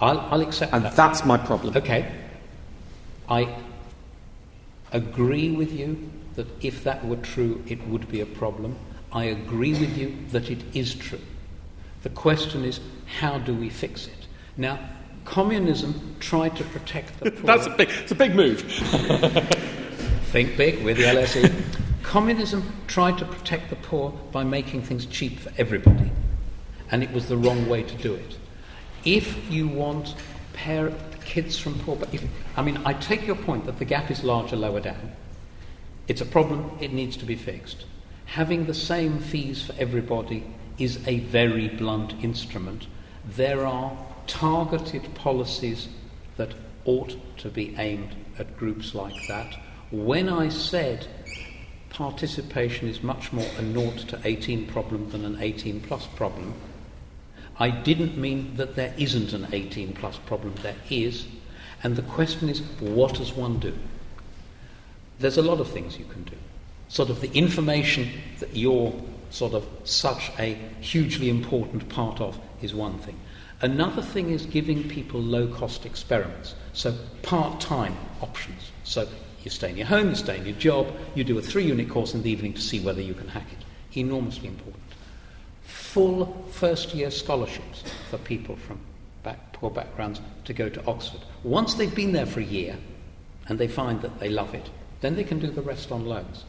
I'll, 0.00 0.20
I'll 0.20 0.42
accept 0.42 0.72
and 0.74 0.84
that. 0.84 0.96
that's 0.96 1.24
my 1.24 1.38
problem. 1.38 1.76
Okay. 1.76 2.12
I 3.28 3.56
agree 4.92 5.50
with 5.50 5.72
you 5.72 6.10
that 6.38 6.46
if 6.64 6.84
that 6.84 7.04
were 7.04 7.16
true, 7.16 7.64
it 7.66 7.84
would 7.88 8.08
be 8.08 8.20
a 8.20 8.26
problem. 8.26 8.76
I 9.10 9.24
agree 9.24 9.72
with 9.72 9.98
you 9.98 10.16
that 10.30 10.48
it 10.52 10.62
is 10.72 10.94
true. 10.94 11.20
The 12.04 12.10
question 12.10 12.64
is, 12.64 12.78
how 13.18 13.38
do 13.38 13.52
we 13.52 13.68
fix 13.68 14.06
it? 14.06 14.28
Now, 14.56 14.78
communism 15.24 16.14
tried 16.20 16.54
to 16.54 16.62
protect 16.62 17.18
the 17.18 17.32
poor. 17.32 17.42
That's 17.44 17.66
a 17.66 17.70
big, 17.70 17.88
it's 17.90 18.12
a 18.12 18.14
big 18.14 18.36
move. 18.36 18.60
Think 20.30 20.56
big 20.56 20.84
with 20.84 20.98
the 20.98 21.04
LSE. 21.04 21.52
Communism 22.04 22.72
tried 22.86 23.18
to 23.18 23.24
protect 23.24 23.68
the 23.70 23.76
poor 23.76 24.12
by 24.30 24.44
making 24.44 24.82
things 24.82 25.06
cheap 25.06 25.40
for 25.40 25.50
everybody, 25.58 26.12
and 26.92 27.02
it 27.02 27.10
was 27.10 27.26
the 27.26 27.36
wrong 27.36 27.68
way 27.68 27.82
to 27.82 27.96
do 27.96 28.14
it. 28.14 28.38
If 29.04 29.50
you 29.50 29.66
want 29.66 30.14
pair 30.52 30.92
kids 31.24 31.58
from 31.58 31.80
poor, 31.80 31.96
but 31.96 32.14
if, 32.14 32.24
I 32.56 32.62
mean, 32.62 32.80
I 32.84 32.92
take 32.92 33.26
your 33.26 33.34
point 33.34 33.66
that 33.66 33.80
the 33.80 33.84
gap 33.84 34.08
is 34.12 34.22
larger 34.22 34.54
lower 34.54 34.78
down. 34.78 35.16
It's 36.08 36.22
a 36.22 36.26
problem, 36.26 36.70
it 36.80 36.92
needs 36.92 37.18
to 37.18 37.26
be 37.26 37.36
fixed. 37.36 37.84
Having 38.24 38.64
the 38.64 38.74
same 38.74 39.18
fees 39.18 39.62
for 39.62 39.74
everybody 39.78 40.44
is 40.78 41.06
a 41.06 41.18
very 41.20 41.68
blunt 41.68 42.14
instrument. 42.24 42.86
There 43.24 43.66
are 43.66 43.96
targeted 44.26 45.14
policies 45.14 45.88
that 46.38 46.54
ought 46.86 47.16
to 47.38 47.50
be 47.50 47.74
aimed 47.76 48.16
at 48.38 48.56
groups 48.56 48.94
like 48.94 49.14
that. 49.28 49.54
When 49.90 50.30
I 50.30 50.48
said 50.48 51.06
participation 51.90 52.88
is 52.88 53.02
much 53.02 53.32
more 53.32 53.46
a 53.58 53.72
0 53.72 53.90
to 54.08 54.20
18 54.24 54.66
problem 54.66 55.10
than 55.10 55.24
an 55.24 55.38
18 55.40 55.80
plus 55.80 56.06
problem, 56.06 56.54
I 57.58 57.70
didn't 57.70 58.16
mean 58.16 58.56
that 58.56 58.76
there 58.76 58.94
isn't 58.96 59.32
an 59.32 59.48
18 59.52 59.94
plus 59.94 60.16
problem, 60.18 60.54
there 60.62 60.76
is. 60.88 61.26
And 61.82 61.96
the 61.96 62.02
question 62.02 62.48
is, 62.48 62.60
what 62.80 63.14
does 63.14 63.32
one 63.32 63.58
do? 63.58 63.74
There's 65.18 65.38
a 65.38 65.42
lot 65.42 65.60
of 65.60 65.68
things 65.68 65.98
you 65.98 66.04
can 66.04 66.22
do. 66.24 66.36
Sort 66.88 67.10
of 67.10 67.20
the 67.20 67.30
information 67.32 68.08
that 68.38 68.56
you're 68.56 68.94
sort 69.30 69.52
of 69.52 69.66
such 69.84 70.30
a 70.38 70.54
hugely 70.80 71.28
important 71.28 71.88
part 71.88 72.20
of 72.20 72.38
is 72.62 72.74
one 72.74 72.98
thing. 72.98 73.18
Another 73.60 74.02
thing 74.02 74.30
is 74.30 74.46
giving 74.46 74.88
people 74.88 75.20
low 75.20 75.48
cost 75.48 75.84
experiments. 75.84 76.54
So 76.72 76.94
part 77.22 77.60
time 77.60 77.96
options. 78.20 78.70
So 78.84 79.08
you 79.42 79.50
stay 79.50 79.70
in 79.70 79.76
your 79.76 79.86
home, 79.86 80.10
you 80.10 80.14
stay 80.14 80.38
in 80.38 80.46
your 80.46 80.56
job, 80.56 80.92
you 81.14 81.24
do 81.24 81.38
a 81.38 81.42
three 81.42 81.64
unit 81.64 81.90
course 81.90 82.14
in 82.14 82.22
the 82.22 82.30
evening 82.30 82.54
to 82.54 82.60
see 82.60 82.80
whether 82.80 83.02
you 83.02 83.14
can 83.14 83.28
hack 83.28 83.46
it. 83.52 83.98
Enormously 83.98 84.48
important. 84.48 84.82
Full 85.62 86.46
first 86.52 86.94
year 86.94 87.10
scholarships 87.10 87.82
for 88.10 88.18
people 88.18 88.56
from 88.56 88.78
back, 89.22 89.52
poor 89.52 89.70
backgrounds 89.70 90.20
to 90.44 90.52
go 90.52 90.68
to 90.68 90.84
Oxford. 90.86 91.20
Once 91.42 91.74
they've 91.74 91.94
been 91.94 92.12
there 92.12 92.26
for 92.26 92.40
a 92.40 92.44
year 92.44 92.76
and 93.48 93.58
they 93.58 93.68
find 93.68 94.00
that 94.02 94.20
they 94.20 94.28
love 94.28 94.54
it, 94.54 94.70
then 95.00 95.16
they 95.16 95.24
can 95.24 95.38
do 95.38 95.48
the 95.48 95.62
rest 95.62 95.92
on 95.92 96.04
loans. 96.04 96.44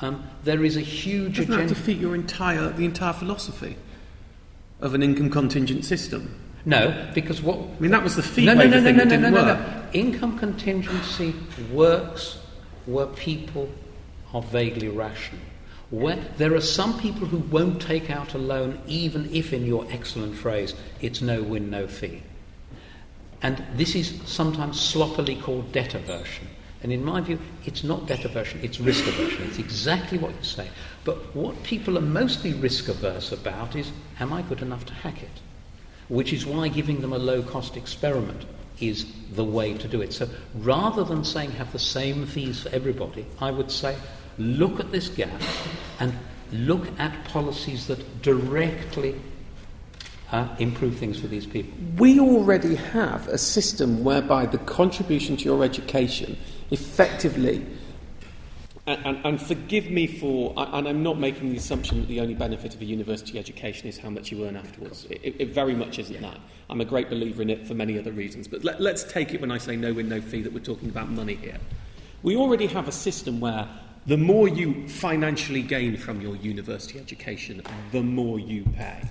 Um, 0.00 0.28
there 0.42 0.64
is 0.64 0.76
a 0.76 0.80
huge 0.80 1.36
Doesn't 1.36 1.56
that 1.56 1.68
defeat 1.68 1.98
your 1.98 2.14
entire 2.14 2.70
the 2.70 2.84
entire 2.84 3.12
philosophy 3.12 3.76
of 4.80 4.94
an 4.94 5.02
income 5.02 5.30
contingent 5.30 5.84
system? 5.84 6.38
No, 6.64 7.10
because 7.14 7.42
what 7.42 7.58
I 7.58 7.80
mean, 7.80 7.90
that 7.90 8.02
was 8.02 8.16
the 8.16 8.22
fee 8.22 8.44
no, 8.44 8.54
no, 8.54 8.64
no, 8.64 8.78
no, 8.78 8.82
thing 8.82 8.96
no, 8.96 9.04
that 9.04 9.04
no, 9.04 9.10
didn't 9.10 9.34
no, 9.34 9.42
no, 9.42 9.54
work. 9.54 9.58
no. 9.58 9.82
Income 9.92 10.38
contingency 10.38 11.34
works 11.72 12.38
where 12.86 13.06
people 13.06 13.68
are 14.32 14.42
vaguely 14.42 14.88
rational. 14.88 15.42
Where, 15.90 16.16
there 16.38 16.54
are 16.54 16.60
some 16.60 16.98
people 16.98 17.26
who 17.26 17.38
won't 17.38 17.82
take 17.82 18.10
out 18.10 18.32
a 18.34 18.38
loan, 18.38 18.80
even 18.86 19.32
if, 19.34 19.52
in 19.52 19.66
your 19.66 19.86
excellent 19.90 20.34
phrase, 20.36 20.74
it's 21.02 21.20
no 21.20 21.42
win, 21.42 21.68
no 21.68 21.86
fee. 21.86 22.22
And 23.42 23.62
this 23.74 23.94
is 23.94 24.18
sometimes 24.24 24.80
sloppily 24.80 25.36
called 25.36 25.70
debt 25.72 25.94
aversion. 25.94 26.48
And 26.82 26.92
in 26.92 27.04
my 27.04 27.20
view, 27.20 27.38
it's 27.64 27.84
not 27.84 28.06
debt 28.06 28.24
aversion, 28.24 28.60
it's 28.62 28.80
risk 28.80 29.06
aversion. 29.06 29.44
It's 29.44 29.58
exactly 29.58 30.18
what 30.18 30.32
you 30.32 30.42
say. 30.42 30.68
But 31.04 31.34
what 31.34 31.62
people 31.62 31.96
are 31.96 32.02
mostly 32.02 32.54
risk 32.54 32.88
averse 32.88 33.30
about 33.30 33.76
is 33.76 33.92
am 34.18 34.32
I 34.32 34.42
good 34.42 34.62
enough 34.62 34.84
to 34.86 34.94
hack 34.94 35.22
it? 35.22 35.40
Which 36.08 36.32
is 36.32 36.44
why 36.44 36.68
giving 36.68 37.00
them 37.00 37.12
a 37.12 37.18
low 37.18 37.42
cost 37.42 37.76
experiment 37.76 38.44
is 38.80 39.06
the 39.32 39.44
way 39.44 39.74
to 39.74 39.86
do 39.86 40.02
it. 40.02 40.12
So 40.12 40.28
rather 40.56 41.04
than 41.04 41.24
saying 41.24 41.52
have 41.52 41.72
the 41.72 41.78
same 41.78 42.26
fees 42.26 42.62
for 42.62 42.68
everybody, 42.70 43.26
I 43.40 43.50
would 43.50 43.70
say 43.70 43.96
look 44.38 44.80
at 44.80 44.90
this 44.90 45.08
gap 45.08 45.40
and 46.00 46.12
look 46.52 46.88
at 46.98 47.24
policies 47.24 47.86
that 47.86 48.22
directly 48.22 49.14
uh, 50.32 50.48
improve 50.58 50.96
things 50.96 51.20
for 51.20 51.28
these 51.28 51.46
people. 51.46 51.72
We 51.98 52.18
already 52.18 52.74
have 52.74 53.28
a 53.28 53.38
system 53.38 54.02
whereby 54.02 54.46
the 54.46 54.58
contribution 54.58 55.36
to 55.36 55.44
your 55.44 55.62
education 55.62 56.36
effectively, 56.72 57.64
and, 58.86 59.06
and, 59.06 59.26
and 59.26 59.40
forgive 59.40 59.90
me 59.90 60.06
for, 60.08 60.54
and 60.56 60.88
I'm 60.88 61.02
not 61.02 61.18
making 61.18 61.50
the 61.50 61.56
assumption 61.56 62.00
that 62.00 62.08
the 62.08 62.18
only 62.20 62.34
benefit 62.34 62.74
of 62.74 62.80
a 62.80 62.84
university 62.84 63.38
education 63.38 63.88
is 63.88 63.98
how 63.98 64.10
much 64.10 64.32
you 64.32 64.44
earn 64.44 64.56
afterwards. 64.56 65.06
It, 65.08 65.36
it 65.38 65.48
very 65.50 65.74
much 65.74 66.00
isn't 66.00 66.20
that. 66.20 66.40
I'm 66.68 66.80
a 66.80 66.84
great 66.84 67.08
believer 67.08 67.42
in 67.42 67.50
it 67.50 67.66
for 67.66 67.74
many 67.74 67.98
other 67.98 68.10
reasons. 68.10 68.48
But 68.48 68.64
let, 68.64 68.80
let's 68.80 69.04
take 69.04 69.34
it 69.34 69.40
when 69.40 69.52
I 69.52 69.58
say 69.58 69.76
no 69.76 69.92
win, 69.92 70.08
no 70.08 70.20
fee 70.20 70.42
that 70.42 70.52
we're 70.52 70.60
talking 70.60 70.88
about 70.88 71.10
money 71.10 71.34
here. 71.34 71.58
We 72.22 72.36
already 72.36 72.66
have 72.68 72.88
a 72.88 72.92
system 72.92 73.38
where 73.38 73.68
the 74.06 74.16
more 74.16 74.48
you 74.48 74.88
financially 74.88 75.62
gain 75.62 75.96
from 75.96 76.20
your 76.20 76.34
university 76.36 76.98
education, 76.98 77.62
the 77.92 78.02
more 78.02 78.40
you 78.40 78.64
pay. 78.76 79.02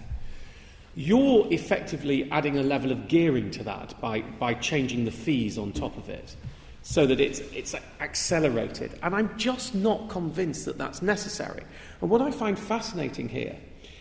You're 0.95 1.47
effectively 1.53 2.29
adding 2.31 2.57
a 2.57 2.63
level 2.63 2.91
of 2.91 3.07
gearing 3.07 3.51
to 3.51 3.63
that 3.63 3.99
by, 4.01 4.21
by 4.21 4.55
changing 4.55 5.05
the 5.05 5.11
fees 5.11 5.57
on 5.57 5.71
top 5.71 5.95
of 5.97 6.09
it 6.09 6.35
so 6.83 7.05
that 7.05 7.19
it's, 7.19 7.39
it's 7.39 7.75
accelerated. 7.99 8.97
And 9.03 9.15
I'm 9.15 9.37
just 9.37 9.75
not 9.75 10.09
convinced 10.09 10.65
that 10.65 10.77
that's 10.77 11.01
necessary. 11.01 11.63
And 12.01 12.09
what 12.09 12.21
I 12.21 12.31
find 12.31 12.57
fascinating 12.57 13.29
here 13.29 13.57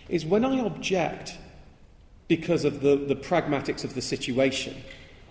is 0.09 0.25
when 0.25 0.45
I 0.45 0.61
object 0.61 1.37
because 2.29 2.65
of 2.65 2.81
the, 2.81 2.97
the 2.97 3.17
pragmatics 3.17 3.85
of 3.85 3.95
the 3.95 4.01
situation, 4.01 4.77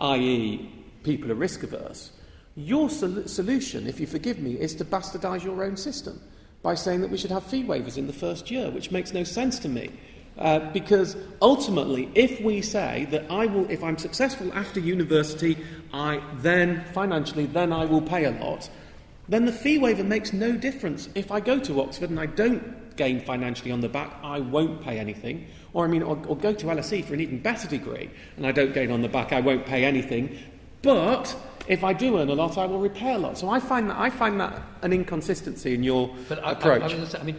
i.e., 0.02 0.70
people 1.04 1.32
are 1.32 1.36
risk 1.36 1.64
averse, 1.64 2.12
your 2.56 2.90
sol- 2.90 3.26
solution, 3.26 3.88
if 3.88 4.00
you 4.00 4.08
forgive 4.08 4.40
me, 4.40 4.54
is 4.60 4.76
to 4.76 4.86
bastardise 4.86 5.44
your 5.44 5.64
own 5.64 5.78
system 5.78 6.22
by 6.62 6.76
saying 6.76 7.02
that 7.02 7.10
we 7.10 7.18
should 7.18 7.32
have 7.32 7.46
fee 7.46 7.64
waivers 7.64 7.98
in 7.98 8.08
the 8.08 8.14
first 8.14 8.52
year, 8.52 8.70
which 8.70 8.92
makes 8.92 9.14
no 9.14 9.24
sense 9.24 9.60
to 9.60 9.70
me. 9.70 9.92
Uh, 10.40 10.72
because 10.72 11.18
ultimately, 11.42 12.10
if 12.16 12.40
we 12.40 12.62
say 12.62 13.06
that 13.12 13.30
I 13.30 13.46
will, 13.46 13.70
if 13.70 13.84
I'm 13.84 13.98
successful 13.98 14.52
after 14.54 14.80
university, 14.80 15.58
I 15.94 16.22
then 16.36 16.86
financially, 16.94 17.46
then 17.46 17.74
I 17.74 17.84
will 17.84 18.02
pay 18.02 18.24
a 18.24 18.32
lot, 18.32 18.70
then 19.28 19.46
the 19.46 19.52
fee 19.52 19.78
waiver 19.78 20.04
makes 20.04 20.32
no 20.32 20.54
difference. 20.54 21.10
If 21.14 21.30
I 21.30 21.42
go 21.42 21.60
to 21.60 21.82
Oxford 21.82 22.10
and 22.10 22.20
I 22.20 22.26
don't 22.26 22.96
gain 22.96 23.20
financially 23.20 23.72
on 23.72 23.82
the 23.82 23.90
back, 23.90 24.14
I 24.24 24.40
won't 24.40 24.82
pay 24.82 24.98
anything. 24.98 25.46
Or 25.74 25.84
I 25.84 25.88
mean, 25.90 26.04
or, 26.04 26.18
or 26.26 26.38
go 26.38 26.54
to 26.54 26.66
LSE 26.68 27.04
for 27.04 27.14
an 27.14 27.20
even 27.20 27.42
better 27.42 27.68
degree 27.68 28.10
and 28.38 28.48
I 28.48 28.54
don't 28.54 28.74
gain 28.74 28.92
on 28.92 29.02
the 29.02 29.10
back, 29.10 29.34
I 29.34 29.42
won't 29.42 29.66
pay 29.66 29.84
anything. 29.84 30.38
But 30.82 31.36
if 31.68 31.84
I 31.84 31.92
do 31.92 32.18
earn 32.18 32.30
a 32.30 32.34
lot, 32.34 32.58
I 32.58 32.66
will 32.66 32.80
repay 32.80 33.14
a 33.14 33.18
lot. 33.18 33.38
So 33.38 33.50
I 33.50 33.60
find 33.60 33.90
that 33.90 33.98
I 33.98 34.10
find 34.10 34.40
that 34.40 34.62
an 34.82 34.94
inconsistency 34.94 35.76
in 35.76 35.84
your 35.84 36.16
But 36.30 36.44
I, 36.44 36.54
approach. 36.54 36.94
I, 36.94 37.18
I, 37.18 37.22
I 37.22 37.24
mean, 37.24 37.36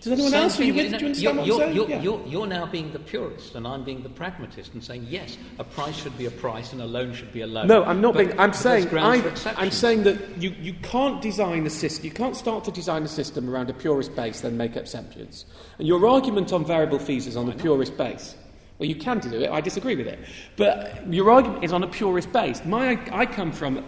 Does 0.00 0.12
anyone 0.12 0.34
else? 0.34 0.60
Are 0.60 0.64
you 0.64 0.74
with- 0.74 0.84
do 0.84 0.90
you 0.98 1.06
understand 1.06 1.22
you're, 1.22 1.32
what 1.32 1.40
I'm 1.40 1.46
you're, 1.46 1.58
saying? 1.58 1.74
You're, 1.76 1.88
Yeah. 2.20 2.30
you're, 2.30 2.46
now 2.46 2.66
being 2.66 2.92
the 2.92 2.98
purist, 2.98 3.54
and 3.54 3.66
I'm 3.66 3.84
being 3.84 4.02
the 4.02 4.08
pragmatist, 4.08 4.74
and 4.74 4.82
saying 4.82 5.06
yes, 5.08 5.36
a 5.58 5.64
price 5.64 5.96
should 5.96 6.16
be 6.16 6.26
a 6.26 6.30
price, 6.30 6.72
and 6.72 6.80
a 6.82 6.86
loan 6.86 7.12
should 7.12 7.32
be 7.32 7.40
a 7.40 7.46
loan. 7.46 7.66
No, 7.66 7.84
I'm 7.84 8.00
not 8.00 8.14
But- 8.14 8.26
being. 8.26 8.40
I'm 8.40 8.52
saying. 8.52 8.88
I, 8.96 9.22
I'm 9.56 9.70
saying 9.70 10.04
that 10.04 10.40
you, 10.40 10.50
you 10.60 10.74
can't 10.82 11.20
design 11.20 11.66
a 11.66 11.70
system. 11.70 12.04
You 12.04 12.12
can't 12.12 12.36
start 12.36 12.64
to 12.64 12.70
design 12.70 13.02
a 13.02 13.08
system 13.08 13.48
around 13.50 13.70
a 13.70 13.74
purist 13.74 14.14
base, 14.14 14.40
then 14.40 14.56
make 14.56 14.76
exceptions. 14.76 15.44
And 15.78 15.86
your 15.88 16.06
argument 16.06 16.52
on 16.52 16.64
variable 16.64 16.98
fees 16.98 17.26
is 17.26 17.36
on 17.36 17.48
a 17.48 17.54
purist 17.54 17.96
base. 17.96 18.36
Well, 18.78 18.88
you 18.88 18.96
can 18.96 19.18
do 19.20 19.32
it. 19.40 19.50
I 19.50 19.60
disagree 19.60 19.96
with 19.96 20.06
it, 20.06 20.18
but 20.56 21.10
your 21.12 21.30
argument 21.30 21.64
is 21.64 21.72
on 21.72 21.82
a 21.82 21.88
purist 21.88 22.30
base. 22.32 22.62
My, 22.64 23.00
I 23.10 23.24
come 23.24 23.50
from 23.50 23.82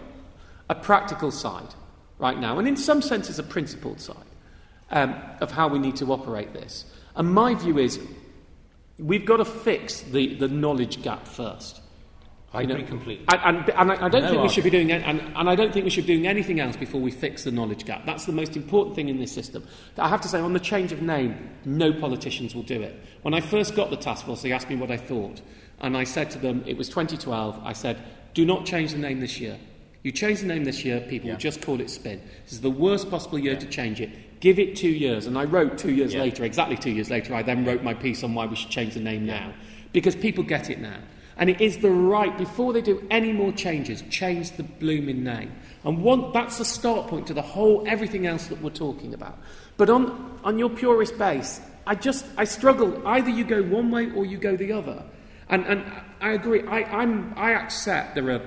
a 0.70 0.74
practical 0.74 1.30
side 1.30 1.74
right 2.18 2.38
now, 2.38 2.58
and 2.58 2.66
in 2.66 2.76
some 2.76 3.02
senses, 3.02 3.38
a 3.38 3.42
principled 3.42 4.00
side 4.00 4.16
um, 4.90 5.14
of 5.40 5.50
how 5.50 5.68
we 5.68 5.78
need 5.78 5.96
to 5.96 6.12
operate 6.12 6.52
this. 6.52 6.84
And 7.16 7.32
my 7.32 7.54
view 7.54 7.78
is 7.78 8.00
we've 8.98 9.24
got 9.26 9.38
to 9.38 9.44
fix 9.44 10.00
the, 10.02 10.34
the 10.34 10.48
knowledge 10.48 11.02
gap 11.02 11.26
first. 11.26 11.80
I 12.54 12.62
You 12.62 12.66
know, 12.68 12.74
agree 12.76 12.86
completely. 12.86 13.26
And, 13.28 13.58
and, 13.58 13.68
and 13.70 13.92
I, 13.92 14.06
I 14.06 14.08
don't 14.08 14.22
No 14.22 14.30
think 14.30 14.42
we 14.42 14.48
should 14.48 14.64
be 14.64 14.70
doing, 14.70 14.90
and, 14.90 15.20
and 15.20 15.50
I 15.50 15.54
don't 15.54 15.70
think 15.70 15.84
we 15.84 15.90
should 15.90 16.06
be 16.06 16.14
doing 16.14 16.26
anything 16.26 16.60
else 16.60 16.76
before 16.76 16.98
we 17.00 17.10
fix 17.10 17.44
the 17.44 17.50
knowledge 17.50 17.84
gap. 17.84 18.06
That's 18.06 18.24
the 18.24 18.32
most 18.32 18.56
important 18.56 18.96
thing 18.96 19.10
in 19.10 19.18
this 19.18 19.32
system. 19.32 19.66
I 19.98 20.08
have 20.08 20.22
to 20.22 20.28
say, 20.28 20.40
on 20.40 20.54
the 20.54 20.60
change 20.60 20.90
of 20.90 21.02
name, 21.02 21.50
no 21.66 21.92
politicians 21.92 22.54
will 22.54 22.62
do 22.62 22.80
it. 22.80 22.98
When 23.20 23.34
I 23.34 23.40
first 23.42 23.74
got 23.76 23.90
the 23.90 23.98
task 23.98 24.24
force, 24.24 24.40
they 24.40 24.52
asked 24.52 24.70
me 24.70 24.76
what 24.76 24.90
I 24.90 24.96
thought, 24.96 25.42
and 25.80 25.94
I 25.94 26.04
said 26.04 26.30
to 26.30 26.38
them, 26.38 26.64
it 26.66 26.78
was 26.78 26.88
2012. 26.88 27.60
I 27.62 27.74
said, 27.74 28.02
do 28.32 28.46
not 28.46 28.64
change 28.64 28.92
the 28.92 28.98
name 28.98 29.20
this 29.20 29.38
year. 29.38 29.58
You 30.02 30.12
change 30.12 30.40
the 30.40 30.46
name 30.46 30.64
this 30.64 30.84
year, 30.86 31.00
people 31.00 31.26
Yeah. 31.28 31.34
will 31.34 31.40
just 31.40 31.60
call 31.60 31.80
it 31.82 31.90
spin. 31.90 32.22
This 32.44 32.54
is 32.54 32.60
the 32.62 32.70
worst 32.70 33.10
possible 33.10 33.38
year 33.38 33.56
to 33.56 33.66
change 33.66 34.00
it. 34.00 34.10
Give 34.40 34.58
it 34.58 34.76
two 34.76 34.88
years. 34.90 35.26
And 35.26 35.36
I 35.36 35.44
wrote 35.44 35.78
two 35.78 35.92
years 35.92 36.14
Yeah. 36.14 36.20
later, 36.20 36.44
exactly 36.44 36.76
two 36.76 36.90
years 36.90 37.10
later, 37.10 37.34
I 37.34 37.42
then 37.42 37.64
wrote 37.64 37.82
my 37.82 37.94
piece 37.94 38.22
on 38.22 38.34
why 38.34 38.46
we 38.46 38.56
should 38.56 38.70
change 38.70 38.94
the 38.94 39.00
name 39.00 39.26
now. 39.26 39.52
Because 39.92 40.14
people 40.14 40.44
get 40.44 40.70
it 40.70 40.80
now. 40.80 40.98
And 41.38 41.48
it 41.48 41.60
is 41.60 41.78
the 41.78 41.90
right, 41.90 42.36
before 42.36 42.72
they 42.72 42.80
do 42.80 43.06
any 43.10 43.32
more 43.32 43.52
changes, 43.52 44.02
change 44.10 44.52
the 44.52 44.64
blooming 44.64 45.22
name. 45.22 45.52
And 45.84 46.02
one, 46.02 46.32
that's 46.32 46.58
the 46.58 46.64
start 46.64 47.06
point 47.06 47.28
to 47.28 47.34
the 47.34 47.42
whole, 47.42 47.84
everything 47.86 48.26
else 48.26 48.48
that 48.48 48.60
we're 48.60 48.70
talking 48.70 49.14
about. 49.14 49.38
But 49.76 49.88
on, 49.88 50.38
on 50.42 50.58
your 50.58 50.68
purist 50.68 51.16
base, 51.16 51.60
I 51.86 51.94
just, 51.94 52.26
I 52.36 52.44
struggle. 52.44 53.00
Either 53.06 53.30
you 53.30 53.44
go 53.44 53.62
one 53.62 53.90
way 53.90 54.10
or 54.10 54.26
you 54.26 54.36
go 54.36 54.56
the 54.56 54.72
other. 54.72 55.04
And, 55.48 55.64
and 55.66 55.84
I 56.20 56.32
agree, 56.32 56.62
I, 56.66 56.82
I'm, 56.82 57.32
I 57.36 57.52
accept 57.52 58.16
there 58.16 58.30
are 58.30 58.42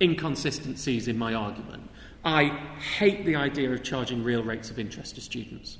inconsistencies 0.00 1.08
in 1.08 1.18
my 1.18 1.34
argument. 1.34 1.89
I 2.24 2.48
hate 2.98 3.24
the 3.24 3.36
idea 3.36 3.70
of 3.72 3.82
charging 3.82 4.22
real 4.22 4.42
rates 4.42 4.70
of 4.70 4.78
interest 4.78 5.14
to 5.14 5.20
students. 5.20 5.78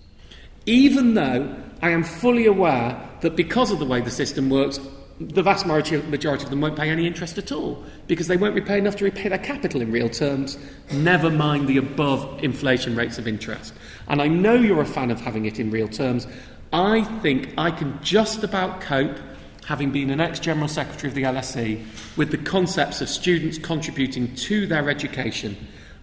Even 0.66 1.14
though 1.14 1.54
I 1.82 1.90
am 1.90 2.02
fully 2.02 2.46
aware 2.46 3.08
that 3.20 3.36
because 3.36 3.70
of 3.70 3.78
the 3.78 3.84
way 3.84 4.00
the 4.00 4.10
system 4.10 4.50
works, 4.50 4.78
the 5.18 5.42
vast 5.42 5.66
majority 5.66 5.96
of 6.44 6.48
them 6.48 6.62
won't 6.62 6.76
pay 6.76 6.88
any 6.88 7.06
interest 7.06 7.36
at 7.36 7.52
all 7.52 7.84
because 8.06 8.26
they 8.26 8.38
won't 8.38 8.54
repay 8.54 8.78
enough 8.78 8.96
to 8.96 9.04
repay 9.04 9.28
their 9.28 9.38
capital 9.38 9.82
in 9.82 9.92
real 9.92 10.08
terms, 10.08 10.56
never 10.92 11.28
mind 11.28 11.68
the 11.68 11.76
above 11.76 12.42
inflation 12.42 12.96
rates 12.96 13.18
of 13.18 13.28
interest. 13.28 13.74
And 14.08 14.22
I 14.22 14.28
know 14.28 14.54
you're 14.54 14.80
a 14.80 14.86
fan 14.86 15.10
of 15.10 15.20
having 15.20 15.44
it 15.44 15.60
in 15.60 15.70
real 15.70 15.88
terms. 15.88 16.26
I 16.72 17.04
think 17.20 17.52
I 17.58 17.70
can 17.70 18.02
just 18.02 18.44
about 18.44 18.80
cope, 18.80 19.18
having 19.66 19.90
been 19.90 20.08
an 20.08 20.20
ex 20.20 20.40
General 20.40 20.68
Secretary 20.68 21.08
of 21.08 21.14
the 21.14 21.24
LSE, 21.24 21.84
with 22.16 22.30
the 22.30 22.38
concepts 22.38 23.02
of 23.02 23.08
students 23.10 23.58
contributing 23.58 24.34
to 24.36 24.66
their 24.66 24.88
education. 24.88 25.56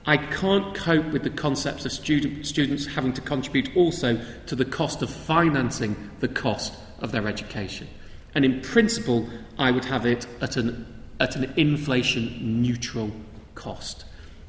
I 0.07 0.15
can't 0.15 0.73
cope 0.73 1.07
with 1.07 1.23
the 1.23 1.29
concepts 1.29 1.85
of 1.85 1.91
student, 1.91 2.47
students 2.47 2.85
having 2.85 3.11
to 3.13 3.21
contribute 3.21 3.75
also 3.75 4.19
to 4.45 4.55
the 4.55 4.63
cost 4.63 5.01
of 5.01 5.09
financing 5.09 6.11
the 6.21 6.29
cost 6.29 6.73
of 6.99 7.11
their 7.11 7.27
education. 7.27 7.89
And 8.33 8.45
in 8.45 8.61
principle, 8.61 9.27
I 9.59 9.69
would 9.71 9.83
have 9.85 10.05
it 10.05 10.25
at 10.39 10.55
an, 10.55 10.85
at 11.19 11.35
an 11.35 11.53
inflation 11.57 12.61
neutral 12.61 13.11
cost. 13.55 14.05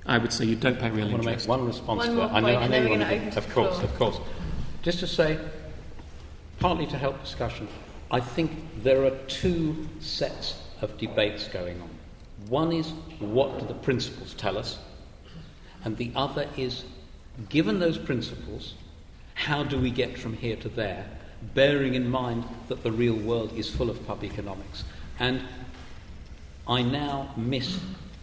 I 0.07 0.19
would 0.19 0.33
say 0.33 0.45
you 0.45 0.55
don't 0.55 0.79
pay 0.79 0.91
real 0.91 1.09
I 1.09 1.11
want 1.11 1.23
to 1.23 1.27
make 1.27 1.33
interest. 1.35 1.49
one 1.49 1.67
response 1.67 1.99
One 1.99 2.07
to 2.07 2.13
more 2.15 2.29
that. 2.29 2.35
I 2.37 2.41
know, 2.41 2.47
point, 2.47 2.63
I 2.63 2.67
know 2.69 2.83
you 2.83 2.89
want 2.91 3.01
gonna 3.03 3.15
open 3.17 3.39
Of 3.39 3.53
course, 3.53 3.75
floor. 3.75 3.85
of 3.85 3.95
course. 3.97 4.17
Just 4.83 5.01
to 5.01 5.07
say, 5.09 5.39
partly 6.61 6.87
to 6.87 6.97
help 6.97 7.21
discussion, 7.21 7.67
I 8.11 8.21
think 8.21 8.53
there 8.83 9.05
are 9.05 9.11
two 9.27 9.89
sets 9.99 10.63
of 10.83 10.97
debates 10.99 11.49
going 11.49 11.81
on. 11.83 11.91
One 12.49 12.73
is 12.73 12.91
what 13.19 13.59
do 13.59 13.67
the 13.67 13.75
principles 13.75 14.35
tell 14.35 14.57
us, 14.57 14.79
and 15.85 15.97
the 15.97 16.13
other 16.15 16.49
is, 16.57 16.85
given 17.49 17.79
those 17.79 17.99
principles, 17.99 18.75
how 19.35 19.63
do 19.63 19.79
we 19.79 19.91
get 19.91 20.19
from 20.19 20.35
here 20.35 20.57
to 20.57 20.69
there, 20.69 21.07
bearing 21.55 21.95
in 21.95 22.11
mind 22.11 22.45
that 22.69 22.83
the 22.83 22.91
real 22.91 23.15
world 23.15 23.53
is 23.57 23.71
full 23.71 23.91
of 23.91 24.07
pub 24.07 24.25
economics. 24.25 24.85
And 25.19 25.43
I 26.67 26.83
now 26.83 27.33
miss 27.37 27.79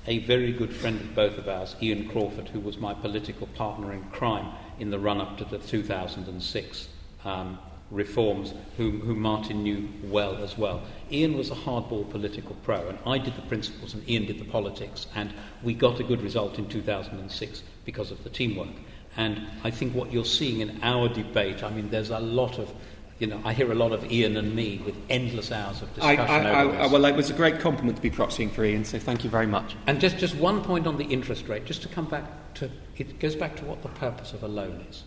a 0.08 0.20
very 0.20 0.51
good 0.51 0.74
friend 0.74 0.99
of 0.99 1.16
both 1.16 1.38
of 1.38 1.47
ours, 1.47 1.76
Iain 1.82 2.10
Crawford, 2.10 2.49
who 2.49 2.60
was 2.60 2.78
my 2.78 2.93
political 2.93 3.47
partner 3.47 3.93
in 3.93 4.03
crime 4.10 4.51
in 4.80 4.91
the 4.91 4.99
run 4.99 5.22
up 5.22 5.38
to 5.38 5.45
the 5.45 5.58
2006 5.58 6.89
um, 7.24 7.58
reforms, 7.91 8.53
whom, 8.77 8.99
whom 9.01 9.19
Martin 9.19 9.63
knew 9.63 9.88
well 10.03 10.38
as 10.43 10.57
well. 10.57 10.81
Iain 11.11 11.38
was 11.38 11.51
a 11.51 11.55
hardball 11.55 12.09
political 12.09 12.55
pro, 12.63 12.88
and 12.88 12.97
I 13.05 13.17
did 13.17 13.36
the 13.36 13.41
principles, 13.43 13.93
and 13.93 14.07
Iain 14.09 14.25
did 14.25 14.39
the 14.39 14.45
politics, 14.45 15.07
and 15.15 15.33
we 15.63 15.73
got 15.73 15.99
a 15.99 16.03
good 16.03 16.21
result 16.21 16.57
in 16.57 16.67
2006 16.67 17.63
because 17.86 18.11
of 18.11 18.23
the 18.23 18.29
teamwork. 18.29 18.75
And 19.17 19.47
I 19.63 19.71
think 19.71 19.93
what 19.93 20.11
you're 20.11 20.25
seeing 20.25 20.59
in 20.59 20.79
our 20.83 21.07
debate, 21.07 21.63
I 21.63 21.69
mean, 21.69 21.89
there's 21.89 22.09
a 22.09 22.19
lot 22.19 22.59
of 22.59 22.73
you 23.17 23.27
know, 23.27 23.39
I 23.45 23.53
hear 23.53 23.71
a 23.71 23.75
lot 23.75 23.93
of 23.93 24.03
Iain 24.03 24.36
and 24.36 24.53
me 24.53 24.81
with 24.86 24.95
endless 25.09 25.49
hours 25.49 25.81
of 25.81 25.93
discussion 25.95 26.19
I, 26.19 26.51
I, 26.51 26.63
over 26.63 26.77
I, 26.77 26.88
well, 26.88 27.05
it 27.05 27.15
was 27.15 27.29
a 27.29 27.33
great 27.33 27.59
compliment 27.59 27.95
to 27.95 28.01
be 28.01 28.11
proxying 28.11 28.51
for 28.51 28.65
Iain, 28.65 28.83
so 28.83 28.99
thank 28.99 29.23
you 29.23 29.29
very 29.29 29.47
much. 29.47 29.75
And 29.88 30.01
just, 30.01 30.17
just 30.17 30.36
one 30.36 30.61
point 30.61 30.86
on 30.86 30.97
the 30.97 31.05
interest 31.05 31.47
rate, 31.47 31.63
just 31.63 31.81
to 31.83 31.88
come 31.88 32.05
back 32.05 32.25
to 32.55 32.69
it 32.97 33.19
goes 33.19 33.36
back 33.36 33.55
to 33.57 33.65
what 33.65 33.81
the 33.83 33.89
purpose 33.89 34.33
of 34.33 34.43
a 34.43 34.47
loan 34.47 34.86
is. 34.89 35.03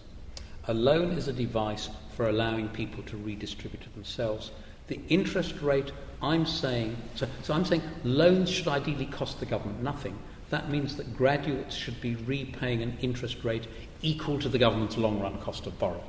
A 0.68 0.74
loan 0.74 1.12
is 1.12 1.28
a 1.28 1.32
device 1.32 1.90
for 2.18 2.28
allowing 2.28 2.68
people 2.70 3.00
to 3.04 3.16
redistribute 3.16 3.80
to 3.80 3.88
themselves. 3.90 4.50
The 4.88 5.00
interest 5.08 5.54
rate, 5.62 5.92
I'm 6.20 6.46
saying, 6.46 6.96
so, 7.14 7.28
so 7.44 7.54
I'm 7.54 7.64
saying 7.64 7.80
loans 8.02 8.50
should 8.50 8.66
ideally 8.66 9.06
cost 9.06 9.38
the 9.38 9.46
government 9.46 9.84
nothing. 9.84 10.18
That 10.50 10.68
means 10.68 10.96
that 10.96 11.16
graduates 11.16 11.76
should 11.76 12.00
be 12.00 12.16
repaying 12.16 12.82
an 12.82 12.98
interest 13.02 13.44
rate 13.44 13.68
equal 14.02 14.40
to 14.40 14.48
the 14.48 14.58
government's 14.58 14.96
long 14.96 15.20
run 15.20 15.38
cost 15.38 15.68
of 15.68 15.78
borrowing. 15.78 16.02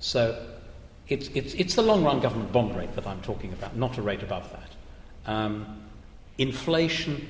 So 0.00 0.44
it's, 1.06 1.28
it's, 1.34 1.54
it's 1.54 1.76
the 1.76 1.82
long 1.82 2.02
run 2.02 2.18
government 2.18 2.50
bond 2.50 2.76
rate 2.76 2.96
that 2.96 3.06
I'm 3.06 3.22
talking 3.22 3.52
about, 3.52 3.76
not 3.76 3.96
a 3.96 4.02
rate 4.02 4.24
above 4.24 4.50
that. 4.50 5.32
Um, 5.32 5.82
inflation, 6.38 7.28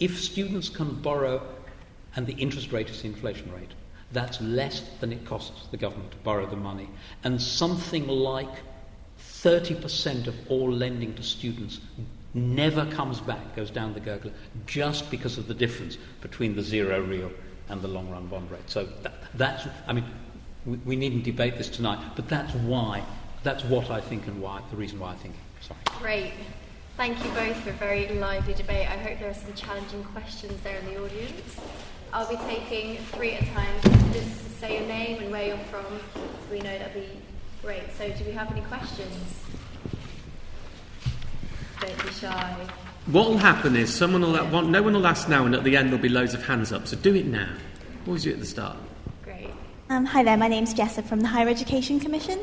if 0.00 0.18
students 0.18 0.68
can 0.68 1.00
borrow 1.00 1.40
and 2.16 2.26
the 2.26 2.34
interest 2.34 2.72
rate 2.72 2.90
is 2.90 3.02
the 3.02 3.06
inflation 3.06 3.52
rate, 3.52 3.70
that's 4.12 4.40
less 4.40 4.82
than 5.00 5.12
it 5.12 5.24
costs 5.24 5.66
the 5.70 5.76
government 5.76 6.10
to 6.12 6.16
borrow 6.18 6.46
the 6.46 6.56
money. 6.56 6.88
And 7.24 7.40
something 7.40 8.06
like 8.06 8.52
30% 9.18 10.26
of 10.26 10.34
all 10.50 10.70
lending 10.70 11.14
to 11.14 11.22
students 11.22 11.80
never 12.34 12.86
comes 12.86 13.20
back, 13.20 13.56
goes 13.56 13.70
down 13.70 13.94
the 13.94 14.00
gurgler, 14.00 14.32
just 14.66 15.10
because 15.10 15.38
of 15.38 15.48
the 15.48 15.54
difference 15.54 15.98
between 16.20 16.56
the 16.56 16.62
zero 16.62 17.00
real 17.00 17.30
and 17.68 17.80
the 17.82 17.88
long 17.88 18.08
run 18.10 18.26
bond 18.26 18.50
rate. 18.50 18.68
So 18.68 18.88
that, 19.02 19.14
that's, 19.34 19.66
I 19.86 19.92
mean, 19.92 20.04
we, 20.64 20.76
we 20.78 20.96
needn't 20.96 21.24
debate 21.24 21.58
this 21.58 21.68
tonight, 21.68 21.98
but 22.16 22.28
that's 22.28 22.54
why, 22.54 23.02
that's 23.42 23.64
what 23.64 23.90
I 23.90 24.00
think 24.00 24.26
and 24.26 24.40
why, 24.40 24.62
the 24.70 24.76
reason 24.76 24.98
why 24.98 25.12
I 25.12 25.16
think. 25.16 25.34
Sorry. 25.60 25.80
Great. 25.98 26.32
Thank 26.96 27.24
you 27.24 27.30
both 27.32 27.56
for 27.58 27.70
a 27.70 27.74
very 27.74 28.08
lively 28.08 28.54
debate. 28.54 28.86
I 28.86 28.96
hope 28.96 29.18
there 29.18 29.30
are 29.30 29.34
some 29.34 29.54
challenging 29.54 30.04
questions 30.04 30.60
there 30.62 30.78
in 30.78 30.86
the 30.86 31.02
audience. 31.02 31.58
I'll 32.12 32.28
be 32.28 32.36
taking 32.36 32.98
three 33.12 33.32
at 33.32 33.42
a 33.42 33.46
time. 33.46 33.80
Just 34.12 34.60
say 34.60 34.78
your 34.78 34.86
name 34.86 35.22
and 35.22 35.30
where 35.30 35.46
you're 35.46 35.56
from 35.70 35.84
so 36.12 36.20
we 36.50 36.58
know 36.58 36.78
that'd 36.78 36.92
be 36.92 37.08
great. 37.62 37.84
So, 37.96 38.10
do 38.10 38.24
we 38.24 38.32
have 38.32 38.52
any 38.52 38.60
questions? 38.62 39.40
Don't 41.80 42.02
be 42.02 42.12
shy. 42.12 42.68
What 43.06 43.30
will 43.30 43.38
happen 43.38 43.76
is 43.76 43.92
someone 43.92 44.20
will, 44.20 44.46
want, 44.50 44.68
no 44.68 44.82
one 44.82 44.92
will 44.92 45.06
ask 45.06 45.28
now, 45.28 45.46
and 45.46 45.54
at 45.54 45.64
the 45.64 45.76
end 45.76 45.88
there'll 45.88 46.02
be 46.02 46.10
loads 46.10 46.34
of 46.34 46.44
hands 46.44 46.70
up. 46.70 46.86
So 46.86 46.96
do 46.96 47.14
it 47.14 47.26
now. 47.26 47.48
Always 48.06 48.24
do 48.24 48.30
it 48.30 48.34
at 48.34 48.40
the 48.40 48.46
start. 48.46 48.76
Great. 49.24 49.48
Um, 49.88 50.04
hi 50.04 50.22
there, 50.22 50.36
my 50.36 50.48
name's 50.48 50.74
Jessa 50.74 51.02
from 51.02 51.20
the 51.20 51.28
Higher 51.28 51.48
Education 51.48 51.98
Commission. 51.98 52.38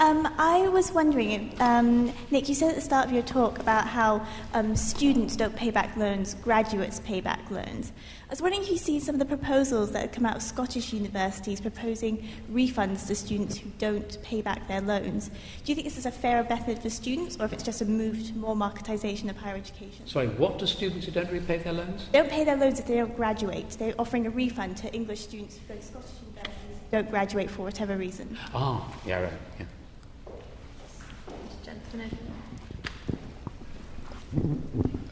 Um, 0.00 0.32
I 0.38 0.68
was 0.68 0.92
wondering, 0.92 1.52
um, 1.58 2.12
Nick, 2.30 2.48
you 2.48 2.54
said 2.54 2.68
at 2.68 2.76
the 2.76 2.80
start 2.80 3.06
of 3.06 3.12
your 3.12 3.24
talk 3.24 3.58
about 3.58 3.88
how 3.88 4.24
um, 4.54 4.76
students 4.76 5.34
don't 5.34 5.56
pay 5.56 5.72
back 5.72 5.96
loans, 5.96 6.34
graduates 6.34 7.00
pay 7.00 7.20
back 7.20 7.50
loans. 7.50 7.90
I 8.28 8.30
was 8.30 8.40
wondering 8.40 8.62
if 8.62 8.70
you 8.70 8.76
see 8.76 9.00
some 9.00 9.16
of 9.16 9.18
the 9.18 9.24
proposals 9.24 9.90
that 9.90 10.02
have 10.02 10.12
come 10.12 10.24
out 10.24 10.36
of 10.36 10.42
Scottish 10.42 10.92
universities 10.92 11.60
proposing 11.60 12.28
refunds 12.52 13.08
to 13.08 13.16
students 13.16 13.58
who 13.58 13.70
don't 13.78 14.22
pay 14.22 14.40
back 14.40 14.68
their 14.68 14.80
loans. 14.80 15.30
Do 15.30 15.72
you 15.72 15.74
think 15.74 15.88
this 15.88 15.98
is 15.98 16.06
a 16.06 16.12
fairer 16.12 16.46
method 16.48 16.78
for 16.78 16.90
students, 16.90 17.36
or 17.40 17.46
if 17.46 17.52
it's 17.52 17.64
just 17.64 17.82
a 17.82 17.84
move 17.84 18.24
to 18.28 18.36
more 18.36 18.54
marketisation 18.54 19.28
of 19.28 19.36
higher 19.36 19.56
education? 19.56 20.06
Sorry, 20.06 20.28
what 20.28 20.60
do 20.60 20.66
students 20.66 21.06
who 21.06 21.12
don't 21.12 21.32
repay 21.32 21.58
their 21.58 21.72
loans? 21.72 22.06
They 22.12 22.20
don't 22.20 22.30
pay 22.30 22.44
their 22.44 22.56
loans 22.56 22.78
if 22.78 22.86
they 22.86 22.94
don't 22.94 23.16
graduate. 23.16 23.70
They're 23.70 23.94
offering 23.98 24.26
a 24.26 24.30
refund 24.30 24.76
to 24.76 24.94
English 24.94 25.22
students 25.22 25.58
who 25.58 25.74
go 25.74 25.80
to 25.80 25.84
Scottish 25.84 26.10
universities 26.20 26.78
who 26.78 26.96
don't 26.96 27.10
graduate 27.10 27.50
for 27.50 27.62
whatever 27.62 27.96
reason. 27.96 28.38
Ah, 28.54 28.88
yeah, 29.04 29.22
right. 29.22 29.32
Yeah. 29.58 29.66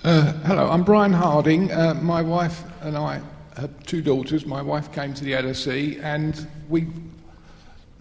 Uh, 0.05 0.33
hello, 0.45 0.68
I'm 0.70 0.85
Brian 0.85 1.12
Harding. 1.12 1.72
Uh, 1.72 1.95
my 1.95 2.20
wife 2.20 2.64
and 2.83 2.99
I 2.99 3.22
had 3.57 3.87
two 3.87 4.03
daughters. 4.03 4.45
My 4.45 4.61
wife 4.61 4.93
came 4.93 5.14
to 5.14 5.24
the 5.24 5.33
LSE 5.33 6.03
and 6.03 6.47
we 6.68 6.87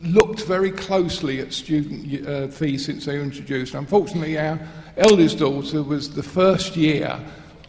looked 0.01 0.41
very 0.41 0.71
closely 0.71 1.39
at 1.39 1.53
student 1.53 2.27
uh, 2.27 2.47
fees 2.49 2.85
since 2.85 3.05
they 3.05 3.17
were 3.17 3.23
introduced. 3.23 3.75
Unfortunately, 3.75 4.37
our 4.37 4.59
eldest 4.97 5.39
daughter 5.39 5.81
was 5.81 6.13
the 6.13 6.23
first 6.23 6.75
year 6.75 7.17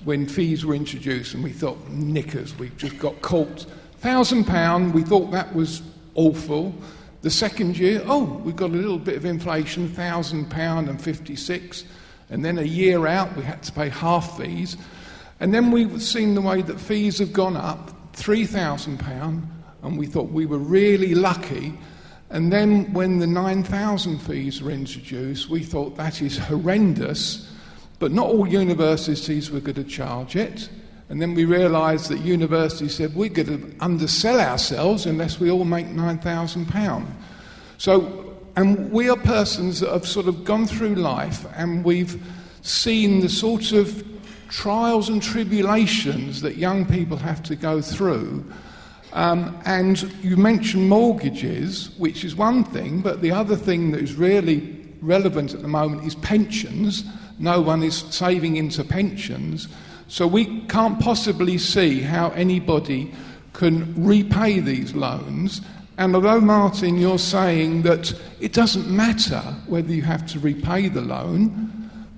when 0.05 0.27
fees 0.27 0.67
were 0.67 0.75
introduced, 0.75 1.35
and 1.35 1.43
we 1.43 1.53
thought, 1.53 1.79
knickers, 1.89 2.57
we've 2.59 2.77
just 2.77 2.99
got 2.99 3.21
caught. 3.23 3.67
Thousand 3.99 4.45
pound, 4.45 4.93
we 4.93 5.03
thought 5.03 5.31
that 5.31 5.55
was 5.55 5.83
awful. 6.15 6.75
The 7.27 7.33
second 7.33 7.77
year, 7.77 8.05
oh, 8.07 8.23
we've 8.45 8.55
got 8.55 8.71
a 8.71 8.75
little 8.75 9.01
bit 9.01 9.17
of 9.17 9.25
inflation, 9.25 9.89
thousand 9.89 10.49
pound 10.49 10.89
and 10.89 11.03
fifty-six. 11.03 11.83
And 12.31 12.45
then 12.45 12.57
a 12.57 12.63
year 12.63 13.09
out, 13.09 13.37
we 13.37 13.43
had 13.43 13.65
to 13.65 13.73
pay 13.73 13.89
half 13.89 14.37
fees. 14.39 14.77
And 15.41 15.53
then 15.53 15.73
we've 15.73 16.01
seen 16.01 16.37
the 16.37 16.41
way 16.41 16.63
that 16.63 16.79
fees 16.79 17.19
have 17.19 17.33
gone 17.33 17.57
up, 17.57 17.91
£3,000, 18.13 19.43
and 19.83 19.99
we 19.99 20.07
thought 20.07 20.31
we 20.31 20.47
were 20.47 20.61
really 20.61 21.17
lucky. 21.17 21.77
And 22.31 22.53
then 22.53 22.93
when 22.93 23.19
the 23.19 23.27
9,000 23.27 24.21
fees 24.21 24.63
were 24.63 24.71
introduced, 24.71 25.51
we 25.51 25.65
thought 25.65 25.97
that 25.97 26.23
is 26.23 26.39
horrendous, 26.39 27.53
but 27.99 28.13
not 28.13 28.27
all 28.29 28.47
universities 28.47 29.51
were 29.51 29.59
going 29.59 29.75
to 29.75 29.83
charge 29.83 30.37
it. 30.37 30.69
And 31.09 31.23
then 31.23 31.35
we 31.35 31.45
realised 31.45 32.09
that 32.11 32.19
universities 32.21 32.97
said 32.97 33.15
we're 33.15 33.29
going 33.29 33.47
to 33.47 33.85
undersell 33.85 34.41
ourselves 34.41 35.07
unless 35.07 35.39
we 35.39 35.51
all 35.51 35.65
make 35.65 35.87
£9,000. 35.87 37.07
So, 37.79 38.37
and 38.57 38.91
we 38.91 39.09
are 39.09 39.17
persons 39.17 39.81
that 39.81 39.91
have 39.91 40.07
sort 40.07 40.27
of 40.27 40.45
gone 40.45 40.67
through 40.67 40.97
life 40.97 41.47
and 41.55 41.85
we've 41.85 42.21
seen 42.63 43.21
the 43.21 43.29
sort 43.29 43.73
of 43.73 44.05
trials 44.49 45.09
and 45.09 45.23
tribulations 45.23 46.41
that 46.41 46.57
young 46.57 46.87
people 46.87 47.17
have 47.17 47.43
to 47.45 47.55
go 47.55 47.81
through. 47.81 48.45
Um, 49.13 49.61
and 49.65 50.03
you 50.23 50.37
mentioned 50.37 50.89
mortgages, 50.89 51.91
which 51.99 52.25
is 52.25 52.35
one 52.35 52.65
thing, 52.65 53.01
but 53.01 53.23
the 53.23 53.31
other 53.31 53.57
thing 53.57 53.93
that 53.93 54.01
is 54.01 54.15
really 54.15 54.77
relevant 55.01 55.55
at 55.55 55.63
the 55.63 55.69
moment 55.69 56.05
is 56.05 56.15
pensions. 56.17 57.05
No 57.39 57.61
one 57.61 57.83
is 57.83 57.99
saving 58.11 58.57
into 58.57 58.83
pensions. 58.83 59.69
So 60.09 60.27
we 60.27 60.61
can't 60.67 61.01
possibly 61.01 61.59
see 61.59 62.01
how 62.01 62.31
anybody 62.31 63.13
can 63.53 63.93
repay 63.97 64.61
these 64.61 64.95
loans. 64.95 65.63
And 65.99 66.15
although, 66.15 66.41
Martin, 66.41 66.99
you're 66.99 67.19
saying 67.19 67.83
that 67.83 68.13
it 68.39 68.53
doesn't 68.53 68.89
matter 68.89 69.41
whether 69.67 69.93
you 69.93 70.03
have 70.03 70.27
to 70.27 70.39
repay 70.39 70.89
the 70.89 71.01
loan, 71.01 71.73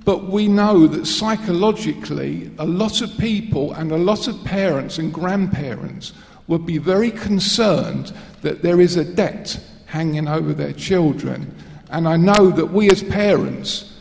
but 0.05 0.25
we 0.25 0.49
know 0.49 0.87
that 0.87 1.07
psychologically, 1.07 2.51
a 2.59 2.67
lot 2.67 3.03
of 3.03 3.17
people 3.19 3.73
and 3.75 3.93
a 3.93 3.97
lot 3.97 4.27
of 4.27 4.43
parents 4.45 4.99
and 4.99 5.13
grandparents 5.13 6.13
would 6.49 6.67
be 6.67 6.79
very 6.79 7.11
concerned 7.11 8.13
that 8.43 8.63
there 8.63 8.81
is 8.81 8.97
a 8.97 9.05
debt 9.05 9.61
hanging 9.87 10.27
over 10.27 10.53
their 10.53 10.73
children. 10.73 11.55
And 11.91 12.09
I 12.09 12.17
know 12.17 12.51
that 12.51 12.67
we 12.67 12.91
as 12.91 13.03
parents, 13.03 13.97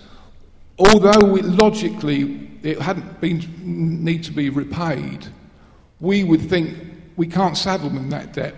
although 0.79 1.25
we, 1.25 1.41
logically 1.41 2.46
it 2.67 2.81
hadn't 2.81 3.21
been 3.21 3.41
need 4.03 4.25
to 4.25 4.33
be 4.33 4.49
repaid, 4.49 5.25
we 6.01 6.25
would 6.25 6.41
think 6.41 6.77
we 7.15 7.25
can't 7.25 7.55
saddle 7.55 7.89
them 7.89 8.09
that 8.09 8.33
debt. 8.33 8.55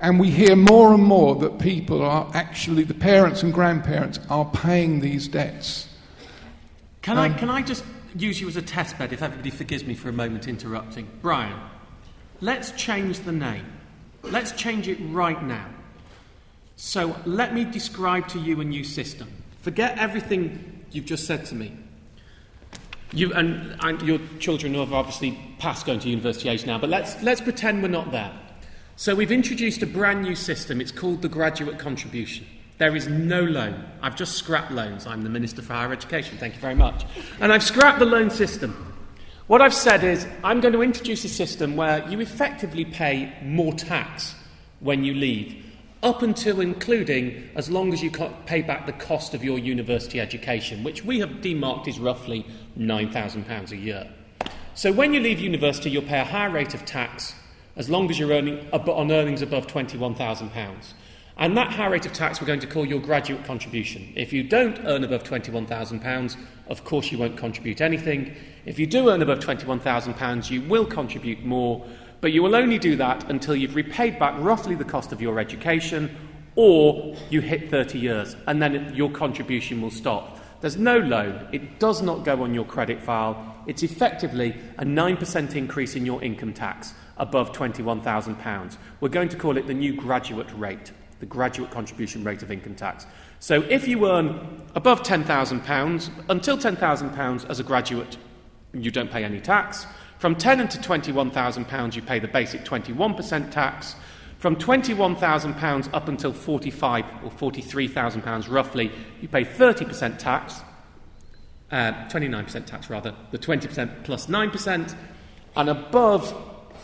And 0.00 0.18
we 0.18 0.30
hear 0.30 0.56
more 0.56 0.94
and 0.94 1.02
more 1.02 1.34
that 1.36 1.58
people 1.58 2.00
are 2.00 2.30
actually, 2.32 2.84
the 2.84 2.94
parents 2.94 3.42
and 3.42 3.52
grandparents 3.52 4.18
are 4.30 4.46
paying 4.46 5.00
these 5.00 5.28
debts. 5.28 5.88
Can, 7.02 7.18
um, 7.18 7.32
I, 7.32 7.36
can 7.36 7.50
I 7.50 7.60
just 7.60 7.84
use 8.16 8.40
you 8.40 8.48
as 8.48 8.56
a 8.56 8.62
test 8.62 8.96
bed 8.98 9.12
if 9.12 9.22
everybody 9.22 9.50
forgives 9.50 9.84
me 9.84 9.94
for 9.94 10.08
a 10.08 10.12
moment 10.12 10.48
interrupting? 10.48 11.06
Brian, 11.20 11.60
let's 12.40 12.70
change 12.72 13.18
the 13.20 13.32
name. 13.32 13.66
Let's 14.22 14.52
change 14.52 14.88
it 14.88 14.96
right 15.10 15.42
now. 15.42 15.68
So 16.76 17.14
let 17.26 17.52
me 17.52 17.66
describe 17.66 18.26
to 18.28 18.38
you 18.38 18.62
a 18.62 18.64
new 18.64 18.84
system. 18.84 19.30
Forget 19.60 19.98
everything 19.98 20.82
you've 20.92 21.04
just 21.04 21.26
said 21.26 21.44
to 21.46 21.54
me. 21.54 21.76
You, 23.12 23.32
and, 23.34 23.76
and 23.80 24.00
your 24.02 24.20
children 24.38 24.74
have 24.74 24.92
obviously 24.92 25.38
passed 25.58 25.86
going 25.86 26.00
to 26.00 26.08
university 26.08 26.48
age 26.48 26.64
now, 26.64 26.78
but 26.78 26.90
let's, 26.90 27.20
let's 27.22 27.40
pretend 27.40 27.82
we're 27.82 27.88
not 27.88 28.12
there. 28.12 28.32
So 28.96 29.14
we've 29.14 29.32
introduced 29.32 29.82
a 29.82 29.86
brand 29.86 30.22
new 30.22 30.34
system. 30.34 30.80
It's 30.80 30.92
called 30.92 31.22
the 31.22 31.28
graduate 31.28 31.78
contribution. 31.78 32.46
There 32.78 32.94
is 32.94 33.08
no 33.08 33.42
loan. 33.42 33.84
I've 34.00 34.16
just 34.16 34.36
scrapped 34.36 34.70
loans. 34.72 35.06
I'm 35.06 35.22
the 35.22 35.28
Minister 35.28 35.60
for 35.60 35.72
Higher 35.72 35.92
Education. 35.92 36.38
Thank 36.38 36.54
you 36.54 36.60
very 36.60 36.74
much. 36.74 37.04
And 37.40 37.52
I've 37.52 37.62
scrapped 37.62 37.98
the 37.98 38.06
loan 38.06 38.30
system. 38.30 38.94
What 39.48 39.60
I've 39.60 39.74
said 39.74 40.04
is 40.04 40.26
I'm 40.44 40.60
going 40.60 40.74
to 40.74 40.82
introduce 40.82 41.24
a 41.24 41.28
system 41.28 41.76
where 41.76 42.08
you 42.08 42.20
effectively 42.20 42.84
pay 42.84 43.32
more 43.42 43.72
tax 43.72 44.34
when 44.80 45.02
you 45.02 45.14
leave, 45.14 45.64
up 46.02 46.22
until 46.22 46.60
including 46.60 47.50
as 47.54 47.70
long 47.70 47.92
as 47.92 48.02
you 48.02 48.10
pay 48.46 48.62
back 48.62 48.86
the 48.86 48.92
cost 48.92 49.34
of 49.34 49.44
your 49.44 49.58
university 49.58 50.20
education, 50.20 50.82
which 50.82 51.04
we 51.04 51.20
have 51.20 51.30
demarked 51.42 51.88
is 51.88 51.98
roughly 51.98 52.46
£9,000 52.78 53.70
a 53.70 53.76
year. 53.76 54.08
So 54.74 54.92
when 54.92 55.12
you 55.12 55.20
leave 55.20 55.40
university, 55.40 55.90
you'll 55.90 56.02
pay 56.02 56.20
a 56.20 56.24
higher 56.24 56.50
rate 56.50 56.72
of 56.74 56.86
tax 56.86 57.34
as 57.76 57.90
long 57.90 58.10
as 58.10 58.18
you're 58.18 58.30
earning 58.30 58.66
on 58.72 59.10
earnings 59.10 59.42
above 59.42 59.66
£21,000. 59.66 60.94
And 61.36 61.56
that 61.56 61.72
high 61.72 61.86
rate 61.86 62.04
of 62.04 62.12
tax 62.12 62.40
we're 62.40 62.46
going 62.46 62.60
to 62.60 62.66
call 62.66 62.84
your 62.84 63.00
graduate 63.00 63.44
contribution. 63.44 64.12
If 64.14 64.32
you 64.32 64.42
don't 64.42 64.78
earn 64.84 65.04
above 65.04 65.22
£21,000, 65.22 66.36
of 66.68 66.84
course 66.84 67.10
you 67.10 67.18
won't 67.18 67.38
contribute 67.38 67.80
anything. 67.80 68.36
If 68.66 68.78
you 68.78 68.86
do 68.86 69.08
earn 69.08 69.22
above 69.22 69.40
£21,000, 69.40 70.50
you 70.50 70.60
will 70.62 70.84
contribute 70.84 71.42
more, 71.44 71.84
but 72.20 72.32
you 72.32 72.42
will 72.42 72.54
only 72.54 72.78
do 72.78 72.96
that 72.96 73.28
until 73.30 73.56
you've 73.56 73.74
repaid 73.74 74.18
back 74.18 74.34
roughly 74.38 74.74
the 74.74 74.84
cost 74.84 75.12
of 75.12 75.20
your 75.20 75.38
education 75.38 76.14
or 76.56 77.16
you 77.30 77.40
hit 77.40 77.70
30 77.70 77.98
years, 77.98 78.36
and 78.46 78.60
then 78.60 78.92
your 78.94 79.10
contribution 79.10 79.80
will 79.80 79.90
stop. 79.90 80.38
There's 80.60 80.76
no 80.76 80.98
loan, 80.98 81.48
it 81.52 81.78
does 81.78 82.02
not 82.02 82.24
go 82.24 82.42
on 82.42 82.52
your 82.52 82.66
credit 82.66 83.00
file. 83.00 83.62
It's 83.66 83.82
effectively 83.82 84.54
a 84.76 84.84
9% 84.84 85.54
increase 85.54 85.96
in 85.96 86.04
your 86.04 86.22
income 86.22 86.52
tax 86.52 86.92
above 87.16 87.52
£21,000. 87.52 88.76
We're 89.00 89.08
going 89.08 89.28
to 89.28 89.36
call 89.36 89.56
it 89.56 89.66
the 89.66 89.74
new 89.74 89.94
graduate 89.94 90.50
rate 90.56 90.92
the 91.20 91.26
graduate 91.26 91.70
contribution 91.70 92.24
rate 92.24 92.42
of 92.42 92.50
income 92.50 92.74
tax. 92.74 93.06
So 93.38 93.62
if 93.62 93.86
you 93.86 94.10
earn 94.10 94.62
above 94.74 95.02
£10,000, 95.02 96.10
until 96.28 96.58
£10,000 96.58 97.48
as 97.50 97.60
a 97.60 97.62
graduate, 97.62 98.16
you 98.72 98.90
don't 98.90 99.10
pay 99.10 99.22
any 99.22 99.40
tax. 99.40 99.86
From 100.20 100.36
10 100.36 100.68
to 100.68 100.78
£21,000, 100.78 101.96
you 101.96 102.02
pay 102.02 102.18
the 102.20 102.28
basic 102.28 102.64
21% 102.64 103.50
tax. 103.50 103.96
From 104.38 104.54
£21,000 104.54 105.90
up 105.92 106.08
until 106.08 106.32
45 106.32 107.04
or 107.24 107.30
£43,000 107.30 108.50
roughly, 108.50 108.92
you 109.20 109.28
pay 109.28 109.44
30% 109.44 110.18
tax, 110.18 110.60
uh, 111.72 111.92
29% 112.08 112.66
tax 112.66 112.88
rather, 112.88 113.14
the 113.32 113.38
20% 113.38 114.04
plus 114.04 114.26
9%. 114.26 114.94
And 115.56 115.68
above 115.68 116.32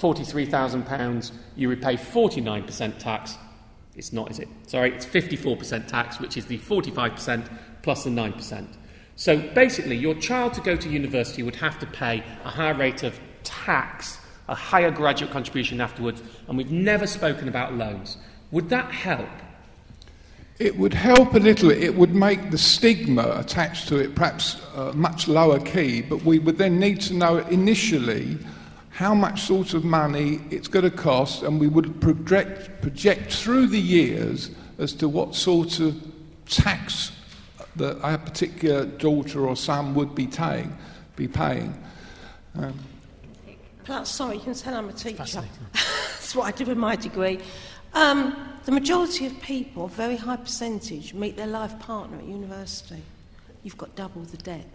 £43,000, 0.00 1.32
you 1.54 1.68
repay 1.68 1.96
49% 1.96 2.98
tax 2.98 3.36
it's 3.96 4.12
not, 4.12 4.30
is 4.30 4.38
it? 4.38 4.48
Sorry, 4.66 4.92
it's 4.92 5.06
54% 5.06 5.88
tax, 5.88 6.20
which 6.20 6.36
is 6.36 6.44
the 6.46 6.58
45% 6.58 7.48
plus 7.82 8.04
the 8.04 8.10
9%. 8.10 8.66
So 9.16 9.38
basically, 9.38 9.96
your 9.96 10.14
child 10.14 10.52
to 10.54 10.60
go 10.60 10.76
to 10.76 10.88
university 10.88 11.42
would 11.42 11.56
have 11.56 11.78
to 11.78 11.86
pay 11.86 12.22
a 12.44 12.50
higher 12.50 12.74
rate 12.74 13.02
of 13.02 13.18
tax, 13.44 14.18
a 14.46 14.54
higher 14.54 14.90
graduate 14.90 15.30
contribution 15.30 15.80
afterwards, 15.80 16.22
and 16.46 16.56
we've 16.56 16.70
never 16.70 17.06
spoken 17.06 17.48
about 17.48 17.74
loans. 17.74 18.18
Would 18.50 18.68
that 18.68 18.92
help? 18.92 19.28
It 20.58 20.76
would 20.78 20.94
help 20.94 21.34
a 21.34 21.38
little. 21.38 21.70
It 21.70 21.94
would 21.94 22.14
make 22.14 22.50
the 22.50 22.58
stigma 22.58 23.36
attached 23.38 23.88
to 23.88 23.96
it 23.96 24.14
perhaps 24.14 24.60
a 24.74 24.92
much 24.92 25.28
lower 25.28 25.60
key, 25.60 26.02
but 26.02 26.22
we 26.22 26.38
would 26.38 26.58
then 26.58 26.78
need 26.78 27.00
to 27.02 27.14
know 27.14 27.38
initially 27.38 28.38
how 28.90 29.14
much 29.14 29.42
sort 29.42 29.74
of 29.74 29.84
money 29.84 30.40
it's 30.50 30.68
going 30.68 30.84
to 30.84 30.90
cost, 30.90 31.42
and 31.42 31.58
we 31.58 31.68
would 31.68 32.00
project, 32.00 32.82
project 32.82 33.32
through 33.32 33.66
the 33.66 33.80
years 33.80 34.50
as 34.78 34.92
to 34.94 35.08
what 35.08 35.34
sort 35.34 35.80
of 35.80 35.94
tax 36.46 37.12
that 37.76 38.00
our 38.02 38.18
particular 38.18 38.84
daughter 38.84 39.46
or 39.46 39.56
son 39.56 39.94
would 39.94 40.14
be, 40.14 40.26
paying. 40.26 40.76
be 41.14 41.28
paying. 41.28 41.74
Um, 42.58 42.78
Plus, 43.84 44.12
sorry, 44.12 44.36
you 44.36 44.42
can 44.42 44.54
tell 44.54 44.74
I'm 44.74 44.88
a 44.88 44.92
teacher. 44.92 45.24
That's 45.72 46.34
what 46.34 46.46
I 46.46 46.50
did 46.50 46.66
with 46.66 46.78
my 46.78 46.96
degree. 46.96 47.38
Um, 47.94 48.36
the 48.64 48.72
majority 48.72 49.26
of 49.26 49.40
people, 49.40 49.84
a 49.84 49.88
very 49.88 50.16
high 50.16 50.36
percentage, 50.36 51.14
meet 51.14 51.36
their 51.36 51.46
life 51.46 51.78
partner 51.78 52.18
at 52.18 52.24
university. 52.24 53.00
You've 53.62 53.78
got 53.78 53.94
double 53.94 54.22
the 54.22 54.36
debt. 54.38 54.66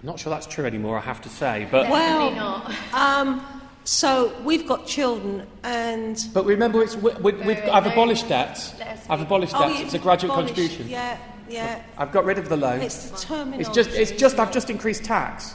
I'm 0.00 0.06
not 0.06 0.18
sure 0.18 0.30
that's 0.30 0.46
true 0.46 0.64
anymore, 0.64 0.96
I 0.96 1.02
have 1.02 1.20
to 1.22 1.28
say. 1.28 1.68
But 1.70 1.90
well, 1.90 2.30
not. 2.30 2.94
Um, 2.94 3.44
so 3.84 4.32
we've 4.44 4.66
got 4.66 4.86
children, 4.86 5.46
and 5.62 6.18
but 6.32 6.46
remember, 6.46 6.82
it's 6.82 6.96
we, 6.96 7.12
we, 7.14 7.32
we've, 7.32 7.58
I've 7.70 7.86
abolished 7.86 8.28
debts. 8.28 8.74
I've 9.10 9.20
abolished 9.20 9.54
oh. 9.56 9.68
It's 9.82 9.94
a 9.94 9.98
graduate 9.98 10.32
contribution. 10.32 10.88
Yeah, 10.88 11.18
yeah. 11.50 11.82
I've 11.98 12.12
got 12.12 12.24
rid 12.24 12.38
of 12.38 12.48
the 12.48 12.56
loan. 12.56 12.80
It's 12.80 13.10
the 13.10 13.16
terminology. 13.16 13.60
It's 13.60 13.70
just, 13.70 13.90
it's 13.90 14.12
just, 14.12 14.38
I've 14.38 14.52
just 14.52 14.70
increased 14.70 15.04
tax. 15.04 15.54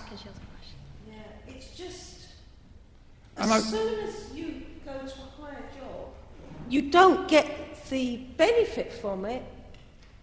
Yeah, 1.08 1.14
it's 1.48 1.78
just. 1.78 2.28
As 3.38 3.70
soon 3.70 4.00
as 4.00 4.34
you 4.34 4.64
go 4.86 4.94
to 4.94 5.04
a 5.04 5.42
higher 5.42 5.66
job, 5.78 6.10
you 6.70 6.90
don't 6.90 7.28
get 7.28 7.88
the 7.90 8.18
benefit 8.38 8.92
from 8.94 9.26
it 9.26 9.44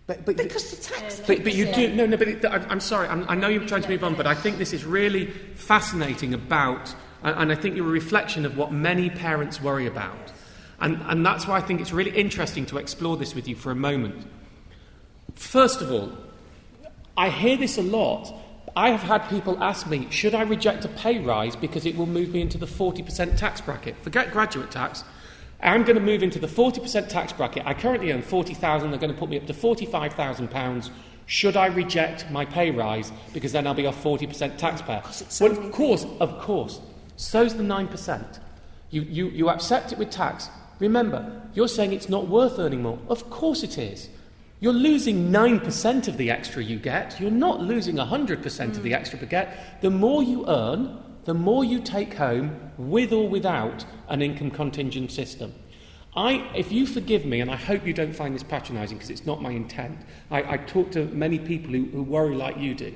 but, 0.06 0.24
but 0.24 0.36
because 0.36 0.70
the 0.70 0.82
tax. 0.82 1.20
But, 1.20 1.44
but 1.44 1.54
you 1.54 1.72
do 1.72 1.94
no 1.94 2.06
no. 2.06 2.16
But 2.16 2.28
it, 2.28 2.44
I, 2.44 2.72
am 2.72 2.80
sorry. 2.80 3.08
I'm, 3.08 3.24
i 3.28 3.34
know 3.34 3.48
you're 3.48 3.66
trying 3.66 3.82
to 3.82 3.88
move 3.88 4.02
on, 4.02 4.14
but 4.14 4.26
I 4.26 4.34
think 4.34 4.58
this 4.58 4.72
is 4.72 4.84
really 4.84 5.26
fascinating 5.54 6.34
about, 6.34 6.94
and, 7.22 7.38
and 7.38 7.52
I 7.52 7.54
think 7.54 7.76
you're 7.76 7.86
a 7.86 7.90
reflection 7.90 8.44
of 8.44 8.56
what 8.56 8.72
many 8.72 9.10
parents 9.10 9.62
worry 9.62 9.86
about, 9.86 10.32
and 10.80 11.00
and 11.06 11.24
that's 11.24 11.46
why 11.46 11.56
I 11.56 11.60
think 11.60 11.80
it's 11.80 11.92
really 11.92 12.10
interesting 12.10 12.66
to 12.66 12.78
explore 12.78 13.16
this 13.16 13.34
with 13.34 13.46
you 13.46 13.54
for 13.54 13.70
a 13.70 13.76
moment. 13.76 14.26
First 15.42 15.82
of 15.82 15.90
all, 15.90 16.12
I 17.16 17.28
hear 17.28 17.58
this 17.58 17.76
a 17.76 17.82
lot. 17.82 18.32
I 18.74 18.90
have 18.90 19.02
had 19.02 19.28
people 19.28 19.62
ask 19.62 19.86
me, 19.86 20.06
should 20.08 20.34
I 20.34 20.42
reject 20.42 20.84
a 20.86 20.88
pay 20.88 21.18
rise 21.18 21.56
because 21.56 21.84
it 21.84 21.94
will 21.94 22.06
move 22.06 22.30
me 22.32 22.40
into 22.40 22.56
the 22.56 22.66
40% 22.66 23.36
tax 23.36 23.60
bracket? 23.60 23.96
Forget 24.02 24.30
graduate 24.30 24.70
tax. 24.70 25.04
I'm 25.60 25.82
going 25.82 25.96
to 25.96 26.02
move 26.02 26.22
into 26.22 26.38
the 26.38 26.46
40% 26.46 27.08
tax 27.08 27.34
bracket. 27.34 27.66
I 27.66 27.74
currently 27.74 28.12
earn 28.12 28.22
40,000. 28.22 28.90
They're 28.90 29.00
going 29.00 29.12
to 29.12 29.18
put 29.18 29.28
me 29.28 29.36
up 29.36 29.46
to 29.46 29.52
45,000 29.52 30.48
pounds. 30.48 30.90
Should 31.26 31.56
I 31.56 31.66
reject 31.66 32.30
my 32.30 32.46
pay 32.46 32.70
rise 32.70 33.12
because 33.34 33.52
then 33.52 33.66
I'll 33.66 33.74
be 33.74 33.84
a 33.84 33.92
40% 33.92 34.56
taxpayer? 34.56 35.02
Well, 35.40 35.50
of 35.50 35.72
course, 35.72 36.06
of 36.20 36.38
course. 36.38 36.80
So's 37.16 37.56
the 37.56 37.64
9%. 37.64 38.38
You, 38.90 39.02
you, 39.02 39.28
you 39.28 39.50
accept 39.50 39.92
it 39.92 39.98
with 39.98 40.08
tax. 40.10 40.48
Remember, 40.78 41.42
you're 41.52 41.68
saying 41.68 41.92
it's 41.92 42.08
not 42.08 42.28
worth 42.28 42.58
earning 42.58 42.82
more. 42.82 42.98
Of 43.08 43.28
course 43.28 43.62
it 43.64 43.76
is. 43.76 44.08
You're 44.62 44.72
losing 44.72 45.32
9% 45.32 46.06
of 46.06 46.16
the 46.16 46.30
extra 46.30 46.62
you 46.62 46.78
get. 46.78 47.18
You're 47.18 47.32
not 47.32 47.60
losing 47.60 47.96
100% 47.96 48.68
of 48.68 48.82
the 48.84 48.90
hmm. 48.90 48.94
extra 48.94 49.18
you 49.18 49.26
get. 49.26 49.82
The 49.82 49.90
more 49.90 50.22
you 50.22 50.48
earn, 50.48 51.02
the 51.24 51.34
more 51.34 51.64
you 51.64 51.80
take 51.80 52.14
home, 52.14 52.70
with 52.78 53.12
or 53.12 53.28
without 53.28 53.84
an 54.08 54.22
income 54.22 54.52
contingent 54.52 55.10
system. 55.10 55.52
I, 56.14 56.48
if 56.54 56.70
you 56.70 56.86
forgive 56.86 57.24
me, 57.26 57.40
and 57.40 57.50
I 57.50 57.56
hope 57.56 57.84
you 57.84 57.92
don't 57.92 58.14
find 58.14 58.36
this 58.36 58.44
patronising 58.44 58.98
because 58.98 59.10
it's 59.10 59.26
not 59.26 59.42
my 59.42 59.50
intent, 59.50 59.98
I, 60.30 60.52
I 60.52 60.56
talk 60.58 60.92
to 60.92 61.06
many 61.06 61.40
people 61.40 61.72
who, 61.72 61.86
who 61.86 62.04
worry 62.04 62.36
like 62.36 62.56
you 62.56 62.76
do. 62.76 62.94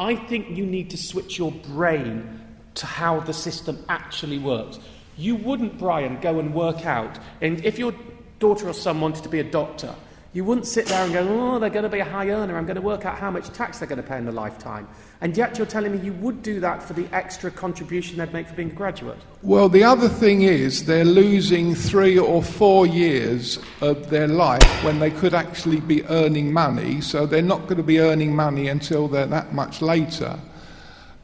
I 0.00 0.16
think 0.16 0.50
you 0.50 0.66
need 0.66 0.90
to 0.90 0.96
switch 0.96 1.38
your 1.38 1.52
brain 1.52 2.40
to 2.74 2.86
how 2.86 3.20
the 3.20 3.32
system 3.32 3.84
actually 3.88 4.38
works. 4.38 4.80
You 5.16 5.36
wouldn't, 5.36 5.78
Brian, 5.78 6.20
go 6.20 6.40
and 6.40 6.52
work 6.52 6.86
out, 6.86 7.20
and 7.40 7.64
if 7.64 7.78
your 7.78 7.94
daughter 8.40 8.68
or 8.68 8.74
son 8.74 9.00
wanted 9.00 9.22
to 9.22 9.28
be 9.28 9.38
a 9.38 9.48
doctor, 9.48 9.94
you 10.34 10.44
wouldn't 10.44 10.66
sit 10.66 10.86
there 10.86 11.04
and 11.04 11.12
go, 11.12 11.26
oh, 11.26 11.58
they're 11.58 11.70
going 11.70 11.84
to 11.84 11.88
be 11.88 12.00
a 12.00 12.04
high 12.04 12.28
earner, 12.28 12.56
I'm 12.58 12.66
going 12.66 12.76
to 12.76 12.82
work 12.82 13.06
out 13.06 13.18
how 13.18 13.30
much 13.30 13.48
tax 13.50 13.78
they're 13.78 13.88
going 13.88 14.02
to 14.02 14.06
pay 14.06 14.18
in 14.18 14.24
their 14.24 14.34
lifetime. 14.34 14.86
And 15.20 15.36
yet 15.36 15.56
you're 15.56 15.66
telling 15.66 15.92
me 15.92 15.98
you 15.98 16.12
would 16.14 16.42
do 16.42 16.60
that 16.60 16.82
for 16.82 16.92
the 16.92 17.08
extra 17.14 17.50
contribution 17.50 18.18
they'd 18.18 18.32
make 18.32 18.46
for 18.46 18.54
being 18.54 18.70
a 18.70 18.74
graduate. 18.74 19.18
Well, 19.42 19.68
the 19.68 19.82
other 19.82 20.08
thing 20.08 20.42
is 20.42 20.84
they're 20.84 21.04
losing 21.04 21.74
three 21.74 22.18
or 22.18 22.42
four 22.42 22.86
years 22.86 23.58
of 23.80 24.10
their 24.10 24.28
life 24.28 24.84
when 24.84 24.98
they 24.98 25.10
could 25.10 25.34
actually 25.34 25.80
be 25.80 26.04
earning 26.04 26.52
money, 26.52 27.00
so 27.00 27.24
they're 27.24 27.42
not 27.42 27.62
going 27.62 27.78
to 27.78 27.82
be 27.82 27.98
earning 27.98 28.36
money 28.36 28.68
until 28.68 29.08
they're 29.08 29.26
that 29.26 29.54
much 29.54 29.80
later. 29.80 30.38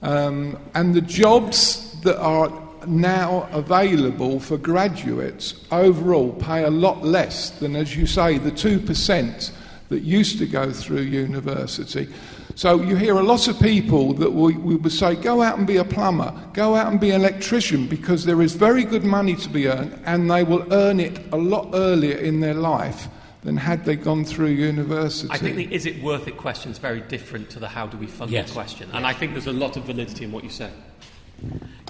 Um, 0.02 0.59
and 0.74 0.94
the 0.94 1.00
jobs 1.02 2.00
that 2.00 2.18
are 2.18 2.63
now 2.87 3.49
available 3.53 4.41
for 4.41 4.57
graduates 4.57 5.55
overall 5.70 6.32
pay 6.32 6.64
a 6.64 6.70
lot 6.70 7.05
less 7.05 7.51
than, 7.51 7.76
as 7.76 7.97
you 7.97 8.07
say, 8.07 8.39
the 8.39 8.51
2% 8.51 9.51
that 9.89 10.03
used 10.03 10.39
to 10.39 10.47
go 10.47 10.72
through 10.72 11.03
university. 11.03 12.09
So 12.57 12.80
you 12.80 12.97
hear 12.97 13.16
a 13.16 13.22
lot 13.22 13.49
of 13.49 13.59
people 13.59 14.14
that 14.14 14.32
we, 14.32 14.55
we 14.55 14.76
would 14.76 14.93
say, 14.93 15.16
go 15.16 15.43
out 15.43 15.59
and 15.59 15.66
be 15.66 15.76
a 15.76 15.85
plumber, 15.85 16.32
go 16.53 16.76
out 16.76 16.87
and 16.91 17.01
be 17.01 17.11
an 17.11 17.20
electrician, 17.20 17.89
because 17.89 18.24
there 18.24 18.41
is 18.41 18.55
very 18.55 18.85
good 18.85 19.05
money 19.05 19.35
to 19.37 19.49
be 19.49 19.68
earned, 19.68 20.01
and 20.05 20.30
they 20.30 20.45
will 20.45 20.72
earn 20.72 21.01
it 21.01 21.18
a 21.32 21.37
lot 21.37 21.70
earlier 21.74 22.16
in 22.16 22.41
their 22.41 22.55
life 22.55 23.09
than 23.43 23.57
had 23.57 23.85
they 23.85 23.97
gone 23.97 24.24
through 24.24 24.49
university. 24.49 25.28
I 25.30 25.39
think 25.39 25.57
the 25.57 25.72
is 25.74 25.85
it 25.85 26.03
worth 26.03 26.26
it 26.28 26.37
question 26.37 26.70
is 26.70 26.78
very 26.78 27.01
different 27.01 27.51
to 27.51 27.59
the 27.59 27.68
how 27.68 27.87
do 27.87 27.99
we 27.99 28.07
fund 28.07 28.30
yes. 28.30 28.51
it 28.51 28.53
question. 28.53 28.89
And 28.93 29.07
I 29.07 29.12
think 29.12 29.32
there's 29.32 29.47
a 29.47 29.53
lot 29.53 29.76
of 29.76 29.85
validity 29.85 30.24
in 30.24 30.32
what 30.32 30.45
you 30.45 30.51
say. 30.51 30.70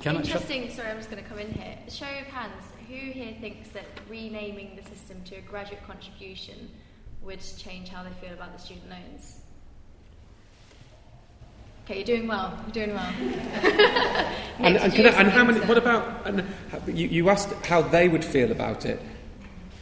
Can 0.01 0.17
Interesting, 0.17 0.71
sorry, 0.71 0.91
I'm 0.91 0.99
just 0.99 1.11
going 1.11 1.23
to 1.23 1.29
come 1.29 1.39
in 1.39 1.51
here. 1.53 1.77
Show 1.89 2.07
of 2.07 2.27
hands, 2.27 2.63
who 2.89 2.95
here 2.95 3.35
thinks 3.41 3.71
that 3.71 3.87
renaming 4.09 4.77
the 4.77 4.83
system 4.83 5.23
to 5.27 5.37
a 5.37 5.41
graduate 5.41 5.85
contribution 5.87 6.71
would 7.23 7.41
change 7.59 7.89
how 7.89 8.03
they 8.03 8.11
feel 8.21 8.33
about 8.35 8.53
the 8.53 8.63
student 8.63 8.91
loans? 8.91 9.41
Okay, 11.85 11.97
you're 11.97 12.05
doing 12.05 12.27
well. 12.27 12.59
You're 12.65 12.87
doing 12.87 12.95
well. 12.95 13.13
and, 14.59 14.77
and, 14.77 15.07
I, 15.07 15.11
and 15.11 15.29
how 15.29 15.45
many? 15.45 15.61
What 15.61 15.77
about? 15.77 16.27
And 16.27 16.47
you, 16.87 17.09
you 17.09 17.29
asked 17.29 17.53
how 17.67 17.83
they 17.83 18.09
would 18.09 18.25
feel 18.25 18.51
about 18.51 18.87
it. 18.87 19.01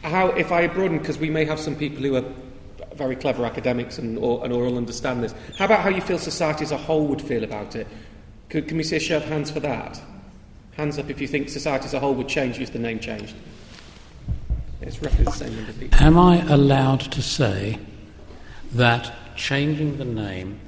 How, 0.01 0.27
if 0.27 0.51
I 0.51 0.67
broaden, 0.67 0.97
because 0.97 1.17
we 1.17 1.29
may 1.29 1.45
have 1.45 1.61
some 1.61 1.77
people 1.77 2.03
who 2.03 2.17
are 2.17 2.25
very 2.95 3.15
clever 3.15 3.45
academics 3.45 3.97
and 3.97 4.17
or, 4.17 4.43
and 4.43 4.53
or 4.53 4.65
all 4.65 4.77
understand 4.77 5.23
this. 5.23 5.33
How 5.57 5.65
about 5.65 5.79
how 5.79 5.89
you 5.89 6.01
feel 6.01 6.19
society 6.19 6.63
as 6.63 6.71
a 6.71 6.77
whole 6.77 7.07
would 7.07 7.21
feel 7.21 7.43
about 7.43 7.75
it? 7.75 7.87
Could, 8.53 8.67
can 8.67 8.77
we 8.77 8.83
see 8.83 8.97
a 8.97 8.99
show 8.99 9.17
of 9.17 9.25
hands 9.25 9.49
for 9.49 9.59
that? 9.61 9.99
Hands 10.73 10.99
up 10.99 11.09
if 11.09 11.19
you 11.19 11.27
think 11.27 11.49
society 11.49 11.85
as 11.85 11.95
a 11.95 11.99
whole 11.99 12.13
would 12.13 12.27
change 12.27 12.59
if 12.59 12.71
the 12.71 12.77
name 12.77 12.99
changed. 12.99 13.33
It's 14.79 15.01
roughly 15.01 15.25
the 15.25 15.31
same 15.31 15.55
number 15.55 15.71
of 15.71 15.79
people. 15.79 15.99
Am 15.99 16.19
I 16.19 16.45
allowed 16.45 16.99
to 16.99 17.21
say 17.23 17.79
that 18.73 19.11
changing 19.35 19.97
the 19.97 20.05
name 20.05 20.59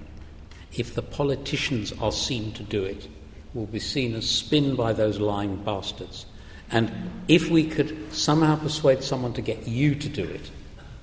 if 0.73 0.95
the 0.95 1.03
politicians 1.03 1.93
are 2.01 2.11
seen 2.11 2.53
to 2.53 2.63
do 2.63 2.83
it, 2.83 3.07
will 3.53 3.67
be 3.67 3.77
seen 3.77 4.15
as 4.15 4.27
spin 4.27 4.75
by 4.75 4.91
those 4.91 5.19
lying 5.19 5.55
bastards. 5.57 6.25
And 6.71 6.91
if 7.27 7.51
we 7.51 7.67
could 7.67 8.11
somehow 8.11 8.55
persuade 8.55 9.03
someone 9.03 9.33
to 9.33 9.43
get 9.43 9.67
you 9.67 9.93
to 9.93 10.09
do 10.09 10.23
it, 10.23 10.49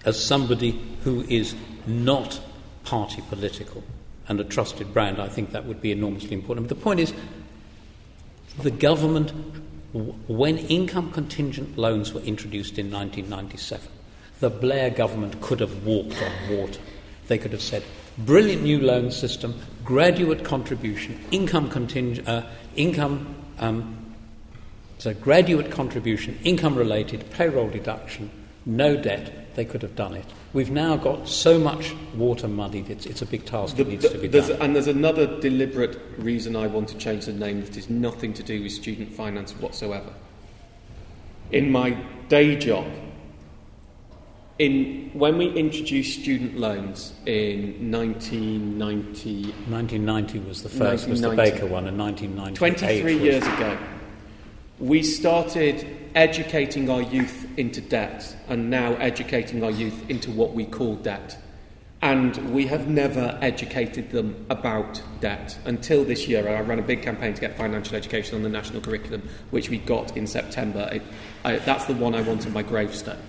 as 0.05 0.21
somebody 0.21 0.83
who 1.05 1.21
is 1.29 1.55
not 1.87 2.41
party 2.83 3.23
political 3.29 3.85
and 4.33 4.41
a 4.41 4.45
trusted 4.45 4.95
brand, 4.95 5.21
I 5.21 5.29
think 5.29 5.53
that 5.53 5.67
would 5.67 5.83
be 5.83 5.93
enormously 5.93 6.33
important. 6.33 6.67
But 6.67 6.77
the 6.77 6.83
point 6.83 7.01
is, 7.01 7.13
the 8.63 8.71
government, 8.71 9.31
when 9.93 10.57
income 10.57 11.13
contingent 11.13 11.77
loans 11.77 12.15
were 12.15 12.23
introduced 12.23 12.79
in 12.79 12.91
1997, 12.91 13.87
the 14.41 14.49
Blair 14.49 14.89
government 14.89 15.41
could 15.43 15.61
have 15.61 15.85
walked 15.85 16.17
on 16.23 16.57
water. 16.57 16.81
They 17.29 17.37
could 17.37 17.53
have 17.53 17.61
said, 17.61 17.85
brilliant 18.17 18.63
new 18.63 18.81
loan 18.81 19.11
system, 19.11 19.55
graduate 19.85 20.45
contribution, 20.45 21.23
income 21.31 21.69
contingent, 21.69 22.27
uh, 22.27 22.47
income, 22.75 23.35
um, 23.59 24.15
so 24.97 25.13
graduate 25.13 25.71
contribution, 25.71 26.39
income 26.43 26.75
related, 26.75 27.31
payroll 27.33 27.69
deduction, 27.69 28.31
no 28.65 28.97
debt, 28.97 29.42
they 29.55 29.65
could 29.65 29.83
have 29.83 29.97
done 29.97 30.15
it. 30.15 30.25
We've 30.53 30.71
now 30.71 30.97
got 30.97 31.29
so 31.29 31.59
much 31.59 31.95
water 32.15 32.49
muddied, 32.49 32.91
it's, 32.91 33.07
it's 33.07 33.23
a 33.23 33.27
big 33.27 33.45
task 33.45 33.77
the, 33.77 33.85
that 33.85 33.91
needs 33.91 34.03
the, 34.03 34.11
to 34.11 34.19
be 34.19 34.29
done. 34.29 34.51
And 34.61 34.75
there's 34.75 34.87
another 34.87 35.27
deliberate 35.41 36.01
reason 36.19 36.57
I 36.57 36.67
want 36.67 36.89
to 36.89 36.99
change 36.99 37.27
the 37.27 37.33
name 37.33 37.61
that 37.63 37.77
is 37.77 37.89
nothing 37.89 38.33
to 38.35 38.43
do 38.43 38.63
with 38.63 38.73
student 38.73 39.13
finance 39.13 39.53
whatsoever. 39.53 40.13
In 41.51 41.71
my 41.71 41.91
day 42.29 42.57
job, 42.57 42.87
in, 44.59 45.11
when 45.13 45.39
we 45.39 45.49
introduced 45.49 46.21
student 46.21 46.59
loans 46.59 47.13
in 47.27 47.91
1990... 47.91 49.45
1990 49.45 50.39
was 50.41 50.63
the 50.63 50.69
first, 50.69 51.09
was 51.09 51.21
the 51.21 51.31
Baker 51.31 51.67
one, 51.67 51.87
and 51.89 51.99
1998 51.99 52.57
23 52.57 53.15
was... 53.15 53.23
years 53.23 53.47
ago, 53.47 53.79
we 54.79 55.03
started 55.03 56.02
educating 56.15 56.91
our 56.91 57.03
youth 57.03 57.47
into 57.57 57.81
debt 57.81 58.37
and 58.49 58.71
now 58.71 58.95
educating 58.95 59.63
our 59.63 59.71
youth 59.71 60.09
into 60.11 60.31
what 60.31 60.53
we 60.53 60.65
call 60.65 60.97
debt. 60.97 61.39
And 62.03 62.53
we 62.53 62.67
have 62.67 62.89
never 62.89 63.39
educated 63.41 64.11
them 64.11 64.45
about 64.51 65.01
debt 65.21 65.57
until 65.65 66.05
this 66.05 66.27
year. 66.27 66.49
I 66.49 66.61
ran 66.61 66.81
a 66.81 66.83
big 66.83 67.03
campaign 67.03 67.33
to 67.35 67.41
get 67.41 67.57
financial 67.57 67.95
education 67.95 68.35
on 68.35 68.43
the 68.43 68.49
national 68.49 68.81
curriculum, 68.81 69.29
which 69.51 69.71
we 69.71 69.79
got 69.79 70.17
in 70.17 70.27
September. 70.27 70.89
It, 70.93 71.03
I, 71.45 71.59
that's 71.59 71.85
the 71.85 71.95
one 71.95 72.17
I 72.17 72.23
want 72.23 72.45
on 72.45 72.53
my 72.53 72.63
gravestone. 72.63 73.21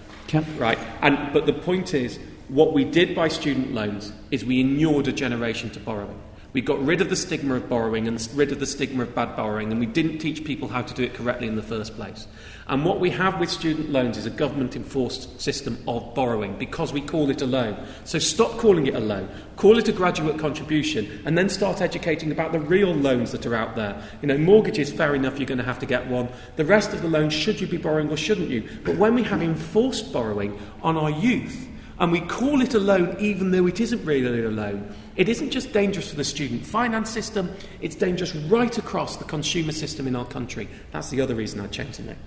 Right. 0.57 0.79
And, 1.01 1.31
but 1.31 1.45
the 1.45 1.53
point 1.53 1.93
is, 1.93 2.17
what 2.47 2.73
we 2.73 2.83
did 2.83 3.13
by 3.13 3.27
student 3.27 3.75
loans 3.75 4.11
is 4.31 4.43
we 4.43 4.61
inured 4.61 5.07
a 5.07 5.11
generation 5.11 5.69
to 5.71 5.79
borrowing. 5.79 6.19
We 6.53 6.61
got 6.61 6.85
rid 6.85 7.01
of 7.01 7.09
the 7.09 7.15
stigma 7.15 7.55
of 7.55 7.67
borrowing 7.67 8.07
and 8.07 8.29
rid 8.35 8.51
of 8.51 8.59
the 8.59 8.67
stigma 8.67 9.01
of 9.01 9.15
bad 9.15 9.35
borrowing, 9.35 9.71
and 9.71 9.79
we 9.79 9.87
didn't 9.87 10.19
teach 10.19 10.45
people 10.45 10.67
how 10.67 10.83
to 10.83 10.93
do 10.93 11.01
it 11.01 11.15
correctly 11.15 11.47
in 11.47 11.55
the 11.55 11.63
first 11.63 11.95
place. 11.95 12.27
And 12.67 12.85
what 12.85 12.99
we 12.99 13.09
have 13.09 13.39
with 13.39 13.49
student 13.49 13.89
loans 13.89 14.17
is 14.17 14.27
a 14.27 14.29
government 14.29 14.75
enforced 14.75 15.41
system 15.41 15.83
of 15.87 16.13
borrowing 16.13 16.59
because 16.59 16.93
we 16.93 17.01
call 17.01 17.31
it 17.31 17.41
a 17.41 17.47
loan. 17.47 17.83
So 18.03 18.19
stop 18.19 18.59
calling 18.59 18.85
it 18.85 18.93
a 18.93 18.99
loan, 18.99 19.29
call 19.55 19.79
it 19.79 19.89
a 19.89 19.91
graduate 19.91 20.37
contribution, 20.37 21.23
and 21.25 21.35
then 21.35 21.49
start 21.49 21.81
educating 21.81 22.31
about 22.31 22.51
the 22.51 22.59
real 22.59 22.93
loans 22.93 23.31
that 23.31 23.47
are 23.47 23.55
out 23.55 23.75
there. 23.75 23.99
You 24.21 24.27
know, 24.27 24.37
mortgages, 24.37 24.91
fair 24.91 25.15
enough, 25.15 25.39
you're 25.39 25.47
going 25.47 25.57
to 25.57 25.63
have 25.63 25.79
to 25.79 25.87
get 25.87 26.05
one. 26.05 26.29
The 26.55 26.65
rest 26.65 26.93
of 26.93 27.01
the 27.01 27.07
loans, 27.07 27.33
should 27.33 27.59
you 27.59 27.65
be 27.65 27.77
borrowing 27.77 28.11
or 28.11 28.17
shouldn't 28.17 28.51
you? 28.51 28.69
But 28.83 28.97
when 28.97 29.15
we 29.15 29.23
have 29.23 29.41
enforced 29.41 30.13
borrowing 30.13 30.59
on 30.83 30.97
our 30.97 31.09
youth, 31.09 31.67
and 31.99 32.11
we 32.11 32.21
call 32.21 32.61
it 32.61 32.73
a 32.73 32.79
loan 32.79 33.15
even 33.19 33.51
though 33.51 33.67
it 33.67 33.79
isn't 33.79 34.03
really 34.05 34.43
a 34.43 34.49
loan, 34.49 34.93
it 35.15 35.29
isn't 35.29 35.51
just 35.51 35.73
dangerous 35.73 36.09
for 36.09 36.15
the 36.15 36.23
student 36.23 36.65
finance 36.65 37.09
system, 37.09 37.51
it's 37.81 37.95
dangerous 37.95 38.35
right 38.35 38.75
across 38.77 39.17
the 39.17 39.23
consumer 39.23 39.71
system 39.71 40.07
in 40.07 40.15
our 40.15 40.25
country. 40.25 40.67
That's 40.91 41.09
the 41.09 41.21
other 41.21 41.35
reason 41.35 41.59
I 41.59 41.67
changed 41.67 41.99
the 41.99 42.03
name. 42.03 42.17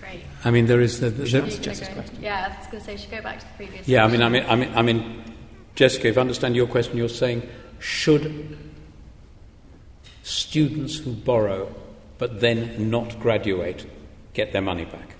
Great. 0.00 0.22
I 0.44 0.50
mean, 0.50 0.66
there 0.66 0.80
is 0.80 1.00
the. 1.00 1.10
the, 1.10 1.24
the 1.24 2.10
yeah, 2.20 2.46
I 2.46 2.58
was 2.58 2.66
going 2.68 2.78
to 2.78 2.80
say, 2.80 2.96
should 2.96 3.10
go 3.10 3.22
back 3.22 3.40
to 3.40 3.46
the 3.46 3.52
previous. 3.56 3.88
Yeah, 3.88 4.04
I 4.04 4.08
mean, 4.08 4.22
I 4.22 4.28
mean, 4.28 4.44
I 4.48 4.56
mean, 4.56 4.72
I 4.74 4.82
mean, 4.82 5.24
Jessica, 5.74 6.08
if 6.08 6.18
I 6.18 6.20
understand 6.20 6.54
your 6.54 6.66
question, 6.66 6.96
you're 6.96 7.08
saying 7.08 7.48
should 7.78 8.58
students 10.22 10.98
who 10.98 11.12
borrow 11.12 11.74
but 12.18 12.40
then 12.40 12.90
not 12.90 13.18
graduate 13.18 13.86
get 14.34 14.52
their 14.52 14.62
money 14.62 14.84
back? 14.84 15.16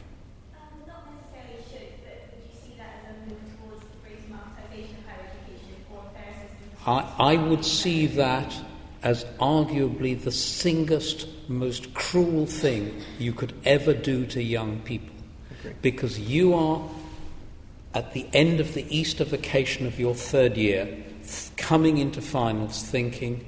I, 6.86 7.12
I 7.18 7.36
would 7.36 7.64
see 7.64 8.06
that 8.06 8.54
as 9.02 9.24
arguably 9.40 10.20
the 10.20 10.30
singest, 10.30 11.26
most 11.48 11.92
cruel 11.94 12.46
thing 12.46 13.02
you 13.18 13.32
could 13.32 13.52
ever 13.64 13.92
do 13.92 14.26
to 14.26 14.42
young 14.42 14.78
people. 14.80 15.14
Okay. 15.60 15.74
Because 15.82 16.18
you 16.18 16.54
are 16.54 16.82
at 17.94 18.12
the 18.12 18.26
end 18.32 18.60
of 18.60 18.74
the 18.74 18.86
Easter 18.96 19.24
vacation 19.24 19.86
of 19.86 19.98
your 19.98 20.14
third 20.14 20.56
year, 20.56 20.88
coming 21.56 21.98
into 21.98 22.20
finals 22.20 22.82
thinking, 22.82 23.46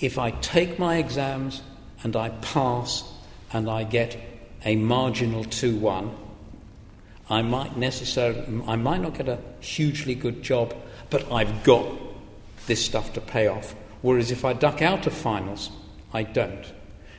if 0.00 0.18
I 0.18 0.30
take 0.30 0.78
my 0.78 0.96
exams 0.96 1.62
and 2.02 2.14
I 2.14 2.28
pass 2.28 3.04
and 3.52 3.68
I 3.70 3.84
get 3.84 4.16
a 4.64 4.76
marginal 4.76 5.44
2 5.44 5.76
1, 5.76 6.14
I 7.30 7.42
might 7.42 7.76
necessarily, 7.76 8.62
I 8.66 8.76
might 8.76 9.00
not 9.00 9.14
get 9.14 9.28
a 9.28 9.38
hugely 9.60 10.14
good 10.14 10.42
job, 10.42 10.74
but 11.10 11.30
I've 11.30 11.62
got 11.62 11.86
this 12.68 12.84
stuff 12.84 13.12
to 13.14 13.20
pay 13.20 13.48
off. 13.48 13.74
Whereas 14.02 14.30
if 14.30 14.44
I 14.44 14.52
duck 14.52 14.80
out 14.80 15.06
of 15.08 15.12
finals, 15.12 15.70
I 16.12 16.22
don't. 16.22 16.72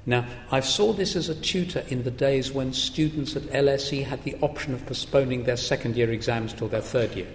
Now, 0.05 0.25
I 0.49 0.61
saw 0.61 0.93
this 0.93 1.15
as 1.15 1.29
a 1.29 1.35
tutor 1.35 1.83
in 1.89 2.03
the 2.03 2.11
days 2.11 2.51
when 2.51 2.73
students 2.73 3.35
at 3.35 3.43
LSE 3.43 4.05
had 4.05 4.23
the 4.23 4.37
option 4.41 4.73
of 4.73 4.85
postponing 4.85 5.43
their 5.43 5.57
second 5.57 5.95
year 5.97 6.09
exams 6.09 6.53
till 6.53 6.69
their 6.69 6.81
third 6.81 7.13
year. 7.15 7.27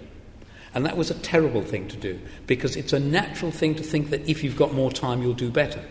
And 0.73 0.85
that 0.85 0.97
was 0.97 1.09
a 1.09 1.19
terrible 1.19 1.61
thing 1.61 1.87
to 1.87 1.95
do 1.95 2.19
because 2.47 2.75
it's 2.75 2.91
a 2.91 2.99
natural 2.99 3.51
thing 3.51 3.75
to 3.75 3.83
think 3.83 4.09
that 4.09 4.27
if 4.27 4.43
you've 4.43 4.57
got 4.57 4.73
more 4.73 4.91
time, 4.91 5.21
you'll 5.21 5.33
do 5.33 5.49
better. 5.49 5.81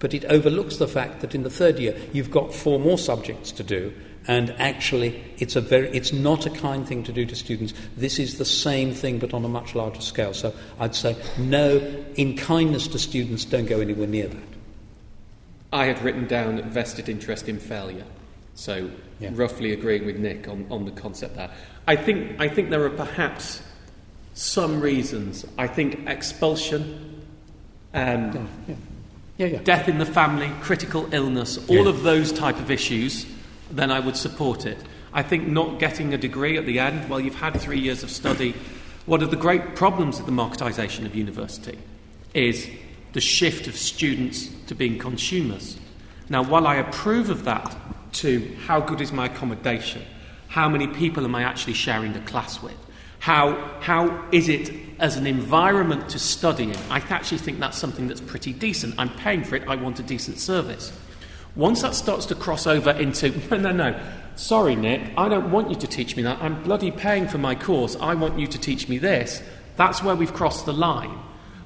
But 0.00 0.12
it 0.12 0.24
overlooks 0.24 0.78
the 0.78 0.88
fact 0.88 1.20
that 1.20 1.36
in 1.36 1.44
the 1.44 1.50
third 1.50 1.78
year, 1.78 1.96
you've 2.12 2.32
got 2.32 2.52
four 2.52 2.80
more 2.80 2.98
subjects 2.98 3.52
to 3.52 3.62
do, 3.62 3.94
and 4.26 4.50
actually, 4.52 5.22
it's, 5.38 5.54
a 5.54 5.60
very, 5.60 5.88
it's 5.88 6.12
not 6.12 6.46
a 6.46 6.50
kind 6.50 6.86
thing 6.86 7.02
to 7.04 7.12
do 7.12 7.26
to 7.26 7.36
students. 7.36 7.74
This 7.96 8.18
is 8.18 8.38
the 8.38 8.44
same 8.44 8.94
thing, 8.94 9.18
but 9.18 9.34
on 9.34 9.44
a 9.44 9.48
much 9.48 9.74
larger 9.74 10.00
scale. 10.00 10.32
So 10.32 10.54
I'd 10.80 10.94
say, 10.94 11.16
no, 11.36 11.78
in 12.14 12.36
kindness 12.36 12.88
to 12.88 12.98
students, 12.98 13.44
don't 13.44 13.66
go 13.66 13.80
anywhere 13.80 14.06
near 14.06 14.28
that. 14.28 14.48
I 15.72 15.86
had 15.86 16.02
written 16.02 16.26
down 16.26 16.62
vested 16.70 17.08
interest 17.08 17.48
in 17.48 17.58
failure. 17.58 18.06
So, 18.54 18.90
yeah. 19.18 19.30
roughly 19.34 19.72
agreeing 19.72 20.06
with 20.06 20.16
Nick 20.16 20.48
on, 20.48 20.66
on 20.70 20.84
the 20.84 20.92
concept 20.92 21.36
there. 21.36 21.50
I 21.86 21.96
think, 21.96 22.40
I 22.40 22.48
think 22.48 22.70
there 22.70 22.84
are 22.84 22.90
perhaps 22.90 23.60
some 24.34 24.80
reasons. 24.80 25.44
I 25.58 25.66
think 25.66 26.08
expulsion, 26.08 27.22
um, 27.92 28.32
yeah, 28.32 28.40
yeah. 28.68 28.74
Yeah, 29.36 29.58
death 29.64 29.88
in 29.88 29.98
the 29.98 30.06
family, 30.06 30.48
critical 30.60 31.12
illness, 31.12 31.58
all 31.68 31.88
of 31.88 32.04
those 32.04 32.30
type 32.30 32.60
of 32.60 32.70
issues, 32.70 33.26
then 33.70 33.90
I 33.90 34.00
would 34.00 34.16
support 34.16 34.66
it. 34.66 34.78
I 35.12 35.22
think 35.22 35.46
not 35.46 35.78
getting 35.78 36.12
a 36.12 36.18
degree 36.18 36.58
at 36.58 36.66
the 36.66 36.78
end, 36.78 37.08
well, 37.08 37.20
you've 37.20 37.36
had 37.36 37.60
three 37.60 37.78
years 37.78 38.02
of 38.02 38.10
study. 38.10 38.54
One 39.06 39.22
of 39.22 39.30
the 39.30 39.36
great 39.36 39.76
problems 39.76 40.18
of 40.18 40.26
the 40.26 40.32
marketisation 40.32 41.06
of 41.06 41.14
university 41.14 41.78
is 42.32 42.68
the 43.12 43.20
shift 43.20 43.68
of 43.68 43.76
students 43.76 44.48
to 44.66 44.74
being 44.74 44.98
consumers. 44.98 45.78
Now, 46.28 46.42
while 46.42 46.66
I 46.66 46.76
approve 46.76 47.30
of 47.30 47.44
that 47.44 47.76
to 48.14 48.56
how 48.66 48.80
good 48.80 49.00
is 49.00 49.12
my 49.12 49.26
accommodation, 49.26 50.02
how 50.48 50.68
many 50.68 50.86
people 50.86 51.24
am 51.24 51.34
I 51.34 51.42
actually 51.42 51.74
sharing 51.74 52.12
the 52.12 52.20
class 52.20 52.62
with, 52.62 52.76
how, 53.20 53.54
how 53.80 54.24
is 54.32 54.48
it 54.48 54.70
as 54.98 55.16
an 55.16 55.26
environment 55.26 56.08
to 56.10 56.18
study 56.18 56.64
in? 56.64 56.76
I 56.90 56.98
actually 56.98 57.38
think 57.38 57.60
that's 57.60 57.78
something 57.78 58.08
that's 58.08 58.20
pretty 58.20 58.52
decent. 58.52 58.94
I'm 58.98 59.10
paying 59.10 59.44
for 59.44 59.56
it, 59.56 59.68
I 59.68 59.76
want 59.76 59.98
a 59.98 60.02
decent 60.02 60.38
service. 60.38 60.92
Once 61.56 61.82
that 61.82 61.94
starts 61.94 62.26
to 62.26 62.34
cross 62.34 62.66
over 62.66 62.90
into, 62.90 63.30
no, 63.50 63.56
no, 63.56 63.72
no, 63.72 64.00
sorry, 64.36 64.74
Nick, 64.74 65.12
I 65.16 65.28
don't 65.28 65.50
want 65.50 65.70
you 65.70 65.76
to 65.76 65.86
teach 65.86 66.16
me 66.16 66.22
that. 66.24 66.42
I'm 66.42 66.62
bloody 66.62 66.90
paying 66.90 67.28
for 67.28 67.38
my 67.38 67.54
course. 67.54 67.96
I 68.00 68.14
want 68.14 68.38
you 68.38 68.46
to 68.46 68.58
teach 68.58 68.88
me 68.88 68.98
this. 68.98 69.42
That's 69.76 70.02
where 70.02 70.16
we've 70.16 70.32
crossed 70.32 70.66
the 70.66 70.72
line. 70.72 71.18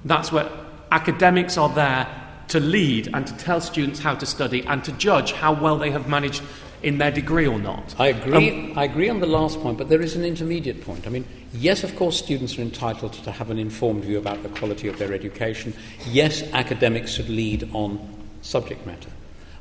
That's 0.05 0.33
where 0.33 0.51
academics 0.91 1.57
are 1.57 1.69
there 1.69 2.07
to 2.49 2.61
lead 2.61 3.11
and 3.13 3.27
to 3.27 3.37
tell 3.37 3.61
students 3.61 4.01
how 4.01 4.15
to 4.15 4.27
study 4.27 4.65
and 4.67 4.83
to 4.85 4.93
judge 4.93 5.33
how 5.33 5.53
well 5.53 5.79
they 5.79 5.91
have 5.91 6.09
managed 6.09 6.43
in 6.83 6.99
their 6.99 7.11
degree 7.11 7.47
or 7.47 7.59
not. 7.59 7.95
I 7.99 8.09
agree. 8.09 8.51
Um, 8.51 8.79
I 8.79 8.85
agree 8.85 9.09
on 9.09 9.21
the 9.21 9.27
last 9.27 9.61
point, 9.61 9.79
but 9.79 9.89
there 9.89 10.01
is 10.01 10.15
an 10.17 10.25
intermediate 10.25 10.83
point. 10.83 11.07
I 11.07 11.11
mean, 11.11 11.27
yes, 11.53 11.83
of 11.83 11.95
course, 11.97 12.17
students 12.17 12.57
are 12.59 12.63
entitled 12.63 13.15
to 13.15 13.31
have 13.33 13.51
an 13.51 13.59
informed 13.59 14.05
view 14.05 14.19
about 14.19 14.43
the 14.43 14.49
quality 14.49 14.89
of 14.89 14.99
their 14.99 15.13
education. 15.13 15.75
Yes, 16.07 16.43
academics 16.53 17.11
should 17.11 17.29
lead 17.29 17.69
on 17.75 17.99
subject 18.43 18.87
matter. 18.87 19.11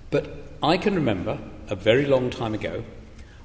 But 0.09 0.29
I 0.63 0.77
can 0.77 0.95
remember 0.95 1.39
a 1.69 1.75
very 1.75 2.05
long 2.05 2.29
time 2.29 2.53
ago 2.53 2.83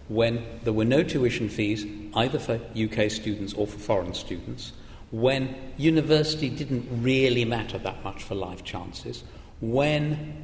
when 0.08 0.44
there 0.64 0.72
were 0.72 0.84
no 0.84 1.02
tuition 1.02 1.48
fees 1.48 1.86
either 2.14 2.38
for 2.38 2.60
UK 2.76 3.10
students 3.10 3.54
or 3.54 3.66
for 3.66 3.78
foreign 3.78 4.14
students, 4.14 4.72
when 5.10 5.54
university 5.76 6.48
didn't 6.48 6.86
really 7.02 7.44
matter 7.44 7.78
that 7.78 8.02
much 8.04 8.22
for 8.22 8.34
life 8.34 8.64
chances, 8.64 9.24
when 9.60 10.36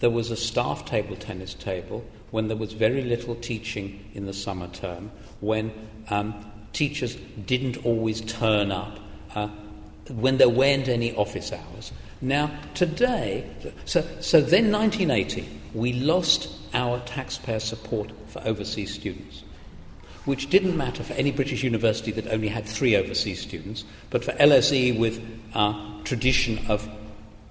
there 0.00 0.10
was 0.10 0.30
a 0.30 0.36
staff 0.36 0.84
table 0.84 1.16
tennis 1.16 1.54
table, 1.54 2.04
when 2.30 2.48
there 2.48 2.56
was 2.56 2.72
very 2.72 3.02
little 3.02 3.34
teaching 3.36 4.04
in 4.14 4.26
the 4.26 4.32
summer 4.32 4.68
term, 4.68 5.10
when 5.40 5.72
um, 6.10 6.34
teachers 6.72 7.16
didn't 7.46 7.84
always 7.84 8.20
turn 8.22 8.72
up, 8.72 8.98
uh, 9.34 9.48
when 10.10 10.38
there 10.38 10.48
weren't 10.48 10.88
any 10.88 11.14
office 11.14 11.52
hours. 11.52 11.92
Now, 12.22 12.56
today, 12.74 13.50
so, 13.84 14.00
so 14.20 14.40
then 14.40 14.70
1980, 14.70 15.48
we 15.74 15.92
lost 15.92 16.48
our 16.72 17.00
taxpayer 17.00 17.58
support 17.58 18.12
for 18.28 18.40
overseas 18.46 18.94
students, 18.94 19.42
which 20.24 20.48
didn't 20.48 20.76
matter 20.76 21.02
for 21.02 21.14
any 21.14 21.32
British 21.32 21.64
university 21.64 22.12
that 22.12 22.28
only 22.28 22.46
had 22.46 22.64
three 22.64 22.94
overseas 22.94 23.40
students, 23.40 23.84
but 24.10 24.24
for 24.24 24.30
LSE 24.34 24.96
with 24.96 25.20
a 25.54 26.00
tradition 26.04 26.64
of 26.68 26.88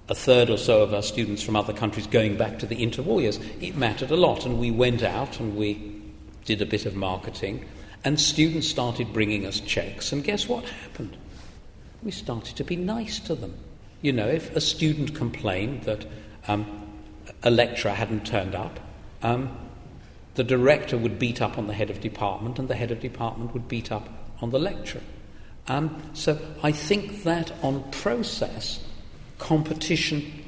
a 0.08 0.16
third 0.16 0.50
or 0.50 0.58
so 0.58 0.82
of 0.82 0.94
our 0.94 1.02
students 1.02 1.44
from 1.44 1.58
other 1.58 1.74
countries 1.74 2.08
going 2.08 2.38
back 2.38 2.58
to 2.60 2.66
the 2.66 2.78
interwar 2.78 3.22
years, 3.22 3.40
it 3.60 3.76
mattered 3.76 4.12
a 4.12 4.16
lot. 4.16 4.46
And 4.46 4.58
we 4.58 4.72
went 4.72 5.04
out 5.04 5.40
and 5.42 5.58
we 5.58 6.02
did 6.46 6.62
a 6.62 6.66
bit 6.66 6.86
of 6.86 6.96
marketing, 6.96 7.66
and 8.06 8.18
students 8.18 8.70
started 8.70 9.12
bringing 9.12 9.46
us 9.46 9.60
checks. 9.60 10.14
And 10.14 10.24
guess 10.24 10.48
what 10.48 10.64
happened? 10.64 11.18
We 12.04 12.12
started 12.12 12.56
to 12.56 12.64
be 12.64 12.78
nice 12.78 13.20
to 13.20 13.36
them. 13.36 13.54
You 14.02 14.14
know, 14.14 14.28
if 14.28 14.56
a 14.56 14.62
student 14.62 15.16
complained 15.16 15.84
that 15.84 16.06
um, 16.48 16.66
a 17.44 17.52
lecturer 17.52 17.92
hadn't 17.92 18.26
turned 18.26 18.56
up, 18.56 18.80
um, 19.22 19.56
the 20.36 20.44
director 20.44 20.98
would 20.98 21.20
beat 21.20 21.42
up 21.42 21.58
on 21.58 21.68
the 21.68 21.74
head 21.74 21.90
of 21.90 22.02
department, 22.02 22.58
and 22.58 22.68
the 22.68 22.76
head 22.76 22.92
of 22.92 23.00
department 23.00 23.54
would 23.54 23.68
beat 23.68 23.92
up 23.92 24.10
on 24.42 24.50
the 24.50 24.60
lecturer. 24.60 25.02
Um, 25.68 26.02
so 26.14 26.40
I 26.64 26.72
think 26.72 27.24
that 27.24 27.52
on 27.64 27.90
process, 27.92 28.84
competition 29.38 30.41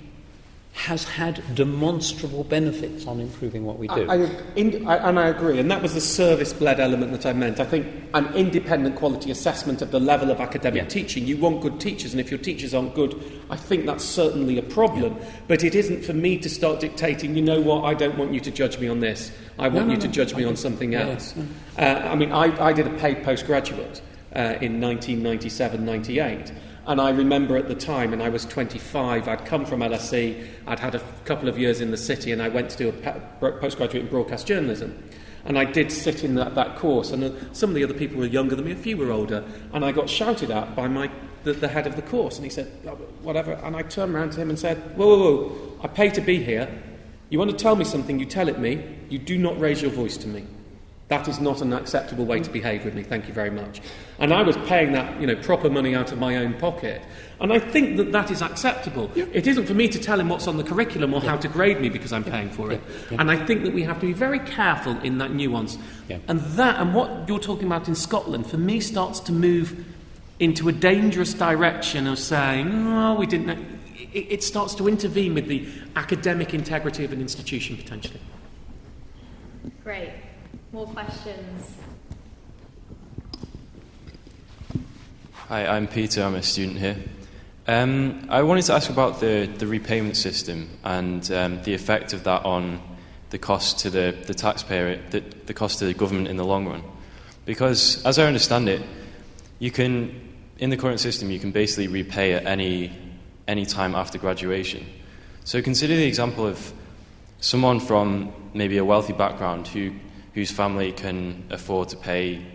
has 0.74 1.04
had 1.04 1.42
demonstrable 1.54 2.44
benefits 2.44 3.06
on 3.06 3.20
improving 3.20 3.64
what 3.64 3.78
we 3.78 3.88
do. 3.88 4.10
I, 4.10 4.16
I, 4.16 4.30
in, 4.56 4.88
I, 4.88 5.08
and 5.08 5.20
I 5.20 5.28
agree, 5.28 5.60
and 5.60 5.70
that 5.70 5.84
was 5.84 5.94
the 5.94 6.02
service 6.02 6.60
led 6.60 6.80
element 6.80 7.12
that 7.12 7.28
I 7.28 7.34
meant. 7.34 7.60
I 7.60 7.64
think 7.64 7.86
an 8.16 8.34
independent 8.34 8.96
quality 8.96 9.30
assessment 9.30 9.84
of 9.84 9.92
the 9.92 10.00
level 10.00 10.32
of 10.32 10.40
academic 10.40 10.82
yeah. 10.82 10.90
teaching. 10.90 11.28
You 11.28 11.38
want 11.38 11.62
good 11.62 11.80
teachers, 11.80 12.12
and 12.12 12.20
if 12.20 12.32
your 12.32 12.40
teachers 12.40 12.74
aren't 12.74 12.96
good, 12.96 13.14
I 13.52 13.56
think 13.56 13.86
that's 13.86 14.04
certainly 14.04 14.58
a 14.58 14.64
problem. 14.64 15.16
Yeah. 15.16 15.26
But 15.48 15.64
it 15.64 15.76
isn't 15.76 16.04
for 16.04 16.14
me 16.14 16.40
to 16.40 16.50
start 16.50 16.80
dictating, 16.80 17.36
you 17.36 17.44
know 17.44 17.62
what, 17.62 17.84
I 17.84 17.94
don't 17.94 18.18
want 18.18 18.34
you 18.34 18.40
to 18.40 18.52
judge 18.52 18.80
me 18.80 18.88
on 18.88 19.00
this, 19.00 19.32
I 19.60 19.68
want 19.68 19.76
no, 19.76 19.86
no, 19.86 19.92
you 19.94 20.00
to 20.02 20.08
no. 20.08 20.14
judge 20.14 20.36
me 20.36 20.44
on 20.44 20.56
something 20.56 20.96
else. 20.96 21.36
Uh, 21.78 21.82
I 21.82 22.16
mean, 22.16 22.32
I, 22.32 22.70
I 22.70 22.74
did 22.74 22.88
a 22.88 22.98
paid 22.98 23.24
postgraduate 23.24 24.02
uh, 24.36 24.58
in 24.60 24.82
1997 24.82 25.86
98. 25.86 26.52
And 26.86 27.00
I 27.00 27.12
remember 27.12 27.56
at 27.56 27.70
the 27.70 27.76
time, 27.76 28.12
and 28.12 28.22
I 28.22 28.28
was 28.28 28.46
25, 28.46 29.28
I'd 29.30 29.46
come 29.46 29.66
from 29.66 29.80
LSE, 29.80 30.48
I'd 30.68 30.80
had 30.80 30.96
a 30.96 31.00
couple 31.24 31.48
of 31.48 31.58
years 31.58 31.80
in 31.80 31.92
the 31.92 31.98
city, 31.98 32.34
and 32.34 32.42
I 32.42 32.50
went 32.50 32.70
to 32.72 32.78
do 32.78 32.90
a 32.90 33.52
postgraduate 33.52 34.04
in 34.04 34.10
broadcast 34.10 34.48
journalism. 34.48 35.02
And 35.46 35.58
I 35.58 35.64
did 35.64 35.92
sit 35.92 36.24
in 36.24 36.36
that, 36.36 36.56
that 36.56 36.78
course, 36.78 37.12
and 37.12 37.24
uh, 37.24 37.54
some 37.54 37.70
of 37.70 37.76
the 37.76 37.84
other 37.84 37.94
people 37.94 38.18
were 38.18 38.26
younger 38.26 38.56
than 38.56 38.66
me, 38.66 38.72
a 38.72 38.76
few 38.76 38.98
were 38.98 39.12
older, 39.12 39.46
and 39.74 39.86
I 39.86 39.92
got 39.94 40.10
shouted 40.10 40.52
at 40.52 40.76
by 40.76 40.88
my, 40.88 41.10
the, 41.44 41.54
the 41.54 41.70
head 41.70 41.88
of 41.88 41.96
the 41.96 42.02
course, 42.02 42.36
and 42.36 42.44
he 42.44 42.50
said, 42.50 42.70
oh, 42.86 42.96
whatever. 43.22 43.54
And 43.54 43.76
I 43.76 43.84
turned 43.84 44.14
around 44.14 44.34
to 44.34 44.42
him 44.42 44.50
and 44.50 44.60
said, 44.60 44.78
whoa, 44.98 45.08
whoa, 45.08 45.48
whoa, 45.48 45.80
I 45.84 45.88
pay 45.88 46.10
to 46.10 46.22
be 46.22 46.44
here. 46.44 46.70
You 47.30 47.40
want 47.40 47.52
to 47.52 47.58
tell 47.58 47.76
me 47.78 47.86
something, 47.86 48.20
you 48.20 48.26
tell 48.26 48.50
it 48.50 48.60
me. 48.60 48.84
You 49.10 49.20
do 49.20 49.38
not 49.38 49.60
raise 49.60 49.82
your 49.82 49.92
voice 49.92 50.18
to 50.18 50.28
me. 50.28 50.46
That 51.10 51.28
is 51.28 51.40
not 51.40 51.62
an 51.62 51.74
acceptable 51.74 52.26
way 52.26 52.40
to 52.40 52.50
behave 52.50 52.86
with 52.86 52.96
me. 52.96 53.04
Thank 53.04 53.28
you 53.28 53.34
very 53.34 53.50
much. 53.50 53.82
And 54.20 54.34
I 54.34 54.42
was 54.42 54.56
paying 54.58 54.94
that, 54.94 55.20
you 55.20 55.28
know, 55.28 55.36
proper 55.36 55.70
money 55.70 55.94
out 55.96 56.12
of 56.12 56.18
my 56.18 56.38
own 56.38 56.54
pocket. 56.54 57.02
And 57.42 57.52
I 57.52 57.60
think 57.60 57.98
that 57.98 58.14
that 58.14 58.32
is 58.32 58.42
acceptable. 58.42 59.12
Yeah. 59.14 59.26
It 59.34 59.46
isn't 59.46 59.66
for 59.66 59.74
me 59.74 59.90
to 59.90 60.00
tell 60.00 60.20
him 60.20 60.30
what's 60.30 60.48
on 60.48 60.58
the 60.58 60.64
curriculum 60.64 61.14
or 61.14 61.22
yeah. 61.22 61.32
how 61.32 61.38
to 61.38 61.48
grade 61.50 61.82
me 61.82 61.90
because 61.90 62.14
I'm 62.14 62.24
yeah. 62.24 62.32
paying 62.32 62.50
for 62.50 62.72
it. 62.72 62.82
And 63.12 63.30
I 63.30 63.46
think 63.46 63.64
that 63.64 63.74
we 63.74 63.84
have 63.84 64.00
to 64.00 64.06
be 64.06 64.14
very 64.14 64.40
careful 64.40 64.98
in 65.02 65.18
that 65.18 65.34
nuance. 65.34 65.78
And 66.10 66.40
that, 66.40 66.80
and 66.80 66.94
what 66.94 67.28
you're 67.28 67.38
talking 67.38 67.68
about 67.68 67.88
in 67.88 67.96
Scotland, 67.96 68.48
for 68.48 68.58
me, 68.58 68.80
starts 68.80 69.20
to 69.22 69.34
move 69.34 69.86
into 70.40 70.70
a 70.70 70.72
dangerous 70.72 71.34
direction 71.34 72.08
of 72.08 72.18
saying, 72.18 72.88
oh, 72.88 73.16
we 73.16 73.26
didn't 73.26 73.48
know. 73.48 73.66
It, 74.14 74.32
it 74.32 74.44
starts 74.44 74.74
to 74.76 74.88
intervene 74.88 75.34
with 75.34 75.48
the 75.48 75.68
academic 75.96 76.54
integrity 76.54 77.04
of 77.04 77.12
an 77.12 77.20
institution 77.22 77.78
potentially. 77.78 78.22
Great. 79.84 80.14
More 80.74 80.88
questions? 80.88 81.78
Hi, 85.48 85.68
I'm 85.68 85.86
Peter. 85.86 86.24
I'm 86.24 86.34
a 86.34 86.42
student 86.42 86.80
here. 86.80 86.98
Um, 87.68 88.26
I 88.28 88.42
wanted 88.42 88.64
to 88.64 88.74
ask 88.74 88.90
about 88.90 89.20
the, 89.20 89.48
the 89.60 89.68
repayment 89.68 90.18
system 90.18 90.68
and 90.84 91.32
um, 91.32 91.62
the 91.62 91.76
effect 91.76 92.14
of 92.14 92.24
that 92.24 92.44
on 92.44 92.82
the 93.30 93.38
cost 93.38 93.78
to 93.82 93.92
the, 93.92 94.18
the 94.26 94.34
taxpayer, 94.34 95.00
the, 95.12 95.20
the 95.46 95.54
cost 95.54 95.78
to 95.78 95.86
the 95.86 95.94
government 95.94 96.28
in 96.28 96.38
the 96.38 96.44
long 96.44 96.66
run. 96.66 96.82
Because, 97.46 98.04
as 98.04 98.18
I 98.18 98.26
understand 98.26 98.68
it, 98.68 98.82
you 99.60 99.70
can, 99.70 100.28
in 100.58 100.72
the 100.72 100.78
current 100.78 101.00
system, 101.00 101.30
you 101.30 101.40
can 101.40 101.52
basically 101.52 101.88
repay 101.88 102.34
at 102.34 102.48
any, 102.48 102.98
any 103.48 103.68
time 103.68 103.94
after 103.94 104.18
graduation. 104.18 104.88
So 105.44 105.62
consider 105.62 105.96
the 105.96 106.08
example 106.08 106.48
of 106.48 106.74
someone 107.42 107.80
from 107.80 108.34
maybe 108.56 108.80
a 108.80 108.86
wealthy 108.86 109.14
background 109.14 109.68
who, 109.68 109.92
whose 110.34 110.52
family 110.52 110.92
can 110.92 111.46
afford 111.50 111.90
to 111.90 111.98
pay 111.98 112.46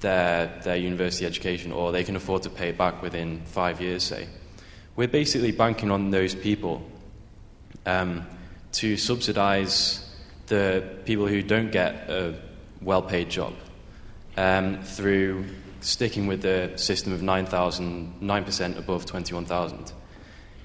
their, 0.00 0.60
their 0.64 0.76
university 0.76 1.26
education 1.26 1.72
or 1.72 1.92
they 1.92 2.04
can 2.04 2.16
afford 2.16 2.42
to 2.42 2.50
pay 2.50 2.70
it 2.70 2.78
back 2.78 3.02
within 3.02 3.40
five 3.44 3.80
years, 3.80 4.02
say. 4.02 4.26
We're 4.96 5.08
basically 5.08 5.52
banking 5.52 5.90
on 5.90 6.10
those 6.10 6.34
people 6.34 6.82
um, 7.86 8.26
to 8.72 8.96
subsidise 8.96 10.06
the 10.46 10.84
people 11.04 11.26
who 11.26 11.42
don't 11.42 11.70
get 11.70 12.10
a 12.10 12.34
well 12.82 13.02
paid 13.02 13.30
job 13.30 13.54
um, 14.36 14.82
through 14.82 15.44
sticking 15.80 16.26
with 16.26 16.42
the 16.42 16.72
system 16.76 17.12
of 17.12 17.22
9,000, 17.22 18.20
9% 18.20 18.78
above 18.78 19.06
21,000. 19.06 19.92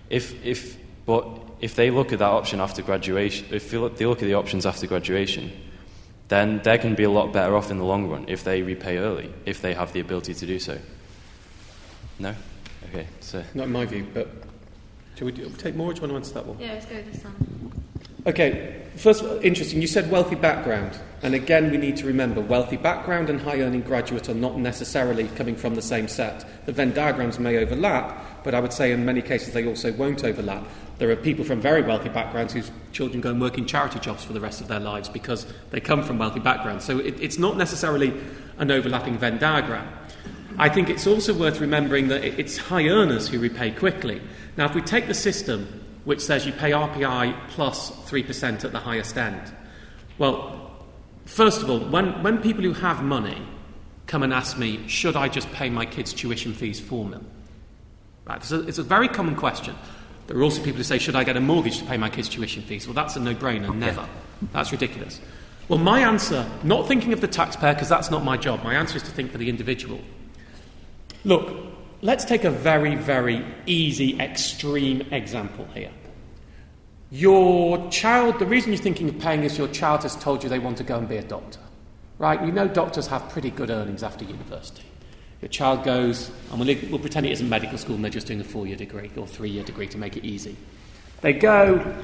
If, 0.10 0.44
if, 0.46 0.78
but 1.06 1.28
if 1.62 1.76
they 1.76 1.90
look 1.90 2.12
at 2.12 2.20
that 2.20 2.30
option 2.30 2.60
after 2.60 2.82
graduation, 2.82 3.48
if 3.52 3.72
they 3.72 3.78
look 3.78 4.22
at 4.22 4.26
the 4.26 4.34
options 4.34 4.66
after 4.66 4.88
graduation, 4.88 5.52
then 6.28 6.60
they're 6.64 6.78
going 6.78 6.92
to 6.92 6.98
be 6.98 7.04
a 7.04 7.10
lot 7.10 7.32
better 7.32 7.56
off 7.56 7.72
in 7.72 7.78
the 7.78 7.84
long 7.84 8.10
run 8.10 8.26
if 8.28 8.44
they 8.44 8.62
repay 8.62 8.98
early, 8.98 9.32
if 9.46 9.62
they 9.62 9.74
have 9.74 9.94
the 9.94 10.00
ability 10.00 10.34
to 10.34 10.46
do 10.46 10.60
so. 10.60 10.78
No? 12.20 12.34
Okay, 12.90 13.08
so. 13.20 13.44
Not 13.54 13.66
in 13.66 13.72
my 13.72 13.86
view, 13.86 14.08
but 14.14 14.30
shall 15.16 15.26
we 15.26 15.32
do, 15.32 15.50
take 15.58 15.76
more 15.76 15.92
or 15.92 15.94
do 15.94 16.02
you 16.02 16.08
want 16.08 16.12
to 16.12 16.16
answer 16.18 16.34
that 16.36 16.46
one? 16.46 16.60
Yeah, 16.60 16.74
let's 16.74 16.86
go 16.86 16.96
with 16.96 17.12
this 17.12 17.24
one. 17.24 17.85
Okay, 18.28 18.82
first, 18.96 19.24
interesting. 19.44 19.82
You 19.82 19.88
said 19.88 20.10
wealthy 20.10 20.36
background. 20.36 20.98
And 21.22 21.36
again, 21.36 21.70
we 21.70 21.78
need 21.78 21.96
to 21.98 22.08
remember 22.08 22.42
wealthy 22.42 22.78
background 22.78 23.30
and 23.30 23.40
high 23.40 23.62
earning 23.62 23.82
graduate 23.82 24.30
are 24.30 24.34
not 24.34 24.58
necessarily 24.58 25.28
coming 25.30 25.56
from 25.56 25.76
the 25.76 25.82
same 25.82 26.08
set. 26.08 26.44
The 26.66 26.72
Venn 26.72 26.94
diagrams 26.94 27.40
may 27.40 27.58
overlap, 27.58 28.44
but 28.44 28.56
I 28.56 28.60
would 28.60 28.74
say 28.74 28.92
in 28.92 29.06
many 29.06 29.22
cases 29.22 29.54
they 29.54 29.66
also 29.66 29.92
won't 29.94 30.24
overlap. 30.24 30.68
There 30.98 31.12
are 31.12 31.16
people 31.16 31.46
from 31.46 31.62
very 31.62 31.84
wealthy 31.84 32.10
backgrounds 32.10 32.54
whose 32.54 32.72
children 32.92 33.22
go 33.22 33.30
and 33.30 33.40
work 33.40 33.58
in 33.58 33.68
charity 33.68 34.00
jobs 34.00 34.24
for 34.24 34.34
the 34.34 34.42
rest 34.42 34.60
of 34.60 34.68
their 34.68 34.80
lives 34.80 35.08
because 35.08 35.46
they 35.70 35.80
come 35.80 36.02
from 36.02 36.18
wealthy 36.18 36.40
backgrounds. 36.40 36.84
So 36.84 37.00
it, 37.00 37.20
it's 37.22 37.38
not 37.38 37.58
necessarily 37.58 38.12
an 38.58 38.72
overlapping 38.72 39.20
Venn 39.20 39.38
diagram. 39.38 39.88
I 40.58 40.70
think 40.70 40.90
it's 40.90 41.06
also 41.06 41.34
worth 41.34 41.60
remembering 41.60 42.08
that 42.08 42.24
it's 42.24 42.58
high 42.58 42.88
earners 42.88 43.28
who 43.28 43.40
repay 43.40 43.72
quickly. 43.72 44.22
Now, 44.58 44.66
if 44.66 44.74
we 44.74 44.82
take 44.82 45.08
the 45.08 45.14
system 45.14 45.85
which 46.06 46.22
says 46.22 46.46
you 46.46 46.54
pay 46.54 46.72
RPI 46.72 47.50
plus 47.50 47.92
3% 47.92 48.64
at 48.64 48.72
the 48.72 48.80
highest 48.80 49.18
end, 49.18 49.54
well, 50.18 50.72
first 51.26 51.62
of 51.62 51.70
all, 51.70 51.80
when, 51.80 52.24
when 52.24 52.42
people 52.42 52.64
who 52.64 52.74
have 52.74 53.04
money 53.04 53.46
come 54.08 54.24
and 54.24 54.34
ask 54.34 54.58
me, 54.58 54.88
should 54.88 55.16
I 55.16 55.28
just 55.28 55.52
pay 55.52 55.70
my 55.70 55.86
kids' 55.86 56.14
tuition 56.14 56.54
fees 56.54 56.80
for 56.80 57.10
them? 57.10 57.28
Right, 58.26 58.38
it's, 58.38 58.52
a, 58.52 58.62
it's 58.62 58.78
a 58.78 58.84
very 58.84 59.08
common 59.08 59.36
question. 59.36 59.76
There 60.28 60.38
are 60.38 60.44
also 60.44 60.64
people 60.64 60.78
who 60.78 60.84
say, 60.84 60.98
should 60.98 61.16
I 61.16 61.24
get 61.24 61.38
a 61.38 61.42
mortgage 61.42 61.80
to 61.80 61.86
pay 61.86 61.98
my 61.98 62.10
kids' 62.10 62.30
tuition 62.30 62.64
fees? 62.64 62.88
Well, 62.88 62.94
that's 62.94 63.16
a 63.16 63.20
no 63.20 63.36
brainer, 63.36 63.76
never. 63.76 64.08
That's 64.52 64.72
ridiculous. 64.72 65.20
Well, 65.68 65.80
my 65.80 66.02
answer, 66.02 66.50
not 66.64 66.88
thinking 66.88 67.14
of 67.14 67.22
the 67.22 67.28
taxpayer, 67.28 67.74
because 67.74 67.90
that's 67.90 68.12
not 68.12 68.24
my 68.24 68.38
job, 68.38 68.64
my 68.64 68.76
answer 68.76 68.98
is 68.98 69.04
to 69.04 69.12
think 69.12 69.32
for 69.32 69.38
the 69.38 69.50
individual. 69.50 70.00
Look, 71.24 71.65
let's 72.02 72.26
take 72.26 72.44
a 72.44 72.52
very, 72.52 72.96
very 72.96 73.46
easy, 73.66 74.20
extreme 74.20 75.02
example 75.12 75.68
here. 75.74 75.92
Your 77.12 77.90
child, 77.92 78.40
the 78.40 78.46
reason 78.46 78.74
you're 78.74 78.82
thinking 78.82 79.10
of 79.10 79.20
paying 79.20 79.44
is 79.44 79.58
your 79.58 79.68
child 79.68 80.04
has 80.04 80.16
told 80.16 80.44
you 80.44 80.50
they 80.50 80.60
want 80.60 80.78
to 80.78 80.84
go 80.84 80.98
and 80.98 81.08
be 81.08 81.18
a 81.18 81.24
doctor. 81.24 81.60
Right? 82.18 82.42
You 82.42 82.52
know 82.52 82.68
doctors 82.68 83.08
have 83.08 83.30
pretty 83.30 83.52
good 83.52 83.70
earnings 83.70 84.04
after 84.04 84.26
university. 84.26 84.84
Your 85.42 85.50
child 85.50 85.84
goes, 85.84 86.32
and 86.52 86.60
we'll, 86.60 86.76
we'll 86.90 87.00
pretend 87.00 87.26
it 87.26 87.32
isn't 87.34 87.48
medical 87.48 87.78
school 87.78 87.96
and 87.96 88.04
they're 88.04 88.12
just 88.12 88.28
doing 88.28 88.40
a 88.42 88.44
four 88.44 88.66
year 88.66 88.78
degree 88.78 89.12
or 89.16 89.28
three 89.28 89.50
year 89.50 89.64
degree 89.64 89.88
to 89.88 89.98
make 89.98 90.18
it 90.18 90.26
easy. 90.26 90.56
They 91.22 91.34
go, 91.34 91.96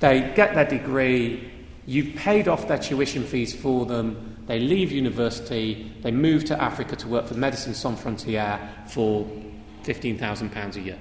they 0.00 0.32
get 0.34 0.54
their 0.54 0.64
degree, 0.64 1.50
you've 1.86 2.16
paid 2.16 2.48
off 2.48 2.68
their 2.68 2.78
tuition 2.78 3.24
fees 3.24 3.54
for 3.54 3.86
them, 3.86 4.37
they 4.48 4.58
leave 4.58 4.90
university, 4.90 5.92
they 6.02 6.10
move 6.10 6.44
to 6.46 6.60
Africa 6.60 6.96
to 6.96 7.08
work 7.08 7.26
for 7.26 7.34
Medicine 7.34 7.74
Sans 7.74 8.00
Frontières 8.00 8.88
for 8.88 9.30
£15,000 9.84 10.76
a 10.76 10.80
year. 10.80 10.98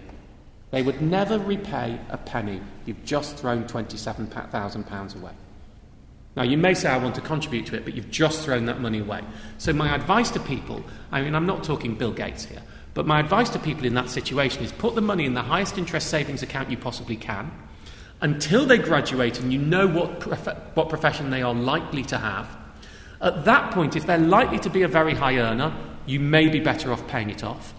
They 0.71 0.83
would 0.83 1.01
never 1.01 1.39
repay 1.39 1.97
a 2.09 2.17
penny. 2.17 2.61
You've 2.85 3.03
just 3.05 3.37
thrown 3.37 3.63
£27,000 3.63 5.15
away. 5.15 5.31
Now, 6.35 6.43
you 6.43 6.57
may 6.57 6.73
say, 6.73 6.89
I 6.89 6.97
want 6.97 7.15
to 7.15 7.21
contribute 7.21 7.65
to 7.67 7.77
it, 7.77 7.85
but 7.85 7.95
you've 7.95 8.11
just 8.11 8.43
thrown 8.43 8.65
that 8.65 8.79
money 8.79 8.99
away. 8.99 9.21
So, 9.57 9.73
my 9.73 9.95
advice 9.95 10.29
to 10.31 10.39
people 10.39 10.83
I 11.11 11.21
mean, 11.21 11.33
I'm 11.33 11.47
not 11.47 11.63
talking 11.63 11.95
Bill 11.95 12.11
Gates 12.11 12.45
here, 12.45 12.61
but 12.93 13.07
my 13.07 13.19
advice 13.19 13.49
to 13.51 13.59
people 13.59 13.85
in 13.85 13.93
that 13.93 14.09
situation 14.09 14.63
is 14.63 14.71
put 14.73 14.93
the 14.93 15.01
money 15.01 15.25
in 15.25 15.33
the 15.33 15.41
highest 15.41 15.77
interest 15.77 16.09
savings 16.09 16.43
account 16.43 16.69
you 16.69 16.77
possibly 16.77 17.15
can 17.15 17.49
until 18.21 18.65
they 18.65 18.77
graduate 18.77 19.39
and 19.39 19.53
you 19.53 19.59
know 19.59 19.87
what, 19.87 20.19
prof- 20.19 20.57
what 20.73 20.89
profession 20.89 21.29
they 21.29 21.41
are 21.41 21.53
likely 21.53 22.03
to 22.03 22.17
have. 22.17 22.57
At 23.21 23.45
that 23.45 23.73
point, 23.73 23.95
if 23.95 24.05
they're 24.05 24.17
likely 24.17 24.59
to 24.59 24.69
be 24.69 24.83
a 24.83 24.87
very 24.87 25.15
high 25.15 25.37
earner, 25.37 25.73
you 26.05 26.19
may 26.19 26.47
be 26.47 26.59
better 26.59 26.91
off 26.91 27.07
paying 27.07 27.29
it 27.29 27.43
off. 27.43 27.73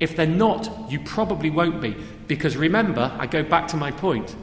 If 0.00 0.16
they're 0.16 0.26
not, 0.26 0.90
you 0.90 1.00
probably 1.00 1.50
won't 1.50 1.80
be. 1.80 1.96
Because 2.26 2.56
remember, 2.56 3.14
I 3.18 3.26
go 3.26 3.42
back 3.42 3.68
to 3.68 3.76
my 3.76 3.90
point 3.90 4.34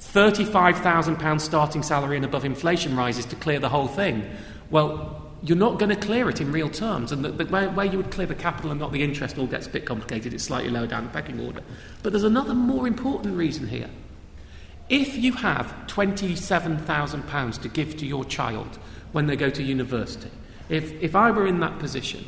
£35,000 0.00 1.40
starting 1.40 1.82
salary 1.82 2.16
and 2.16 2.24
above 2.24 2.44
inflation 2.44 2.96
rises 2.96 3.24
to 3.26 3.36
clear 3.36 3.60
the 3.60 3.68
whole 3.68 3.86
thing. 3.86 4.28
Well, 4.70 5.22
you're 5.42 5.56
not 5.56 5.78
going 5.78 5.90
to 5.90 5.96
clear 5.96 6.28
it 6.28 6.40
in 6.40 6.52
real 6.52 6.68
terms. 6.68 7.12
And 7.12 7.24
the, 7.24 7.30
the, 7.30 7.44
where, 7.46 7.70
where, 7.70 7.86
you 7.86 7.98
would 7.98 8.10
clear 8.10 8.26
the 8.26 8.34
capital 8.34 8.70
and 8.70 8.80
not 8.80 8.92
the 8.92 9.02
interest 9.02 9.38
all 9.38 9.46
gets 9.46 9.66
a 9.66 9.70
bit 9.70 9.84
complicated. 9.84 10.34
It's 10.34 10.44
slightly 10.44 10.70
lower 10.70 10.86
down 10.86 11.04
the 11.04 11.10
pecking 11.10 11.40
order. 11.40 11.62
But 12.02 12.12
there's 12.12 12.24
another 12.24 12.54
more 12.54 12.86
important 12.86 13.36
reason 13.36 13.68
here. 13.68 13.90
If 14.88 15.16
you 15.16 15.32
have 15.34 15.74
£27,000 15.86 17.62
to 17.62 17.68
give 17.68 17.96
to 17.96 18.06
your 18.06 18.24
child 18.24 18.78
when 19.12 19.26
they 19.26 19.36
go 19.36 19.50
to 19.50 19.62
university, 19.62 20.30
if, 20.68 20.92
if 21.02 21.14
I 21.14 21.30
were 21.30 21.46
in 21.46 21.60
that 21.60 21.78
position, 21.78 22.24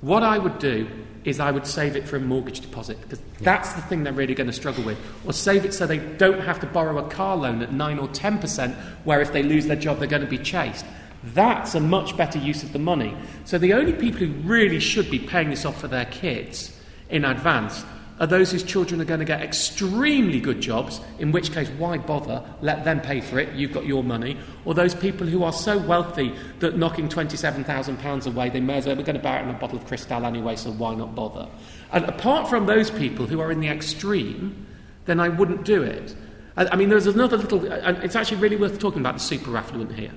what 0.00 0.22
I 0.22 0.38
would 0.38 0.58
do 0.58 0.88
is 1.24 1.40
I 1.40 1.50
would 1.50 1.66
save 1.66 1.96
it 1.96 2.06
for 2.06 2.16
a 2.16 2.20
mortgage 2.20 2.60
deposit 2.60 3.00
because 3.00 3.20
that's 3.40 3.72
the 3.72 3.80
thing 3.82 4.04
they're 4.04 4.12
really 4.12 4.34
going 4.34 4.46
to 4.46 4.52
struggle 4.52 4.84
with. 4.84 4.98
Or 5.24 5.32
save 5.32 5.64
it 5.64 5.72
so 5.72 5.86
they 5.86 5.98
don't 5.98 6.40
have 6.40 6.60
to 6.60 6.66
borrow 6.66 6.98
a 6.98 7.08
car 7.08 7.36
loan 7.36 7.62
at 7.62 7.72
9 7.72 7.98
or 7.98 8.08
10%, 8.08 8.74
where 9.04 9.20
if 9.20 9.32
they 9.32 9.42
lose 9.42 9.66
their 9.66 9.76
job, 9.76 9.98
they're 9.98 10.08
going 10.08 10.22
to 10.22 10.28
be 10.28 10.38
chased. 10.38 10.84
That's 11.32 11.74
a 11.74 11.80
much 11.80 12.16
better 12.18 12.38
use 12.38 12.62
of 12.62 12.74
the 12.74 12.78
money. 12.78 13.16
So 13.46 13.56
the 13.56 13.72
only 13.72 13.94
people 13.94 14.26
who 14.26 14.32
really 14.46 14.80
should 14.80 15.10
be 15.10 15.18
paying 15.18 15.48
this 15.48 15.64
off 15.64 15.80
for 15.80 15.88
their 15.88 16.04
kids 16.04 16.78
in 17.08 17.24
advance 17.24 17.84
are 18.20 18.26
those 18.26 18.52
whose 18.52 18.62
children 18.62 19.00
are 19.00 19.04
going 19.04 19.20
to 19.20 19.26
get 19.26 19.42
extremely 19.42 20.40
good 20.40 20.60
jobs, 20.60 21.00
in 21.18 21.32
which 21.32 21.52
case, 21.52 21.68
why 21.70 21.98
bother? 21.98 22.44
Let 22.60 22.84
them 22.84 23.00
pay 23.00 23.20
for 23.20 23.40
it, 23.40 23.52
you've 23.54 23.72
got 23.72 23.86
your 23.86 24.04
money. 24.04 24.36
Or 24.64 24.72
those 24.72 24.94
people 24.94 25.26
who 25.26 25.42
are 25.42 25.52
so 25.52 25.78
wealthy 25.78 26.32
that 26.60 26.78
knocking 26.78 27.08
£27,000 27.08 28.26
away, 28.26 28.50
they 28.50 28.60
may 28.60 28.74
as 28.74 28.86
well, 28.86 28.94
we're 28.94 29.02
going 29.02 29.16
to 29.16 29.22
buy 29.22 29.40
it 29.40 29.42
in 29.42 29.50
a 29.50 29.58
bottle 29.58 29.78
of 29.78 29.86
Cristal 29.86 30.24
anyway, 30.24 30.54
so 30.54 30.70
why 30.70 30.94
not 30.94 31.14
bother? 31.14 31.48
And 31.92 32.04
apart 32.04 32.48
from 32.48 32.66
those 32.66 32.90
people 32.90 33.26
who 33.26 33.40
are 33.40 33.50
in 33.50 33.58
the 33.60 33.68
extreme, 33.68 34.66
then 35.06 35.18
I 35.18 35.28
wouldn't 35.28 35.64
do 35.64 35.82
it. 35.82 36.14
I, 36.56 36.66
I 36.66 36.76
mean, 36.76 36.90
there's 36.90 37.08
another 37.08 37.36
little, 37.36 37.66
and 37.66 37.98
it's 37.98 38.16
actually 38.16 38.38
really 38.38 38.56
worth 38.56 38.78
talking 38.78 39.00
about 39.00 39.14
the 39.14 39.20
super 39.20 39.56
affluent 39.56 39.92
here. 39.92 40.12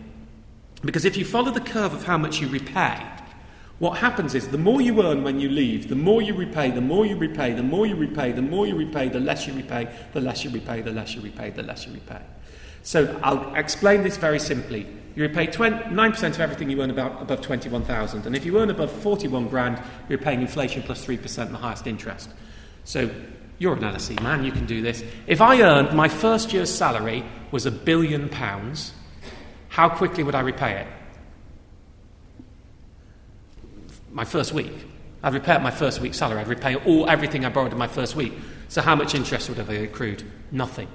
Because 0.84 1.06
if 1.06 1.18
you 1.18 1.26
follow 1.26 1.52
the 1.52 1.62
curve 1.62 1.94
of 1.94 2.06
how 2.06 2.18
much 2.18 2.40
you 2.40 2.48
repay, 2.48 3.04
what 3.80 4.00
happens 4.00 4.34
is 4.34 4.48
the 4.48 4.58
more 4.58 4.82
you 4.82 5.04
earn 5.04 5.24
when 5.24 5.40
you 5.40 5.50
leave, 5.50 5.88
the 5.88 5.96
more 5.96 6.22
you 6.22 6.34
repay, 6.34 6.72
the 6.72 6.82
more 6.82 7.06
you 7.06 7.16
repay, 7.16 7.54
the 7.54 7.62
more 7.62 7.86
you 7.86 7.96
repay, 7.96 8.32
the 8.32 8.42
more 8.42 8.66
you 8.66 8.76
repay, 8.76 9.08
the 9.10 9.20
less 9.20 9.46
you 9.46 9.54
repay, 9.54 9.88
the 10.14 10.22
less 10.22 10.44
you 10.44 10.50
repay, 10.50 10.82
the 10.82 10.92
less 10.92 11.14
you 11.14 11.22
repay, 11.22 11.52
the 11.52 11.62
less 11.62 11.86
you 11.86 11.94
repay. 11.94 12.22
So 12.82 13.20
I'll 13.22 13.54
explain 13.54 14.02
this 14.02 14.18
very 14.18 14.40
simply. 14.40 14.88
You 15.16 15.24
repay 15.24 15.48
20, 15.48 15.94
9% 15.94 16.30
of 16.30 16.40
everything 16.40 16.70
you 16.70 16.82
earn 16.82 16.90
about, 16.90 17.22
above 17.22 17.42
21,000. 17.42 18.26
And 18.26 18.36
if 18.36 18.46
you 18.46 18.58
earn 18.60 18.70
above 18.70 18.92
41 18.92 19.48
grand, 19.48 19.82
you're 20.10 20.20
paying 20.20 20.42
inflation 20.42 20.82
plus 20.82 21.06
3% 21.06 21.46
and 21.46 21.54
the 21.54 21.58
highest 21.58 21.86
interest. 21.86 22.30
So 22.84 23.10
you're 23.60 23.74
an 23.74 23.82
LSE 23.82 24.22
man, 24.24 24.44
you 24.44 24.52
can 24.52 24.66
do 24.66 24.82
this. 24.82 25.04
If 25.28 25.42
I 25.42 25.62
earned 25.62 25.96
my 25.96 26.08
first 26.08 26.54
year's 26.54 26.74
salary 26.74 27.24
was 27.52 27.66
a 27.66 27.72
billion 27.72 28.30
pounds, 28.30 28.94
how 29.70 29.90
quickly 29.90 30.24
would 30.24 30.36
I 30.36 30.42
repay 30.42 30.82
it? 30.82 30.88
My 34.18 34.26
first 34.26 34.52
week. 34.52 34.74
I'd 35.22 35.36
repay 35.36 35.60
my 35.60 35.70
first 35.70 36.02
week's 36.02 36.18
salary. 36.18 36.40
I'd 36.40 36.48
repay 36.48 36.74
all 36.76 37.08
everything 37.08 37.46
I 37.46 37.50
borrowed 37.50 37.72
in 37.72 37.78
my 37.78 37.88
first 37.88 38.16
week. 38.16 38.34
So 38.68 38.82
how 38.82 38.96
much 38.96 39.14
interest 39.14 39.48
would 39.48 39.60
have 39.60 39.70
accrued? 39.70 40.24
Nothing. 40.52 40.88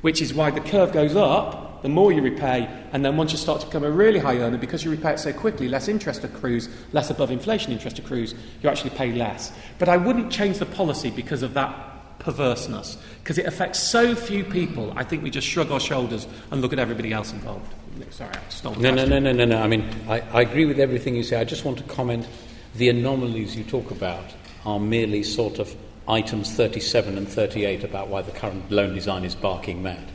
Which 0.00 0.22
is 0.22 0.32
why 0.32 0.50
the 0.50 0.62
curve 0.62 0.90
goes 0.90 1.14
up, 1.14 1.82
the 1.82 1.90
more 1.90 2.10
you 2.10 2.22
repay, 2.22 2.68
and 2.92 3.04
then 3.04 3.18
once 3.18 3.32
you 3.32 3.38
start 3.38 3.60
to 3.60 3.66
become 3.66 3.84
a 3.84 3.90
really 3.90 4.18
high 4.18 4.38
earner, 4.38 4.56
because 4.56 4.82
you 4.82 4.90
repay 4.90 5.12
it 5.12 5.18
so 5.18 5.30
quickly, 5.30 5.68
less 5.68 5.88
interest 5.88 6.24
accrues, 6.24 6.70
less 6.92 7.10
above 7.10 7.30
inflation 7.30 7.70
interest 7.70 7.98
accrues, 7.98 8.34
you 8.62 8.70
actually 8.70 8.90
pay 8.90 9.12
less. 9.12 9.52
But 9.78 9.90
I 9.90 9.98
wouldn't 9.98 10.32
change 10.32 10.58
the 10.58 10.66
policy 10.66 11.10
because 11.10 11.42
of 11.42 11.52
that 11.52 12.18
perverseness, 12.18 12.96
because 13.22 13.36
it 13.36 13.44
affects 13.44 13.78
so 13.78 14.14
few 14.14 14.42
people. 14.42 14.94
I 14.96 15.04
think 15.04 15.22
we 15.22 15.28
just 15.28 15.46
shrug 15.46 15.70
our 15.70 15.80
shoulders 15.80 16.26
and 16.50 16.62
look 16.62 16.72
at 16.72 16.78
everybody 16.78 17.12
else 17.12 17.30
involved. 17.32 17.74
Sorry, 18.10 18.34
I 18.34 18.48
stole 18.48 18.74
no, 18.76 18.90
no, 18.90 19.04
no, 19.04 19.18
no, 19.18 19.32
no, 19.32 19.44
no. 19.44 19.60
I 19.60 19.66
mean, 19.66 19.86
I, 20.08 20.20
I 20.32 20.40
agree 20.40 20.64
with 20.64 20.78
everything 20.78 21.14
you 21.14 21.22
say. 21.22 21.38
I 21.38 21.44
just 21.44 21.66
want 21.66 21.76
to 21.78 21.84
comment 21.84 22.26
the 22.74 22.88
anomalies 22.88 23.56
you 23.56 23.64
talk 23.64 23.90
about 23.90 24.24
are 24.64 24.78
merely 24.78 25.22
sort 25.22 25.58
of 25.58 25.74
items 26.08 26.52
37 26.52 27.16
and 27.16 27.28
38 27.28 27.84
about 27.84 28.08
why 28.08 28.22
the 28.22 28.32
current 28.32 28.70
loan 28.70 28.94
design 28.94 29.24
is 29.24 29.34
barking 29.34 29.82
mad. 29.82 30.10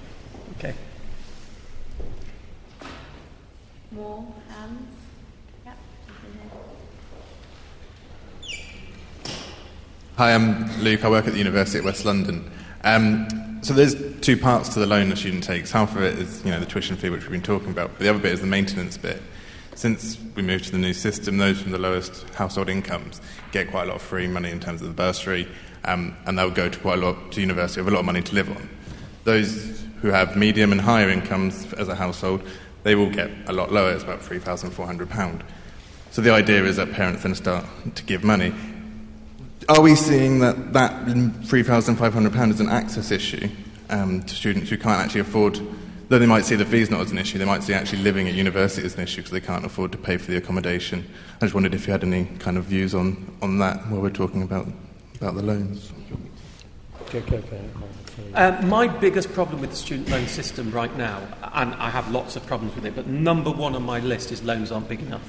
Okay. 0.58 0.74
more 3.92 4.26
hands? 4.50 4.96
Yep. 5.66 5.78
Hi, 10.18 10.34
I'm 10.34 10.82
Luke. 10.82 11.06
I 11.06 11.10
work 11.10 11.28
at 11.28 11.34
the 11.34 11.40
University 11.40 11.80
of 11.80 11.86
West 11.86 12.04
London. 12.04 12.52
Um, 12.84 13.60
so 13.62 13.74
there's 13.74 13.96
two 14.20 14.38
parts 14.38 14.70
to 14.70 14.80
the 14.80 14.86
loan 14.86 15.12
a 15.12 15.16
student 15.16 15.44
takes. 15.44 15.72
Half 15.72 15.96
of 15.96 16.04
it 16.04 16.20
is, 16.20 16.44
you 16.44 16.52
know, 16.52 16.60
the 16.60 16.66
tuition 16.66 16.98
fee, 16.98 17.10
which 17.10 17.22
we've 17.22 17.32
been 17.32 17.42
talking 17.42 17.70
about, 17.70 17.92
but 17.92 18.00
the 18.00 18.10
other 18.10 18.20
bit 18.20 18.34
is 18.34 18.42
the 18.42 18.48
maintenance 18.48 18.98
bit. 18.98 19.22
Since 19.76 20.18
we 20.36 20.42
moved 20.42 20.66
to 20.66 20.72
the 20.72 20.78
new 20.78 20.94
system, 20.94 21.38
those 21.38 21.62
from 21.62 21.72
the 21.72 21.78
lowest 21.78 22.24
household 22.34 22.70
incomes 22.70 23.20
get 23.52 23.70
quite 23.70 23.84
a 23.84 23.88
lot 23.88 23.98
of 23.98 24.02
free 24.02 24.26
money 24.26 24.50
in 24.50 24.60
terms 24.60 24.82
of 24.82 24.88
the 24.88 24.94
bursary, 24.94 25.48
um, 25.84 26.16
and 26.26 26.40
they'll 26.40 26.50
go 26.50 26.70
to 26.70 26.80
quite 26.80 26.98
a 26.98 27.02
lot 27.02 27.34
to 27.34 27.42
university 27.42 27.82
with 27.82 27.90
a 27.90 27.92
lot 27.92 28.00
of 28.00 28.06
money 28.06 28.22
to 28.22 28.34
live 28.34 28.50
on. 28.50 28.70
Those 29.26 29.84
who 30.02 30.08
have 30.10 30.38
medium 30.38 30.72
and 30.72 30.80
higher 30.80 31.10
incomes 31.10 31.74
as 31.74 31.90
a 31.90 31.96
household, 31.96 32.42
they 32.84 32.96
will 32.96 33.10
get 33.10 33.30
a 33.48 33.54
lot 33.54 33.72
lower. 33.72 33.92
It's 33.92 34.04
about 34.04 34.22
three 34.22 34.40
thousand 34.40 34.72
four 34.72 34.86
hundred 34.86 35.10
pound. 35.10 35.44
So 36.12 36.22
the 36.22 36.32
idea 36.32 36.64
is 36.64 36.78
that 36.78 36.94
parents 36.94 37.24
then 37.24 37.36
start 37.36 37.66
to 37.96 38.04
give 38.04 38.24
money. 38.24 38.54
Are 39.68 39.82
we 39.82 39.96
seeing 39.96 40.40
that 40.40 40.72
that 40.72 41.06
three 41.46 41.64
thousand 41.64 41.98
five 41.98 42.14
hundred 42.14 42.32
pound 42.34 42.52
is 42.52 42.62
an 42.62 42.70
access 42.70 43.12
issue 43.12 43.50
um, 43.90 44.24
to 44.24 44.36
students 44.36 44.70
who 44.70 44.78
can't 44.78 45.02
actually 45.02 45.22
afford? 45.22 45.60
Though 46.08 46.20
they 46.20 46.28
might 46.28 46.46
see 46.46 46.56
the 46.56 46.66
fees 46.66 46.92
not 46.92 47.02
as 47.02 47.12
an 47.12 47.18
issue, 47.18 47.40
they 47.40 47.46
might 47.46 47.64
see 47.64 47.74
actually 47.74 48.04
living 48.04 48.28
at 48.28 48.36
university 48.36 48.86
as 48.86 48.96
an 48.96 49.02
issue 49.02 49.18
because 49.18 49.32
they 49.32 49.42
can't 49.42 49.66
afford 49.66 49.92
to 49.94 49.98
pay 49.98 50.18
for 50.18 50.30
the 50.30 50.38
accommodation. 50.38 51.08
I 51.38 51.46
just 51.46 51.54
wondered 51.56 51.74
if 51.74 51.88
you 51.88 51.92
had 51.92 52.04
any 52.04 52.26
kind 52.40 52.58
of 52.58 52.66
views 52.66 52.94
on, 52.94 53.36
on 53.42 53.58
that 53.60 53.88
while 53.88 54.02
we're 54.02 54.10
talking 54.12 54.44
about 54.44 54.68
about 55.16 55.36
the 55.36 55.42
loans. 55.42 55.92
Uh, 58.34 58.62
my 58.66 58.88
biggest 58.88 59.32
problem 59.34 59.62
with 59.62 59.70
the 59.70 59.76
student 59.76 60.10
loan 60.10 60.28
system 60.28 60.72
right 60.72 60.96
now, 60.98 61.22
and 61.54 61.74
I 61.76 61.90
have 61.90 62.12
lots 62.12 62.36
of 62.36 62.46
problems 62.46 62.76
with 62.76 62.86
it, 62.86 62.96
but 62.96 63.08
number 63.08 63.52
one 63.52 63.76
on 63.76 63.84
my 63.84 64.00
list 64.00 64.32
is 64.32 64.44
loans 64.44 64.72
aren't 64.72 64.90
big 64.90 65.02
enough. 65.02 65.28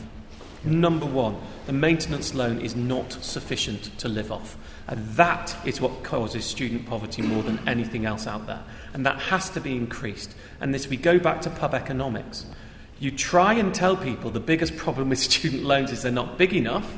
Number 0.66 1.06
one, 1.06 1.36
the 1.66 1.72
maintenance 1.72 2.34
loan 2.34 2.60
is 2.60 2.74
not 2.74 3.12
sufficient 3.12 3.96
to 3.98 4.08
live 4.08 4.32
off. 4.32 4.58
And 4.88 5.06
that 5.14 5.56
is 5.64 5.80
what 5.80 6.02
causes 6.02 6.44
student 6.44 6.86
poverty 6.86 7.22
more 7.22 7.42
than 7.42 7.60
anything 7.68 8.04
else 8.04 8.26
out 8.26 8.46
there. 8.46 8.62
And 8.92 9.06
that 9.06 9.18
has 9.18 9.48
to 9.50 9.60
be 9.60 9.76
increased. 9.76 10.34
And 10.60 10.74
this, 10.74 10.88
we 10.88 10.96
go 10.96 11.18
back 11.18 11.40
to 11.42 11.50
pub 11.50 11.74
economics. 11.74 12.46
You 12.98 13.10
try 13.10 13.54
and 13.54 13.74
tell 13.74 13.96
people 13.96 14.30
the 14.30 14.40
biggest 14.40 14.76
problem 14.76 15.08
with 15.08 15.18
student 15.32 15.64
loans 15.64 15.92
is 15.92 16.02
they're 16.02 16.12
not 16.12 16.38
big 16.38 16.52
enough. 16.52 16.96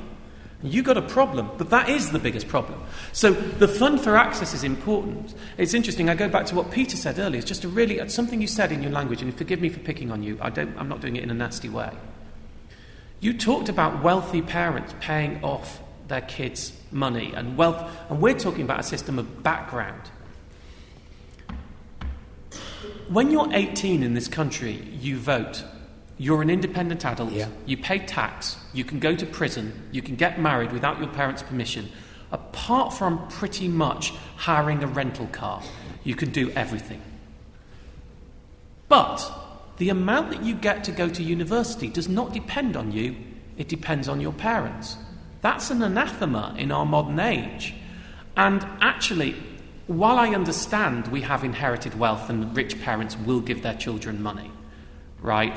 You 0.62 0.82
got 0.82 0.97
a 0.97 1.03
problem, 1.03 1.51
but 1.57 1.70
that 1.70 1.89
is 1.89 2.11
the 2.11 2.19
biggest 2.19 2.49
problem. 2.49 2.82
So 3.12 3.31
the 3.31 3.69
fund 3.69 4.01
for 4.01 4.16
access 4.16 4.55
is 4.55 4.65
important. 4.65 5.35
It's 5.57 5.73
interesting. 5.73 6.11
I 6.11 6.16
go 6.16 6.28
back 6.28 6.47
to 6.47 6.57
what 6.57 6.73
Peter 6.73 6.97
said 6.97 7.19
earlier. 7.20 7.39
It's 7.39 7.47
just 7.47 7.62
a 7.62 7.69
really 7.69 8.07
something 8.09 8.40
you 8.40 8.49
said 8.49 8.73
in 8.73 8.82
your 8.82 8.90
language, 8.90 9.23
and 9.23 9.32
forgive 9.32 9.61
me 9.61 9.69
for 9.69 9.78
picking 9.78 10.11
on 10.11 10.24
you. 10.24 10.36
I 10.40 10.51
don't. 10.51 10.77
I'm 10.77 10.89
not 10.89 11.01
doing 11.01 11.15
it 11.15 11.23
in 11.23 11.31
a 11.31 11.35
nasty 11.35 11.69
way. 11.69 11.93
You 13.20 13.36
talked 13.36 13.69
about 13.69 14.03
wealthy 14.03 14.43
parents 14.43 14.95
paying 15.01 15.43
off 15.43 15.82
their 16.07 16.20
kids' 16.20 16.73
money 16.90 17.32
and 17.35 17.57
wealth, 17.57 17.90
and 18.09 18.20
we're 18.20 18.39
talking 18.39 18.62
about 18.62 18.81
a 18.81 18.85
system 18.85 19.19
of 19.19 19.43
background. 19.43 20.03
When 23.09 23.31
you're 23.31 23.49
18 23.53 24.03
in 24.03 24.15
this 24.15 24.28
country, 24.28 24.86
you 25.01 25.16
vote. 25.19 25.65
You're 26.16 26.43
an 26.43 26.51
independent 26.51 27.05
adult. 27.05 27.32
Yeah. 27.32 27.49
You 27.65 27.77
pay 27.77 28.01
tax. 28.01 28.57
You 28.73 28.85
can 28.85 28.99
go 28.99 29.15
to 29.15 29.27
prison. 29.27 29.89
You 29.93 30.03
can 30.03 30.16
get 30.16 30.40
married 30.40 30.73
without 30.73 30.99
your 30.99 31.09
parents' 31.09 31.43
permission. 31.43 31.90
Apart 32.31 32.93
from 32.93 33.27
pretty 33.28 33.69
much 33.69 34.12
hiring 34.36 34.82
a 34.82 34.86
rental 34.86 35.27
car, 35.28 35.62
you 36.05 36.15
can 36.15 36.31
do 36.31 36.51
everything. 36.51 37.01
But 38.89 39.32
the 39.79 39.89
amount 39.89 40.31
that 40.31 40.43
you 40.43 40.55
get 40.55 40.85
to 40.85 40.93
go 40.93 41.09
to 41.09 41.23
university 41.23 41.89
does 41.89 42.09
not 42.09 42.33
depend 42.33 42.77
on 42.77 42.93
you, 42.93 43.17
it 43.57 43.69
depends 43.69 44.09
on 44.09 44.21
your 44.21 44.33
parents. 44.33 44.97
That's 45.41 45.71
an 45.71 45.83
anathema 45.83 46.55
in 46.59 46.73
our 46.73 46.85
modern 46.85 47.21
age. 47.21 47.75
And 48.37 48.65
actually, 48.81 49.37
while 49.87 50.19
I 50.19 50.29
understand 50.29 51.09
we 51.09 51.23
have 51.23 51.45
inherited 51.45 51.99
wealth 51.99 52.29
and 52.29 52.57
rich 52.57 52.81
parents 52.83 53.17
will 53.17 53.41
give 53.41 53.63
their 53.63 53.75
children 53.75 54.23
money, 54.23 54.51
right? 55.21 55.53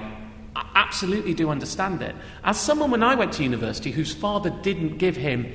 I 0.56 0.70
absolutely 0.76 1.34
do 1.34 1.50
understand 1.50 2.02
it. 2.02 2.16
As 2.44 2.60
someone, 2.60 2.92
when 2.92 3.04
I 3.04 3.16
went 3.16 3.34
to 3.34 3.44
university, 3.44 3.92
whose 3.92 4.14
father 4.14 4.50
didn't 4.62 4.98
give 4.98 5.16
him, 5.16 5.54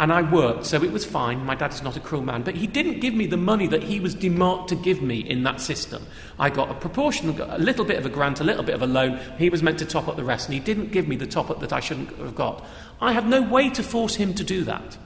and 0.00 0.12
I 0.12 0.22
worked, 0.22 0.64
so 0.64 0.82
it 0.82 0.92
was 0.92 1.04
fine, 1.04 1.44
my 1.44 1.56
dad 1.56 1.72
is 1.72 1.82
not 1.82 1.96
a 1.96 2.00
cruel 2.00 2.22
man, 2.22 2.42
but 2.42 2.54
he 2.54 2.68
didn't 2.68 3.00
give 3.00 3.14
me 3.14 3.26
the 3.26 3.36
money 3.36 3.66
that 3.66 3.82
he 3.82 3.98
was 3.98 4.14
demarked 4.14 4.68
to 4.68 4.76
give 4.76 5.02
me 5.02 5.18
in 5.18 5.42
that 5.42 5.60
system. 5.60 6.06
I 6.38 6.50
got 6.50 6.70
a 6.70 6.74
proportion, 6.74 7.30
a 7.40 7.58
little 7.58 7.84
bit 7.84 7.98
of 7.98 8.06
a 8.06 8.08
grant, 8.08 8.38
a 8.38 8.44
little 8.44 8.62
bit 8.62 8.76
of 8.76 8.82
a 8.82 8.86
loan, 8.86 9.18
he 9.38 9.50
was 9.50 9.60
meant 9.60 9.80
to 9.80 9.84
top 9.84 10.06
up 10.06 10.14
the 10.14 10.22
rest, 10.22 10.46
and 10.46 10.54
he 10.54 10.60
didn't 10.60 10.92
give 10.92 11.08
me 11.08 11.16
the 11.16 11.26
top 11.26 11.50
up 11.50 11.58
that 11.60 11.72
I 11.72 11.80
shouldn't 11.80 12.16
have 12.18 12.36
got. 12.36 12.64
I 13.00 13.12
had 13.12 13.26
no 13.26 13.42
way 13.42 13.70
to 13.70 13.82
force 13.82 14.14
him 14.14 14.34
to 14.34 14.44
do 14.44 14.62
that. 14.64 14.96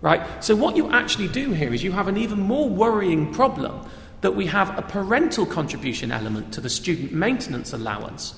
Right? 0.00 0.42
So, 0.42 0.56
what 0.56 0.76
you 0.76 0.90
actually 0.90 1.28
do 1.28 1.52
here 1.52 1.74
is 1.74 1.84
you 1.84 1.92
have 1.92 2.08
an 2.08 2.16
even 2.16 2.40
more 2.40 2.68
worrying 2.68 3.32
problem 3.34 3.86
that 4.22 4.34
we 4.34 4.46
have 4.46 4.76
a 4.78 4.82
parental 4.82 5.46
contribution 5.46 6.10
element 6.10 6.52
to 6.54 6.60
the 6.60 6.70
student 6.70 7.12
maintenance 7.12 7.72
allowance, 7.72 8.34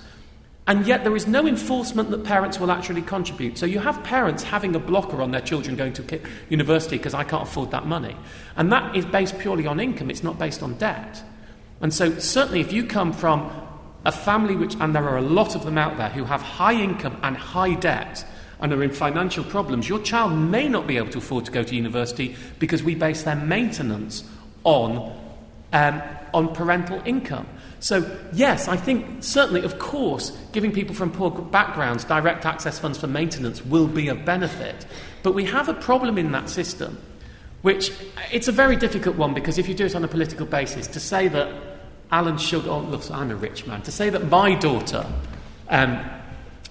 and 0.66 0.86
yet 0.86 1.02
there 1.02 1.16
is 1.16 1.26
no 1.26 1.46
enforcement 1.46 2.10
that 2.10 2.22
parents 2.24 2.60
will 2.60 2.70
actually 2.70 3.02
contribute. 3.02 3.58
So, 3.58 3.66
you 3.66 3.80
have 3.80 4.02
parents 4.04 4.42
having 4.44 4.76
a 4.76 4.78
blocker 4.78 5.20
on 5.20 5.32
their 5.32 5.40
children 5.40 5.76
going 5.76 5.92
to 5.94 6.20
university 6.48 6.96
because 6.98 7.14
I 7.14 7.24
can't 7.24 7.42
afford 7.42 7.72
that 7.72 7.86
money. 7.86 8.16
And 8.56 8.70
that 8.70 8.94
is 8.94 9.04
based 9.04 9.38
purely 9.38 9.66
on 9.66 9.80
income, 9.80 10.10
it's 10.10 10.22
not 10.22 10.38
based 10.38 10.62
on 10.62 10.74
debt. 10.74 11.22
And 11.80 11.92
so, 11.92 12.18
certainly, 12.18 12.60
if 12.60 12.72
you 12.72 12.86
come 12.86 13.12
from 13.12 13.50
a 14.04 14.12
family 14.12 14.56
which, 14.56 14.76
and 14.80 14.94
there 14.94 15.08
are 15.08 15.18
a 15.18 15.22
lot 15.22 15.54
of 15.54 15.64
them 15.64 15.78
out 15.78 15.96
there 15.96 16.10
who 16.10 16.24
have 16.24 16.42
high 16.42 16.74
income 16.74 17.18
and 17.22 17.36
high 17.36 17.74
debt, 17.74 18.24
and 18.62 18.72
are 18.72 18.82
in 18.84 18.92
financial 18.92 19.42
problems, 19.42 19.88
your 19.88 19.98
child 19.98 20.32
may 20.32 20.68
not 20.68 20.86
be 20.86 20.96
able 20.96 21.10
to 21.10 21.18
afford 21.18 21.44
to 21.44 21.50
go 21.50 21.64
to 21.64 21.74
university 21.74 22.36
because 22.60 22.82
we 22.82 22.94
base 22.94 23.24
their 23.24 23.34
maintenance 23.34 24.22
on, 24.62 25.20
um, 25.72 26.00
on 26.32 26.54
parental 26.54 27.02
income. 27.04 27.46
So, 27.82 28.08
yes, 28.32 28.68
I 28.68 28.76
think 28.76 29.24
certainly, 29.24 29.64
of 29.64 29.80
course, 29.80 30.30
giving 30.52 30.70
people 30.70 30.94
from 30.94 31.10
poor 31.10 31.32
backgrounds 31.32 32.04
direct 32.04 32.46
access 32.46 32.78
funds 32.78 32.96
for 32.96 33.08
maintenance 33.08 33.66
will 33.66 33.88
be 33.88 34.06
of 34.06 34.24
benefit. 34.24 34.86
But 35.24 35.32
we 35.34 35.46
have 35.46 35.68
a 35.68 35.74
problem 35.74 36.16
in 36.16 36.30
that 36.30 36.48
system, 36.48 36.96
which 37.62 37.90
it's 38.30 38.46
a 38.46 38.52
very 38.52 38.76
difficult 38.76 39.16
one 39.16 39.34
because 39.34 39.58
if 39.58 39.68
you 39.68 39.74
do 39.74 39.86
it 39.86 39.96
on 39.96 40.04
a 40.04 40.08
political 40.08 40.46
basis, 40.46 40.86
to 40.86 41.00
say 41.00 41.26
that 41.26 41.52
Alan 42.12 42.38
Sugar, 42.38 42.70
oh, 42.70 42.78
look, 42.78 43.10
I'm 43.10 43.32
a 43.32 43.36
rich 43.36 43.66
man, 43.66 43.82
to 43.82 43.90
say 43.90 44.10
that 44.10 44.30
my 44.30 44.54
daughter, 44.54 45.04
um, 45.68 46.08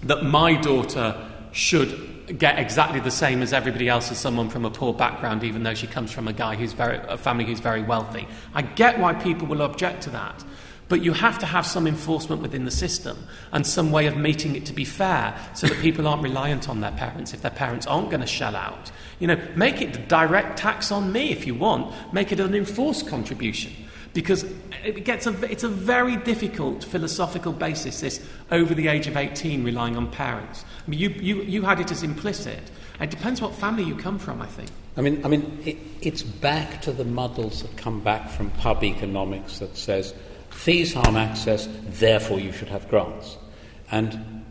that 0.03 0.23
my 0.23 0.55
daughter 0.55 1.29
should 1.51 2.37
get 2.37 2.57
exactly 2.57 3.01
the 3.01 3.11
same 3.11 3.41
as 3.41 3.51
everybody 3.51 3.89
else 3.89 4.11
as 4.11 4.17
someone 4.17 4.47
from 4.47 4.63
a 4.63 4.71
poor 4.71 4.93
background, 4.93 5.43
even 5.43 5.63
though 5.63 5.73
she 5.73 5.87
comes 5.87 6.09
from 6.09 6.29
a 6.29 6.33
guy 6.33 6.55
who's 6.55 6.71
very, 6.71 6.99
a 7.09 7.17
family 7.17 7.43
who's 7.43 7.59
very 7.59 7.81
wealthy. 7.83 8.25
I 8.53 8.61
get 8.61 8.97
why 8.97 9.13
people 9.13 9.47
will 9.47 9.61
object 9.61 10.03
to 10.03 10.09
that. 10.11 10.41
But 10.91 11.05
you 11.05 11.13
have 11.13 11.39
to 11.39 11.45
have 11.45 11.65
some 11.65 11.87
enforcement 11.87 12.41
within 12.41 12.65
the 12.65 12.69
system 12.69 13.25
and 13.53 13.65
some 13.65 13.93
way 13.93 14.07
of 14.07 14.17
meeting 14.17 14.57
it 14.57 14.65
to 14.65 14.73
be 14.73 14.83
fair 14.83 15.33
so 15.55 15.67
that 15.67 15.79
people 15.79 16.05
aren't 16.05 16.21
reliant 16.21 16.67
on 16.67 16.81
their 16.81 16.91
parents 16.91 17.33
if 17.33 17.41
their 17.41 17.49
parents 17.49 17.87
aren't 17.87 18.09
going 18.09 18.19
to 18.19 18.27
shell 18.27 18.57
out. 18.57 18.91
You 19.17 19.27
know, 19.27 19.41
make 19.55 19.81
it 19.81 19.93
the 19.93 19.99
direct 19.99 20.57
tax 20.59 20.91
on 20.91 21.13
me 21.13 21.31
if 21.31 21.47
you 21.47 21.55
want, 21.55 21.95
make 22.11 22.33
it 22.33 22.41
an 22.41 22.53
enforced 22.53 23.07
contribution 23.07 23.71
because 24.13 24.43
it 24.83 25.05
gets 25.05 25.27
a, 25.27 25.49
it's 25.49 25.63
a 25.63 25.69
very 25.69 26.17
difficult 26.17 26.83
philosophical 26.83 27.53
basis, 27.53 28.01
this 28.01 28.27
over 28.51 28.73
the 28.73 28.89
age 28.89 29.07
of 29.07 29.15
18 29.15 29.63
relying 29.63 29.95
on 29.95 30.11
parents. 30.11 30.65
I 30.85 30.89
mean, 30.89 30.99
you, 30.99 31.07
you, 31.11 31.41
you 31.43 31.61
had 31.61 31.79
it 31.79 31.89
as 31.89 32.03
implicit. 32.03 32.69
It 32.99 33.09
depends 33.09 33.41
what 33.41 33.55
family 33.55 33.83
you 33.83 33.95
come 33.95 34.19
from, 34.19 34.41
I 34.41 34.47
think. 34.47 34.69
I 34.97 35.01
mean, 35.01 35.23
I 35.23 35.29
mean 35.29 35.57
it, 35.63 35.77
it's 36.01 36.21
back 36.21 36.81
to 36.81 36.91
the 36.91 37.05
muddles 37.05 37.61
that 37.61 37.77
come 37.77 38.01
back 38.01 38.29
from 38.29 38.49
pub 38.49 38.83
economics 38.83 39.59
that 39.59 39.77
says 39.77 40.13
fees 40.61 40.93
harm 40.93 41.15
access, 41.15 41.67
therefore 41.87 42.39
you 42.39 42.51
should 42.51 42.67
have 42.67 42.87
grants. 42.87 43.35
And 43.89 44.45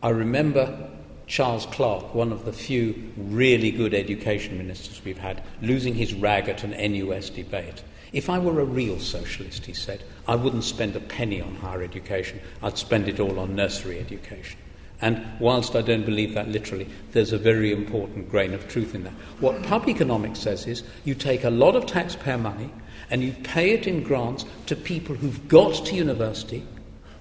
I 0.00 0.10
remember 0.10 0.88
Charles 1.26 1.66
Clarke, 1.66 2.14
one 2.14 2.30
of 2.30 2.44
the 2.44 2.52
few 2.52 3.12
really 3.16 3.72
good 3.72 3.94
education 3.94 4.56
ministers 4.56 5.04
we've 5.04 5.18
had, 5.18 5.42
losing 5.60 5.96
his 5.96 6.14
rag 6.14 6.48
at 6.48 6.62
an 6.62 6.70
NUS 6.70 7.30
debate. 7.30 7.82
If 8.12 8.30
I 8.30 8.38
were 8.38 8.60
a 8.60 8.64
real 8.64 9.00
socialist, 9.00 9.66
he 9.66 9.72
said, 9.72 10.04
I 10.28 10.36
wouldn't 10.36 10.62
spend 10.62 10.94
a 10.94 11.00
penny 11.00 11.40
on 11.40 11.56
higher 11.56 11.82
education, 11.82 12.40
I'd 12.62 12.78
spend 12.78 13.08
it 13.08 13.18
all 13.18 13.40
on 13.40 13.56
nursery 13.56 13.98
education. 13.98 14.60
And 15.00 15.26
whilst 15.40 15.74
I 15.74 15.82
don't 15.82 16.06
believe 16.06 16.34
that 16.34 16.48
literally, 16.48 16.88
there's 17.10 17.32
a 17.32 17.38
very 17.38 17.72
important 17.72 18.30
grain 18.30 18.54
of 18.54 18.68
truth 18.68 18.94
in 18.94 19.02
that. 19.02 19.12
What 19.40 19.64
pub 19.64 19.88
economics 19.88 20.38
says 20.38 20.64
is 20.68 20.84
you 21.04 21.16
take 21.16 21.42
a 21.42 21.50
lot 21.50 21.74
of 21.74 21.86
taxpayer 21.86 22.38
money 22.38 22.70
and 23.10 23.22
you 23.22 23.32
pay 23.44 23.70
it 23.70 23.86
in 23.86 24.02
grants 24.02 24.44
to 24.66 24.76
people 24.76 25.14
who've 25.14 25.48
got 25.48 25.86
to 25.86 25.94
university, 25.94 26.64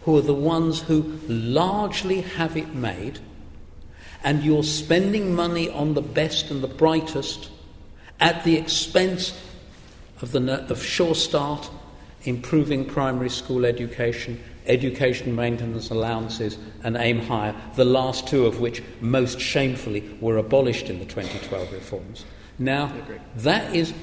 who 0.02 0.18
are 0.18 0.22
the 0.22 0.34
ones 0.34 0.82
who 0.82 1.20
largely 1.28 2.22
have 2.22 2.57
it 2.57 2.74
made, 2.74 3.20
and 4.24 4.44
you're 4.44 4.64
spending 4.64 5.36
money 5.36 5.70
on 5.70 5.94
the 5.94 6.02
best 6.02 6.49
and 6.49 6.64
the 6.64 6.68
brightest 6.68 7.49
at 8.20 8.44
the 8.44 8.57
expense 8.57 9.40
of, 10.22 10.32
the, 10.32 10.66
of 10.70 10.84
Sure 10.84 11.16
Start, 11.16 11.70
improving 12.24 12.86
primary 12.86 13.30
school 13.30 13.66
education, 13.66 14.41
education 14.66 15.36
maintenance 15.36 15.90
allowances, 15.90 16.57
and 16.84 16.95
Aimhigher, 16.95 17.56
the 17.76 17.86
last 17.86 18.28
two 18.28 18.45
of 18.45 18.60
which 18.60 18.82
most 19.02 19.40
shamefully 19.40 20.18
were 20.22 20.38
abolished 20.38 20.90
in 20.90 20.99
the 20.99 21.06
2012 21.06 21.72
reforms. 21.72 22.26
Now, 22.57 22.91
that 23.38 23.76
is 23.76 23.94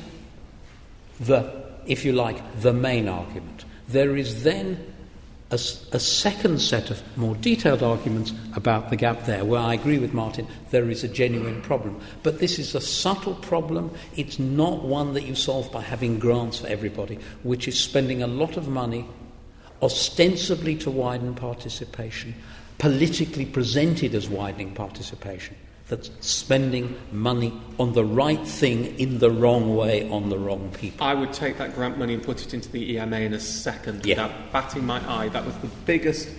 the, 1.20 1.61
if 1.86 2.04
you 2.04 2.12
like, 2.12 2.60
the 2.60 2.72
main 2.72 3.08
argument. 3.08 3.64
There 3.88 4.16
is 4.16 4.44
then 4.44 4.92
a, 5.50 5.56
a, 5.92 6.00
second 6.00 6.60
set 6.60 6.90
of 6.90 7.02
more 7.16 7.34
detailed 7.36 7.82
arguments 7.82 8.32
about 8.56 8.88
the 8.88 8.96
gap 8.96 9.26
there, 9.26 9.44
where 9.44 9.60
I 9.60 9.74
agree 9.74 9.98
with 9.98 10.14
Martin, 10.14 10.46
there 10.70 10.88
is 10.88 11.04
a 11.04 11.08
genuine 11.08 11.60
problem. 11.60 12.00
But 12.22 12.38
this 12.38 12.58
is 12.58 12.74
a 12.74 12.80
subtle 12.80 13.34
problem. 13.34 13.90
It's 14.16 14.38
not 14.38 14.84
one 14.84 15.12
that 15.12 15.24
you 15.24 15.34
solve 15.34 15.70
by 15.70 15.82
having 15.82 16.18
grants 16.18 16.60
for 16.60 16.68
everybody, 16.68 17.18
which 17.42 17.68
is 17.68 17.78
spending 17.78 18.22
a 18.22 18.26
lot 18.26 18.56
of 18.56 18.68
money 18.68 19.06
ostensibly 19.82 20.76
to 20.76 20.90
widen 20.90 21.34
participation, 21.34 22.34
politically 22.78 23.44
presented 23.44 24.14
as 24.14 24.30
widening 24.30 24.72
participation 24.72 25.56
that's 25.92 26.10
spending 26.26 26.96
money 27.12 27.52
on 27.78 27.92
the 27.92 28.02
right 28.02 28.48
thing 28.48 28.98
in 28.98 29.18
the 29.18 29.30
wrong 29.30 29.76
way 29.76 30.08
on 30.08 30.30
the 30.30 30.38
wrong 30.38 30.70
people. 30.70 31.06
I 31.06 31.12
would 31.12 31.34
take 31.34 31.58
that 31.58 31.74
grant 31.74 31.98
money 31.98 32.14
and 32.14 32.22
put 32.22 32.40
it 32.42 32.54
into 32.54 32.70
the 32.70 32.96
EMA 32.96 33.18
in 33.18 33.34
a 33.34 33.40
second 33.40 34.06
yeah. 34.06 34.14
without 34.14 34.52
batting 34.52 34.86
my 34.86 35.06
eye. 35.06 35.28
That 35.28 35.44
was 35.44 35.54
the 35.58 35.66
biggest, 35.84 36.30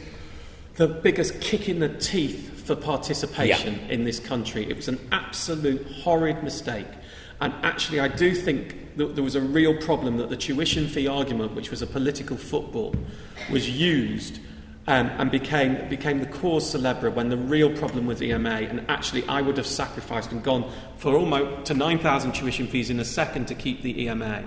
the 0.77 0.87
biggest 0.87 1.39
kick 1.39 1.69
in 1.69 1.77
the 1.77 1.89
teeth 1.89 2.65
for 2.65 2.75
participation 2.75 3.75
yeah. 3.75 3.93
in 3.93 4.05
this 4.05 4.19
country. 4.19 4.67
It 4.67 4.75
was 4.75 4.87
an 4.87 4.99
absolute 5.11 5.85
horrid 5.85 6.41
mistake. 6.41 6.87
And 7.39 7.53
actually, 7.61 7.99
I 7.99 8.07
do 8.07 8.33
think 8.33 8.97
that 8.97 9.13
there 9.13 9.23
was 9.23 9.35
a 9.35 9.41
real 9.41 9.77
problem 9.77 10.17
that 10.17 10.31
the 10.31 10.37
tuition 10.37 10.87
fee 10.87 11.05
argument, 11.05 11.53
which 11.53 11.69
was 11.69 11.83
a 11.83 11.87
political 11.87 12.37
football, 12.37 12.95
was 13.51 13.69
used 13.69 14.39
um, 14.85 15.07
and 15.17 15.31
became, 15.31 15.87
became 15.87 16.19
the 16.19 16.25
cause 16.25 16.69
celebre 16.69 17.09
when 17.09 17.29
the 17.29 17.37
real 17.37 17.75
problem 17.77 18.05
was 18.05 18.21
EMA. 18.21 18.49
And 18.49 18.85
actually, 18.89 19.25
I 19.27 19.41
would 19.41 19.57
have 19.57 19.67
sacrificed 19.67 20.31
and 20.31 20.43
gone 20.43 20.69
for 20.97 21.15
almost 21.15 21.67
to 21.67 21.73
9,000 21.73 22.33
tuition 22.33 22.67
fees 22.67 22.89
in 22.89 22.99
a 22.99 23.05
second 23.05 23.47
to 23.47 23.55
keep 23.55 23.81
the 23.81 24.03
EMA. 24.03 24.43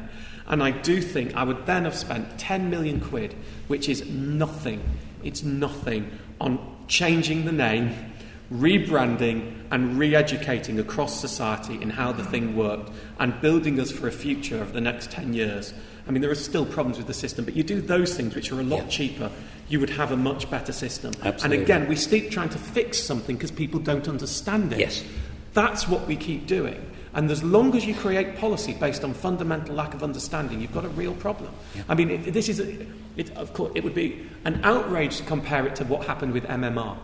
And 0.46 0.62
I 0.62 0.70
do 0.70 1.00
think 1.00 1.34
I 1.34 1.42
would 1.42 1.66
then 1.66 1.84
have 1.84 1.96
spent 1.96 2.38
10 2.38 2.70
million 2.70 3.00
quid, 3.00 3.34
which 3.66 3.88
is 3.88 4.06
nothing. 4.08 4.82
It's 5.24 5.42
nothing 5.42 6.10
on 6.40 6.76
changing 6.86 7.46
the 7.46 7.52
name, 7.52 8.12
rebranding, 8.52 9.54
and 9.70 9.98
re 9.98 10.14
educating 10.14 10.78
across 10.78 11.18
society 11.18 11.80
in 11.80 11.90
how 11.90 12.12
the 12.12 12.24
thing 12.24 12.56
worked 12.56 12.92
and 13.18 13.40
building 13.40 13.80
us 13.80 13.90
for 13.90 14.06
a 14.06 14.12
future 14.12 14.60
of 14.60 14.72
the 14.74 14.80
next 14.80 15.10
10 15.10 15.32
years. 15.32 15.72
I 16.06 16.12
mean, 16.12 16.22
there 16.22 16.30
are 16.30 16.36
still 16.36 16.64
problems 16.64 16.98
with 16.98 17.08
the 17.08 17.14
system, 17.14 17.44
but 17.44 17.56
you 17.56 17.64
do 17.64 17.80
those 17.80 18.14
things 18.14 18.36
which 18.36 18.52
are 18.52 18.60
a 18.60 18.62
lot 18.62 18.82
yeah. 18.82 18.88
cheaper 18.88 19.30
you 19.68 19.80
would 19.80 19.90
have 19.90 20.12
a 20.12 20.16
much 20.16 20.48
better 20.50 20.72
system. 20.72 21.12
Absolutely. 21.22 21.56
And 21.56 21.64
again, 21.64 21.88
we 21.88 21.96
keep 21.96 22.30
trying 22.30 22.50
to 22.50 22.58
fix 22.58 23.02
something 23.02 23.36
because 23.36 23.50
people 23.50 23.80
don't 23.80 24.08
understand 24.08 24.72
it. 24.72 24.78
Yes. 24.78 25.04
That's 25.54 25.88
what 25.88 26.06
we 26.06 26.16
keep 26.16 26.46
doing. 26.46 26.92
And 27.14 27.30
as 27.30 27.42
long 27.42 27.74
as 27.74 27.86
you 27.86 27.94
create 27.94 28.36
policy 28.36 28.74
based 28.74 29.02
on 29.02 29.14
fundamental 29.14 29.74
lack 29.74 29.94
of 29.94 30.02
understanding, 30.02 30.60
you've 30.60 30.74
got 30.74 30.84
a 30.84 30.90
real 30.90 31.14
problem. 31.14 31.50
Yeah. 31.74 31.82
I 31.88 31.94
mean, 31.94 32.10
it, 32.10 32.32
this 32.34 32.50
is, 32.50 32.60
a, 32.60 32.86
it, 33.16 33.34
of 33.36 33.54
course, 33.54 33.72
it 33.74 33.82
would 33.82 33.94
be 33.94 34.26
an 34.44 34.60
outrage 34.62 35.16
to 35.16 35.24
compare 35.24 35.66
it 35.66 35.74
to 35.76 35.84
what 35.84 36.06
happened 36.06 36.34
with 36.34 36.44
MMR, 36.44 36.98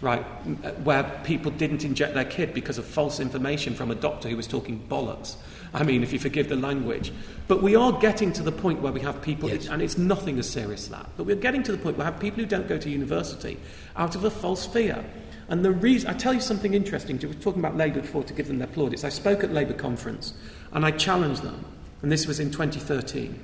right? 0.00 0.24
Uh, 0.64 0.70
where 0.84 1.02
people 1.24 1.50
didn't 1.50 1.84
inject 1.84 2.14
their 2.14 2.24
kid 2.24 2.54
because 2.54 2.78
of 2.78 2.86
false 2.86 3.20
information 3.20 3.74
from 3.74 3.90
a 3.90 3.94
doctor 3.94 4.30
who 4.30 4.38
was 4.38 4.46
talking 4.46 4.82
bollocks. 4.88 5.36
I 5.74 5.84
mean, 5.84 6.02
if 6.02 6.12
you 6.12 6.18
forgive 6.18 6.48
the 6.48 6.56
language. 6.56 7.12
But 7.48 7.62
we 7.62 7.74
are 7.74 7.92
getting 7.92 8.32
to 8.34 8.42
the 8.42 8.52
point 8.52 8.80
where 8.80 8.92
we 8.92 9.00
have 9.00 9.22
people, 9.22 9.48
yes. 9.48 9.68
and 9.68 9.82
it's 9.82 9.98
nothing 9.98 10.38
as 10.38 10.48
serious 10.48 10.84
as 10.84 10.88
that, 10.90 11.08
but 11.16 11.24
we're 11.24 11.36
getting 11.36 11.62
to 11.64 11.72
the 11.72 11.78
point 11.78 11.96
where 11.96 12.06
we 12.06 12.12
have 12.12 12.20
people 12.20 12.40
who 12.40 12.46
don't 12.46 12.68
go 12.68 12.78
to 12.78 12.90
university 12.90 13.58
out 13.96 14.14
of 14.14 14.24
a 14.24 14.30
false 14.30 14.66
fear. 14.66 15.04
And 15.48 15.64
the 15.64 15.72
reason, 15.72 16.08
I 16.08 16.14
tell 16.14 16.32
you 16.32 16.40
something 16.40 16.72
interesting, 16.72 17.18
we 17.18 17.28
were 17.28 17.34
talking 17.34 17.60
about 17.60 17.76
Labour 17.76 18.00
before 18.00 18.22
to 18.24 18.32
give 18.32 18.48
them 18.48 18.58
their 18.58 18.68
plaudits. 18.68 19.04
I 19.04 19.08
spoke 19.08 19.42
at 19.44 19.52
Labour 19.52 19.74
conference 19.74 20.34
and 20.72 20.84
I 20.84 20.92
challenged 20.92 21.42
them, 21.42 21.64
and 22.00 22.10
this 22.10 22.26
was 22.26 22.40
in 22.40 22.50
2013. 22.50 23.38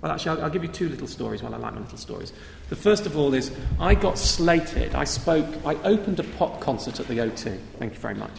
Well, 0.00 0.12
actually, 0.12 0.38
I'll, 0.38 0.44
I'll, 0.44 0.50
give 0.50 0.62
you 0.62 0.70
two 0.70 0.88
little 0.88 1.06
stories 1.06 1.42
while 1.42 1.54
I 1.54 1.58
like 1.58 1.74
my 1.74 1.80
little 1.80 1.98
stories. 1.98 2.32
The 2.70 2.76
first 2.76 3.04
of 3.04 3.18
all 3.18 3.34
is 3.34 3.52
I 3.78 3.94
got 3.94 4.16
slated. 4.16 4.94
I 4.94 5.04
spoke, 5.04 5.46
I 5.66 5.74
opened 5.82 6.18
a 6.20 6.24
pop 6.24 6.60
concert 6.60 7.00
at 7.00 7.08
the 7.08 7.18
O2. 7.18 7.58
Thank 7.78 7.92
you 7.92 8.00
very 8.00 8.14
much. 8.14 8.32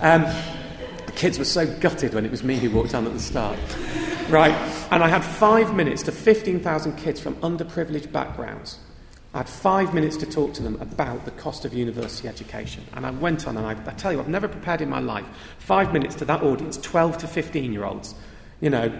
Um, 0.00 0.24
kids 1.16 1.38
were 1.38 1.44
so 1.44 1.66
gutted 1.78 2.14
when 2.14 2.24
it 2.24 2.30
was 2.30 2.42
me 2.42 2.56
who 2.56 2.70
walked 2.70 2.94
on 2.94 3.06
at 3.06 3.12
the 3.12 3.20
start. 3.20 3.58
Right? 4.28 4.54
And 4.90 5.02
I 5.02 5.08
had 5.08 5.22
five 5.22 5.74
minutes 5.74 6.02
to 6.04 6.12
15,000 6.12 6.96
kids 6.96 7.20
from 7.20 7.36
underprivileged 7.36 8.10
backgrounds. 8.10 8.78
I 9.34 9.38
had 9.38 9.48
five 9.48 9.92
minutes 9.92 10.16
to 10.18 10.26
talk 10.26 10.54
to 10.54 10.62
them 10.62 10.80
about 10.80 11.24
the 11.24 11.32
cost 11.32 11.64
of 11.64 11.74
university 11.74 12.28
education. 12.28 12.84
And 12.94 13.04
I 13.04 13.10
went 13.10 13.48
on, 13.48 13.56
and 13.56 13.66
I, 13.66 13.72
I 13.72 13.94
tell 13.94 14.12
you, 14.12 14.20
I've 14.20 14.28
never 14.28 14.46
prepared 14.46 14.80
in 14.80 14.88
my 14.88 15.00
life 15.00 15.26
five 15.58 15.92
minutes 15.92 16.14
to 16.16 16.24
that 16.26 16.42
audience, 16.42 16.78
12 16.78 17.18
to 17.18 17.26
15 17.26 17.72
year 17.72 17.84
olds, 17.84 18.14
you 18.60 18.70
know. 18.70 18.92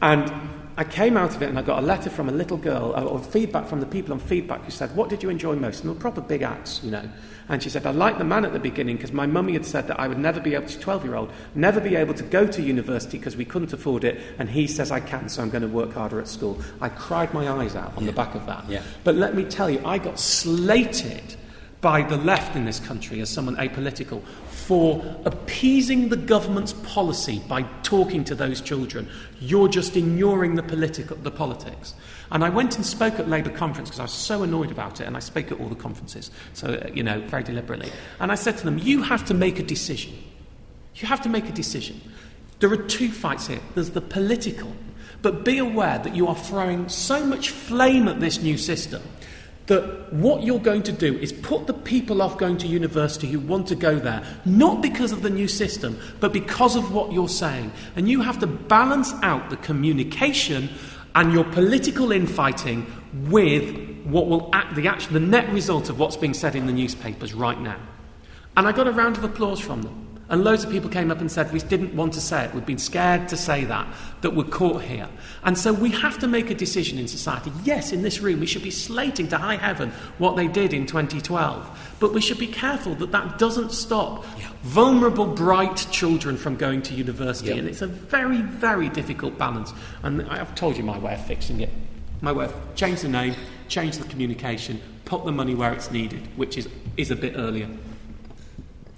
And 0.00 0.32
I 0.80 0.84
came 0.84 1.18
out 1.18 1.36
of 1.36 1.42
it 1.42 1.50
and 1.50 1.58
I 1.58 1.62
got 1.62 1.82
a 1.82 1.86
letter 1.86 2.08
from 2.08 2.30
a 2.30 2.32
little 2.32 2.56
girl, 2.56 2.94
uh, 2.96 3.04
or 3.04 3.18
feedback 3.18 3.66
from 3.66 3.80
the 3.80 3.86
people 3.86 4.14
on 4.14 4.18
feedback 4.18 4.64
who 4.64 4.70
said, 4.70 4.96
What 4.96 5.10
did 5.10 5.22
you 5.22 5.28
enjoy 5.28 5.54
most? 5.54 5.80
And 5.80 5.90
they 5.90 5.92
were 5.92 6.00
proper 6.00 6.22
big 6.22 6.40
acts, 6.40 6.82
you 6.82 6.90
know. 6.90 7.06
And 7.50 7.62
she 7.62 7.68
said, 7.68 7.84
I 7.84 7.90
liked 7.90 8.16
the 8.16 8.24
man 8.24 8.46
at 8.46 8.54
the 8.54 8.58
beginning 8.58 8.96
because 8.96 9.12
my 9.12 9.26
mummy 9.26 9.52
had 9.52 9.66
said 9.66 9.88
that 9.88 10.00
I 10.00 10.08
would 10.08 10.18
never 10.18 10.40
be 10.40 10.54
able, 10.54 10.68
to, 10.68 10.80
12 10.80 11.04
year 11.04 11.16
old, 11.16 11.32
never 11.54 11.82
be 11.82 11.96
able 11.96 12.14
to 12.14 12.22
go 12.22 12.46
to 12.46 12.62
university 12.62 13.18
because 13.18 13.36
we 13.36 13.44
couldn't 13.44 13.74
afford 13.74 14.04
it. 14.04 14.22
And 14.38 14.48
he 14.48 14.66
says 14.66 14.90
I 14.90 15.00
can, 15.00 15.28
so 15.28 15.42
I'm 15.42 15.50
going 15.50 15.60
to 15.60 15.68
work 15.68 15.92
harder 15.92 16.18
at 16.18 16.28
school. 16.28 16.58
I 16.80 16.88
cried 16.88 17.34
my 17.34 17.50
eyes 17.50 17.76
out 17.76 17.94
on 17.98 18.04
yeah. 18.04 18.12
the 18.12 18.16
back 18.16 18.34
of 18.34 18.46
that. 18.46 18.66
Yeah. 18.66 18.82
But 19.04 19.16
let 19.16 19.34
me 19.34 19.44
tell 19.44 19.68
you, 19.68 19.82
I 19.84 19.98
got 19.98 20.18
slated 20.18 21.36
by 21.82 22.02
the 22.02 22.16
left 22.16 22.56
in 22.56 22.64
this 22.64 22.80
country 22.80 23.20
as 23.20 23.28
someone 23.28 23.56
apolitical 23.56 24.22
for 24.70 25.04
appeasing 25.24 26.10
the 26.10 26.16
government's 26.16 26.74
policy 26.74 27.42
by 27.48 27.60
talking 27.82 28.22
to 28.22 28.36
those 28.36 28.60
children. 28.60 29.08
You're 29.40 29.66
just 29.66 29.96
ignoring 29.96 30.54
the, 30.54 30.62
political, 30.62 31.16
the 31.16 31.30
politics. 31.32 31.92
And 32.30 32.44
I 32.44 32.50
went 32.50 32.76
and 32.76 32.86
spoke 32.86 33.18
at 33.18 33.28
Labour 33.28 33.50
conference 33.50 33.88
because 33.88 33.98
I 33.98 34.04
was 34.04 34.12
so 34.12 34.44
annoyed 34.44 34.70
about 34.70 35.00
it, 35.00 35.08
and 35.08 35.16
I 35.16 35.18
spoke 35.18 35.50
at 35.50 35.58
all 35.58 35.66
the 35.66 35.74
conferences, 35.74 36.30
so, 36.52 36.88
you 36.94 37.02
know, 37.02 37.18
very 37.22 37.42
deliberately. 37.42 37.90
And 38.20 38.30
I 38.30 38.36
said 38.36 38.58
to 38.58 38.64
them, 38.64 38.78
You 38.78 39.02
have 39.02 39.24
to 39.24 39.34
make 39.34 39.58
a 39.58 39.64
decision. 39.64 40.16
You 40.94 41.08
have 41.08 41.22
to 41.22 41.28
make 41.28 41.48
a 41.48 41.52
decision. 41.52 42.00
There 42.60 42.70
are 42.70 42.76
two 42.76 43.10
fights 43.10 43.48
here 43.48 43.58
there's 43.74 43.90
the 43.90 44.00
political, 44.00 44.72
but 45.20 45.44
be 45.44 45.58
aware 45.58 45.98
that 45.98 46.14
you 46.14 46.28
are 46.28 46.36
throwing 46.36 46.88
so 46.88 47.26
much 47.26 47.50
flame 47.50 48.06
at 48.06 48.20
this 48.20 48.40
new 48.40 48.56
system 48.56 49.02
that 49.70 50.12
what 50.12 50.42
you're 50.42 50.58
going 50.58 50.82
to 50.82 50.90
do 50.90 51.16
is 51.18 51.32
put 51.32 51.68
the 51.68 51.72
people 51.72 52.20
off 52.22 52.36
going 52.36 52.58
to 52.58 52.66
university 52.66 53.28
who 53.28 53.38
want 53.38 53.68
to 53.68 53.76
go 53.76 54.00
there, 54.00 54.20
not 54.44 54.82
because 54.82 55.12
of 55.12 55.22
the 55.22 55.30
new 55.30 55.46
system, 55.46 55.96
but 56.18 56.32
because 56.32 56.74
of 56.74 56.92
what 56.92 57.12
you're 57.12 57.28
saying. 57.28 57.70
And 57.94 58.08
you 58.08 58.20
have 58.20 58.40
to 58.40 58.48
balance 58.48 59.12
out 59.22 59.48
the 59.48 59.56
communication 59.56 60.68
and 61.14 61.32
your 61.32 61.44
political 61.44 62.10
infighting 62.10 62.84
with 63.30 64.04
what 64.06 64.26
will 64.26 64.50
act 64.52 64.74
the, 64.74 64.88
action, 64.88 65.14
the 65.14 65.20
net 65.20 65.48
result 65.52 65.88
of 65.88 66.00
what's 66.00 66.16
being 66.16 66.34
said 66.34 66.56
in 66.56 66.66
the 66.66 66.72
newspapers 66.72 67.32
right 67.32 67.60
now. 67.60 67.78
And 68.56 68.66
I 68.66 68.72
got 68.72 68.88
a 68.88 68.92
round 68.92 69.18
of 69.18 69.22
applause 69.22 69.60
from 69.60 69.82
them. 69.82 70.09
And 70.30 70.44
loads 70.44 70.62
of 70.62 70.70
people 70.70 70.88
came 70.88 71.10
up 71.10 71.20
and 71.20 71.30
said, 71.30 71.52
We 71.52 71.58
didn't 71.58 71.94
want 71.94 72.12
to 72.14 72.20
say 72.20 72.44
it. 72.44 72.54
We'd 72.54 72.64
been 72.64 72.78
scared 72.78 73.28
to 73.28 73.36
say 73.36 73.64
that, 73.64 73.86
that 74.20 74.30
we're 74.30 74.44
caught 74.44 74.82
here. 74.82 75.08
And 75.42 75.58
so 75.58 75.72
we 75.72 75.90
have 75.90 76.20
to 76.20 76.28
make 76.28 76.50
a 76.50 76.54
decision 76.54 76.98
in 76.98 77.08
society. 77.08 77.50
Yes, 77.64 77.92
in 77.92 78.02
this 78.02 78.20
room, 78.20 78.38
we 78.38 78.46
should 78.46 78.62
be 78.62 78.70
slating 78.70 79.26
to 79.28 79.38
high 79.38 79.56
heaven 79.56 79.90
what 80.18 80.36
they 80.36 80.46
did 80.46 80.72
in 80.72 80.86
2012. 80.86 81.96
But 81.98 82.12
we 82.12 82.20
should 82.20 82.38
be 82.38 82.46
careful 82.46 82.94
that 82.94 83.10
that 83.10 83.38
doesn't 83.38 83.72
stop 83.72 84.24
yeah. 84.38 84.50
vulnerable, 84.62 85.26
bright 85.26 85.84
children 85.90 86.36
from 86.36 86.54
going 86.54 86.82
to 86.82 86.94
university. 86.94 87.48
Yeah. 87.48 87.56
And 87.56 87.68
it's 87.68 87.82
a 87.82 87.88
very, 87.88 88.40
very 88.40 88.88
difficult 88.88 89.36
balance. 89.36 89.72
And 90.04 90.22
I've 90.30 90.54
told 90.54 90.76
you 90.76 90.84
my 90.84 90.98
way 90.98 91.14
of 91.14 91.26
fixing 91.26 91.60
it. 91.60 91.70
My 92.20 92.30
way 92.30 92.44
of 92.44 92.74
change 92.76 93.00
the 93.00 93.08
name, 93.08 93.34
change 93.66 93.98
the 93.98 94.04
communication, 94.04 94.80
put 95.06 95.24
the 95.24 95.32
money 95.32 95.56
where 95.56 95.72
it's 95.72 95.90
needed, 95.90 96.28
which 96.36 96.56
is, 96.56 96.68
is 96.96 97.10
a 97.10 97.16
bit 97.16 97.34
earlier. 97.36 97.68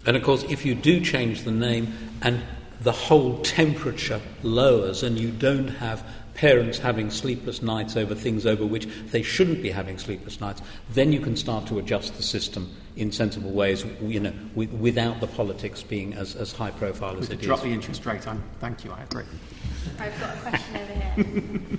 And 0.06 0.16
of 0.16 0.22
course, 0.22 0.42
if 0.44 0.64
you 0.66 0.74
do 0.74 1.00
change 1.00 1.42
the 1.42 1.52
name 1.52 1.92
and 2.22 2.42
the 2.80 2.92
whole 2.92 3.40
temperature 3.42 4.20
lowers 4.42 5.02
and 5.02 5.18
you 5.18 5.30
don't 5.30 5.68
have 5.68 6.04
parents 6.34 6.78
having 6.78 7.10
sleepless 7.10 7.62
nights 7.62 7.96
over 7.96 8.14
things 8.14 8.46
over 8.46 8.64
which 8.64 8.86
they 9.10 9.22
shouldn't 9.22 9.62
be 9.62 9.70
having 9.70 9.98
sleepless 9.98 10.40
nights, 10.40 10.62
then 10.90 11.12
you 11.12 11.20
can 11.20 11.36
start 11.36 11.66
to 11.66 11.78
adjust 11.78 12.16
the 12.16 12.22
system 12.22 12.74
in 12.96 13.12
sensible 13.12 13.50
ways, 13.50 13.84
you 14.00 14.18
know, 14.18 14.32
with, 14.54 14.70
without 14.72 15.20
the 15.20 15.26
politics 15.26 15.82
being 15.82 16.14
as, 16.14 16.34
as 16.34 16.52
high 16.52 16.70
profile 16.70 17.16
as 17.18 17.30
it 17.30 17.40
drop 17.40 17.58
is. 17.58 17.64
the 17.64 17.70
interest 17.70 18.04
rate. 18.04 18.26
I'm, 18.26 18.42
thank 18.60 18.84
you, 18.84 18.92
I 18.92 19.02
agree. 19.02 19.24
I've 19.98 20.18
got 20.20 20.36
a 20.36 20.40
question 20.40 20.76
over 20.76 20.92
here. 20.92 21.78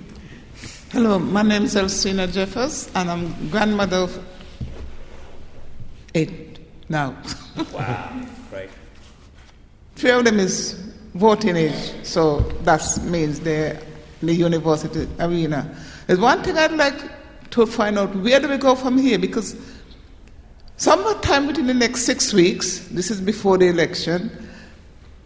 Hello, 0.90 1.18
my 1.18 1.42
name 1.42 1.64
is 1.64 1.74
Elsina 1.74 2.32
Jeffers, 2.32 2.88
and 2.94 3.10
I'm 3.10 3.50
grandmother 3.50 3.96
of 3.96 4.24
eight 6.14 6.43
now. 6.88 7.16
wow, 7.72 8.26
great. 8.50 8.70
Three 9.96 10.10
of 10.10 10.24
them 10.24 10.38
is 10.38 10.72
voting 11.14 11.56
age, 11.56 11.94
so 12.02 12.40
that 12.62 12.82
means 13.04 13.40
they're 13.40 13.80
in 14.20 14.26
the 14.26 14.34
university 14.34 15.08
arena. 15.20 15.74
There's 16.06 16.20
one 16.20 16.42
thing 16.42 16.58
I'd 16.58 16.72
like 16.72 17.00
to 17.50 17.66
find 17.66 17.98
out 17.98 18.14
where 18.16 18.40
do 18.40 18.48
we 18.48 18.56
go 18.56 18.74
from 18.74 18.98
here 18.98 19.18
because 19.18 19.56
sometime 20.76 21.46
within 21.46 21.66
the 21.66 21.74
next 21.74 22.02
six 22.02 22.32
weeks, 22.32 22.80
this 22.88 23.10
is 23.10 23.20
before 23.20 23.58
the 23.58 23.68
election, 23.68 24.30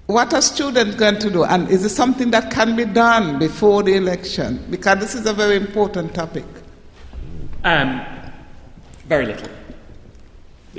what 0.07 0.33
are 0.33 0.43
students 0.43 0.97
going 0.97 1.19
to 1.19 1.31
do? 1.31 1.45
And 1.45 1.69
is 1.71 1.85
it 1.85 1.91
something 1.91 2.31
that 2.31 2.51
can 2.51 2.77
be 2.77 2.85
done 2.85 3.39
before 3.39 3.83
the 3.83 3.95
election? 3.95 4.65
Because 4.71 4.99
this 4.99 5.15
is 5.15 5.27
a 5.27 5.33
very 5.33 5.57
important 5.57 6.15
topic. 6.15 6.45
Um, 7.65 8.05
very 9.07 9.27
little. 9.27 9.58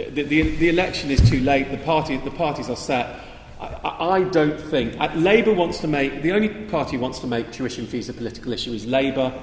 The, 0.10 0.24
the, 0.24 0.42
the, 0.58 0.70
election 0.70 1.12
is 1.12 1.28
too 1.30 1.40
late. 1.42 1.72
The, 1.72 1.78
party, 1.78 2.18
the 2.18 2.32
parties 2.32 2.70
are 2.70 2.76
set. 2.76 3.20
I, 3.60 3.98
I 4.00 4.24
don't 4.24 4.60
think. 4.60 5.00
Uh, 5.00 5.14
Labour 5.16 5.54
wants 5.54 5.80
to 5.80 5.88
make. 5.88 6.22
The 6.22 6.32
only 6.32 6.50
party 6.50 6.98
wants 6.98 7.20
to 7.20 7.28
make 7.28 7.52
tuition 7.52 7.86
fees 7.86 8.10
a 8.10 8.14
political 8.14 8.54
issue 8.54 8.74
is 8.74 8.86
Labour. 8.86 9.34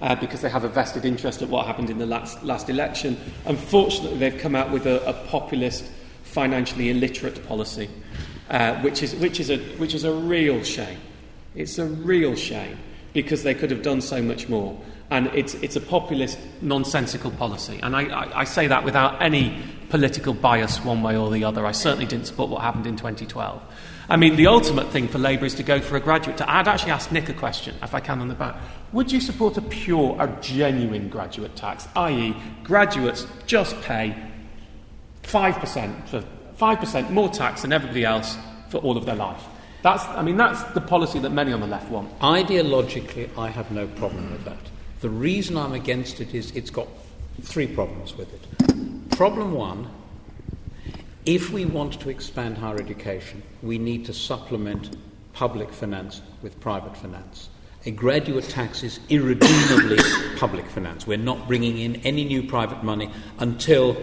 Uh, 0.00 0.16
because 0.16 0.40
they 0.40 0.48
have 0.48 0.64
a 0.64 0.68
vested 0.68 1.04
interest 1.04 1.42
at 1.42 1.48
what 1.48 1.64
happened 1.64 1.88
in 1.88 1.96
the 1.96 2.06
last, 2.06 2.42
last 2.42 2.68
election. 2.68 3.16
Unfortunately, 3.46 4.18
they've 4.18 4.40
come 4.40 4.56
out 4.56 4.68
with 4.72 4.84
a, 4.84 5.00
a 5.08 5.12
populist, 5.28 5.84
financially 6.24 6.90
illiterate 6.90 7.46
policy 7.46 7.88
uh, 8.52 8.76
which, 8.82 9.02
is, 9.02 9.14
which, 9.16 9.40
is 9.40 9.50
a, 9.50 9.58
which 9.78 9.94
is 9.94 10.04
a 10.04 10.12
real 10.12 10.62
shame. 10.62 11.00
It's 11.54 11.78
a 11.78 11.86
real 11.86 12.36
shame 12.36 12.78
because 13.12 13.42
they 13.42 13.54
could 13.54 13.70
have 13.70 13.82
done 13.82 14.00
so 14.00 14.22
much 14.22 14.48
more. 14.48 14.78
And 15.10 15.26
it's, 15.28 15.54
it's 15.54 15.76
a 15.76 15.80
populist, 15.80 16.38
nonsensical 16.60 17.30
policy. 17.30 17.80
And 17.82 17.96
I, 17.96 18.04
I, 18.04 18.40
I 18.40 18.44
say 18.44 18.66
that 18.66 18.84
without 18.84 19.20
any 19.20 19.62
political 19.92 20.32
bias 20.32 20.82
one 20.82 21.02
way 21.02 21.14
or 21.18 21.30
the 21.30 21.44
other. 21.44 21.66
I 21.66 21.72
certainly 21.72 22.06
didn't 22.06 22.26
support 22.26 22.48
what 22.48 22.62
happened 22.62 22.86
in 22.86 22.96
2012. 22.96 23.62
I 24.08 24.16
mean, 24.16 24.36
the 24.36 24.46
ultimate 24.46 24.88
thing 24.88 25.06
for 25.06 25.18
Labour 25.18 25.44
is 25.44 25.54
to 25.56 25.62
go 25.62 25.82
for 25.82 25.96
a 25.96 26.00
graduate. 26.00 26.38
To, 26.38 26.50
I'd 26.50 26.66
actually 26.66 26.92
ask 26.92 27.12
Nick 27.12 27.28
a 27.28 27.34
question, 27.34 27.74
if 27.82 27.94
I 27.94 28.00
can, 28.00 28.20
on 28.20 28.28
the 28.28 28.34
back. 28.34 28.56
Would 28.94 29.12
you 29.12 29.20
support 29.20 29.58
a 29.58 29.60
pure, 29.60 30.16
a 30.18 30.28
genuine 30.40 31.10
graduate 31.10 31.54
tax, 31.56 31.86
i.e., 31.94 32.34
graduates 32.64 33.26
just 33.46 33.78
pay 33.82 34.16
5% 35.24 36.08
for 36.08 36.24
5% 36.56 37.10
more 37.10 37.28
tax 37.28 37.60
than 37.60 37.74
everybody 37.74 38.06
else 38.06 38.38
for 38.70 38.78
all 38.78 38.96
of 38.96 39.04
their 39.04 39.14
life. 39.14 39.44
That's, 39.82 40.06
I 40.06 40.22
mean, 40.22 40.38
that's 40.38 40.62
the 40.72 40.80
policy 40.80 41.18
that 41.18 41.30
many 41.30 41.52
on 41.52 41.60
the 41.60 41.66
left 41.66 41.90
want. 41.90 42.18
Ideologically, 42.20 43.28
I 43.36 43.50
have 43.50 43.70
no 43.70 43.86
problem 43.88 44.32
with 44.32 44.46
that. 44.46 44.70
The 45.02 45.10
reason 45.10 45.58
I'm 45.58 45.74
against 45.74 46.18
it 46.18 46.34
is 46.34 46.50
it's 46.52 46.70
got 46.70 46.88
three 47.42 47.66
problems 47.66 48.16
with 48.16 48.32
it. 48.32 48.91
Problem 49.22 49.52
one 49.52 49.88
if 51.26 51.50
we 51.50 51.64
want 51.64 52.00
to 52.00 52.10
expand 52.10 52.58
higher 52.58 52.74
education, 52.74 53.40
we 53.62 53.78
need 53.78 54.04
to 54.06 54.12
supplement 54.12 54.96
public 55.32 55.70
finance 55.70 56.20
with 56.42 56.58
private 56.58 56.96
finance. 56.96 57.48
A 57.86 57.92
graduate 57.92 58.48
tax 58.48 58.82
is 58.82 58.98
irredeemably 59.08 59.98
public 60.38 60.66
finance. 60.66 61.06
We're 61.06 61.18
not 61.18 61.46
bringing 61.46 61.78
in 61.78 62.04
any 62.04 62.24
new 62.24 62.42
private 62.42 62.82
money 62.82 63.12
until 63.38 63.96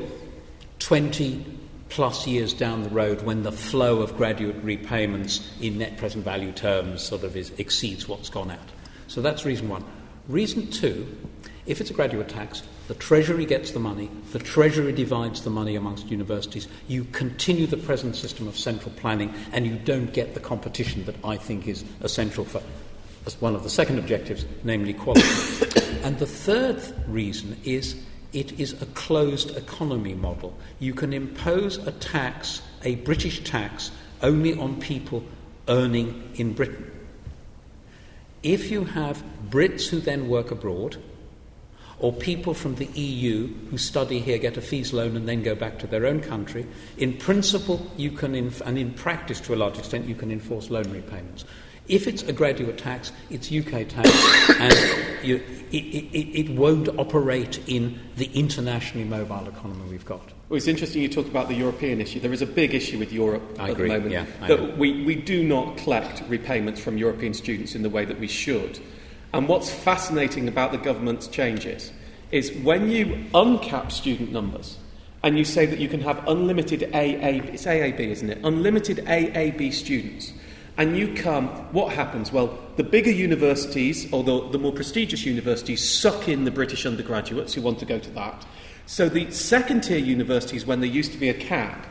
20 0.80 1.46
plus 1.90 2.26
years 2.26 2.54
down 2.54 2.84
the 2.84 2.90
road 2.90 3.22
when 3.24 3.44
the 3.44 3.52
flow 3.52 4.00
of 4.00 4.16
graduate 4.16 4.64
repayments 4.64 5.46
in 5.60 5.80
net 5.80 5.98
present 5.98 6.24
value 6.24 6.54
terms 6.54 7.02
sort 7.02 7.26
of 7.26 7.36
is, 7.36 7.52
exceeds 7.58 8.08
what's 8.08 8.30
gone 8.30 8.52
out. 8.52 8.70
So 9.08 9.22
that's 9.22 9.44
reason 9.44 9.68
one. 9.68 9.84
Reason 10.30 10.72
two, 10.72 11.14
if 11.70 11.80
it's 11.80 11.92
a 11.92 11.94
graduate 11.94 12.28
tax, 12.28 12.64
the 12.88 12.96
Treasury 12.96 13.46
gets 13.46 13.72
the 13.72 13.80
money, 13.80 14.10
the 14.32 14.40
Treasury 14.40 14.92
divides 14.92 15.44
the 15.44 15.52
money 15.52 15.76
amongst 15.76 16.08
universities, 16.08 16.68
you 16.88 17.04
continue 17.06 17.68
the 17.68 17.78
present 17.78 18.16
system 18.16 18.48
of 18.48 18.58
central 18.58 18.92
planning, 18.96 19.32
and 19.52 19.68
you 19.68 19.76
don't 19.76 20.12
get 20.12 20.34
the 20.34 20.40
competition 20.40 21.06
that 21.06 21.16
I 21.24 21.38
think 21.38 21.68
is 21.68 21.86
essential 22.02 22.44
for 22.44 22.62
one 23.40 23.54
of 23.54 23.62
the 23.62 23.70
second 23.70 24.00
objectives, 24.00 24.46
namely 24.64 24.94
quality. 24.94 25.22
and 26.04 26.18
the 26.18 26.26
third 26.26 26.82
reason 27.08 27.56
is 27.64 27.96
it 28.34 28.60
is 28.60 28.82
a 28.82 28.88
closed 28.88 29.56
economy 29.56 30.16
model. 30.16 30.58
You 30.80 30.96
can 30.96 31.14
impose 31.14 31.78
a 31.78 31.92
tax, 31.92 32.64
a 32.84 32.96
British 32.96 33.44
tax, 33.44 33.92
only 34.24 34.58
on 34.58 34.80
people 34.80 35.24
earning 35.68 36.32
in 36.34 36.54
Britain. 36.54 36.90
If 38.42 38.72
you 38.72 38.86
have 38.86 39.24
Brits 39.50 39.88
who 39.88 40.00
then 40.00 40.30
work 40.30 40.50
abroad, 40.50 40.98
or 42.00 42.14
people 42.14 42.54
from 42.54 42.76
the 42.76 42.86
EU 42.86 43.48
who 43.70 43.78
study 43.78 44.20
here, 44.20 44.38
get 44.38 44.58
a 44.58 44.62
fees 44.62 44.94
loan, 44.94 45.16
and 45.16 45.28
then 45.28 45.44
go 45.44 45.54
back 45.54 45.80
to 45.80 45.88
their 45.88 46.06
own 46.06 46.22
country, 46.22 46.66
in 46.98 47.14
principle, 47.18 47.86
you 47.98 48.12
can, 48.12 48.36
inf- 48.36 48.62
and 48.62 48.78
in 48.78 48.94
practice 48.94 49.40
to 49.42 49.54
a 49.54 49.58
large 49.58 49.78
extent, 49.78 50.06
you 50.06 50.16
can 50.16 50.32
enforce 50.32 50.70
loan 50.70 50.90
repayments. 50.92 51.44
If 51.90 52.08
it's 52.08 52.22
a 52.24 52.32
graduate 52.32 52.78
tax, 52.78 53.12
it's 53.30 53.52
UK 53.52 53.88
tax, 53.88 54.10
and 54.60 55.26
you, 55.26 55.38
it, 55.72 55.76
it, 55.76 56.40
it, 56.40 56.50
won't 56.52 56.88
operate 57.00 57.60
in 57.68 58.00
the 58.16 58.28
internationally 58.28 59.08
mobile 59.08 59.48
economy 59.48 59.90
we've 59.90 60.06
got. 60.06 60.22
Well, 60.50 60.58
it's 60.58 60.68
interesting 60.68 61.02
you 61.02 61.10
talk 61.10 61.26
about 61.26 61.48
the 61.48 61.56
European 61.56 62.00
issue. 62.00 62.20
There 62.20 62.32
is 62.32 62.44
a 62.44 62.48
big 62.48 62.76
issue 62.76 63.00
with 63.00 63.12
Europe 63.12 63.42
I 63.60 63.66
at 63.66 63.70
agree. 63.72 63.90
the 63.90 63.96
moment. 63.96 64.12
Yeah, 64.12 64.48
that 64.48 64.78
we, 64.78 65.04
we 65.04 65.16
do 65.16 65.44
not 65.44 65.78
collect 65.78 66.24
repayments 66.30 66.80
from 66.80 66.98
European 66.98 67.34
students 67.34 67.74
in 67.74 67.82
the 67.82 67.90
way 67.90 68.06
that 68.06 68.20
we 68.20 68.28
should. 68.28 68.80
And 69.34 69.48
what's 69.48 69.70
fascinating 69.70 70.48
about 70.48 70.72
the 70.72 70.78
government's 70.78 71.28
changes 71.28 71.92
is 72.32 72.52
when 72.64 72.90
you 72.90 73.26
uncap 73.34 73.92
student 73.92 74.32
numbers 74.32 74.78
and 75.24 75.38
you 75.38 75.44
say 75.44 75.66
that 75.66 75.80
you 75.80 75.88
can 75.88 76.02
have 76.02 76.26
unlimited 76.28 76.82
AAB, 76.82 77.54
it's 77.54 77.66
AAB, 77.66 78.00
isn't 78.00 78.30
it? 78.30 78.40
Unlimited 78.44 78.98
AAB 78.98 79.74
students 79.74 80.34
and 80.80 80.96
you 80.96 81.14
come, 81.14 81.48
what 81.74 81.92
happens? 81.92 82.32
Well, 82.32 82.58
the 82.78 82.86
bigger 82.86 83.12
universities, 83.12 84.12
or 84.14 84.24
the, 84.24 84.48
the 84.50 84.58
more 84.58 84.72
prestigious 84.72 85.26
universities, 85.26 85.88
suck 85.88 86.30
in 86.30 86.46
the 86.46 86.52
British 86.52 86.86
undergraduates 86.86 87.54
who 87.54 87.62
want 87.62 87.80
to 87.80 87.86
go 87.86 88.00
to 88.00 88.10
that. 88.12 88.46
So 88.86 89.10
the 89.10 89.30
second 89.30 89.82
tier 89.82 89.98
universities, 89.98 90.66
when 90.66 90.80
there 90.80 90.90
used 90.90 91.12
to 91.12 91.18
be 91.18 91.28
a 91.28 91.34
cap, 91.34 91.86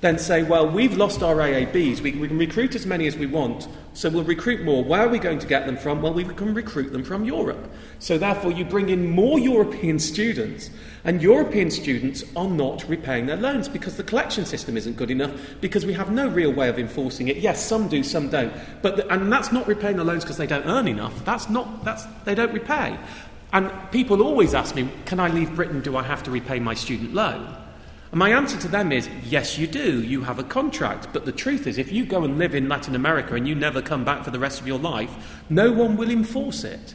then 0.00 0.18
say, 0.18 0.44
well, 0.44 0.68
we've 0.68 0.96
lost 0.96 1.22
our 1.22 1.36
AABs. 1.36 2.00
We, 2.00 2.12
we, 2.12 2.28
can 2.28 2.38
recruit 2.38 2.76
as 2.76 2.86
many 2.86 3.08
as 3.08 3.16
we 3.16 3.26
want, 3.26 3.66
so 3.94 4.08
we'll 4.08 4.22
recruit 4.22 4.62
more. 4.62 4.84
Where 4.84 5.00
are 5.00 5.08
we 5.08 5.18
going 5.18 5.40
to 5.40 5.46
get 5.46 5.66
them 5.66 5.76
from? 5.76 6.02
Well, 6.02 6.14
we 6.14 6.24
can 6.24 6.54
recruit 6.54 6.92
them 6.92 7.02
from 7.02 7.24
Europe. 7.24 7.68
So 7.98 8.16
therefore, 8.16 8.52
you 8.52 8.64
bring 8.64 8.90
in 8.90 9.10
more 9.10 9.40
European 9.40 9.98
students, 9.98 10.70
and 11.02 11.20
European 11.20 11.70
students 11.72 12.22
are 12.36 12.48
not 12.48 12.88
repaying 12.88 13.26
their 13.26 13.36
loans 13.36 13.68
because 13.68 13.96
the 13.96 14.04
collection 14.04 14.46
system 14.46 14.76
isn't 14.76 14.96
good 14.96 15.10
enough, 15.10 15.32
because 15.60 15.84
we 15.84 15.94
have 15.94 16.12
no 16.12 16.28
real 16.28 16.52
way 16.52 16.68
of 16.68 16.78
enforcing 16.78 17.26
it. 17.26 17.38
Yes, 17.38 17.64
some 17.64 17.88
do, 17.88 18.04
some 18.04 18.28
don't. 18.28 18.52
But 18.82 18.98
the, 18.98 19.12
and 19.12 19.32
that's 19.32 19.50
not 19.50 19.66
repaying 19.66 19.96
the 19.96 20.04
loans 20.04 20.22
because 20.22 20.36
they 20.36 20.46
don't 20.46 20.66
earn 20.66 20.86
enough. 20.86 21.24
That's 21.24 21.50
not, 21.50 21.84
that's, 21.84 22.04
they 22.24 22.36
don't 22.36 22.52
repay. 22.52 22.96
And 23.52 23.72
people 23.90 24.22
always 24.22 24.54
ask 24.54 24.76
me, 24.76 24.88
can 25.06 25.18
I 25.18 25.28
leave 25.28 25.56
Britain? 25.56 25.80
Do 25.80 25.96
I 25.96 26.02
have 26.04 26.22
to 26.24 26.30
repay 26.30 26.60
my 26.60 26.74
student 26.74 27.14
loan? 27.14 27.56
And 28.10 28.18
my 28.18 28.30
answer 28.30 28.58
to 28.58 28.68
them 28.68 28.92
is 28.92 29.08
yes, 29.24 29.58
you 29.58 29.66
do. 29.66 30.02
You 30.02 30.22
have 30.22 30.38
a 30.38 30.44
contract. 30.44 31.08
But 31.12 31.24
the 31.24 31.32
truth 31.32 31.66
is, 31.66 31.78
if 31.78 31.92
you 31.92 32.04
go 32.04 32.24
and 32.24 32.38
live 32.38 32.54
in 32.54 32.68
Latin 32.68 32.94
America 32.94 33.34
and 33.34 33.46
you 33.46 33.54
never 33.54 33.82
come 33.82 34.04
back 34.04 34.24
for 34.24 34.30
the 34.30 34.38
rest 34.38 34.60
of 34.60 34.66
your 34.66 34.78
life, 34.78 35.42
no 35.50 35.72
one 35.72 35.96
will 35.96 36.10
enforce 36.10 36.64
it. 36.64 36.94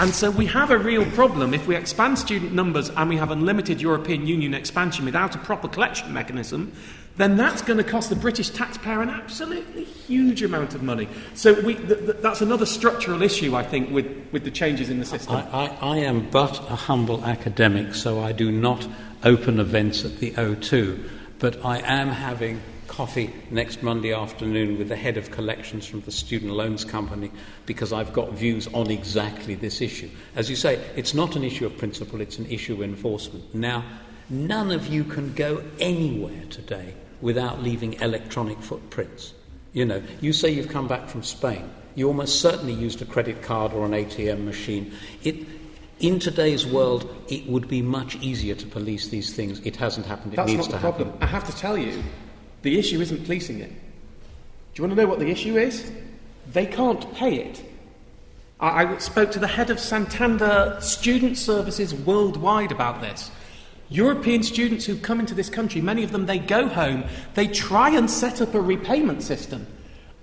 And 0.00 0.14
so 0.14 0.30
we 0.30 0.46
have 0.46 0.70
a 0.70 0.78
real 0.78 1.04
problem 1.12 1.52
if 1.52 1.66
we 1.66 1.74
expand 1.74 2.20
student 2.20 2.52
numbers 2.52 2.88
and 2.90 3.08
we 3.08 3.16
have 3.16 3.32
unlimited 3.32 3.80
European 3.80 4.28
Union 4.28 4.54
expansion 4.54 5.04
without 5.04 5.34
a 5.34 5.38
proper 5.38 5.66
collection 5.66 6.12
mechanism, 6.12 6.72
then 7.16 7.36
that's 7.36 7.62
going 7.62 7.78
to 7.78 7.84
cost 7.84 8.08
the 8.08 8.14
British 8.14 8.50
taxpayer 8.50 9.02
an 9.02 9.10
absolutely 9.10 9.82
huge 9.82 10.44
amount 10.44 10.76
of 10.76 10.84
money. 10.84 11.08
So 11.34 11.60
we, 11.62 11.74
th- 11.74 11.88
th- 11.88 12.16
that's 12.20 12.40
another 12.40 12.64
structural 12.64 13.22
issue, 13.22 13.56
I 13.56 13.64
think, 13.64 13.90
with, 13.90 14.06
with 14.30 14.44
the 14.44 14.52
changes 14.52 14.88
in 14.88 15.00
the 15.00 15.04
system. 15.04 15.34
I, 15.34 15.40
I, 15.50 15.76
I 15.80 15.96
am 15.98 16.30
but 16.30 16.60
a 16.70 16.76
humble 16.76 17.24
academic, 17.24 17.96
so 17.96 18.20
I 18.20 18.30
do 18.30 18.52
not 18.52 18.86
open 19.24 19.60
events 19.60 20.04
at 20.04 20.18
the 20.18 20.32
O2, 20.32 21.08
but 21.38 21.64
I 21.64 21.78
am 21.78 22.08
having 22.08 22.60
coffee 22.86 23.32
next 23.50 23.82
Monday 23.82 24.12
afternoon 24.12 24.78
with 24.78 24.88
the 24.88 24.96
head 24.96 25.16
of 25.16 25.30
collections 25.30 25.86
from 25.86 26.00
the 26.00 26.10
Student 26.10 26.52
Loans 26.52 26.84
Company 26.84 27.30
because 27.66 27.92
I've 27.92 28.12
got 28.12 28.32
views 28.32 28.66
on 28.68 28.90
exactly 28.90 29.54
this 29.54 29.80
issue. 29.80 30.10
As 30.34 30.50
you 30.50 30.56
say, 30.56 30.76
it's 30.96 31.14
not 31.14 31.36
an 31.36 31.44
issue 31.44 31.66
of 31.66 31.76
principle, 31.78 32.20
it's 32.20 32.38
an 32.38 32.46
issue 32.46 32.74
of 32.74 32.82
enforcement. 32.82 33.54
Now, 33.54 33.84
none 34.30 34.70
of 34.70 34.88
you 34.88 35.04
can 35.04 35.32
go 35.34 35.62
anywhere 35.78 36.44
today 36.50 36.94
without 37.20 37.62
leaving 37.62 37.94
electronic 37.94 38.60
footprints. 38.62 39.34
You 39.72 39.84
know, 39.84 40.02
you 40.20 40.32
say 40.32 40.50
you've 40.50 40.68
come 40.68 40.88
back 40.88 41.08
from 41.08 41.22
Spain. 41.22 41.70
You 41.94 42.08
almost 42.08 42.40
certainly 42.40 42.72
used 42.72 43.02
a 43.02 43.04
credit 43.04 43.42
card 43.42 43.72
or 43.72 43.84
an 43.84 43.92
ATM 43.92 44.44
machine. 44.44 44.92
It, 45.24 45.67
in 46.00 46.18
today's 46.18 46.66
world, 46.66 47.14
it 47.28 47.46
would 47.46 47.68
be 47.68 47.82
much 47.82 48.16
easier 48.16 48.54
to 48.54 48.66
police 48.66 49.08
these 49.08 49.34
things. 49.34 49.60
It 49.60 49.76
hasn't 49.76 50.06
happened. 50.06 50.34
It 50.34 50.36
That's 50.36 50.52
needs 50.52 50.68
not 50.68 50.70
the 50.70 50.76
to 50.76 50.80
problem. 50.80 51.08
happen. 51.08 51.22
I 51.22 51.26
have 51.26 51.44
to 51.44 51.56
tell 51.56 51.76
you, 51.76 52.02
the 52.62 52.78
issue 52.78 53.00
isn't 53.00 53.24
policing 53.24 53.60
it. 53.60 53.70
Do 53.70 54.82
you 54.82 54.84
want 54.84 54.96
to 54.96 55.02
know 55.02 55.08
what 55.08 55.18
the 55.18 55.30
issue 55.30 55.56
is? 55.56 55.90
They 56.52 56.66
can't 56.66 57.12
pay 57.14 57.36
it. 57.36 57.64
I, 58.60 58.84
I 58.84 58.98
spoke 58.98 59.30
to 59.32 59.38
the 59.38 59.46
head 59.46 59.70
of 59.70 59.78
Santander 59.80 60.78
Student 60.80 61.36
Services 61.36 61.94
worldwide 61.94 62.72
about 62.72 63.00
this. 63.00 63.30
European 63.90 64.42
students 64.42 64.84
who 64.84 64.96
come 64.96 65.18
into 65.18 65.34
this 65.34 65.48
country, 65.48 65.80
many 65.80 66.04
of 66.04 66.12
them, 66.12 66.26
they 66.26 66.38
go 66.38 66.68
home, 66.68 67.04
they 67.34 67.46
try 67.46 67.90
and 67.90 68.10
set 68.10 68.42
up 68.42 68.54
a 68.54 68.60
repayment 68.60 69.22
system, 69.22 69.66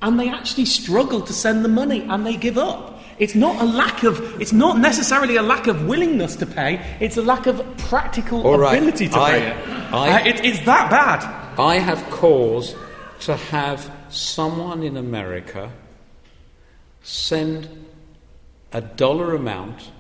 and 0.02 0.20
they 0.20 0.30
actually 0.30 0.66
struggle 0.66 1.22
to 1.22 1.34
send 1.34 1.66
the 1.66 1.70
money 1.70 2.02
and 2.04 2.26
they 2.26 2.38
give 2.38 2.58
up. 2.58 2.95
It's 3.18 3.36
not 3.36 3.62
a 3.62 3.66
lack 3.66 4.04
of, 4.04 4.42
it's 4.42 4.52
not 4.52 4.78
necessarily 4.80 5.38
a 5.38 5.42
lack 5.42 5.68
of 5.68 5.86
willingness 5.88 6.36
to 6.38 6.46
pay, 6.46 6.86
it's 7.00 7.16
a 7.18 7.22
lack 7.22 7.48
of 7.48 7.64
practical 7.78 8.46
All 8.46 8.58
right. 8.60 8.78
ability 8.78 9.08
to 9.10 9.20
I- 9.20 9.32
pay 9.32 9.48
it. 9.48 9.68
I- 9.94 10.22
Uh, 10.22 10.26
it. 10.26 10.44
It's 10.46 10.60
that 10.66 10.90
bad. 10.90 11.24
I 11.58 11.76
have 11.80 12.04
cause 12.10 12.76
to 13.22 13.36
have 13.38 13.90
someone 14.10 14.84
in 14.84 14.98
America 14.98 15.72
send 17.04 17.70
a 18.74 18.82
dollar 18.82 19.34
amount 19.36 19.92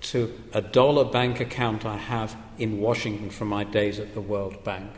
to 0.00 0.32
a 0.52 0.62
dollar 0.62 1.04
bank 1.04 1.40
account 1.40 1.84
I 1.84 1.96
have 1.96 2.36
in 2.58 2.80
Washington 2.80 3.30
from 3.30 3.48
my 3.48 3.64
days 3.64 3.98
at 3.98 4.14
the 4.14 4.20
World 4.20 4.62
Bank. 4.64 4.90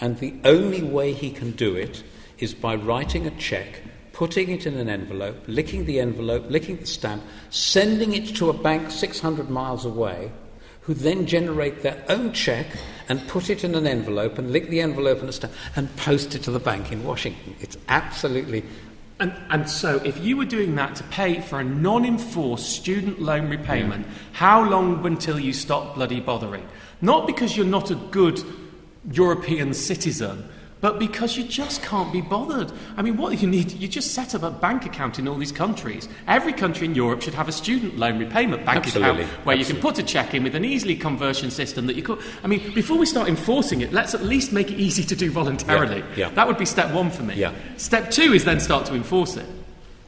And 0.00 0.18
the 0.18 0.34
only 0.44 0.82
way 0.82 1.12
he 1.12 1.30
can 1.30 1.52
do 1.52 1.74
it 1.74 2.02
is 2.38 2.52
by 2.54 2.74
writing 2.74 3.26
a 3.26 3.30
check, 3.30 3.82
putting 4.16 4.48
it 4.48 4.64
in 4.64 4.78
an 4.78 4.88
envelope, 4.88 5.36
licking 5.46 5.84
the 5.84 6.00
envelope, 6.00 6.42
licking 6.48 6.78
the 6.78 6.86
stamp, 6.86 7.22
sending 7.50 8.14
it 8.14 8.34
to 8.34 8.48
a 8.48 8.52
bank 8.54 8.90
600 8.90 9.50
miles 9.50 9.84
away, 9.84 10.32
who 10.80 10.94
then 10.94 11.26
generate 11.26 11.82
their 11.82 12.02
own 12.08 12.32
check 12.32 12.66
and 13.10 13.28
put 13.28 13.50
it 13.50 13.62
in 13.62 13.74
an 13.74 13.86
envelope 13.86 14.38
and 14.38 14.50
lick 14.52 14.70
the 14.70 14.80
envelope 14.80 15.20
and 15.20 15.34
stamp 15.34 15.52
and 15.76 15.94
post 15.96 16.34
it 16.34 16.42
to 16.42 16.50
the 16.50 16.58
bank 16.58 16.90
in 16.90 17.04
Washington. 17.04 17.54
It's 17.60 17.76
absolutely. 17.88 18.64
And, 19.20 19.34
and 19.50 19.68
so, 19.68 19.96
if 19.96 20.16
you 20.24 20.38
were 20.38 20.46
doing 20.46 20.76
that 20.76 20.96
to 20.96 21.04
pay 21.04 21.42
for 21.42 21.60
a 21.60 21.64
non 21.64 22.06
enforced 22.06 22.70
student 22.70 23.20
loan 23.20 23.50
repayment, 23.50 24.06
how 24.32 24.66
long 24.66 25.04
until 25.04 25.38
you 25.38 25.52
stop 25.52 25.94
bloody 25.94 26.20
bothering? 26.20 26.66
Not 27.02 27.26
because 27.26 27.54
you're 27.54 27.66
not 27.66 27.90
a 27.90 27.96
good 27.96 28.42
European 29.12 29.74
citizen, 29.74 30.48
but 30.80 30.98
because 30.98 31.36
you 31.36 31.44
just 31.44 31.82
can't 31.82 32.12
be 32.12 32.20
bothered. 32.20 32.70
I 32.96 33.02
mean, 33.02 33.16
what 33.16 33.40
you 33.40 33.48
need, 33.48 33.72
you 33.72 33.88
just 33.88 34.12
set 34.12 34.34
up 34.34 34.42
a 34.42 34.50
bank 34.50 34.84
account 34.84 35.18
in 35.18 35.26
all 35.26 35.36
these 35.36 35.52
countries. 35.52 36.08
Every 36.28 36.52
country 36.52 36.86
in 36.86 36.94
Europe 36.94 37.22
should 37.22 37.34
have 37.34 37.48
a 37.48 37.52
student 37.52 37.96
loan 37.98 38.18
repayment 38.18 38.64
bank 38.66 38.84
Absolutely. 38.84 39.24
account 39.24 39.46
where 39.46 39.56
you 39.56 39.64
can 39.64 39.76
put 39.76 39.98
a 39.98 40.02
check 40.02 40.34
in 40.34 40.42
with 40.42 40.54
an 40.54 40.64
easily 40.64 40.94
conversion 40.94 41.50
system 41.50 41.86
that 41.86 41.96
you 41.96 42.02
could. 42.02 42.20
I 42.44 42.46
mean, 42.46 42.74
before 42.74 42.98
we 42.98 43.06
start 43.06 43.28
enforcing 43.28 43.80
it, 43.80 43.92
let's 43.92 44.14
at 44.14 44.22
least 44.22 44.52
make 44.52 44.70
it 44.70 44.78
easy 44.78 45.02
to 45.04 45.16
do 45.16 45.30
voluntarily. 45.30 46.00
Yeah, 46.10 46.28
yeah. 46.28 46.30
That 46.30 46.46
would 46.46 46.58
be 46.58 46.66
step 46.66 46.92
one 46.92 47.10
for 47.10 47.22
me. 47.22 47.34
Yeah. 47.36 47.54
Step 47.78 48.10
two 48.10 48.34
is 48.34 48.44
then 48.44 48.60
start 48.60 48.86
to 48.86 48.94
enforce 48.94 49.36
it. 49.36 49.46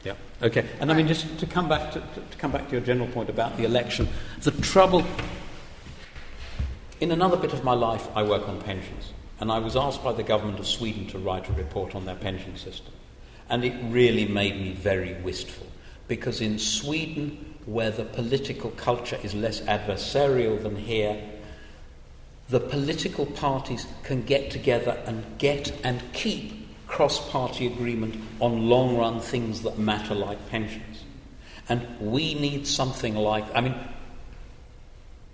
Yeah. 0.03 0.13
Okay. 0.43 0.65
And 0.79 0.91
I 0.91 0.93
mean, 0.93 1.07
just 1.07 1.39
to 1.39 1.45
come 1.47 1.67
back 1.67 1.91
to, 1.93 1.99
to, 1.99 2.21
to 2.31 2.37
come 2.37 2.51
back 2.51 2.67
to 2.67 2.73
your 2.73 2.81
general 2.81 3.07
point 3.07 3.29
about 3.29 3.57
the 3.57 3.65
election, 3.65 4.07
the 4.41 4.51
trouble. 4.51 5.03
In 7.01 7.11
another 7.11 7.37
bit 7.37 7.53
of 7.53 7.63
my 7.63 7.73
life, 7.73 8.07
I 8.13 8.23
work 8.23 8.47
on 8.47 8.61
pensions, 8.61 9.13
and 9.39 9.51
I 9.51 9.59
was 9.59 9.75
asked 9.75 10.03
by 10.03 10.13
the 10.13 10.23
government 10.23 10.59
of 10.59 10.67
Sweden 10.67 11.07
to 11.07 11.19
write 11.19 11.47
a 11.49 11.53
report 11.53 11.95
on 11.95 12.05
their 12.05 12.15
pension 12.15 12.57
system, 12.57 12.93
and 13.49 13.63
it 13.63 13.73
really 13.89 14.25
made 14.25 14.59
me 14.59 14.73
very 14.73 15.13
wistful 15.21 15.67
because 16.07 16.41
in 16.41 16.59
Sweden, 16.59 17.55
where 17.65 17.91
the 17.91 18.03
political 18.03 18.71
culture 18.71 19.19
is 19.23 19.33
less 19.35 19.61
adversarial 19.61 20.61
than 20.61 20.75
here, 20.75 21.21
the 22.49 22.59
political 22.59 23.27
parties 23.27 23.85
can 24.03 24.23
get 24.23 24.49
together 24.49 25.01
and 25.05 25.23
get 25.37 25.71
and 25.83 26.01
keep 26.13 26.67
cross 26.87 27.29
party 27.29 27.67
agreement 27.67 28.15
on 28.39 28.67
long 28.67 28.97
run 28.97 29.19
things 29.19 29.61
that 29.61 29.77
matter, 29.77 30.15
like 30.15 30.49
pensions. 30.49 31.03
And 31.69 31.87
we 31.99 32.33
need 32.33 32.65
something 32.65 33.15
like, 33.15 33.45
I 33.55 33.61
mean, 33.61 33.75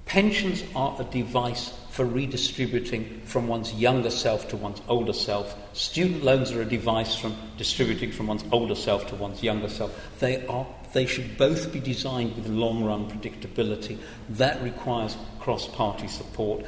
pensions 0.06 0.61
are 0.76 0.98
a 0.99 1.06
device 1.06 1.72
for 1.95 2.03
redistributing 2.03 3.22
from 3.23 3.47
one's 3.47 3.73
younger 3.73 4.09
self 4.09 4.49
to 4.49 4.57
one's 4.57 4.81
older 4.89 5.13
self. 5.13 5.55
Student 5.72 6.26
loans 6.26 6.51
are 6.51 6.61
a 6.61 6.65
device 6.65 7.15
from 7.15 7.34
distributing 7.57 8.11
from 8.11 8.27
one's 8.27 8.43
older 8.51 8.76
self 8.76 9.07
to 9.07 9.15
one's 9.15 9.41
younger 9.41 9.69
self. 9.69 9.97
They 10.19 10.45
are 10.47 10.67
they 10.91 11.05
should 11.05 11.38
both 11.38 11.72
be 11.72 11.80
designed 11.80 12.35
with 12.35 12.47
long 12.47 12.84
run 12.84 13.09
predictability. 13.09 13.97
That 14.31 14.61
requires 14.61 15.15
cross 15.39 15.69
party 15.69 16.09
support. 16.09 16.65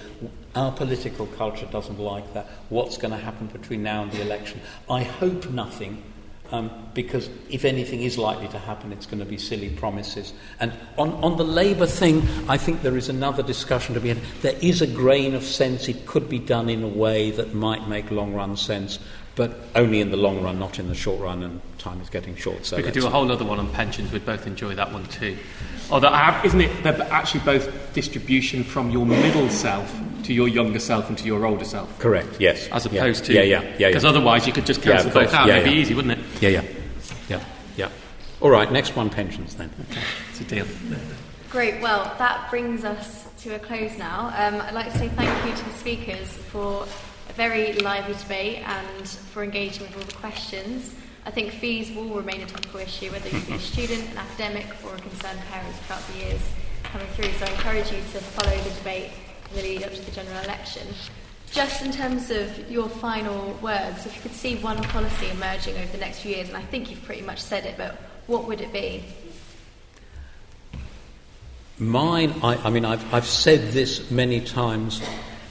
Our 0.56 0.72
political 0.72 1.28
culture 1.28 1.66
doesn't 1.66 2.00
like 2.00 2.34
that. 2.34 2.48
What's 2.70 2.98
going 2.98 3.12
to 3.12 3.18
happen 3.18 3.48
between 3.48 3.84
now 3.84 4.04
and 4.04 4.12
the 4.14 4.22
election? 4.22 4.62
I 4.90 5.04
hope 5.04 5.50
nothing. 5.50 6.04
Um, 6.50 6.72
because 6.94 7.30
if 7.50 7.66
anything 7.66 8.04
is 8.04 8.18
likely 8.18 8.48
to 8.48 8.58
happen, 8.58 8.94
it's 8.94 9.06
going 9.06 9.20
to 9.20 9.26
be 9.26 9.38
silly 9.38 9.70
promises. 9.70 10.34
And 10.60 10.72
on, 10.98 11.12
on 11.24 11.38
the 11.38 11.44
Labour 11.44 11.86
thing, 11.86 12.26
I 12.48 12.58
think 12.58 12.82
there 12.82 12.96
is 12.96 13.10
another 13.10 13.44
discussion 13.44 13.94
to 13.96 14.00
be 14.00 14.10
had. 14.10 14.20
There 14.42 14.58
is 14.62 14.82
a 14.82 14.88
grain 14.88 15.36
of 15.36 15.44
sense. 15.44 15.90
It 15.90 16.06
could 16.06 16.30
be 16.30 16.40
done 16.40 16.70
in 16.70 16.84
a 16.84 16.88
way 16.88 17.32
that 17.32 17.54
might 17.54 17.88
make 17.90 18.12
long 18.12 18.34
run 18.34 18.56
sense, 18.56 18.98
but 19.38 19.58
only 19.76 20.02
in 20.02 20.12
the 20.12 20.18
long 20.18 20.42
run, 20.44 20.60
not 20.60 20.80
in 20.80 20.90
the 20.90 20.96
short 20.96 21.22
run, 21.22 21.44
and 21.44 21.62
time 21.78 22.02
is 22.02 22.10
getting 22.10 22.36
short. 22.36 22.66
So 22.66 22.76
we 22.76 22.84
could 22.84 22.94
do 22.94 23.06
a 23.08 23.10
whole 23.10 23.32
other 23.32 23.46
one 23.46 23.60
on 23.60 23.72
pensions. 23.72 24.12
We'd 24.12 24.26
both 24.26 24.46
enjoy 24.48 24.76
that 24.76 24.92
one 24.92 25.06
too. 25.06 25.38
Although, 25.90 26.10
have, 26.12 26.44
isn't 26.44 26.60
it? 26.60 26.84
They're 26.84 27.02
actually 27.14 27.42
both 27.42 27.94
distribution 27.94 28.64
from 28.64 28.90
your 28.90 29.06
middle 29.06 29.48
self 29.50 29.96
to 30.24 30.34
your 30.34 30.48
younger 30.50 30.80
self 30.80 31.08
and 31.08 31.18
to 31.20 31.26
your 31.26 31.46
older 31.46 31.64
self. 31.64 31.98
Correct, 32.00 32.36
yes. 32.40 32.68
As 32.72 32.86
Yeah. 32.88 33.00
opposed 33.04 33.26
to 33.26 33.34
Yeah, 33.34 33.44
yeah, 33.44 33.62
yeah, 33.62 33.76
yeah. 33.78 33.88
Because 33.88 34.04
otherwise, 34.04 34.46
you 34.48 34.52
could 34.52 34.66
just 34.66 34.82
cancel 34.82 35.08
of 35.08 35.14
course. 35.14 35.26
both 35.28 35.34
out. 35.36 35.48
Yeah, 35.48 35.58
It'd 35.58 35.72
be 35.72 35.78
easy, 35.80 35.94
wouldn't 35.94 36.20
it? 36.20 36.26
Yeah, 36.42 36.50
yeah. 36.50 36.64
Yeah, 37.30 37.40
yeah. 37.78 37.90
All 38.42 38.50
right, 38.50 38.70
next 38.72 38.96
one 38.96 39.10
pensions 39.10 39.56
then. 39.56 39.70
Okay, 39.92 40.02
It's 40.32 40.42
a 40.42 40.44
deal. 40.46 40.66
Great. 41.52 41.80
Well, 41.82 42.14
that 42.18 42.50
brings 42.50 42.84
us 42.84 43.26
to 43.44 43.56
a 43.56 43.60
close 43.60 43.98
now. 43.98 44.34
Um, 44.36 44.60
I'd 44.62 44.74
like 44.74 44.92
to 44.92 44.98
say 44.98 45.08
thank 45.10 45.46
you 45.46 45.56
to 45.56 45.64
the 45.64 45.78
speakers 45.78 46.28
for 46.28 46.84
a 46.84 46.88
very 47.38 47.74
lively 47.74 48.16
debate 48.16 48.68
and 48.68 49.08
for 49.08 49.44
engaging 49.44 49.84
with 49.84 49.96
all 49.96 50.04
the 50.04 50.14
questions. 50.14 50.96
I 51.24 51.30
think 51.30 51.52
fees 51.52 51.92
will 51.92 52.10
remain 52.10 52.42
a 52.42 52.48
topical 52.48 52.80
issue, 52.80 53.12
whether 53.12 53.30
you 53.30 53.40
be 53.42 53.54
a 53.54 53.60
student, 53.60 54.10
an 54.10 54.18
academic, 54.18 54.66
or 54.84 54.96
a 54.96 55.00
concerned 55.00 55.40
parent 55.52 55.76
throughout 55.76 56.02
the 56.08 56.26
years 56.26 56.42
coming 56.84 57.06
through. 57.10 57.32
So 57.34 57.46
I 57.46 57.50
encourage 57.52 57.92
you 57.92 58.00
to 58.00 58.20
follow 58.20 58.58
the 58.58 58.72
debate 58.72 59.12
in 59.52 59.56
the 59.56 59.62
lead 59.62 59.84
up 59.84 59.94
to 59.94 60.02
the 60.02 60.12
general 60.12 60.44
election. 60.46 60.88
Just 61.52 61.86
in 61.86 61.92
terms 61.92 62.32
of 62.32 62.72
your 62.72 62.90
final 62.90 63.54
words, 63.62 64.08
if 64.08 64.16
you 64.16 64.22
could 64.24 64.34
see 64.34 64.56
one 64.56 64.82
policy 64.86 65.30
emerging 65.30 65.78
over 65.78 65.92
the 65.92 66.00
next 66.00 66.22
few 66.22 66.36
years, 66.36 66.48
and 66.48 66.58
I 66.58 66.64
think 66.64 66.90
you've 66.90 67.04
pretty 67.04 67.22
much 67.22 67.40
said 67.40 67.66
it, 67.66 67.78
but 67.78 67.98
what 68.26 68.48
would 68.48 68.62
it 68.62 68.74
be? 68.74 69.04
Mine, 71.78 72.34
I, 72.42 72.56
I 72.56 72.70
mean, 72.72 72.84
I've, 72.84 73.14
I've 73.14 73.28
said 73.28 73.74
this 73.74 74.10
many 74.10 74.42
times. 74.42 75.04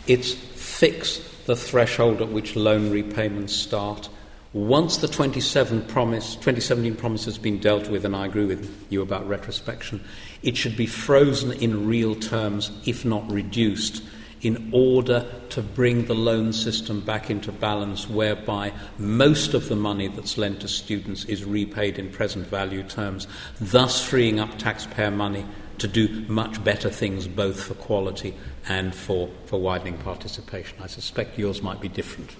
It's 0.08 0.34
fix 0.34 1.35
the 1.46 1.56
threshold 1.56 2.20
at 2.20 2.28
which 2.28 2.56
loan 2.56 2.90
repayments 2.90 3.54
start. 3.54 4.08
Once 4.52 4.98
the 4.98 5.08
27 5.08 5.82
promise, 5.86 6.34
2017 6.36 6.96
promise 6.96 7.24
has 7.24 7.38
been 7.38 7.58
dealt 7.58 7.88
with, 7.88 8.04
and 8.04 8.16
I 8.16 8.26
agree 8.26 8.46
with 8.46 8.86
you 8.90 9.02
about 9.02 9.28
retrospection, 9.28 10.02
it 10.42 10.56
should 10.56 10.76
be 10.76 10.86
frozen 10.86 11.52
in 11.52 11.86
real 11.86 12.14
terms, 12.14 12.70
if 12.86 13.04
not 13.04 13.30
reduced, 13.30 14.02
in 14.42 14.70
order 14.72 15.26
to 15.50 15.62
bring 15.62 16.06
the 16.06 16.14
loan 16.14 16.52
system 16.52 17.00
back 17.00 17.30
into 17.30 17.52
balance, 17.52 18.08
whereby 18.08 18.72
most 18.98 19.54
of 19.54 19.68
the 19.68 19.76
money 19.76 20.08
that's 20.08 20.38
lent 20.38 20.60
to 20.60 20.68
students 20.68 21.24
is 21.24 21.44
repaid 21.44 21.98
in 21.98 22.10
present 22.10 22.46
value 22.46 22.82
terms, 22.82 23.26
thus 23.60 24.02
freeing 24.02 24.40
up 24.40 24.58
taxpayer 24.58 25.10
money 25.10 25.44
to 25.78 25.88
do 25.88 26.24
much 26.28 26.62
better 26.62 26.90
things 26.90 27.26
both 27.26 27.62
for 27.62 27.74
quality 27.74 28.34
and 28.68 28.94
for, 28.94 29.28
for 29.46 29.60
widening 29.60 29.98
participation. 29.98 30.78
I 30.82 30.86
suspect 30.86 31.38
yours 31.38 31.62
might 31.62 31.80
be 31.80 31.88
different. 31.88 32.34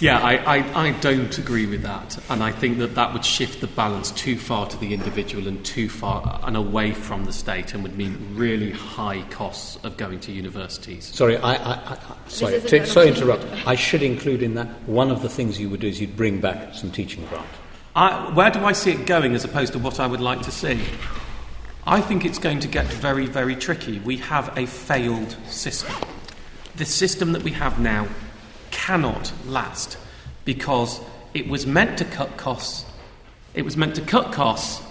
Yeah, 0.00 0.18
I, 0.18 0.58
I, 0.58 0.86
I 0.86 0.90
don't 1.00 1.36
agree 1.38 1.66
with 1.66 1.82
that. 1.82 2.18
And 2.30 2.42
I 2.42 2.52
think 2.52 2.78
that 2.78 2.94
that 2.94 3.12
would 3.12 3.24
shift 3.24 3.60
the 3.60 3.66
balance 3.66 4.10
too 4.12 4.36
far 4.36 4.66
to 4.66 4.76
the 4.78 4.92
individual 4.92 5.46
and 5.46 5.64
too 5.64 5.88
far 5.88 6.22
uh, 6.26 6.46
and 6.46 6.56
away 6.56 6.92
from 6.92 7.24
the 7.24 7.32
state 7.32 7.74
and 7.74 7.82
would 7.82 7.96
mean 7.96 8.34
really 8.34 8.70
high 8.70 9.22
costs 9.30 9.76
of 9.84 9.96
going 9.96 10.20
to 10.20 10.32
universities. 10.32 11.06
Sorry, 11.06 11.36
I, 11.36 11.54
I, 11.54 11.72
I, 11.74 11.98
sorry, 12.28 12.54
isn't 12.54 12.70
to, 12.70 12.80
an 12.80 12.86
sorry 12.86 13.12
to 13.12 13.16
interrupt. 13.16 13.44
I 13.66 13.74
should 13.74 14.02
include 14.02 14.42
in 14.42 14.54
that 14.54 14.66
one 14.88 15.10
of 15.10 15.22
the 15.22 15.28
things 15.28 15.60
you 15.60 15.70
would 15.70 15.80
do 15.80 15.88
is 15.88 16.00
you'd 16.00 16.16
bring 16.16 16.40
back 16.40 16.74
some 16.74 16.90
teaching 16.90 17.24
grant. 17.26 17.46
I, 17.94 18.32
where 18.32 18.50
do 18.50 18.64
I 18.64 18.72
see 18.72 18.90
it 18.92 19.06
going 19.06 19.34
as 19.34 19.44
opposed 19.44 19.72
to 19.74 19.78
what 19.78 20.00
I 20.00 20.06
would 20.06 20.20
like 20.20 20.42
to 20.42 20.50
see? 20.50 20.80
I 21.86 22.00
think 22.00 22.24
it's 22.24 22.38
going 22.38 22.60
to 22.60 22.68
get 22.68 22.86
very, 22.86 23.26
very 23.26 23.54
tricky. 23.54 23.98
We 23.98 24.16
have 24.16 24.56
a 24.56 24.64
failed 24.64 25.36
system. 25.48 25.94
The 26.76 26.86
system 26.86 27.32
that 27.32 27.42
we 27.42 27.50
have 27.50 27.78
now 27.78 28.08
cannot 28.70 29.32
last 29.44 29.98
because 30.46 31.02
it 31.34 31.46
was 31.46 31.66
meant 31.66 31.98
to 31.98 32.06
cut 32.06 32.38
costs. 32.38 32.86
It 33.52 33.66
was 33.66 33.76
meant 33.76 33.96
to 33.96 34.00
cut 34.00 34.32
costs 34.32 34.82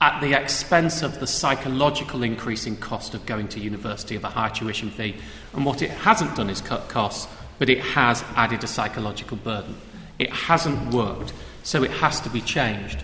at 0.00 0.20
the 0.20 0.40
expense 0.40 1.02
of 1.02 1.18
the 1.18 1.26
psychological 1.26 2.22
increase 2.22 2.64
in 2.64 2.76
cost 2.76 3.14
of 3.14 3.26
going 3.26 3.48
to 3.48 3.60
university 3.60 4.14
of 4.14 4.22
a 4.22 4.28
high 4.28 4.50
tuition 4.50 4.90
fee. 4.90 5.16
And 5.52 5.64
what 5.64 5.82
it 5.82 5.90
hasn't 5.90 6.36
done 6.36 6.48
is 6.48 6.60
cut 6.60 6.88
costs, 6.88 7.26
but 7.58 7.68
it 7.68 7.80
has 7.80 8.22
added 8.36 8.62
a 8.62 8.68
psychological 8.68 9.36
burden. 9.38 9.74
It 10.20 10.30
hasn't 10.30 10.94
worked, 10.94 11.32
so 11.64 11.82
it 11.82 11.90
has 11.90 12.20
to 12.20 12.30
be 12.30 12.40
changed. 12.40 13.02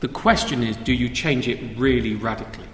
The 0.00 0.08
question 0.08 0.64
is 0.64 0.76
do 0.76 0.92
you 0.92 1.08
change 1.08 1.46
it 1.46 1.78
really 1.78 2.16
radically? 2.16 2.66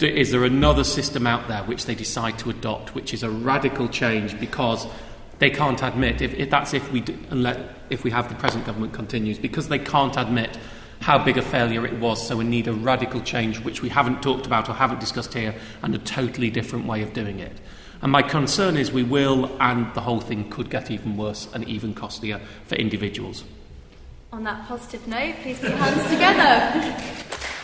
Is 0.00 0.30
there 0.30 0.44
another 0.44 0.84
system 0.84 1.26
out 1.26 1.48
there 1.48 1.62
which 1.64 1.86
they 1.86 1.94
decide 1.94 2.38
to 2.40 2.50
adopt, 2.50 2.94
which 2.94 3.12
is 3.12 3.22
a 3.22 3.30
radical 3.30 3.88
change 3.88 4.38
because 4.38 4.86
they 5.38 5.50
can't 5.50 5.82
admit, 5.82 6.20
if, 6.20 6.34
if 6.34 6.50
that's 6.50 6.74
if 6.74 6.90
we, 6.92 7.00
do, 7.00 7.18
unless, 7.30 7.58
if 7.90 8.04
we 8.04 8.10
have 8.10 8.28
the 8.28 8.34
present 8.36 8.64
government 8.64 8.92
continues, 8.92 9.38
because 9.38 9.68
they 9.68 9.78
can't 9.78 10.16
admit 10.16 10.58
how 11.00 11.16
big 11.16 11.38
a 11.38 11.42
failure 11.42 11.86
it 11.86 11.98
was, 11.98 12.26
so 12.26 12.36
we 12.36 12.44
need 12.44 12.66
a 12.66 12.72
radical 12.72 13.20
change 13.20 13.60
which 13.60 13.82
we 13.82 13.88
haven't 13.88 14.22
talked 14.22 14.46
about 14.46 14.68
or 14.68 14.72
haven't 14.72 15.00
discussed 15.00 15.34
here, 15.34 15.54
and 15.82 15.94
a 15.94 15.98
totally 15.98 16.50
different 16.50 16.86
way 16.86 17.02
of 17.02 17.12
doing 17.12 17.38
it. 17.38 17.60
And 18.02 18.12
my 18.12 18.22
concern 18.22 18.76
is 18.76 18.92
we 18.92 19.02
will, 19.02 19.50
and 19.60 19.92
the 19.94 20.00
whole 20.00 20.20
thing 20.20 20.50
could 20.50 20.70
get 20.70 20.90
even 20.90 21.16
worse 21.16 21.48
and 21.52 21.68
even 21.68 21.94
costlier 21.94 22.40
for 22.66 22.74
individuals. 22.76 23.44
On 24.32 24.44
that 24.44 24.66
positive 24.66 25.06
note, 25.08 25.36
please 25.42 25.58
put 25.58 25.70
your 25.70 25.78
hands 25.78 26.10
together. 26.10 27.54